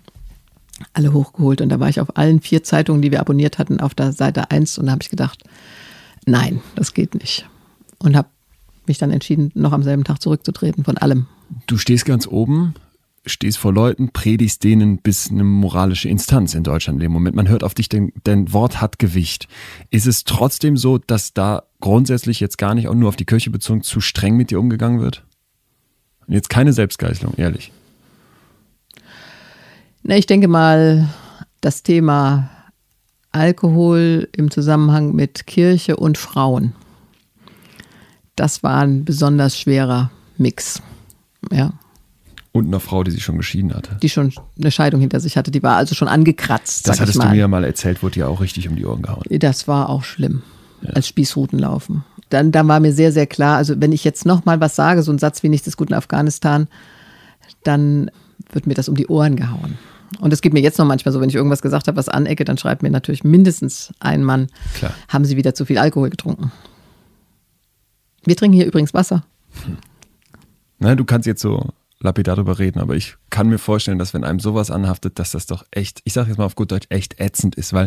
alle 0.95 1.12
hochgeholt. 1.12 1.61
Und 1.61 1.68
da 1.68 1.78
war 1.78 1.89
ich 1.89 2.01
auf 2.01 2.16
allen 2.16 2.41
vier 2.41 2.62
Zeitungen, 2.62 3.03
die 3.03 3.11
wir 3.11 3.20
abonniert 3.20 3.59
hatten, 3.59 3.80
auf 3.80 3.95
der 3.95 4.12
Seite 4.12 4.51
1. 4.51 4.78
Und 4.78 4.87
da 4.87 4.93
habe 4.93 5.03
ich 5.03 5.11
gedacht, 5.11 5.43
nein, 6.26 6.61
das 6.74 6.95
geht 6.95 7.14
nicht. 7.14 7.47
Und 7.99 8.16
habe 8.16 8.28
mich 8.87 8.99
dann 8.99 9.11
entschieden, 9.11 9.53
noch 9.55 9.72
am 9.72 9.83
selben 9.83 10.05
Tag 10.05 10.20
zurückzutreten 10.20 10.85
von 10.85 10.99
allem. 10.99 11.26
Du 11.66 11.78
stehst 11.78 12.07
ganz 12.07 12.26
oben 12.26 12.74
stehst 13.24 13.58
vor 13.58 13.72
Leuten, 13.72 14.10
predigst 14.12 14.64
denen 14.64 14.98
bis 14.98 15.30
eine 15.30 15.44
moralische 15.44 16.08
Instanz 16.08 16.54
in 16.54 16.64
Deutschland 16.64 16.96
in 16.96 17.04
dem 17.04 17.12
Moment. 17.12 17.36
Man 17.36 17.48
hört 17.48 17.62
auf 17.62 17.74
dich, 17.74 17.88
denn 17.88 18.12
dein 18.24 18.52
Wort 18.52 18.80
hat 18.80 18.98
Gewicht. 18.98 19.48
Ist 19.90 20.06
es 20.06 20.24
trotzdem 20.24 20.76
so, 20.76 20.98
dass 20.98 21.32
da 21.32 21.62
grundsätzlich 21.80 22.40
jetzt 22.40 22.58
gar 22.58 22.74
nicht 22.74 22.88
auch 22.88 22.94
nur 22.94 23.08
auf 23.08 23.16
die 23.16 23.24
Kirche 23.24 23.50
bezogen 23.50 23.82
zu 23.82 24.00
streng 24.00 24.36
mit 24.36 24.50
dir 24.50 24.58
umgegangen 24.58 25.00
wird? 25.00 25.24
Und 26.26 26.34
jetzt 26.34 26.50
keine 26.50 26.72
Selbstgeißelung, 26.72 27.34
ehrlich. 27.36 27.72
Na, 30.02 30.16
ich 30.16 30.26
denke 30.26 30.48
mal, 30.48 31.08
das 31.60 31.84
Thema 31.84 32.50
Alkohol 33.30 34.28
im 34.36 34.50
Zusammenhang 34.50 35.14
mit 35.14 35.46
Kirche 35.46 35.96
und 35.96 36.18
Frauen, 36.18 36.74
das 38.34 38.62
war 38.62 38.82
ein 38.82 39.04
besonders 39.04 39.58
schwerer 39.58 40.10
Mix. 40.38 40.82
Ja. 41.50 41.72
Und 42.53 42.66
einer 42.66 42.80
Frau, 42.80 43.03
die 43.03 43.11
sich 43.11 43.24
schon 43.24 43.38
geschieden 43.38 43.74
hatte. 43.74 43.96
Die 44.03 44.11
schon 44.11 44.32
eine 44.59 44.70
Scheidung 44.70 45.00
hinter 45.00 45.20
sich 45.20 45.38
hatte. 45.38 45.50
Die 45.50 45.62
war 45.62 45.76
also 45.76 45.94
schon 45.94 46.09
angekratzt. 46.09 46.86
Das 46.86 47.00
hattest 47.00 47.22
du 47.22 47.26
mir 47.26 47.36
ja 47.36 47.48
mal 47.48 47.64
erzählt, 47.64 48.03
wurde 48.03 48.20
ja 48.20 48.26
auch 48.26 48.42
richtig 48.42 48.68
um 48.68 48.76
die 48.76 48.84
Ohren 48.84 49.00
gehauen. 49.00 49.22
Das 49.30 49.66
war 49.68 49.88
auch 49.88 50.05
schlimm. 50.05 50.42
Ja. 50.82 50.90
Als 50.90 51.09
Spießrutenlaufen. 51.09 52.05
Dann, 52.28 52.53
dann 52.53 52.68
war 52.68 52.80
mir 52.80 52.92
sehr, 52.92 53.12
sehr 53.12 53.26
klar, 53.26 53.57
also 53.57 53.80
wenn 53.80 53.92
ich 53.92 54.05
jetzt 54.05 54.26
nochmal 54.26 54.61
was 54.61 54.74
sage, 54.74 55.03
so 55.03 55.12
ein 55.12 55.18
Satz 55.18 55.42
wie 55.42 55.48
nichts 55.48 55.66
ist 55.66 55.76
gut 55.76 55.90
in 55.90 55.96
Afghanistan, 55.96 56.66
dann 57.62 58.11
wird 58.50 58.66
mir 58.66 58.74
das 58.74 58.88
um 58.88 58.96
die 58.96 59.07
Ohren 59.07 59.36
gehauen. 59.36 59.78
Und 60.18 60.32
es 60.32 60.40
geht 60.40 60.53
mir 60.53 60.61
jetzt 60.61 60.78
noch 60.78 60.86
manchmal 60.86 61.12
so, 61.12 61.20
wenn 61.20 61.28
ich 61.28 61.34
irgendwas 61.34 61.62
gesagt 61.62 61.88
habe, 61.88 61.96
was 61.96 62.09
anecke, 62.09 62.44
dann 62.44 62.59
schreibt 62.59 62.82
mir 62.82 62.90
natürlich 62.90 63.24
mindestens 63.24 63.92
ein 64.00 64.24
Mann, 64.24 64.48
Klar. 64.74 64.92
haben 65.09 65.24
Sie 65.24 65.36
wieder 65.36 65.55
zu 65.55 65.64
viel 65.64 65.78
Alkohol 65.78 66.11
getrunken. 66.11 66.53
Wir 68.24 68.36
trinken 68.36 68.57
hier 68.57 68.66
übrigens 68.66 68.94
Wasser. 68.94 69.24
Hm. 69.64 69.78
Na, 70.78 70.94
du 70.94 71.05
kannst 71.05 71.26
jetzt 71.26 71.42
so 71.42 71.68
lapidar 72.03 72.36
darüber 72.36 72.59
reden, 72.59 72.80
aber 72.80 72.96
ich 72.96 73.16
kann 73.30 73.48
mir 73.48 73.59
vorstellen, 73.59 73.98
dass 73.98 74.12
wenn 74.12 74.24
einem 74.24 74.40
sowas 74.40 74.70
anhaftet, 74.70 75.18
dass 75.18 75.30
das 75.30 75.46
doch 75.46 75.64
echt, 75.70 76.00
ich 76.05 76.12
sage 76.12 76.28
jetzt 76.28 76.38
mal 76.38 76.44
auf 76.44 76.55
gut 76.55 76.72
Deutsch, 76.72 76.86
echt 76.90 77.20
ätzend 77.20 77.55
ist, 77.55 77.72
weil 77.72 77.86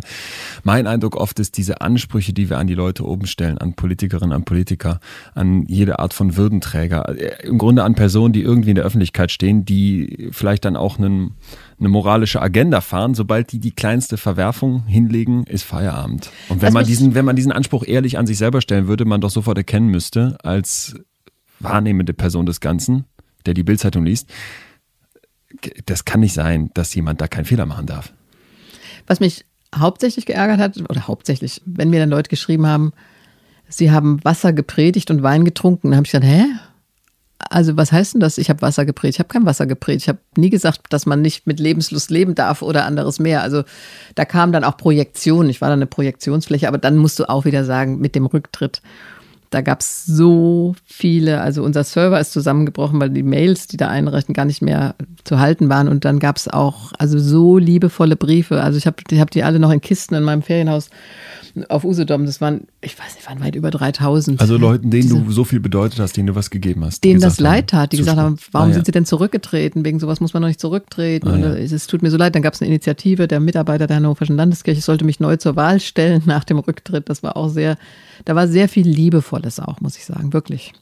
mein 0.63 0.88
Eindruck 0.88 1.16
oft 1.16 1.39
ist, 1.39 1.57
diese 1.57 1.82
Ansprüche, 1.82 2.34
die 2.34 2.49
wir 2.49 2.57
an 2.57 2.68
die 2.68 2.74
Leute 2.74 3.05
oben 3.05 3.28
stellen, 3.28 3.57
an 3.57 3.76
Politikerinnen, 3.76 4.32
an 4.32 4.45
Politiker, 4.45 4.99
an 5.34 5.66
jede 5.68 5.99
Art 5.99 6.13
von 6.13 6.38
Würdenträger, 6.38 7.09
äh, 7.09 7.45
im 7.45 7.57
Grunde 7.57 7.84
an 7.84 7.95
Personen, 7.95 8.34
die 8.34 8.41
irgendwie 8.41 8.70
in 8.70 8.76
der 8.76 8.86
Öffentlichkeit 8.86 9.32
stehen, 9.32 9.66
die 9.66 10.30
vielleicht 10.32 10.66
dann 10.66 10.76
auch 10.76 10.97
einen, 10.97 11.36
eine 11.80 11.89
moralische 11.89 12.41
Agenda 12.41 12.82
fahren, 12.82 13.13
sobald 13.13 13.51
die 13.51 13.59
die 13.59 13.72
kleinste 13.72 14.18
Verwerfung 14.18 14.86
hinlegen, 14.88 15.43
ist 15.43 15.63
Feierabend. 15.63 16.32
Und 16.49 16.61
wenn 16.61 16.74
man 16.74 16.86
diesen, 16.86 17.16
wenn 17.16 17.26
man 17.26 17.36
diesen 17.36 17.51
Anspruch 17.51 17.84
ehrlich 17.86 18.18
an 18.18 18.28
sich 18.28 18.38
selber 18.38 18.61
stellen 18.61 18.88
würde, 18.88 19.05
man 19.05 19.22
doch 19.22 19.30
sofort 19.30 19.57
erkennen 19.57 19.88
müsste, 19.88 20.38
als 20.43 20.95
wahrnehmende 21.59 22.13
Person 22.13 22.45
des 22.45 22.59
Ganzen, 22.59 23.05
der 23.46 23.54
die 23.54 23.64
Bildzeitung 23.64 24.06
liest, 24.06 24.30
das 25.86 26.06
kann 26.06 26.20
nicht 26.20 26.34
sein, 26.34 26.70
dass 26.74 26.93
jemand 26.96 27.22
da 27.22 27.28
keinen 27.28 27.46
Fehler 27.46 27.66
machen 27.66 27.86
darf. 27.86 28.14
Was 29.08 29.20
mich 29.20 29.46
hauptsächlich 29.74 30.26
geärgert 30.26 30.60
hat, 30.60 30.78
oder 30.89 31.08
hauptsächlich, 31.08 31.62
wenn 31.66 31.89
mir 31.89 32.00
dann 32.00 32.10
Leute 32.10 32.30
geschrieben 32.30 32.68
haben, 32.68 32.93
sie 33.68 33.91
haben 33.91 34.24
Wasser 34.24 34.54
gepredigt 34.54 35.12
und 35.12 35.24
Wein 35.24 35.46
getrunken, 35.46 35.89
dann 35.89 35.98
habe 35.98 36.06
ich 36.06 36.12
gesagt, 36.12 36.26
hä? 36.26 36.46
Also 37.38 37.78
was 37.78 37.91
heißt 37.91 38.16
denn 38.16 38.22
das? 38.22 38.38
Ich 38.38 38.50
habe 38.50 38.62
Wasser 38.62 38.86
gepredigt. 38.86 39.18
Ich 39.18 39.20
habe 39.20 39.28
kein 39.28 39.46
Wasser 39.46 39.68
gepredigt. 39.68 40.06
Ich 40.06 40.10
habe 40.10 40.20
nie 40.38 40.50
gesagt, 40.50 40.82
dass 40.89 41.06
man 41.06 41.22
nicht 41.22 41.46
mit 41.46 41.60
Lebenslust 41.60 42.10
leben 42.10 42.34
darf 42.34 42.62
oder 42.62 42.86
anderes 42.86 43.20
mehr. 43.20 43.41
Also 43.41 43.64
da 44.16 44.26
kam 44.26 44.52
dann 44.52 44.64
auch 44.64 44.78
Projektion. 44.78 45.50
Ich 45.50 45.62
war 45.62 45.70
dann 45.70 45.80
eine 45.80 45.86
Projektionsfläche, 45.86 46.68
aber 46.68 46.78
dann 46.78 46.98
musst 46.98 47.20
du 47.20 47.30
auch 47.30 47.46
wieder 47.46 47.66
sagen, 47.66 48.00
mit 48.00 48.16
dem 48.16 48.26
Rücktritt 48.26 48.82
da 49.50 49.62
gab 49.62 49.82
es 49.82 50.06
so 50.06 50.76
viele, 50.86 51.41
also 51.41 51.64
unser 51.64 51.84
Server 51.84 52.20
ist 52.20 52.34
zusammengebrochen, 52.34 53.00
weil 53.00 53.10
die 53.10 53.24
Mails, 53.24 53.68
die 53.68 53.78
da 53.78 53.88
einreichten, 53.88 54.34
gar 54.34 54.46
nicht 54.46 54.62
mehr 54.62 54.96
zu 55.24 55.39
halten 55.39 55.70
waren. 55.70 55.88
Und 55.88 56.06
dann 56.06 56.20
gab 56.20 56.38
es 56.38 56.48
auch 56.48 56.91
also 56.98 57.20
so 57.20 57.58
liebevolle 57.58 58.16
Briefe. 58.16 58.62
Also 58.62 58.78
ich 58.78 58.88
habe 58.88 58.98
ich 59.10 59.20
hab 59.20 59.32
die 59.32 59.43
alle 59.43 59.60
noch 59.60 59.72
in 59.72 59.82
Kisten 59.82 60.16
in 60.16 60.24
meinem 60.24 60.41
Ferienhaus 60.41 60.89
auf 61.70 61.86
Usedom, 61.86 62.26
das 62.26 62.41
waren, 62.41 62.68
ich 62.82 62.99
weiß 62.99 63.16
nicht, 63.16 63.28
waren 63.28 63.39
weit 63.39 63.56
über 63.56 63.72
3000. 63.72 64.41
Also 64.41 64.58
Leuten, 64.58 64.91
denen 64.91 65.03
Diese, 65.03 65.20
du 65.20 65.32
so 65.32 65.43
viel 65.43 65.60
bedeutet 65.60 65.99
hast, 65.99 66.18
denen 66.18 66.28
du 66.28 66.36
was 66.36 66.49
gegeben 66.49 66.84
hast. 66.84 67.03
Denen 67.03 67.22
das 67.22 67.39
leid 67.39 67.70
tat, 67.70 67.93
die 67.93 67.97
gesagt 67.97 68.18
haben, 68.18 68.38
warum 68.51 68.68
ah, 68.68 68.70
ja. 68.70 68.76
sind 68.76 68.86
sie 68.86 68.91
denn 68.91 69.06
zurückgetreten? 69.06 69.86
Wegen 69.86 69.99
sowas 69.99 70.20
muss 70.20 70.34
man 70.34 70.41
noch 70.41 70.47
nicht 70.47 70.60
zurücktreten. 70.60 71.28
Ah, 71.28 71.38
ja. 71.38 71.53
Es 71.56 71.88
tut 71.88 72.01
mir 72.01 72.12
so 72.12 72.18
leid. 72.18 72.36
Dann 72.36 72.41
gab 72.41 72.53
es 72.53 72.62
eine 72.62 72.70
Initiative, 72.70 73.28
der 73.28 73.39
Mitarbeiter 73.39 73.88
der 73.88 73.97
Hannoverschen 73.97 74.36
Landeskirche 74.36 74.82
sollte 74.82 75.06
mich 75.06 75.20
neu 75.20 75.38
zur 75.38 75.56
Wahl 75.56 75.80
stellen 75.80 76.24
nach 76.26 76.43
dem 76.43 76.60
Rücktritt. 76.60 77.10
Das 77.10 77.24
war 77.24 77.38
auch 77.38 77.49
sehr, 77.49 77.78
da 78.26 78.36
war 78.36 78.47
sehr 78.47 78.68
viel 78.68 78.88
Liebevolles 78.88 79.60
auch, 79.60 79.80
muss 79.82 79.97
ich 79.97 80.06
sagen, 80.06 80.34
wirklich. 80.34 80.74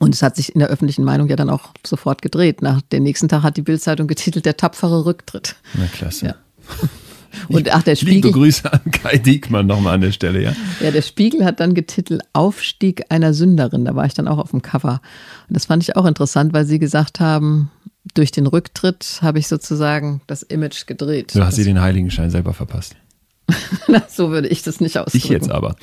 Und 0.00 0.14
es 0.14 0.22
hat 0.22 0.34
sich 0.36 0.54
in 0.54 0.58
der 0.58 0.68
öffentlichen 0.68 1.04
Meinung 1.04 1.28
ja 1.28 1.36
dann 1.36 1.50
auch 1.50 1.70
sofort 1.86 2.22
gedreht. 2.22 2.62
Nach 2.62 2.80
dem 2.80 3.02
nächsten 3.02 3.28
Tag 3.28 3.42
hat 3.42 3.56
die 3.56 3.62
Bildzeitung 3.62 4.06
getitelt 4.08 4.44
Der 4.44 4.56
tapfere 4.56 5.04
Rücktritt. 5.04 5.56
Na 5.74 5.86
klasse. 5.86 6.26
Ja. 6.26 6.34
Und 7.48 7.72
ach, 7.72 7.82
der 7.82 7.96
Spiegel. 7.96 8.14
Liebe 8.14 8.32
Grüße 8.32 8.72
an 8.72 8.80
Kai 8.90 9.18
Diekmann 9.18 9.66
nochmal 9.66 9.94
an 9.94 10.00
der 10.00 10.12
Stelle, 10.12 10.42
ja. 10.42 10.52
Ja, 10.80 10.90
der 10.90 11.02
Spiegel 11.02 11.44
hat 11.44 11.60
dann 11.60 11.74
getitelt 11.74 12.22
Aufstieg 12.32 13.04
einer 13.10 13.34
Sünderin. 13.34 13.84
Da 13.84 13.94
war 13.94 14.06
ich 14.06 14.14
dann 14.14 14.28
auch 14.28 14.38
auf 14.38 14.50
dem 14.50 14.62
Cover. 14.62 15.00
Und 15.48 15.56
das 15.56 15.66
fand 15.66 15.82
ich 15.82 15.96
auch 15.96 16.06
interessant, 16.06 16.52
weil 16.52 16.64
sie 16.64 16.78
gesagt 16.78 17.20
haben, 17.20 17.70
durch 18.14 18.30
den 18.30 18.46
Rücktritt 18.46 19.20
habe 19.22 19.38
ich 19.38 19.48
sozusagen 19.48 20.20
das 20.26 20.42
Image 20.42 20.86
gedreht. 20.86 21.34
Du 21.34 21.44
hast 21.44 21.56
sie 21.56 21.64
den 21.64 21.80
Heiligenschein 21.80 22.30
selber 22.30 22.52
verpasst. 22.52 22.96
so 24.08 24.30
würde 24.30 24.48
ich 24.48 24.62
das 24.62 24.80
nicht 24.80 24.98
ausdrücken. 24.98 25.16
Ich 25.18 25.28
jetzt 25.28 25.50
aber. 25.50 25.76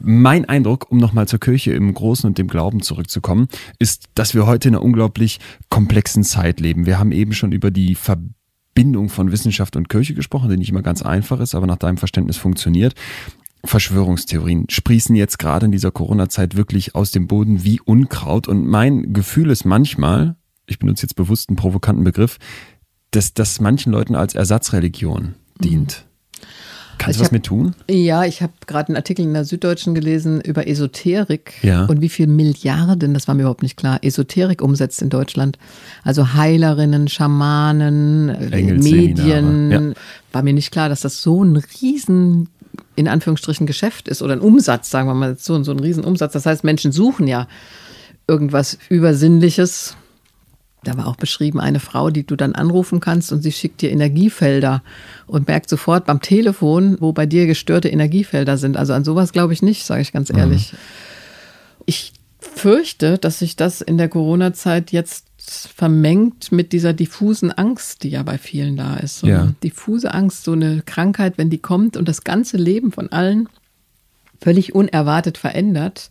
Mein 0.00 0.44
Eindruck, 0.48 0.90
um 0.90 0.98
nochmal 0.98 1.26
zur 1.26 1.40
Kirche 1.40 1.72
im 1.72 1.92
Großen 1.92 2.26
und 2.26 2.38
dem 2.38 2.48
Glauben 2.48 2.82
zurückzukommen, 2.82 3.48
ist, 3.78 4.04
dass 4.14 4.34
wir 4.34 4.46
heute 4.46 4.68
in 4.68 4.74
einer 4.74 4.84
unglaublich 4.84 5.40
komplexen 5.70 6.24
Zeit 6.24 6.60
leben. 6.60 6.86
Wir 6.86 6.98
haben 6.98 7.12
eben 7.12 7.32
schon 7.32 7.52
über 7.52 7.70
die 7.70 7.94
Verbindung 7.94 8.34
Bindung 8.74 9.08
von 9.08 9.32
Wissenschaft 9.32 9.76
und 9.76 9.88
Kirche 9.88 10.14
gesprochen, 10.14 10.50
die 10.50 10.56
nicht 10.56 10.70
immer 10.70 10.82
ganz 10.82 11.02
einfach 11.02 11.40
ist, 11.40 11.54
aber 11.54 11.66
nach 11.66 11.76
deinem 11.76 11.96
Verständnis 11.96 12.36
funktioniert. 12.36 12.94
Verschwörungstheorien 13.64 14.66
sprießen 14.68 15.14
jetzt 15.16 15.38
gerade 15.38 15.66
in 15.66 15.72
dieser 15.72 15.90
Corona-Zeit 15.90 16.56
wirklich 16.56 16.94
aus 16.94 17.10
dem 17.10 17.26
Boden 17.26 17.64
wie 17.64 17.80
Unkraut. 17.80 18.46
Und 18.48 18.66
mein 18.66 19.12
Gefühl 19.12 19.50
ist 19.50 19.64
manchmal, 19.64 20.36
ich 20.66 20.78
benutze 20.78 21.02
jetzt 21.02 21.14
bewusst 21.14 21.48
einen 21.48 21.56
provokanten 21.56 22.04
Begriff, 22.04 22.38
dass 23.10 23.32
das 23.32 23.60
manchen 23.60 23.92
Leuten 23.92 24.14
als 24.14 24.34
Ersatzreligion 24.34 25.34
dient. 25.60 26.04
Mhm. 26.06 26.14
Kannst 26.98 27.18
du 27.18 27.20
was 27.20 27.28
hab, 27.28 27.32
mit 27.32 27.44
tun? 27.44 27.74
Ja, 27.88 28.24
ich 28.24 28.42
habe 28.42 28.52
gerade 28.66 28.88
einen 28.88 28.96
Artikel 28.96 29.22
in 29.22 29.34
der 29.34 29.44
Süddeutschen 29.44 29.94
gelesen 29.94 30.40
über 30.40 30.66
Esoterik 30.66 31.54
ja. 31.62 31.84
und 31.86 32.00
wie 32.00 32.08
viel 32.08 32.26
Milliarden, 32.26 33.14
das 33.14 33.28
war 33.28 33.34
mir 33.34 33.42
überhaupt 33.42 33.62
nicht 33.62 33.76
klar, 33.76 33.98
Esoterik 34.02 34.62
umsetzt 34.62 35.02
in 35.02 35.10
Deutschland. 35.10 35.58
Also 36.02 36.34
Heilerinnen, 36.34 37.08
Schamanen, 37.08 38.28
äh, 38.28 38.62
Medien. 38.62 39.70
Ja. 39.70 39.82
War 40.32 40.42
mir 40.42 40.52
nicht 40.52 40.70
klar, 40.70 40.88
dass 40.88 41.00
das 41.00 41.22
so 41.22 41.42
ein 41.44 41.56
riesen 41.56 42.48
in 42.96 43.08
Anführungsstrichen 43.08 43.66
Geschäft 43.66 44.08
ist 44.08 44.22
oder 44.22 44.34
ein 44.34 44.40
Umsatz, 44.40 44.90
sagen 44.90 45.08
wir 45.08 45.14
mal 45.14 45.36
so, 45.38 45.62
so 45.62 45.72
ein 45.72 45.80
Riesenumsatz. 45.80 46.32
Das 46.32 46.46
heißt, 46.46 46.64
Menschen 46.64 46.92
suchen 46.92 47.26
ja 47.26 47.48
irgendwas 48.26 48.78
Übersinnliches, 48.88 49.96
da 50.84 50.96
war 50.96 51.06
auch 51.06 51.16
beschrieben, 51.16 51.60
eine 51.60 51.80
Frau, 51.80 52.10
die 52.10 52.24
du 52.24 52.36
dann 52.36 52.54
anrufen 52.54 53.00
kannst 53.00 53.32
und 53.32 53.42
sie 53.42 53.52
schickt 53.52 53.82
dir 53.82 53.90
Energiefelder 53.90 54.82
und 55.26 55.48
merkt 55.48 55.68
sofort 55.68 56.06
beim 56.06 56.20
Telefon, 56.20 56.96
wo 57.00 57.12
bei 57.12 57.26
dir 57.26 57.46
gestörte 57.46 57.88
Energiefelder 57.88 58.56
sind. 58.56 58.76
Also 58.76 58.92
an 58.92 59.04
sowas 59.04 59.32
glaube 59.32 59.52
ich 59.52 59.62
nicht, 59.62 59.84
sage 59.84 60.02
ich 60.02 60.12
ganz 60.12 60.30
mhm. 60.32 60.38
ehrlich. 60.38 60.72
Mhm. 60.72 60.78
Ich 61.86 62.12
fürchte, 62.38 63.18
dass 63.18 63.40
sich 63.40 63.56
das 63.56 63.80
in 63.80 63.98
der 63.98 64.08
Corona-Zeit 64.08 64.92
jetzt 64.92 65.26
vermengt 65.74 66.52
mit 66.52 66.72
dieser 66.72 66.92
diffusen 66.92 67.50
Angst, 67.52 68.02
die 68.02 68.10
ja 68.10 68.22
bei 68.22 68.38
vielen 68.38 68.76
da 68.76 68.96
ist. 68.96 69.18
So 69.18 69.26
ja. 69.26 69.52
diffuse 69.62 70.12
Angst, 70.12 70.44
so 70.44 70.52
eine 70.52 70.82
Krankheit, 70.84 71.34
wenn 71.36 71.50
die 71.50 71.58
kommt 71.58 71.96
und 71.96 72.08
das 72.08 72.24
ganze 72.24 72.56
Leben 72.56 72.92
von 72.92 73.12
allen 73.12 73.48
völlig 74.40 74.74
unerwartet 74.74 75.38
verändert, 75.38 76.10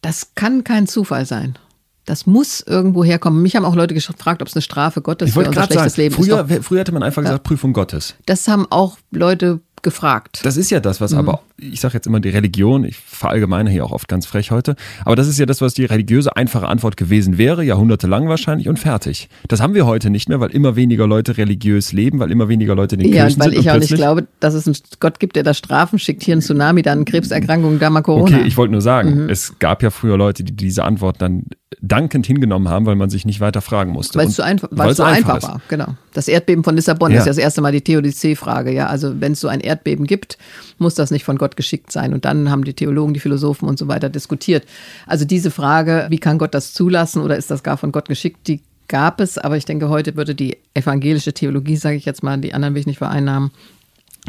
das 0.00 0.34
kann 0.34 0.64
kein 0.64 0.86
Zufall 0.86 1.26
sein. 1.26 1.58
Das 2.04 2.26
muss 2.26 2.60
irgendwo 2.60 3.04
herkommen. 3.04 3.42
Mich 3.42 3.56
haben 3.56 3.64
auch 3.64 3.74
Leute 3.74 3.94
gefragt, 3.94 4.42
ob 4.42 4.48
es 4.48 4.54
eine 4.54 4.62
Strafe 4.62 5.00
Gottes 5.00 5.32
für 5.32 5.40
unser 5.40 5.52
schlechtes 5.52 5.76
sagen, 5.76 5.92
Leben 5.96 6.14
früher, 6.14 6.46
ist. 6.48 6.64
Früher 6.64 6.80
hätte 6.80 6.92
man 6.92 7.02
einfach 7.02 7.22
gesagt, 7.22 7.44
Prüfung 7.44 7.72
Gottes. 7.72 8.14
Das 8.26 8.46
haben 8.48 8.66
auch 8.70 8.98
Leute 9.10 9.60
gefragt. 9.84 10.40
Das 10.42 10.56
ist 10.56 10.70
ja 10.70 10.80
das, 10.80 11.00
was 11.00 11.12
mhm. 11.12 11.18
aber, 11.18 11.40
ich 11.56 11.78
sage 11.78 11.94
jetzt 11.94 12.08
immer 12.08 12.18
die 12.18 12.30
Religion, 12.30 12.84
ich 12.84 12.96
verallgemeine 12.96 13.70
hier 13.70 13.84
auch 13.84 13.92
oft 13.92 14.08
ganz 14.08 14.26
frech 14.26 14.50
heute, 14.50 14.74
aber 15.04 15.14
das 15.14 15.28
ist 15.28 15.38
ja 15.38 15.46
das, 15.46 15.60
was 15.60 15.74
die 15.74 15.84
religiöse 15.84 16.34
einfache 16.34 16.66
Antwort 16.66 16.96
gewesen 16.96 17.38
wäre, 17.38 17.62
jahrhundertelang 17.62 18.26
wahrscheinlich 18.26 18.68
und 18.68 18.78
fertig. 18.78 19.28
Das 19.46 19.60
haben 19.60 19.74
wir 19.74 19.86
heute 19.86 20.10
nicht 20.10 20.28
mehr, 20.28 20.40
weil 20.40 20.50
immer 20.50 20.74
weniger 20.74 21.06
Leute 21.06 21.36
religiös 21.36 21.92
leben, 21.92 22.18
weil 22.18 22.32
immer 22.32 22.48
weniger 22.48 22.74
Leute 22.74 22.96
in 22.96 23.02
den 23.02 23.12
ja, 23.12 23.24
Kirchen 23.24 23.42
sind. 23.42 23.52
Ja, 23.52 23.56
weil 23.56 23.60
ich 23.60 23.70
auch 23.70 23.78
nicht 23.78 23.94
glaube, 23.94 24.26
dass 24.40 24.54
es 24.54 24.66
einen 24.66 24.76
Gott 24.98 25.20
gibt, 25.20 25.36
der 25.36 25.44
da 25.44 25.54
Strafen 25.54 26.00
schickt, 26.00 26.24
hier 26.24 26.34
ein 26.34 26.40
Tsunami, 26.40 26.82
dann 26.82 27.04
Krebserkrankungen, 27.04 27.78
da 27.78 27.90
mal 27.90 28.02
Corona. 28.02 28.38
Okay, 28.38 28.46
ich 28.46 28.56
wollte 28.56 28.72
nur 28.72 28.80
sagen, 28.80 29.24
mhm. 29.24 29.28
es 29.28 29.58
gab 29.58 29.82
ja 29.82 29.90
früher 29.90 30.16
Leute, 30.16 30.42
die 30.42 30.56
diese 30.56 30.82
Antwort 30.82 31.20
dann 31.20 31.44
dankend 31.80 32.26
hingenommen 32.26 32.68
haben, 32.68 32.86
weil 32.86 32.96
man 32.96 33.10
sich 33.10 33.24
nicht 33.24 33.40
weiter 33.40 33.60
fragen 33.60 33.92
musste. 33.92 34.18
Weil 34.18 34.28
es 34.28 34.36
so 34.36 34.42
einfach, 34.42 34.68
weil 34.70 34.90
es 34.90 34.96
so 34.96 35.02
einfach, 35.02 35.34
einfach 35.34 35.48
war, 35.48 35.60
genau. 35.68 35.96
Das 36.12 36.28
Erdbeben 36.28 36.64
von 36.64 36.76
Lissabon 36.76 37.10
ja. 37.10 37.18
ist 37.18 37.26
ja 37.26 37.30
das 37.30 37.38
erste 37.38 37.60
Mal 37.60 37.72
die 37.72 37.80
Theodizee-Frage. 37.80 38.72
Ja, 38.72 38.86
also 38.86 39.20
wenn 39.20 39.32
es 39.32 39.40
so 39.40 39.48
ein 39.48 39.60
Erdbeben 39.60 40.06
gibt, 40.06 40.38
muss 40.78 40.94
das 40.94 41.10
nicht 41.10 41.24
von 41.24 41.38
Gott 41.38 41.56
geschickt 41.56 41.92
sein. 41.92 42.14
Und 42.14 42.24
dann 42.24 42.50
haben 42.50 42.64
die 42.64 42.74
Theologen, 42.74 43.14
die 43.14 43.20
Philosophen 43.20 43.68
und 43.68 43.78
so 43.78 43.88
weiter 43.88 44.08
diskutiert. 44.08 44.64
Also 45.06 45.24
diese 45.24 45.50
Frage, 45.50 46.06
wie 46.10 46.18
kann 46.18 46.38
Gott 46.38 46.54
das 46.54 46.72
zulassen 46.72 47.22
oder 47.22 47.36
ist 47.36 47.50
das 47.50 47.62
gar 47.62 47.76
von 47.76 47.92
Gott 47.92 48.08
geschickt, 48.08 48.46
die 48.46 48.60
gab 48.88 49.20
es. 49.20 49.38
Aber 49.38 49.56
ich 49.56 49.64
denke, 49.64 49.88
heute 49.88 50.16
würde 50.16 50.34
die 50.34 50.58
evangelische 50.74 51.32
Theologie, 51.32 51.76
sage 51.76 51.96
ich 51.96 52.04
jetzt 52.04 52.22
mal, 52.22 52.38
die 52.38 52.54
anderen 52.54 52.74
will 52.74 52.80
ich 52.80 52.86
nicht 52.86 52.98
vereinnahmen, 52.98 53.50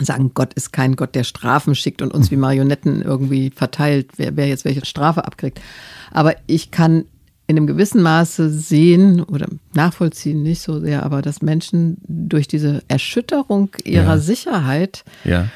sagen, 0.01 0.31
Gott 0.33 0.53
ist 0.53 0.73
kein 0.73 0.95
Gott, 0.95 1.15
der 1.15 1.23
Strafen 1.23 1.75
schickt 1.75 2.01
und 2.01 2.13
uns 2.13 2.31
wie 2.31 2.35
Marionetten 2.37 3.01
irgendwie 3.01 3.51
verteilt, 3.51 4.09
wer, 4.17 4.35
wer 4.35 4.47
jetzt 4.47 4.65
welche 4.65 4.85
Strafe 4.85 5.25
abkriegt. 5.25 5.61
Aber 6.11 6.35
ich 6.47 6.71
kann 6.71 7.05
in 7.47 7.57
einem 7.57 7.67
gewissen 7.67 8.01
Maße 8.01 8.49
sehen 8.49 9.21
oder 9.21 9.47
nachvollziehen, 9.73 10.41
nicht 10.41 10.61
so 10.61 10.79
sehr, 10.79 11.03
aber 11.03 11.21
dass 11.21 11.41
Menschen 11.41 11.97
durch 12.07 12.47
diese 12.47 12.81
Erschütterung 12.87 13.69
ihrer 13.83 14.15
ja. 14.15 14.17
Sicherheit 14.17 15.03
ja. 15.23 15.47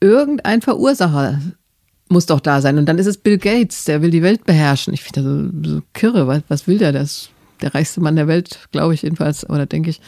irgendein 0.00 0.62
Verursacher 0.62 1.40
muss 2.08 2.26
doch 2.26 2.40
da 2.40 2.60
sein. 2.60 2.78
Und 2.78 2.86
dann 2.86 2.98
ist 2.98 3.06
es 3.06 3.18
Bill 3.18 3.38
Gates, 3.38 3.84
der 3.84 4.00
will 4.00 4.10
die 4.10 4.22
Welt 4.22 4.44
beherrschen. 4.44 4.94
Ich 4.94 5.02
finde 5.02 5.22
das 5.22 5.64
so, 5.64 5.74
so 5.74 5.82
kirre. 5.92 6.26
Was, 6.26 6.42
was 6.48 6.66
will 6.66 6.78
der? 6.78 6.92
Das 6.92 7.30
der 7.60 7.74
reichste 7.74 8.00
Mann 8.00 8.16
der 8.16 8.28
Welt, 8.28 8.68
glaube 8.72 8.94
ich 8.94 9.02
jedenfalls, 9.02 9.48
oder 9.48 9.66
denke 9.66 9.90
ich. 9.90 10.00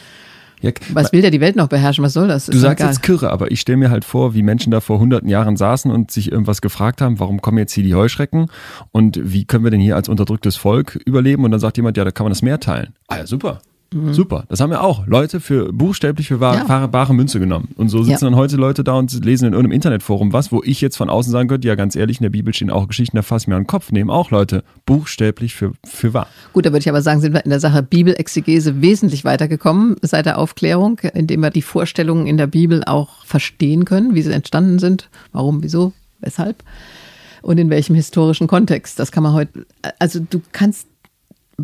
Ja, 0.61 0.71
Was 0.93 1.13
will 1.13 1.21
der 1.21 1.31
die 1.31 1.39
Welt 1.39 1.55
noch 1.55 1.67
beherrschen? 1.67 2.03
Was 2.03 2.13
soll 2.13 2.27
das? 2.27 2.47
Du 2.47 2.57
sagst 2.57 2.81
egal. 2.81 2.91
jetzt 2.91 3.01
Kirre, 3.01 3.31
aber 3.31 3.51
ich 3.51 3.61
stelle 3.61 3.77
mir 3.77 3.89
halt 3.89 4.03
vor, 4.03 4.33
wie 4.33 4.43
Menschen 4.43 4.71
da 4.71 4.81
vor 4.81 4.99
hunderten 4.99 5.29
Jahren 5.29 5.55
saßen 5.55 5.89
und 5.89 6.11
sich 6.11 6.31
irgendwas 6.31 6.61
gefragt 6.61 7.01
haben, 7.01 7.19
warum 7.19 7.41
kommen 7.41 7.57
jetzt 7.57 7.73
hier 7.73 7.83
die 7.83 7.95
Heuschrecken 7.95 8.47
und 8.91 9.19
wie 9.21 9.45
können 9.45 9.63
wir 9.63 9.71
denn 9.71 9.79
hier 9.79 9.95
als 9.95 10.09
unterdrücktes 10.09 10.57
Volk 10.57 10.95
überleben? 11.05 11.45
Und 11.45 11.51
dann 11.51 11.59
sagt 11.59 11.77
jemand, 11.77 11.95
ja, 11.97 12.03
da 12.03 12.11
kann 12.11 12.25
man 12.25 12.31
das 12.31 12.41
Meer 12.41 12.59
teilen. 12.59 12.93
Ah 13.07 13.17
ja, 13.17 13.27
super. 13.27 13.61
Mhm. 13.93 14.13
Super. 14.13 14.45
Das 14.49 14.59
haben 14.59 14.71
ja 14.71 14.81
auch 14.81 15.07
Leute 15.07 15.39
für 15.39 15.73
buchstäblich 15.73 16.27
für 16.27 16.39
wahre, 16.39 16.67
ja. 16.67 16.87
bare 16.87 17.13
Münze 17.13 17.39
genommen. 17.39 17.69
Und 17.75 17.89
so 17.89 18.03
sitzen 18.03 18.25
ja. 18.25 18.29
dann 18.29 18.35
heute 18.35 18.55
Leute 18.55 18.83
da 18.83 18.93
und 18.93 19.11
lesen 19.25 19.45
in 19.45 19.53
irgendeinem 19.53 19.75
Internetforum 19.75 20.31
was, 20.33 20.51
wo 20.51 20.61
ich 20.63 20.81
jetzt 20.81 20.97
von 20.97 21.09
außen 21.09 21.31
sagen 21.31 21.49
könnte, 21.49 21.67
ja 21.67 21.75
ganz 21.75 21.95
ehrlich, 21.95 22.19
in 22.19 22.23
der 22.23 22.29
Bibel 22.29 22.53
stehen 22.53 22.69
auch 22.69 22.87
Geschichten, 22.87 23.17
da 23.17 23.23
fasse 23.23 23.43
ich 23.43 23.47
mir 23.47 23.55
an 23.55 23.63
den 23.63 23.67
Kopf, 23.67 23.91
nehmen 23.91 24.09
auch 24.09 24.31
Leute 24.31 24.63
buchstäblich 24.85 25.55
für, 25.55 25.73
für 25.83 26.13
wahr. 26.13 26.27
Gut, 26.53 26.65
da 26.65 26.71
würde 26.71 26.79
ich 26.79 26.89
aber 26.89 27.01
sagen, 27.01 27.21
sind 27.21 27.33
wir 27.33 27.43
in 27.43 27.49
der 27.49 27.59
Sache 27.59 27.81
Bibelexegese 27.81 28.81
wesentlich 28.81 29.25
weitergekommen 29.25 29.95
seit 30.01 30.25
der 30.25 30.37
Aufklärung, 30.37 30.99
indem 31.13 31.41
wir 31.41 31.49
die 31.49 31.61
Vorstellungen 31.61 32.27
in 32.27 32.37
der 32.37 32.47
Bibel 32.47 32.83
auch 32.85 33.25
verstehen 33.25 33.85
können, 33.85 34.13
wie 34.13 34.21
sie 34.21 34.31
entstanden 34.31 34.79
sind, 34.79 35.09
warum, 35.31 35.63
wieso, 35.63 35.93
weshalb 36.19 36.63
und 37.41 37.57
in 37.57 37.69
welchem 37.69 37.95
historischen 37.95 38.47
Kontext. 38.47 38.99
Das 38.99 39.11
kann 39.11 39.23
man 39.23 39.33
heute, 39.33 39.65
also 39.97 40.19
du 40.19 40.41
kannst 40.51 40.88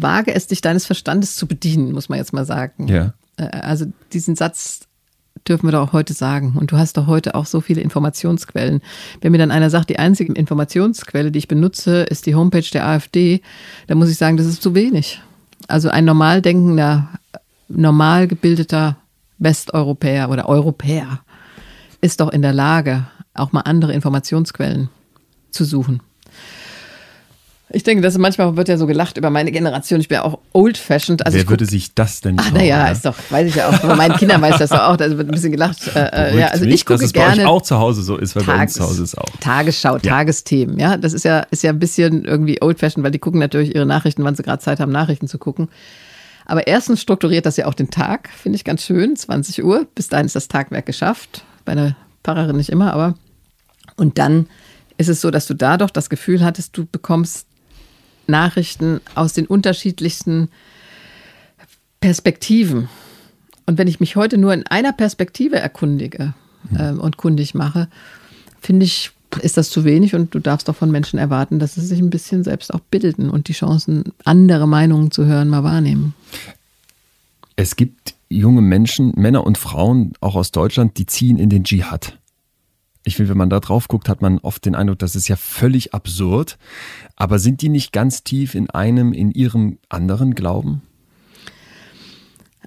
wage 0.01 0.33
es, 0.33 0.47
dich 0.47 0.61
deines 0.61 0.85
Verstandes 0.85 1.35
zu 1.35 1.47
bedienen, 1.47 1.91
muss 1.91 2.09
man 2.09 2.19
jetzt 2.19 2.33
mal 2.33 2.45
sagen. 2.45 2.87
Ja. 2.87 3.13
Äh, 3.37 3.45
also 3.45 3.85
diesen 4.13 4.35
Satz 4.35 4.87
dürfen 5.47 5.67
wir 5.67 5.71
doch 5.71 5.89
auch 5.89 5.93
heute 5.93 6.13
sagen. 6.13 6.55
Und 6.57 6.71
du 6.71 6.77
hast 6.77 6.97
doch 6.97 7.07
heute 7.07 7.35
auch 7.35 7.45
so 7.45 7.61
viele 7.61 7.81
Informationsquellen. 7.81 8.81
Wenn 9.21 9.31
mir 9.31 9.37
dann 9.37 9.51
einer 9.51 9.69
sagt, 9.69 9.89
die 9.89 9.99
einzige 9.99 10.33
Informationsquelle, 10.33 11.31
die 11.31 11.39
ich 11.39 11.47
benutze, 11.47 12.03
ist 12.03 12.25
die 12.25 12.35
Homepage 12.35 12.69
der 12.73 12.87
AfD, 12.87 13.41
dann 13.87 13.97
muss 13.97 14.09
ich 14.09 14.17
sagen, 14.17 14.37
das 14.37 14.47
ist 14.47 14.63
zu 14.63 14.73
wenig. 14.73 15.21
Also 15.67 15.89
ein 15.89 16.05
normal 16.05 16.41
denkender, 16.41 17.09
normal 17.67 18.27
gebildeter 18.27 18.97
Westeuropäer 19.37 20.29
oder 20.29 20.47
Europäer 20.47 21.21
ist 22.01 22.21
doch 22.21 22.31
in 22.31 22.41
der 22.41 22.53
Lage, 22.53 23.07
auch 23.33 23.51
mal 23.51 23.61
andere 23.61 23.93
Informationsquellen 23.93 24.89
zu 25.51 25.65
suchen. 25.65 26.01
Ich 27.75 27.83
denke, 27.83 28.01
dass 28.01 28.17
manchmal 28.17 28.55
wird 28.55 28.69
ja 28.69 28.77
so 28.77 28.87
gelacht 28.87 29.17
über 29.17 29.29
meine 29.29 29.51
Generation. 29.51 29.99
Ich 29.99 30.07
bin 30.07 30.15
ja 30.15 30.23
auch 30.23 30.39
old-fashioned. 30.53 31.25
Also 31.25 31.37
Wer 31.37 31.49
würde 31.49 31.65
sich 31.65 31.93
das 31.93 32.21
denn 32.21 32.37
Ach, 32.39 32.49
naja, 32.53 32.87
ist 32.87 33.03
doch, 33.03 33.17
weiß 33.29 33.49
ich 33.49 33.55
ja 33.55 33.67
auch. 33.67 33.77
Bei 33.79 33.95
meinen 33.95 34.15
Kindern 34.15 34.41
weiß 34.41 34.59
das 34.59 34.69
doch 34.69 34.79
auch. 34.79 34.95
Da 34.95 35.09
wird 35.09 35.27
ein 35.27 35.31
bisschen 35.31 35.51
gelacht. 35.51 35.93
Äh, 35.93 36.29
äh 36.29 36.39
ja, 36.39 36.47
also 36.47 36.63
ich 36.63 36.85
gucke 36.85 36.99
dass 36.99 37.07
es 37.07 37.11
gerne. 37.11 37.35
Bei 37.35 37.41
euch 37.41 37.47
auch 37.49 37.61
zu 37.61 37.77
Hause 37.77 38.01
so 38.01 38.15
ist, 38.15 38.33
weil 38.33 38.43
Tages, 38.43 38.55
bei 38.55 38.63
uns 38.63 38.73
zu 38.75 38.83
Hause 38.83 39.03
ist 39.03 39.17
auch. 39.17 39.25
Tagesschau, 39.41 39.95
ja. 39.95 39.99
Tagesthemen. 39.99 40.79
Ja, 40.79 40.95
das 40.95 41.11
ist 41.11 41.25
ja, 41.25 41.41
ist 41.51 41.63
ja 41.63 41.71
ein 41.71 41.79
bisschen 41.79 42.23
irgendwie 42.23 42.61
old-fashioned, 42.61 43.03
weil 43.03 43.11
die 43.11 43.19
gucken 43.19 43.41
natürlich 43.41 43.75
ihre 43.75 43.85
Nachrichten, 43.85 44.23
wann 44.23 44.35
sie 44.35 44.43
gerade 44.43 44.63
Zeit 44.63 44.79
haben, 44.79 44.93
Nachrichten 44.93 45.27
zu 45.27 45.37
gucken. 45.37 45.67
Aber 46.45 46.67
erstens 46.67 47.01
strukturiert 47.01 47.45
das 47.45 47.57
ja 47.57 47.65
auch 47.65 47.73
den 47.73 47.89
Tag, 47.89 48.29
finde 48.29 48.55
ich 48.55 48.63
ganz 48.63 48.83
schön. 48.83 49.17
20 49.17 49.65
Uhr. 49.65 49.85
Bis 49.95 50.07
dahin 50.07 50.27
ist 50.27 50.37
das 50.37 50.47
Tagwerk 50.47 50.85
geschafft. 50.85 51.43
Bei 51.65 51.73
einer 51.73 51.97
Pfarrerin 52.23 52.55
nicht 52.55 52.69
immer, 52.69 52.93
aber. 52.93 53.15
Und 53.97 54.17
dann 54.17 54.47
ist 54.97 55.09
es 55.09 55.19
so, 55.19 55.29
dass 55.29 55.45
du 55.45 55.55
da 55.55 55.75
doch 55.75 55.89
das 55.89 56.09
Gefühl 56.09 56.41
hattest, 56.41 56.77
du 56.77 56.85
bekommst 56.85 57.47
Nachrichten 58.27 59.01
aus 59.15 59.33
den 59.33 59.45
unterschiedlichsten 59.45 60.49
Perspektiven. 61.99 62.89
Und 63.65 63.77
wenn 63.77 63.87
ich 63.87 63.99
mich 63.99 64.15
heute 64.15 64.37
nur 64.37 64.53
in 64.53 64.65
einer 64.67 64.93
Perspektive 64.93 65.57
erkundige 65.57 66.33
äh, 66.77 66.91
und 66.91 67.17
kundig 67.17 67.55
mache, 67.55 67.87
finde 68.61 68.85
ich, 68.85 69.11
ist 69.41 69.57
das 69.57 69.69
zu 69.69 69.83
wenig 69.83 70.15
und 70.15 70.33
du 70.33 70.39
darfst 70.39 70.67
doch 70.69 70.75
von 70.75 70.91
Menschen 70.91 71.19
erwarten, 71.19 71.59
dass 71.59 71.75
sie 71.75 71.81
sich 71.81 71.99
ein 71.99 72.09
bisschen 72.09 72.43
selbst 72.43 72.73
auch 72.73 72.79
bilden 72.79 73.29
und 73.29 73.47
die 73.47 73.53
Chancen, 73.53 74.13
andere 74.23 74.67
Meinungen 74.67 75.11
zu 75.11 75.25
hören, 75.25 75.49
mal 75.49 75.63
wahrnehmen. 75.63 76.13
Es 77.55 77.75
gibt 77.75 78.15
junge 78.29 78.61
Menschen, 78.61 79.13
Männer 79.15 79.45
und 79.45 79.57
Frauen, 79.57 80.13
auch 80.21 80.35
aus 80.35 80.51
Deutschland, 80.51 80.97
die 80.97 81.05
ziehen 81.05 81.37
in 81.37 81.49
den 81.49 81.63
Dschihad 81.63 82.17
ich 83.05 83.15
finde, 83.15 83.29
wenn 83.29 83.37
man 83.37 83.51
da 83.51 83.59
drauf 83.59 83.87
guckt, 83.87 84.09
hat 84.09 84.23
man 84.23 84.39
oft 84.39 84.65
den 84.65 84.73
Eindruck, 84.73 84.97
das 84.99 85.15
ist 85.15 85.27
ja 85.27 85.35
völlig 85.35 85.93
absurd. 85.93 86.57
Aber 87.15 87.37
sind 87.37 87.61
die 87.61 87.69
nicht 87.69 87.91
ganz 87.91 88.23
tief 88.23 88.55
in 88.55 88.69
einem, 88.71 89.13
in 89.13 89.31
ihrem 89.31 89.77
anderen 89.89 90.33
Glauben? 90.33 90.81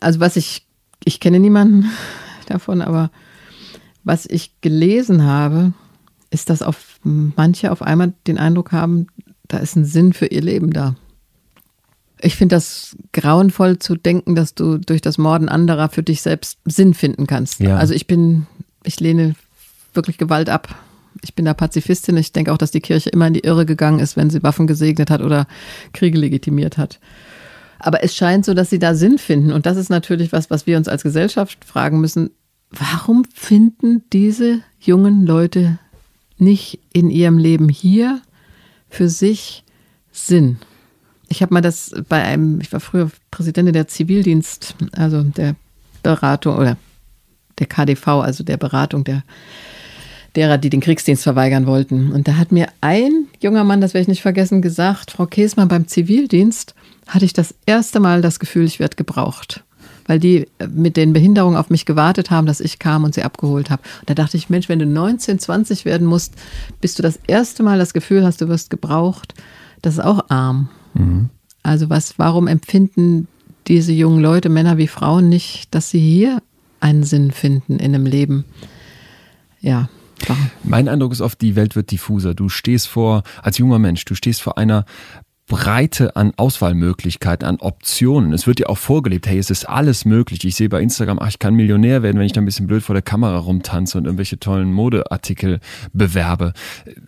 Also 0.00 0.20
was 0.20 0.36
ich, 0.36 0.64
ich 1.04 1.18
kenne 1.18 1.40
niemanden 1.40 1.90
davon, 2.46 2.82
aber 2.82 3.10
was 4.04 4.26
ich 4.26 4.60
gelesen 4.60 5.24
habe, 5.24 5.72
ist, 6.30 6.50
dass 6.50 6.62
auf 6.62 7.00
manche 7.02 7.72
auf 7.72 7.82
einmal 7.82 8.14
den 8.28 8.38
Eindruck 8.38 8.70
haben, 8.70 9.08
da 9.48 9.58
ist 9.58 9.74
ein 9.74 9.84
Sinn 9.84 10.12
für 10.12 10.26
ihr 10.26 10.42
Leben 10.42 10.72
da. 10.72 10.94
Ich 12.20 12.36
finde 12.36 12.56
das 12.56 12.96
grauenvoll 13.12 13.80
zu 13.80 13.96
denken, 13.96 14.36
dass 14.36 14.54
du 14.54 14.78
durch 14.78 15.00
das 15.00 15.18
Morden 15.18 15.48
anderer 15.48 15.88
für 15.88 16.02
dich 16.04 16.22
selbst 16.22 16.58
Sinn 16.64 16.94
finden 16.94 17.26
kannst. 17.26 17.58
Ja. 17.60 17.76
Also 17.76 17.92
ich 17.92 18.06
bin, 18.06 18.46
ich 18.84 19.00
lehne 19.00 19.34
wirklich 19.94 20.18
Gewalt 20.18 20.48
ab. 20.48 20.74
Ich 21.22 21.34
bin 21.34 21.44
da 21.44 21.54
Pazifistin. 21.54 22.16
Ich 22.16 22.32
denke 22.32 22.52
auch, 22.52 22.58
dass 22.58 22.70
die 22.70 22.80
Kirche 22.80 23.10
immer 23.10 23.26
in 23.26 23.34
die 23.34 23.44
Irre 23.44 23.66
gegangen 23.66 23.98
ist, 23.98 24.16
wenn 24.16 24.30
sie 24.30 24.42
Waffen 24.42 24.66
gesegnet 24.66 25.10
hat 25.10 25.20
oder 25.20 25.46
Kriege 25.92 26.18
legitimiert 26.18 26.78
hat. 26.78 27.00
Aber 27.78 28.02
es 28.02 28.14
scheint 28.14 28.44
so, 28.44 28.54
dass 28.54 28.70
sie 28.70 28.78
da 28.78 28.94
Sinn 28.94 29.18
finden. 29.18 29.52
Und 29.52 29.66
das 29.66 29.76
ist 29.76 29.88
natürlich 29.88 30.32
was, 30.32 30.50
was 30.50 30.66
wir 30.66 30.76
uns 30.76 30.88
als 30.88 31.02
Gesellschaft 31.02 31.64
fragen 31.64 32.00
müssen. 32.00 32.30
Warum 32.70 33.24
finden 33.32 34.02
diese 34.12 34.60
jungen 34.80 35.26
Leute 35.26 35.78
nicht 36.36 36.80
in 36.92 37.10
ihrem 37.10 37.38
Leben 37.38 37.68
hier 37.68 38.20
für 38.88 39.08
sich 39.08 39.64
Sinn? 40.12 40.58
Ich 41.28 41.42
habe 41.42 41.54
mal 41.54 41.60
das 41.60 41.94
bei 42.08 42.22
einem, 42.22 42.60
ich 42.60 42.72
war 42.72 42.80
früher 42.80 43.10
Präsidentin 43.30 43.72
der 43.72 43.88
Zivildienst, 43.88 44.74
also 44.92 45.22
der 45.22 45.56
Beratung 46.02 46.56
oder 46.56 46.76
der 47.58 47.66
KDV, 47.66 48.06
also 48.08 48.44
der 48.44 48.56
Beratung 48.56 49.04
der 49.04 49.24
derer, 50.36 50.58
die 50.58 50.70
den 50.70 50.80
Kriegsdienst 50.80 51.22
verweigern 51.22 51.66
wollten. 51.66 52.12
Und 52.12 52.28
da 52.28 52.36
hat 52.36 52.52
mir 52.52 52.68
ein 52.80 53.26
junger 53.40 53.64
Mann, 53.64 53.80
das 53.80 53.94
werde 53.94 54.02
ich 54.02 54.08
nicht 54.08 54.22
vergessen, 54.22 54.62
gesagt, 54.62 55.12
Frau 55.12 55.26
Käsmann, 55.26 55.68
beim 55.68 55.88
Zivildienst 55.88 56.74
hatte 57.06 57.24
ich 57.24 57.32
das 57.32 57.54
erste 57.66 58.00
Mal 58.00 58.20
das 58.20 58.38
Gefühl, 58.38 58.64
ich 58.64 58.80
werde 58.80 58.96
gebraucht. 58.96 59.64
Weil 60.06 60.18
die 60.18 60.46
mit 60.70 60.96
den 60.96 61.12
Behinderungen 61.12 61.56
auf 61.56 61.70
mich 61.70 61.84
gewartet 61.84 62.30
haben, 62.30 62.46
dass 62.46 62.60
ich 62.60 62.78
kam 62.78 63.04
und 63.04 63.14
sie 63.14 63.22
abgeholt 63.22 63.68
habe. 63.70 63.82
Und 64.00 64.10
da 64.10 64.14
dachte 64.14 64.36
ich, 64.36 64.48
Mensch, 64.48 64.68
wenn 64.68 64.78
du 64.78 64.86
19, 64.86 65.38
20 65.38 65.84
werden 65.84 66.06
musst, 66.06 66.34
bis 66.80 66.94
du 66.94 67.02
das 67.02 67.18
erste 67.26 67.62
Mal 67.62 67.78
das 67.78 67.92
Gefühl 67.92 68.24
hast, 68.24 68.40
du 68.40 68.48
wirst 68.48 68.70
gebraucht, 68.70 69.34
das 69.82 69.94
ist 69.94 70.04
auch 70.04 70.30
arm. 70.30 70.68
Mhm. 70.94 71.28
Also 71.62 71.90
was, 71.90 72.18
warum 72.18 72.46
empfinden 72.46 73.28
diese 73.66 73.92
jungen 73.92 74.22
Leute, 74.22 74.48
Männer 74.48 74.78
wie 74.78 74.88
Frauen, 74.88 75.28
nicht, 75.28 75.74
dass 75.74 75.90
sie 75.90 76.00
hier 76.00 76.42
einen 76.80 77.04
Sinn 77.04 77.30
finden 77.30 77.78
in 77.78 77.94
einem 77.94 78.06
Leben? 78.06 78.44
Ja, 79.60 79.88
mein 80.62 80.88
Eindruck 80.88 81.12
ist 81.12 81.20
oft, 81.20 81.40
die 81.40 81.56
Welt 81.56 81.76
wird 81.76 81.90
diffuser. 81.90 82.34
Du 82.34 82.48
stehst 82.48 82.88
vor, 82.88 83.22
als 83.42 83.58
junger 83.58 83.78
Mensch, 83.78 84.04
du 84.04 84.14
stehst 84.14 84.42
vor 84.42 84.58
einer 84.58 84.84
Breite 85.48 86.14
an 86.14 86.32
Auswahlmöglichkeiten, 86.36 87.48
an 87.48 87.56
Optionen. 87.60 88.34
Es 88.34 88.46
wird 88.46 88.58
dir 88.58 88.68
auch 88.68 88.76
vorgelebt, 88.76 89.26
hey, 89.26 89.38
es 89.38 89.50
ist 89.50 89.66
alles 89.66 90.04
möglich. 90.04 90.44
Ich 90.44 90.54
sehe 90.54 90.68
bei 90.68 90.82
Instagram, 90.82 91.18
ach, 91.18 91.28
ich 91.28 91.38
kann 91.38 91.54
Millionär 91.54 92.02
werden, 92.02 92.18
wenn 92.18 92.26
ich 92.26 92.34
da 92.34 92.42
ein 92.42 92.44
bisschen 92.44 92.66
blöd 92.66 92.82
vor 92.82 92.94
der 92.94 93.02
Kamera 93.02 93.38
rumtanze 93.38 93.96
und 93.96 94.04
irgendwelche 94.04 94.38
tollen 94.38 94.72
Modeartikel 94.72 95.60
bewerbe. 95.92 96.52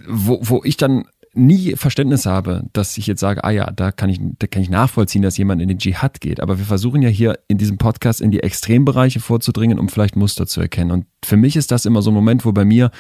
Wo, 0.09 0.41
wo 0.43 0.63
ich 0.65 0.79
dann 0.79 1.05
nie 1.33 1.77
Verständnis 1.77 2.27
habe, 2.27 2.65
dass 2.73 2.99
ich 2.99 3.07
jetzt 3.07 3.21
sage, 3.21 3.45
ah 3.45 3.51
ja, 3.51 3.71
da 3.71 3.93
kann 3.93 4.11
ich, 4.11 4.21
da 4.39 4.47
kann 4.47 4.63
ich 4.63 4.71
nachvollziehen, 4.71 5.23
dass 5.23 5.37
jemand 5.39 5.63
in 5.63 5.69
den 5.69 5.79
Dschihad 5.79 6.21
geht. 6.21 6.41
Aber 6.41 6.59
wir 6.59 6.65
versuchen 6.65 7.03
ja 7.03 7.09
hier 7.09 7.39
in 7.47 7.59
diesem 7.59 7.79
Podcast 7.79 8.21
in 8.21 8.31
die 8.31 8.43
Extrembereiche 8.43 9.21
vorzudringen, 9.21 9.79
um 9.79 9.89
vielleicht 9.89 10.17
Muster 10.17 10.47
zu 10.47 10.61
erkennen. 10.61 10.91
Und 10.91 11.07
für 11.25 11.37
mich 11.37 11.57
ist 11.57 11.71
das 11.71 11.87
immer 11.87 12.03
so 12.03 12.11
ein 12.11 12.15
Moment, 12.15 12.45
wo 12.45 12.53
bei 12.53 12.65
mir 12.65 12.91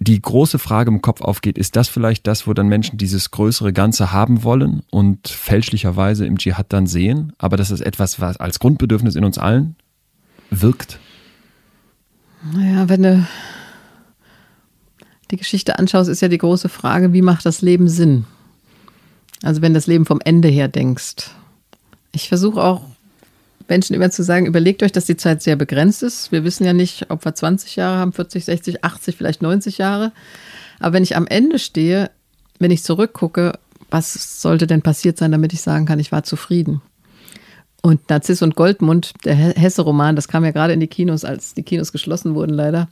die 0.00 0.20
große 0.20 0.58
Frage 0.58 0.90
im 0.90 1.02
Kopf 1.02 1.20
aufgeht, 1.20 1.58
ist 1.58 1.74
das 1.76 1.88
vielleicht 1.88 2.26
das, 2.26 2.46
wo 2.46 2.54
dann 2.54 2.68
Menschen 2.68 2.98
dieses 2.98 3.30
größere 3.30 3.72
Ganze 3.72 4.12
haben 4.12 4.44
wollen 4.44 4.82
und 4.90 5.28
fälschlicherweise 5.28 6.24
im 6.24 6.38
Dschihad 6.38 6.72
dann 6.72 6.86
sehen, 6.86 7.32
aber 7.38 7.56
das 7.56 7.70
ist 7.70 7.80
etwas, 7.80 8.20
was 8.20 8.36
als 8.36 8.60
Grundbedürfnis 8.60 9.16
in 9.16 9.24
uns 9.24 9.38
allen 9.38 9.74
wirkt? 10.50 11.00
Naja, 12.54 12.88
wenn 12.88 13.02
du 13.02 13.26
die 15.30 15.36
Geschichte 15.36 15.78
anschaust, 15.78 16.08
ist 16.08 16.22
ja 16.22 16.28
die 16.28 16.38
große 16.38 16.68
Frage, 16.68 17.12
wie 17.12 17.22
macht 17.22 17.46
das 17.46 17.62
Leben 17.62 17.88
Sinn? 17.88 18.24
Also 19.42 19.62
wenn 19.62 19.74
das 19.74 19.86
Leben 19.86 20.06
vom 20.06 20.20
Ende 20.24 20.48
her 20.48 20.68
denkst. 20.68 21.30
Ich 22.12 22.28
versuche 22.28 22.62
auch 22.62 22.82
Menschen 23.68 23.94
immer 23.94 24.10
zu 24.10 24.22
sagen, 24.22 24.46
überlegt 24.46 24.82
euch, 24.82 24.92
dass 24.92 25.04
die 25.04 25.16
Zeit 25.16 25.42
sehr 25.42 25.56
begrenzt 25.56 26.02
ist. 26.02 26.32
Wir 26.32 26.42
wissen 26.42 26.64
ja 26.64 26.72
nicht, 26.72 27.10
ob 27.10 27.24
wir 27.24 27.34
20 27.34 27.76
Jahre 27.76 27.98
haben, 27.98 28.12
40, 28.12 28.44
60, 28.46 28.84
80, 28.84 29.16
vielleicht 29.16 29.42
90 29.42 29.78
Jahre. 29.78 30.12
Aber 30.80 30.94
wenn 30.94 31.02
ich 31.02 31.16
am 31.16 31.26
Ende 31.26 31.58
stehe, 31.58 32.10
wenn 32.58 32.70
ich 32.70 32.82
zurückgucke, 32.82 33.58
was 33.90 34.40
sollte 34.42 34.66
denn 34.66 34.82
passiert 34.82 35.18
sein, 35.18 35.32
damit 35.32 35.52
ich 35.52 35.60
sagen 35.60 35.86
kann, 35.86 35.98
ich 35.98 36.12
war 36.12 36.22
zufrieden? 36.22 36.80
Und 37.80 38.10
Narziss 38.10 38.42
und 38.42 38.56
Goldmund, 38.56 39.12
der 39.24 39.34
Hesse-Roman, 39.34 40.16
das 40.16 40.28
kam 40.28 40.44
ja 40.44 40.50
gerade 40.50 40.72
in 40.72 40.80
die 40.80 40.88
Kinos, 40.88 41.24
als 41.24 41.54
die 41.54 41.62
Kinos 41.62 41.92
geschlossen 41.92 42.34
wurden, 42.34 42.54
leider. 42.54 42.88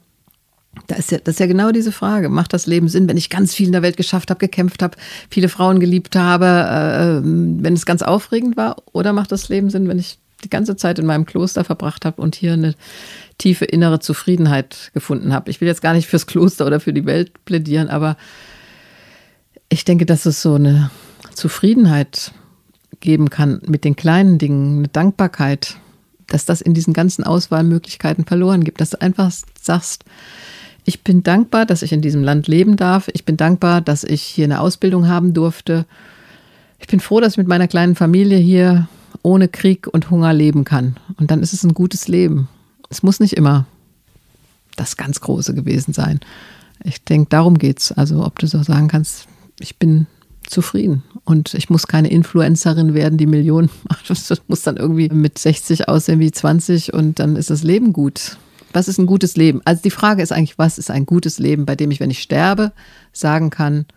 Da 0.85 0.95
ist 0.95 1.11
ja, 1.11 1.17
das 1.17 1.35
ist 1.35 1.39
ja 1.39 1.47
genau 1.47 1.71
diese 1.71 1.91
Frage. 1.91 2.29
Macht 2.29 2.53
das 2.53 2.67
Leben 2.67 2.87
Sinn, 2.87 3.09
wenn 3.09 3.17
ich 3.17 3.29
ganz 3.29 3.53
viel 3.53 3.65
in 3.65 3.71
der 3.71 3.81
Welt 3.81 3.97
geschafft 3.97 4.29
habe, 4.29 4.39
gekämpft 4.39 4.83
habe, 4.83 4.97
viele 5.29 5.49
Frauen 5.49 5.79
geliebt 5.79 6.15
habe, 6.15 6.45
äh, 6.45 7.27
wenn 7.63 7.73
es 7.73 7.85
ganz 7.85 8.01
aufregend 8.01 8.57
war? 8.57 8.77
Oder 8.91 9.13
macht 9.13 9.31
das 9.31 9.49
Leben 9.49 9.69
Sinn, 9.69 9.87
wenn 9.87 9.99
ich 9.99 10.19
die 10.43 10.49
ganze 10.49 10.75
Zeit 10.75 10.99
in 10.99 11.05
meinem 11.05 11.25
Kloster 11.25 11.63
verbracht 11.63 12.05
habe 12.05 12.21
und 12.21 12.35
hier 12.35 12.53
eine 12.53 12.75
tiefe 13.39 13.65
innere 13.65 13.99
Zufriedenheit 13.99 14.91
gefunden 14.93 15.33
habe? 15.33 15.49
Ich 15.49 15.61
will 15.61 15.67
jetzt 15.67 15.81
gar 15.81 15.93
nicht 15.93 16.07
fürs 16.07 16.27
Kloster 16.27 16.65
oder 16.65 16.79
für 16.79 16.93
die 16.93 17.05
Welt 17.05 17.43
plädieren, 17.45 17.89
aber 17.89 18.17
ich 19.69 19.83
denke, 19.83 20.05
dass 20.05 20.25
es 20.25 20.41
so 20.41 20.55
eine 20.55 20.91
Zufriedenheit 21.33 22.31
geben 22.99 23.29
kann 23.29 23.61
mit 23.67 23.83
den 23.83 23.95
kleinen 23.95 24.37
Dingen, 24.37 24.79
eine 24.79 24.87
Dankbarkeit, 24.87 25.77
dass 26.27 26.45
das 26.45 26.61
in 26.61 26.73
diesen 26.73 26.93
ganzen 26.93 27.23
Auswahlmöglichkeiten 27.23 28.25
verloren 28.25 28.63
gibt, 28.63 28.81
dass 28.81 28.91
du 28.91 29.01
einfach 29.01 29.31
sagst, 29.61 30.03
ich 30.87 31.03
bin 31.03 31.21
dankbar, 31.21 31.65
dass 31.65 31.81
ich 31.81 31.91
in 31.91 32.01
diesem 32.01 32.23
Land 32.23 32.47
leben 32.47 32.77
darf. 32.77 33.09
Ich 33.13 33.25
bin 33.25 33.35
dankbar, 33.35 33.81
dass 33.81 34.05
ich 34.05 34.21
hier 34.21 34.45
eine 34.45 34.61
Ausbildung 34.61 35.09
haben 35.09 35.33
durfte. 35.33 35.85
Ich 36.79 36.87
bin 36.87 37.01
froh, 37.01 37.19
dass 37.19 37.33
ich 37.33 37.37
mit 37.37 37.49
meiner 37.49 37.67
kleinen 37.67 37.95
Familie 37.95 38.37
hier 38.37 38.87
ohne 39.21 39.49
Krieg 39.49 39.87
und 39.87 40.09
Hunger 40.09 40.31
leben 40.31 40.63
kann. 40.63 40.95
Und 41.17 41.29
dann 41.29 41.43
ist 41.43 41.51
es 41.51 41.65
ein 41.65 41.73
gutes 41.73 42.07
Leben. 42.07 42.47
Es 42.89 43.03
muss 43.03 43.19
nicht 43.19 43.33
immer 43.33 43.65
das 44.77 44.95
ganz 44.95 45.19
Große 45.19 45.53
gewesen 45.53 45.91
sein. 45.91 46.21
Ich 46.85 47.03
denke, 47.03 47.27
darum 47.31 47.57
geht 47.57 47.79
es. 47.79 47.91
Also, 47.91 48.25
ob 48.25 48.39
du 48.39 48.47
so 48.47 48.63
sagen 48.63 48.87
kannst, 48.87 49.27
ich 49.59 49.75
bin 49.75 50.07
zufrieden 50.47 51.03
und 51.25 51.53
ich 51.53 51.69
muss 51.69 51.87
keine 51.87 52.09
Influencerin 52.09 52.93
werden, 52.93 53.17
die 53.17 53.27
Millionen 53.27 53.69
macht. 53.89 54.07
Das 54.29 54.41
muss 54.47 54.61
dann 54.61 54.77
irgendwie 54.77 55.09
mit 55.09 55.37
60 55.37 55.89
aussehen 55.89 56.21
wie 56.21 56.31
20 56.31 56.93
und 56.93 57.19
dann 57.19 57.35
ist 57.35 57.49
das 57.49 57.63
Leben 57.63 57.91
gut. 57.91 58.37
Was 58.77 58.87
ist 58.87 58.99
ein 58.99 59.07
gutes 59.07 59.35
Leben? 59.35 59.59
Also 59.65 59.81
die 59.81 59.89
Frage 59.89 60.21
ist 60.21 60.31
eigentlich, 60.31 60.59
was 60.59 60.77
ist 60.77 60.91
ein 60.91 61.07
gutes 61.07 61.39
Leben, 61.39 61.65
bei 61.65 61.75
dem 61.75 61.89
ich, 61.89 61.99
wenn 61.99 62.11
ich 62.11 62.21
sterbe, 62.21 62.73
sagen 63.11 63.49
kann, 63.49 63.87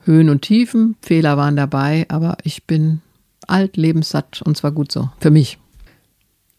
Höhen 0.00 0.28
und 0.28 0.42
Tiefen, 0.42 0.96
Fehler 1.00 1.36
waren 1.36 1.54
dabei, 1.54 2.06
aber 2.08 2.36
ich 2.42 2.64
bin 2.64 3.00
alt, 3.46 3.76
lebenssatt 3.76 4.42
und 4.42 4.56
zwar 4.56 4.72
gut 4.72 4.90
so. 4.90 5.08
Für 5.20 5.30
mich. 5.30 5.60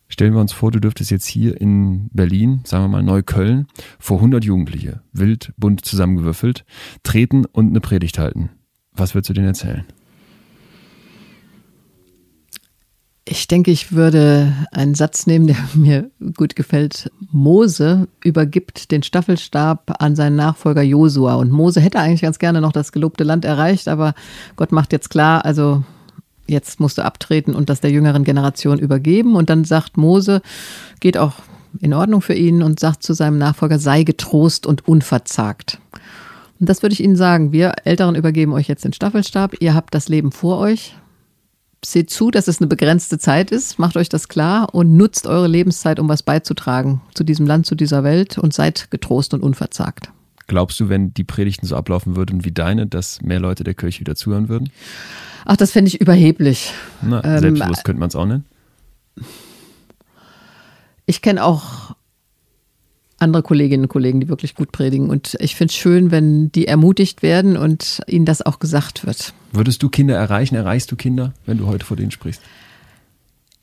Stellen 0.08 0.34
wir 0.34 0.40
uns 0.40 0.54
vor, 0.54 0.72
du 0.72 0.80
dürftest 0.80 1.12
jetzt 1.12 1.26
hier 1.26 1.60
in 1.60 2.08
Berlin, 2.14 2.62
sagen 2.64 2.86
wir 2.86 2.88
mal 2.88 3.04
Neukölln, 3.04 3.68
vor 4.00 4.20
100 4.20 4.46
Jugendliche, 4.46 5.02
wild, 5.12 5.52
bunt 5.58 5.84
zusammengewürfelt, 5.84 6.64
treten 7.04 7.44
und 7.44 7.72
eine 7.72 7.82
Predigt 7.82 8.20
halten. 8.20 8.52
Was 8.94 9.16
würdest 9.16 9.32
du 9.32 9.34
denen 9.34 9.48
erzählen? 9.48 9.84
Ich 13.26 13.48
denke, 13.48 13.72
ich 13.72 13.94
würde 13.94 14.54
einen 14.72 14.96
Satz 14.96 15.28
nehmen, 15.28 15.48
der 15.48 15.56
mir 15.74 16.12
gut 16.36 16.56
gefällt. 16.56 17.12
Mose 17.32 18.08
übergibt 18.24 18.92
den 18.92 19.04
Staffelstab 19.04 19.96
an 20.00 20.16
seinen 20.16 20.36
Nachfolger 20.36 20.82
Josua. 20.82 21.36
Und 21.36 21.52
Mose 21.52 21.80
hätte 21.80 22.00
eigentlich 22.00 22.22
ganz 22.22 22.40
gerne 22.40 22.60
noch 22.60 22.74
das 22.74 22.92
gelobte 22.92 23.24
Land 23.24 23.46
erreicht, 23.46 23.88
aber 23.88 24.14
Gott 24.56 24.72
macht 24.72 24.92
jetzt 24.92 25.10
klar, 25.10 25.46
also 25.46 25.84
jetzt 26.48 26.80
musst 26.80 26.98
du 26.98 27.06
abtreten 27.06 27.56
und 27.56 27.70
das 27.70 27.80
der 27.80 27.92
jüngeren 27.92 28.26
Generation 28.26 28.78
übergeben. 28.78 29.36
Und 29.36 29.50
dann 29.50 29.64
sagt 29.64 29.96
Mose, 29.96 30.42
geht 31.00 31.18
auch 31.18 31.36
in 31.80 31.94
Ordnung 31.94 32.22
für 32.22 32.36
ihn 32.36 32.62
und 32.62 32.80
sagt 32.80 33.04
zu 33.04 33.14
seinem 33.14 33.38
Nachfolger, 33.38 33.80
sei 33.80 34.04
getrost 34.04 34.68
und 34.68 34.88
unverzagt. 34.88 35.80
Und 36.60 36.70
das 36.70 36.82
würde 36.82 36.94
ich 36.94 37.04
Ihnen 37.04 37.16
sagen. 37.16 37.52
Wir 37.52 37.74
Älteren 37.84 38.16
übergeben 38.16 38.54
euch 38.54 38.68
jetzt 38.68 38.86
den 38.86 38.94
Staffelstab. 38.94 39.56
Ihr 39.60 39.74
habt 39.74 39.96
das 39.96 40.08
Leben 40.08 40.32
vor 40.32 40.60
euch. 40.60 40.96
Seht 41.86 42.10
zu, 42.10 42.32
dass 42.32 42.48
es 42.48 42.60
eine 42.60 42.68
begrenzte 42.68 43.20
Zeit 43.20 43.52
ist. 43.52 43.78
Macht 43.78 43.98
euch 43.98 44.10
das 44.10 44.28
klar 44.28 44.74
und 44.74 44.96
nutzt 44.96 45.28
eure 45.28 45.48
Lebenszeit, 45.48 46.00
um 46.00 46.08
was 46.08 46.24
beizutragen 46.24 47.02
zu 47.14 47.24
diesem 47.24 47.46
Land, 47.46 47.66
zu 47.66 47.76
dieser 47.76 48.04
Welt 48.04 48.38
und 48.38 48.54
seid 48.54 48.90
getrost 48.90 49.34
und 49.34 49.44
unverzagt. 49.44 50.12
Glaubst 50.48 50.80
du, 50.80 50.90
wenn 50.90 51.14
die 51.14 51.24
Predigten 51.24 51.66
so 51.66 51.76
ablaufen 51.76 52.16
würden 52.16 52.46
wie 52.46 52.52
deine, 52.52 52.88
dass 52.88 53.22
mehr 53.22 53.40
Leute 53.40 53.64
der 53.64 53.74
Kirche 53.74 54.02
wieder 54.02 54.16
zuhören 54.16 54.50
würden? 54.50 54.70
Ach, 55.46 55.58
das 55.58 55.72
fände 55.72 55.90
ich 55.90 56.00
überheblich. 56.00 56.74
Na, 57.02 57.24
ähm, 57.24 57.40
selbstbewusst 57.40 57.84
könnte 57.84 58.00
man 58.00 58.10
es 58.10 58.16
auch 58.16 58.26
nennen. 58.26 58.46
Ich 61.06 61.22
kenne 61.22 61.44
auch 61.44 61.96
andere 63.24 63.44
Kolleginnen 63.44 63.86
und 63.86 63.90
Kollegen, 63.90 64.20
die 64.20 64.30
wirklich 64.30 64.56
gut 64.56 64.72
predigen. 64.72 65.10
Und 65.10 65.36
ich 65.40 65.56
finde 65.56 65.72
es 65.72 65.76
schön, 65.76 66.12
wenn 66.12 66.52
die 66.52 66.68
ermutigt 66.68 67.24
werden 67.24 67.58
und 67.58 68.02
ihnen 68.08 68.26
das 68.26 68.42
auch 68.42 68.60
gesagt 68.60 69.06
wird. 69.06 69.34
Würdest 69.52 69.82
du 69.82 69.90
Kinder 69.90 70.16
erreichen? 70.16 70.56
Erreichst 70.56 70.92
du 70.92 70.96
Kinder, 70.96 71.34
wenn 71.46 71.58
du 71.58 71.68
heute 71.68 71.86
vor 71.86 71.98
denen 71.98 72.12
sprichst? 72.12 72.42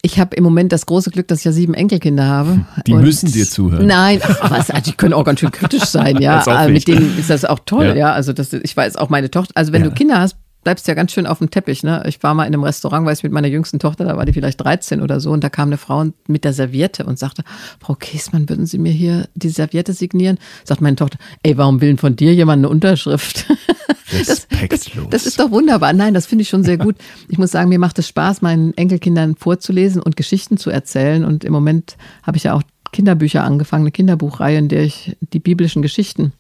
Ich 0.03 0.19
habe 0.19 0.35
im 0.35 0.45
Moment 0.45 0.73
das 0.73 0.87
große 0.87 1.11
Glück, 1.11 1.29
dass 1.29 1.41
ich 1.41 1.45
ja 1.45 1.53
sieben 1.53 1.75
Enkelkinder 1.75 2.27
habe. 2.27 2.65
Die 2.87 2.95
müssen 2.95 3.31
dir 3.31 3.47
zuhören. 3.47 3.87
Nein, 3.87 4.23
aber 4.41 4.57
also 4.57 4.73
die 4.85 4.93
können 4.93 5.13
auch 5.13 5.25
ganz 5.25 5.41
schön 5.41 5.51
kritisch 5.51 5.85
sein, 5.85 6.17
ja. 6.21 6.43
Mit 6.69 6.89
denen 6.89 7.19
ist 7.19 7.29
das 7.29 7.45
auch 7.45 7.59
toll, 7.67 7.87
ja. 7.87 7.95
ja. 7.95 8.13
Also 8.13 8.33
das, 8.33 8.53
ich 8.53 8.75
weiß 8.75 8.97
auch 8.97 9.11
meine 9.11 9.31
Tochter. 9.31 9.53
Also 9.55 9.73
wenn 9.73 9.83
ja. 9.83 9.89
du 9.89 9.95
Kinder 9.95 10.19
hast, 10.19 10.37
bleibst 10.63 10.87
ja 10.89 10.95
ganz 10.95 11.13
schön 11.13 11.27
auf 11.27 11.39
dem 11.39 11.51
Teppich. 11.51 11.83
Ne? 11.83 12.03
Ich 12.07 12.23
war 12.23 12.35
mal 12.35 12.45
in 12.45 12.55
einem 12.55 12.65
Restaurant, 12.65 13.07
weiß 13.07 13.19
ich, 13.19 13.25
mit 13.25 13.33
meiner 13.33 13.49
jüngsten 13.49 13.79
Tochter, 13.79 14.05
da 14.05 14.17
war 14.17 14.25
die 14.27 14.33
vielleicht 14.33 14.61
13 14.61 15.01
oder 15.01 15.21
so, 15.21 15.31
und 15.31 15.43
da 15.43 15.49
kam 15.49 15.69
eine 15.69 15.79
Frau 15.79 16.07
mit 16.27 16.45
der 16.45 16.53
Serviette 16.53 17.05
und 17.05 17.19
sagte, 17.19 17.43
Frau 17.81 17.95
Käsmann, 17.95 18.49
würden 18.49 18.67
Sie 18.67 18.79
mir 18.79 18.93
hier 18.93 19.29
die 19.35 19.49
Serviette 19.49 19.93
signieren? 19.93 20.39
Sagt 20.65 20.81
meine 20.81 20.97
Tochter, 20.97 21.19
ey, 21.43 21.57
warum 21.57 21.81
will 21.81 21.97
von 21.97 22.17
dir 22.17 22.35
jemand 22.35 22.61
eine 22.61 22.69
Unterschrift? 22.69 23.47
Respektlos. 24.13 25.05
Das, 25.05 25.23
das, 25.23 25.27
ist 25.27 25.41
doch 25.41 25.51
wunderbar. 25.51 25.93
Nein, 25.93 26.15
das 26.15 26.27
finde 26.27 26.43
ich 26.43 26.49
schon 26.49 26.65
sehr 26.65 26.79
gut. 26.79 26.97
Ich 27.29 27.39
muss 27.39 27.53
sagen, 27.53 27.69
mir 27.69 27.79
macht 27.79 27.99
es 27.99 28.09
Spaß, 28.09 28.43
meinen 28.43 28.77
Enkelkindern 28.77 29.37
vorzulesen 29.37 30.03
und 30.03 30.17
Geschichten 30.17 30.57
zu 30.57 30.71
erzählen. 30.71 31.25
Und 31.25 31.45
im 31.45 31.53
Moment 31.53 31.97
habe 32.25 32.37
ich 32.37 32.45
ja 32.45 32.55
auch 32.55 32.63
Kinderbücher 32.93 33.45
angefangen, 33.45 33.85
eine 33.85 33.93
Kinderbuchreihe, 33.93 34.59
in 34.59 34.69
der 34.69 34.83
ich 34.83 35.17
die 35.33 35.39
biblischen 35.39 35.81
Geschichten, 35.81 36.33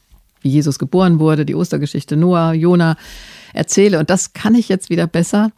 wie 0.42 0.48
Jesus 0.48 0.78
geboren 0.78 1.20
wurde, 1.20 1.46
die 1.46 1.54
Ostergeschichte 1.54 2.16
Noah, 2.16 2.52
Jona, 2.54 2.96
erzähle. 3.52 3.98
Und 3.98 4.10
das 4.10 4.32
kann 4.32 4.54
ich 4.54 4.68
jetzt 4.68 4.90
wieder 4.90 5.06
besser, 5.06 5.52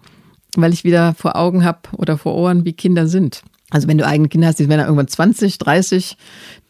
weil 0.57 0.73
ich 0.73 0.85
wieder 0.85 1.15
vor 1.15 1.37
Augen 1.37 1.65
habe 1.65 1.81
oder 1.97 2.19
vor 2.19 2.35
Ohren, 2.35 2.65
wie 2.65 2.73
Kinder 2.73 3.07
sind. 3.07 3.43
Also 3.73 3.89
wenn 3.89 3.97
du 3.97 4.07
eigene 4.07 4.29
Kinder 4.29 4.49
hast, 4.49 4.59
die 4.59 4.69
werden 4.69 4.81
dann 4.81 4.89
irgendwann 4.89 5.09
20, 5.09 5.57
30, 5.57 6.19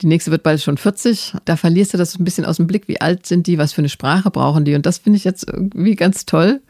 die 0.03 0.07
nächste 0.07 0.31
wird 0.31 0.45
bald 0.45 0.63
schon 0.63 0.79
40, 0.79 1.35
da 1.45 1.57
verlierst 1.57 1.95
du 1.95 1.99
das 1.99 2.17
ein 2.17 2.23
bisschen 2.23 2.45
aus 2.45 2.59
dem 2.59 2.69
Blick, 2.69 2.87
wie 2.87 3.01
alt 3.01 3.27
sind 3.27 3.49
die, 3.49 3.59
was 3.59 3.73
für 3.73 3.81
eine 3.81 3.89
Sprache 3.89 4.31
brauchen 4.31 4.65
die. 4.65 4.77
Und 4.77 4.87
das 4.87 4.99
finde 4.99 5.17
ich 5.17 5.25
jetzt 5.25 5.49
irgendwie 5.49 5.97
ganz 5.97 6.27
toll. 6.27 6.61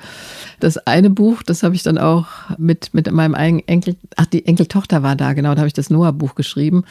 Das 0.58 0.78
eine 0.78 1.10
Buch, 1.10 1.42
das 1.42 1.62
habe 1.62 1.74
ich 1.74 1.82
dann 1.82 1.98
auch 1.98 2.28
mit, 2.56 2.94
mit 2.94 3.12
meinem 3.12 3.34
eigenen 3.34 3.68
Enkel, 3.68 3.96
ach, 4.16 4.24
die 4.24 4.46
Enkeltochter 4.46 5.02
war 5.02 5.16
da, 5.16 5.34
genau, 5.34 5.54
da 5.54 5.58
habe 5.58 5.68
ich 5.68 5.74
das 5.74 5.90
Noah-Buch 5.90 6.34
geschrieben. 6.34 6.84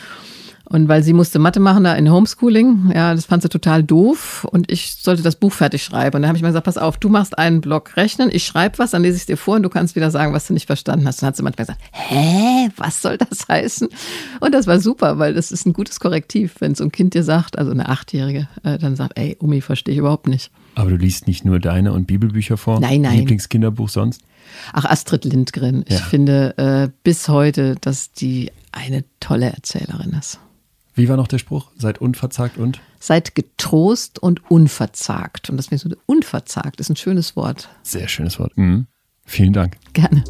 Und 0.71 0.87
weil 0.87 1.03
sie 1.03 1.11
musste 1.11 1.37
Mathe 1.37 1.59
machen 1.59 1.83
da 1.83 1.93
in 1.95 2.09
Homeschooling, 2.09 2.93
ja, 2.95 3.13
das 3.13 3.25
fand 3.25 3.43
sie 3.43 3.49
total 3.49 3.83
doof 3.83 4.47
und 4.49 4.71
ich 4.71 4.95
sollte 5.01 5.21
das 5.21 5.35
Buch 5.35 5.51
fertig 5.51 5.83
schreiben. 5.83 6.15
Und 6.15 6.21
dann 6.21 6.29
habe 6.29 6.37
ich 6.37 6.43
mal 6.43 6.47
gesagt, 6.47 6.65
pass 6.65 6.77
auf, 6.77 6.97
du 6.97 7.09
machst 7.09 7.37
einen 7.37 7.59
Block 7.59 7.97
Rechnen, 7.97 8.29
ich 8.31 8.45
schreibe 8.45 8.79
was, 8.79 8.91
dann 8.91 9.01
lese 9.01 9.17
ich 9.17 9.23
es 9.23 9.25
dir 9.25 9.35
vor 9.35 9.57
und 9.57 9.63
du 9.63 9.69
kannst 9.69 9.97
wieder 9.97 10.09
sagen, 10.11 10.33
was 10.33 10.47
du 10.47 10.53
nicht 10.53 10.67
verstanden 10.67 11.05
hast. 11.05 11.21
Dann 11.21 11.27
hat 11.27 11.35
sie 11.35 11.43
manchmal 11.43 11.65
gesagt, 11.65 11.81
hä, 11.91 12.69
was 12.77 13.01
soll 13.01 13.17
das 13.17 13.47
heißen? 13.49 13.89
Und 14.39 14.53
das 14.53 14.65
war 14.65 14.79
super, 14.79 15.19
weil 15.19 15.33
das 15.33 15.51
ist 15.51 15.65
ein 15.65 15.73
gutes 15.73 15.99
Korrektiv, 15.99 16.55
wenn 16.59 16.73
so 16.73 16.85
ein 16.85 16.91
Kind 16.93 17.15
dir 17.15 17.23
sagt, 17.23 17.57
also 17.57 17.71
eine 17.71 17.89
Achtjährige, 17.89 18.47
äh, 18.63 18.77
dann 18.77 18.95
sagt, 18.95 19.19
ey, 19.19 19.35
Umi, 19.41 19.59
verstehe 19.59 19.93
ich 19.93 19.99
überhaupt 19.99 20.29
nicht. 20.29 20.51
Aber 20.75 20.89
du 20.89 20.95
liest 20.95 21.27
nicht 21.27 21.43
nur 21.43 21.59
deine 21.59 21.91
und 21.91 22.07
Bibelbücher 22.07 22.55
vor? 22.55 22.79
Nein, 22.79 23.01
nein. 23.01 23.17
Lieblingskinderbuch 23.17 23.89
sonst? 23.89 24.21
Ach, 24.71 24.85
Astrid 24.85 25.25
Lindgren. 25.25 25.83
Ja. 25.89 25.97
Ich 25.97 26.01
finde 26.03 26.57
äh, 26.57 26.89
bis 27.03 27.27
heute, 27.27 27.75
dass 27.81 28.13
die 28.13 28.51
eine 28.71 29.03
tolle 29.19 29.47
Erzählerin 29.47 30.15
ist. 30.17 30.39
Wie 30.93 31.07
war 31.07 31.15
noch 31.15 31.27
der 31.27 31.37
Spruch? 31.37 31.71
Seid 31.77 31.99
unverzagt 31.99 32.57
und? 32.57 32.81
Seid 32.99 33.33
getrost 33.33 34.19
und 34.19 34.51
unverzagt. 34.51 35.49
Und 35.49 35.57
das 35.57 35.71
ich 35.71 35.81
so, 35.81 35.89
unverzagt 36.05 36.79
ist 36.79 36.89
ein 36.89 36.97
schönes 36.97 37.35
Wort. 37.35 37.69
Sehr 37.83 38.07
schönes 38.07 38.39
Wort. 38.39 38.57
Mhm. 38.57 38.87
Vielen 39.25 39.53
Dank. 39.53 39.77
Gerne. 39.93 40.23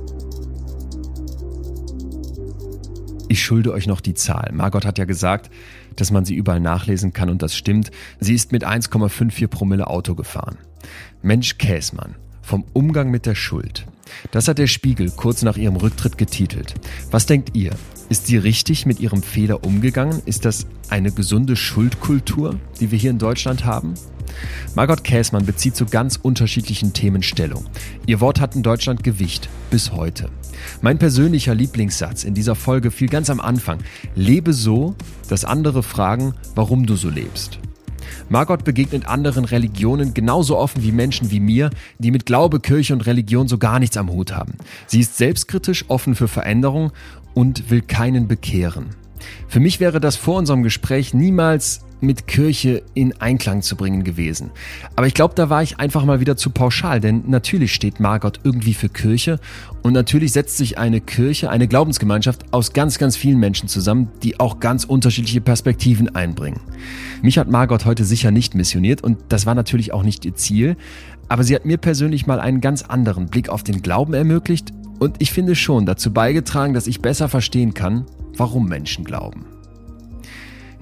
Ich 3.27 3.43
schulde 3.43 3.71
euch 3.71 3.87
noch 3.87 4.01
die 4.01 4.13
Zahl. 4.13 4.51
Margot 4.53 4.85
hat 4.85 4.97
ja 4.97 5.05
gesagt, 5.05 5.49
dass 5.95 6.11
man 6.11 6.25
sie 6.25 6.35
überall 6.35 6.59
nachlesen 6.59 7.13
kann 7.13 7.29
und 7.29 7.41
das 7.41 7.55
stimmt. 7.55 7.89
Sie 8.19 8.35
ist 8.35 8.51
mit 8.51 8.67
1,54 8.67 9.47
Promille 9.47 9.87
Auto 9.87 10.15
gefahren. 10.15 10.57
Mensch 11.21 11.57
Käsmann, 11.57 12.15
vom 12.41 12.65
Umgang 12.73 13.09
mit 13.09 13.25
der 13.25 13.35
Schuld. 13.35 13.87
Das 14.31 14.47
hat 14.47 14.57
der 14.57 14.67
Spiegel 14.67 15.11
kurz 15.15 15.41
nach 15.41 15.57
ihrem 15.57 15.75
Rücktritt 15.75 16.17
getitelt. 16.17 16.75
Was 17.11 17.25
denkt 17.25 17.55
ihr? 17.55 17.71
Ist 18.09 18.27
sie 18.27 18.37
richtig 18.37 18.85
mit 18.85 18.99
ihrem 18.99 19.23
Fehler 19.23 19.63
umgegangen? 19.63 20.21
Ist 20.25 20.45
das 20.45 20.67
eine 20.89 21.11
gesunde 21.11 21.55
Schuldkultur, 21.55 22.59
die 22.79 22.91
wir 22.91 22.97
hier 22.97 23.11
in 23.11 23.19
Deutschland 23.19 23.63
haben? 23.63 23.93
Margot 24.75 25.03
Käßmann 25.03 25.45
bezieht 25.45 25.75
zu 25.75 25.85
ganz 25.85 26.17
unterschiedlichen 26.21 26.93
Themen 26.93 27.23
Stellung. 27.23 27.65
Ihr 28.05 28.19
Wort 28.19 28.39
hat 28.39 28.55
in 28.55 28.63
Deutschland 28.63 29.03
Gewicht 29.03 29.49
bis 29.69 29.91
heute. 29.91 30.29
Mein 30.81 30.99
persönlicher 30.99 31.55
Lieblingssatz 31.55 32.23
in 32.23 32.33
dieser 32.33 32.55
Folge 32.55 32.91
fiel 32.91 33.07
ganz 33.07 33.29
am 33.29 33.39
Anfang. 33.39 33.79
Lebe 34.15 34.53
so, 34.53 34.95
dass 35.27 35.45
andere 35.45 35.83
fragen, 35.83 36.33
warum 36.55 36.85
du 36.85 36.95
so 36.95 37.09
lebst. 37.09 37.59
Margot 38.29 38.63
begegnet 38.63 39.07
anderen 39.07 39.45
Religionen 39.45 40.13
genauso 40.13 40.57
offen 40.57 40.83
wie 40.83 40.91
Menschen 40.91 41.31
wie 41.31 41.39
mir, 41.39 41.69
die 41.99 42.11
mit 42.11 42.25
Glaube, 42.25 42.59
Kirche 42.59 42.93
und 42.93 43.05
Religion 43.05 43.47
so 43.47 43.57
gar 43.57 43.79
nichts 43.79 43.97
am 43.97 44.11
Hut 44.11 44.31
haben. 44.31 44.53
Sie 44.87 44.99
ist 44.99 45.17
selbstkritisch, 45.17 45.85
offen 45.87 46.15
für 46.15 46.27
Veränderung 46.27 46.91
und 47.33 47.69
will 47.69 47.81
keinen 47.81 48.27
bekehren. 48.27 48.87
Für 49.47 49.59
mich 49.59 49.79
wäre 49.79 49.99
das 49.99 50.15
vor 50.15 50.37
unserem 50.37 50.63
Gespräch 50.63 51.13
niemals 51.13 51.81
mit 52.01 52.27
Kirche 52.27 52.83
in 52.93 53.19
Einklang 53.21 53.61
zu 53.61 53.75
bringen 53.75 54.03
gewesen. 54.03 54.51
Aber 54.95 55.07
ich 55.07 55.13
glaube, 55.13 55.35
da 55.35 55.49
war 55.49 55.63
ich 55.63 55.79
einfach 55.79 56.03
mal 56.03 56.19
wieder 56.19 56.35
zu 56.35 56.49
pauschal, 56.49 56.99
denn 56.99 57.23
natürlich 57.27 57.73
steht 57.73 57.99
Margot 57.99 58.39
irgendwie 58.43 58.73
für 58.73 58.89
Kirche 58.89 59.39
und 59.83 59.93
natürlich 59.93 60.33
setzt 60.33 60.57
sich 60.57 60.77
eine 60.77 60.99
Kirche, 60.99 61.49
eine 61.49 61.67
Glaubensgemeinschaft 61.67 62.53
aus 62.53 62.73
ganz, 62.73 62.97
ganz 62.97 63.15
vielen 63.15 63.39
Menschen 63.39 63.69
zusammen, 63.69 64.09
die 64.23 64.39
auch 64.39 64.59
ganz 64.59 64.83
unterschiedliche 64.83 65.41
Perspektiven 65.41 66.15
einbringen. 66.15 66.59
Mich 67.21 67.37
hat 67.37 67.49
Margot 67.49 67.85
heute 67.85 68.03
sicher 68.03 68.31
nicht 68.31 68.55
missioniert 68.55 69.03
und 69.03 69.17
das 69.29 69.45
war 69.45 69.55
natürlich 69.55 69.93
auch 69.93 70.03
nicht 70.03 70.25
ihr 70.25 70.35
Ziel, 70.35 70.75
aber 71.29 71.43
sie 71.43 71.55
hat 71.55 71.65
mir 71.65 71.77
persönlich 71.77 72.27
mal 72.27 72.41
einen 72.41 72.59
ganz 72.59 72.81
anderen 72.81 73.27
Blick 73.27 73.47
auf 73.47 73.63
den 73.63 73.81
Glauben 73.81 74.13
ermöglicht 74.13 74.73
Und 74.99 75.15
ich 75.17 75.31
finde 75.31 75.55
schon 75.55 75.87
dazu 75.87 76.13
beigetragen, 76.13 76.75
dass 76.75 76.85
ich 76.85 77.01
besser 77.01 77.27
verstehen 77.27 77.73
kann, 77.73 78.05
warum 78.37 78.67
Menschen 78.67 79.03
glauben. 79.03 79.45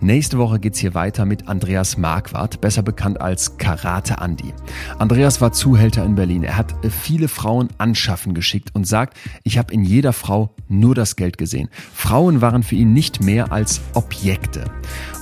Nächste 0.02 0.38
Woche 0.38 0.60
geht's 0.60 0.80
hier 0.80 0.94
weiter 0.94 1.26
mit 1.26 1.50
Andreas 1.50 1.98
Marquardt, 1.98 2.62
besser 2.62 2.82
bekannt 2.82 3.20
als 3.20 3.58
Karate 3.58 4.16
Andy. 4.22 4.54
Andreas 4.98 5.42
war 5.42 5.52
Zuhälter 5.52 6.06
in 6.06 6.16
Berlin. 6.16 6.44
Er 6.44 6.56
hat 6.56 6.74
viele 6.90 7.28
Frauen 7.28 7.68
anschaffen 7.80 8.34
geschickt 8.34 8.70
und 8.74 8.88
sagt, 8.88 9.18
ich 9.44 9.58
habe 9.58 9.74
in 9.74 9.84
jeder 9.84 10.14
Frau 10.14 10.56
nur 10.70 10.96
das 10.96 11.18
Geld 11.18 11.38
gesehen. 11.38 11.68
Frauen 11.94 12.40
waren 12.40 12.64
für 12.64 12.76
ihn 12.76 12.94
nicht 12.94 13.22
mehr 13.22 13.52
als 13.52 13.82
Objekte. 13.94 14.72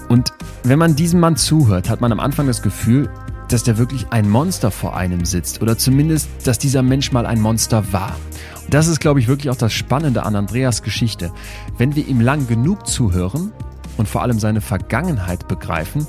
Und 0.09 0.33
wenn 0.61 0.77
man 0.77 0.95
diesem 0.95 1.21
Mann 1.21 1.37
zuhört, 1.37 1.89
hat 1.89 1.99
man 1.99 2.11
am 2.11 2.19
Anfang 2.19 2.45
das 2.45 2.61
Gefühl, 2.61 3.09
dass 3.49 3.63
der 3.63 3.79
wirklich 3.79 4.05
ein 4.11 4.29
Monster 4.29 4.69
vor 4.69 4.95
einem 4.95 5.25
sitzt 5.25 5.59
oder 5.63 5.79
zumindest, 5.79 6.29
dass 6.43 6.59
dieser 6.59 6.83
Mensch 6.83 7.11
mal 7.11 7.25
ein 7.25 7.41
Monster 7.41 7.91
war. 7.93 8.15
Und 8.63 8.73
das 8.75 8.87
ist, 8.87 8.99
glaube 8.99 9.21
ich, 9.21 9.27
wirklich 9.27 9.49
auch 9.49 9.55
das 9.55 9.73
Spannende 9.73 10.23
an 10.23 10.35
Andreas 10.35 10.83
Geschichte. 10.83 11.31
Wenn 11.79 11.95
wir 11.95 12.07
ihm 12.07 12.21
lang 12.21 12.47
genug 12.47 12.85
zuhören, 12.85 13.53
und 13.97 14.07
vor 14.07 14.21
allem 14.21 14.39
seine 14.39 14.61
Vergangenheit 14.61 15.47
begreifen, 15.47 16.07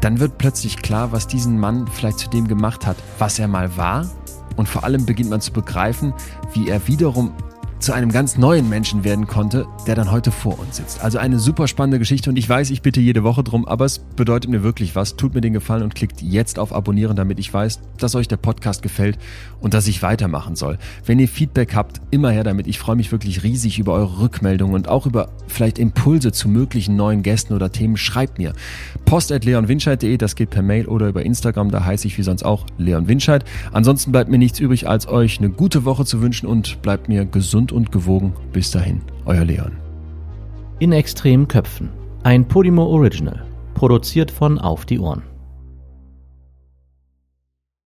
dann 0.00 0.18
wird 0.18 0.38
plötzlich 0.38 0.78
klar, 0.78 1.12
was 1.12 1.26
diesen 1.26 1.58
Mann 1.58 1.86
vielleicht 1.86 2.18
zu 2.18 2.30
dem 2.30 2.48
gemacht 2.48 2.86
hat, 2.86 2.96
was 3.18 3.38
er 3.38 3.48
mal 3.48 3.76
war. 3.76 4.10
Und 4.56 4.68
vor 4.68 4.84
allem 4.84 5.06
beginnt 5.06 5.30
man 5.30 5.40
zu 5.40 5.52
begreifen, 5.52 6.12
wie 6.52 6.68
er 6.68 6.86
wiederum 6.88 7.32
zu 7.80 7.92
einem 7.92 8.12
ganz 8.12 8.36
neuen 8.36 8.68
Menschen 8.68 9.04
werden 9.04 9.26
konnte, 9.26 9.66
der 9.86 9.94
dann 9.94 10.10
heute 10.10 10.30
vor 10.30 10.58
uns 10.58 10.76
sitzt. 10.76 11.02
Also 11.02 11.18
eine 11.18 11.38
super 11.38 11.66
spannende 11.66 11.98
Geschichte 11.98 12.28
und 12.28 12.36
ich 12.36 12.48
weiß, 12.48 12.70
ich 12.70 12.82
bitte 12.82 13.00
jede 13.00 13.24
Woche 13.24 13.42
drum, 13.42 13.66
aber 13.66 13.86
es 13.86 13.98
bedeutet 13.98 14.50
mir 14.50 14.62
wirklich 14.62 14.94
was. 14.94 15.16
Tut 15.16 15.34
mir 15.34 15.40
den 15.40 15.54
Gefallen 15.54 15.82
und 15.82 15.94
klickt 15.94 16.20
jetzt 16.20 16.58
auf 16.58 16.74
Abonnieren, 16.74 17.16
damit 17.16 17.38
ich 17.38 17.52
weiß, 17.52 17.80
dass 17.98 18.14
euch 18.14 18.28
der 18.28 18.36
Podcast 18.36 18.82
gefällt 18.82 19.18
und 19.60 19.72
dass 19.72 19.88
ich 19.88 20.02
weitermachen 20.02 20.56
soll. 20.56 20.78
Wenn 21.06 21.18
ihr 21.18 21.28
Feedback 21.28 21.74
habt, 21.74 22.00
immer 22.10 22.30
her 22.30 22.44
damit. 22.44 22.66
Ich 22.66 22.78
freue 22.78 22.96
mich 22.96 23.12
wirklich 23.12 23.42
riesig 23.42 23.78
über 23.78 23.94
eure 23.94 24.20
Rückmeldungen 24.20 24.74
und 24.74 24.88
auch 24.88 25.06
über 25.06 25.30
vielleicht 25.48 25.78
Impulse 25.78 26.32
zu 26.32 26.48
möglichen 26.48 26.96
neuen 26.96 27.22
Gästen 27.22 27.54
oder 27.54 27.72
Themen. 27.72 27.96
Schreibt 27.96 28.38
mir. 28.38 28.52
Post 29.06 29.32
at 29.32 29.44
leonwinscheid.de, 29.44 30.16
das 30.18 30.36
geht 30.36 30.50
per 30.50 30.62
Mail 30.62 30.86
oder 30.86 31.08
über 31.08 31.24
Instagram, 31.24 31.70
da 31.70 31.84
heiße 31.84 32.06
ich 32.06 32.18
wie 32.18 32.22
sonst 32.22 32.44
auch 32.44 32.66
Leon 32.76 33.08
Winscheid. 33.08 33.44
Ansonsten 33.72 34.12
bleibt 34.12 34.30
mir 34.30 34.38
nichts 34.38 34.60
übrig, 34.60 34.86
als 34.88 35.08
euch 35.08 35.38
eine 35.38 35.48
gute 35.48 35.84
Woche 35.84 36.04
zu 36.04 36.20
wünschen 36.20 36.46
und 36.46 36.82
bleibt 36.82 37.08
mir 37.08 37.24
und 37.72 37.92
gewogen. 37.92 38.32
Bis 38.52 38.70
dahin, 38.70 39.00
euer 39.24 39.44
Leon. 39.44 39.72
In 40.78 40.92
extremen 40.92 41.46
Köpfen. 41.46 41.90
Ein 42.22 42.46
Podimo 42.46 42.84
Original. 42.84 43.44
Produziert 43.74 44.30
von 44.30 44.58
Auf 44.58 44.84
die 44.84 44.98
Ohren. 44.98 45.29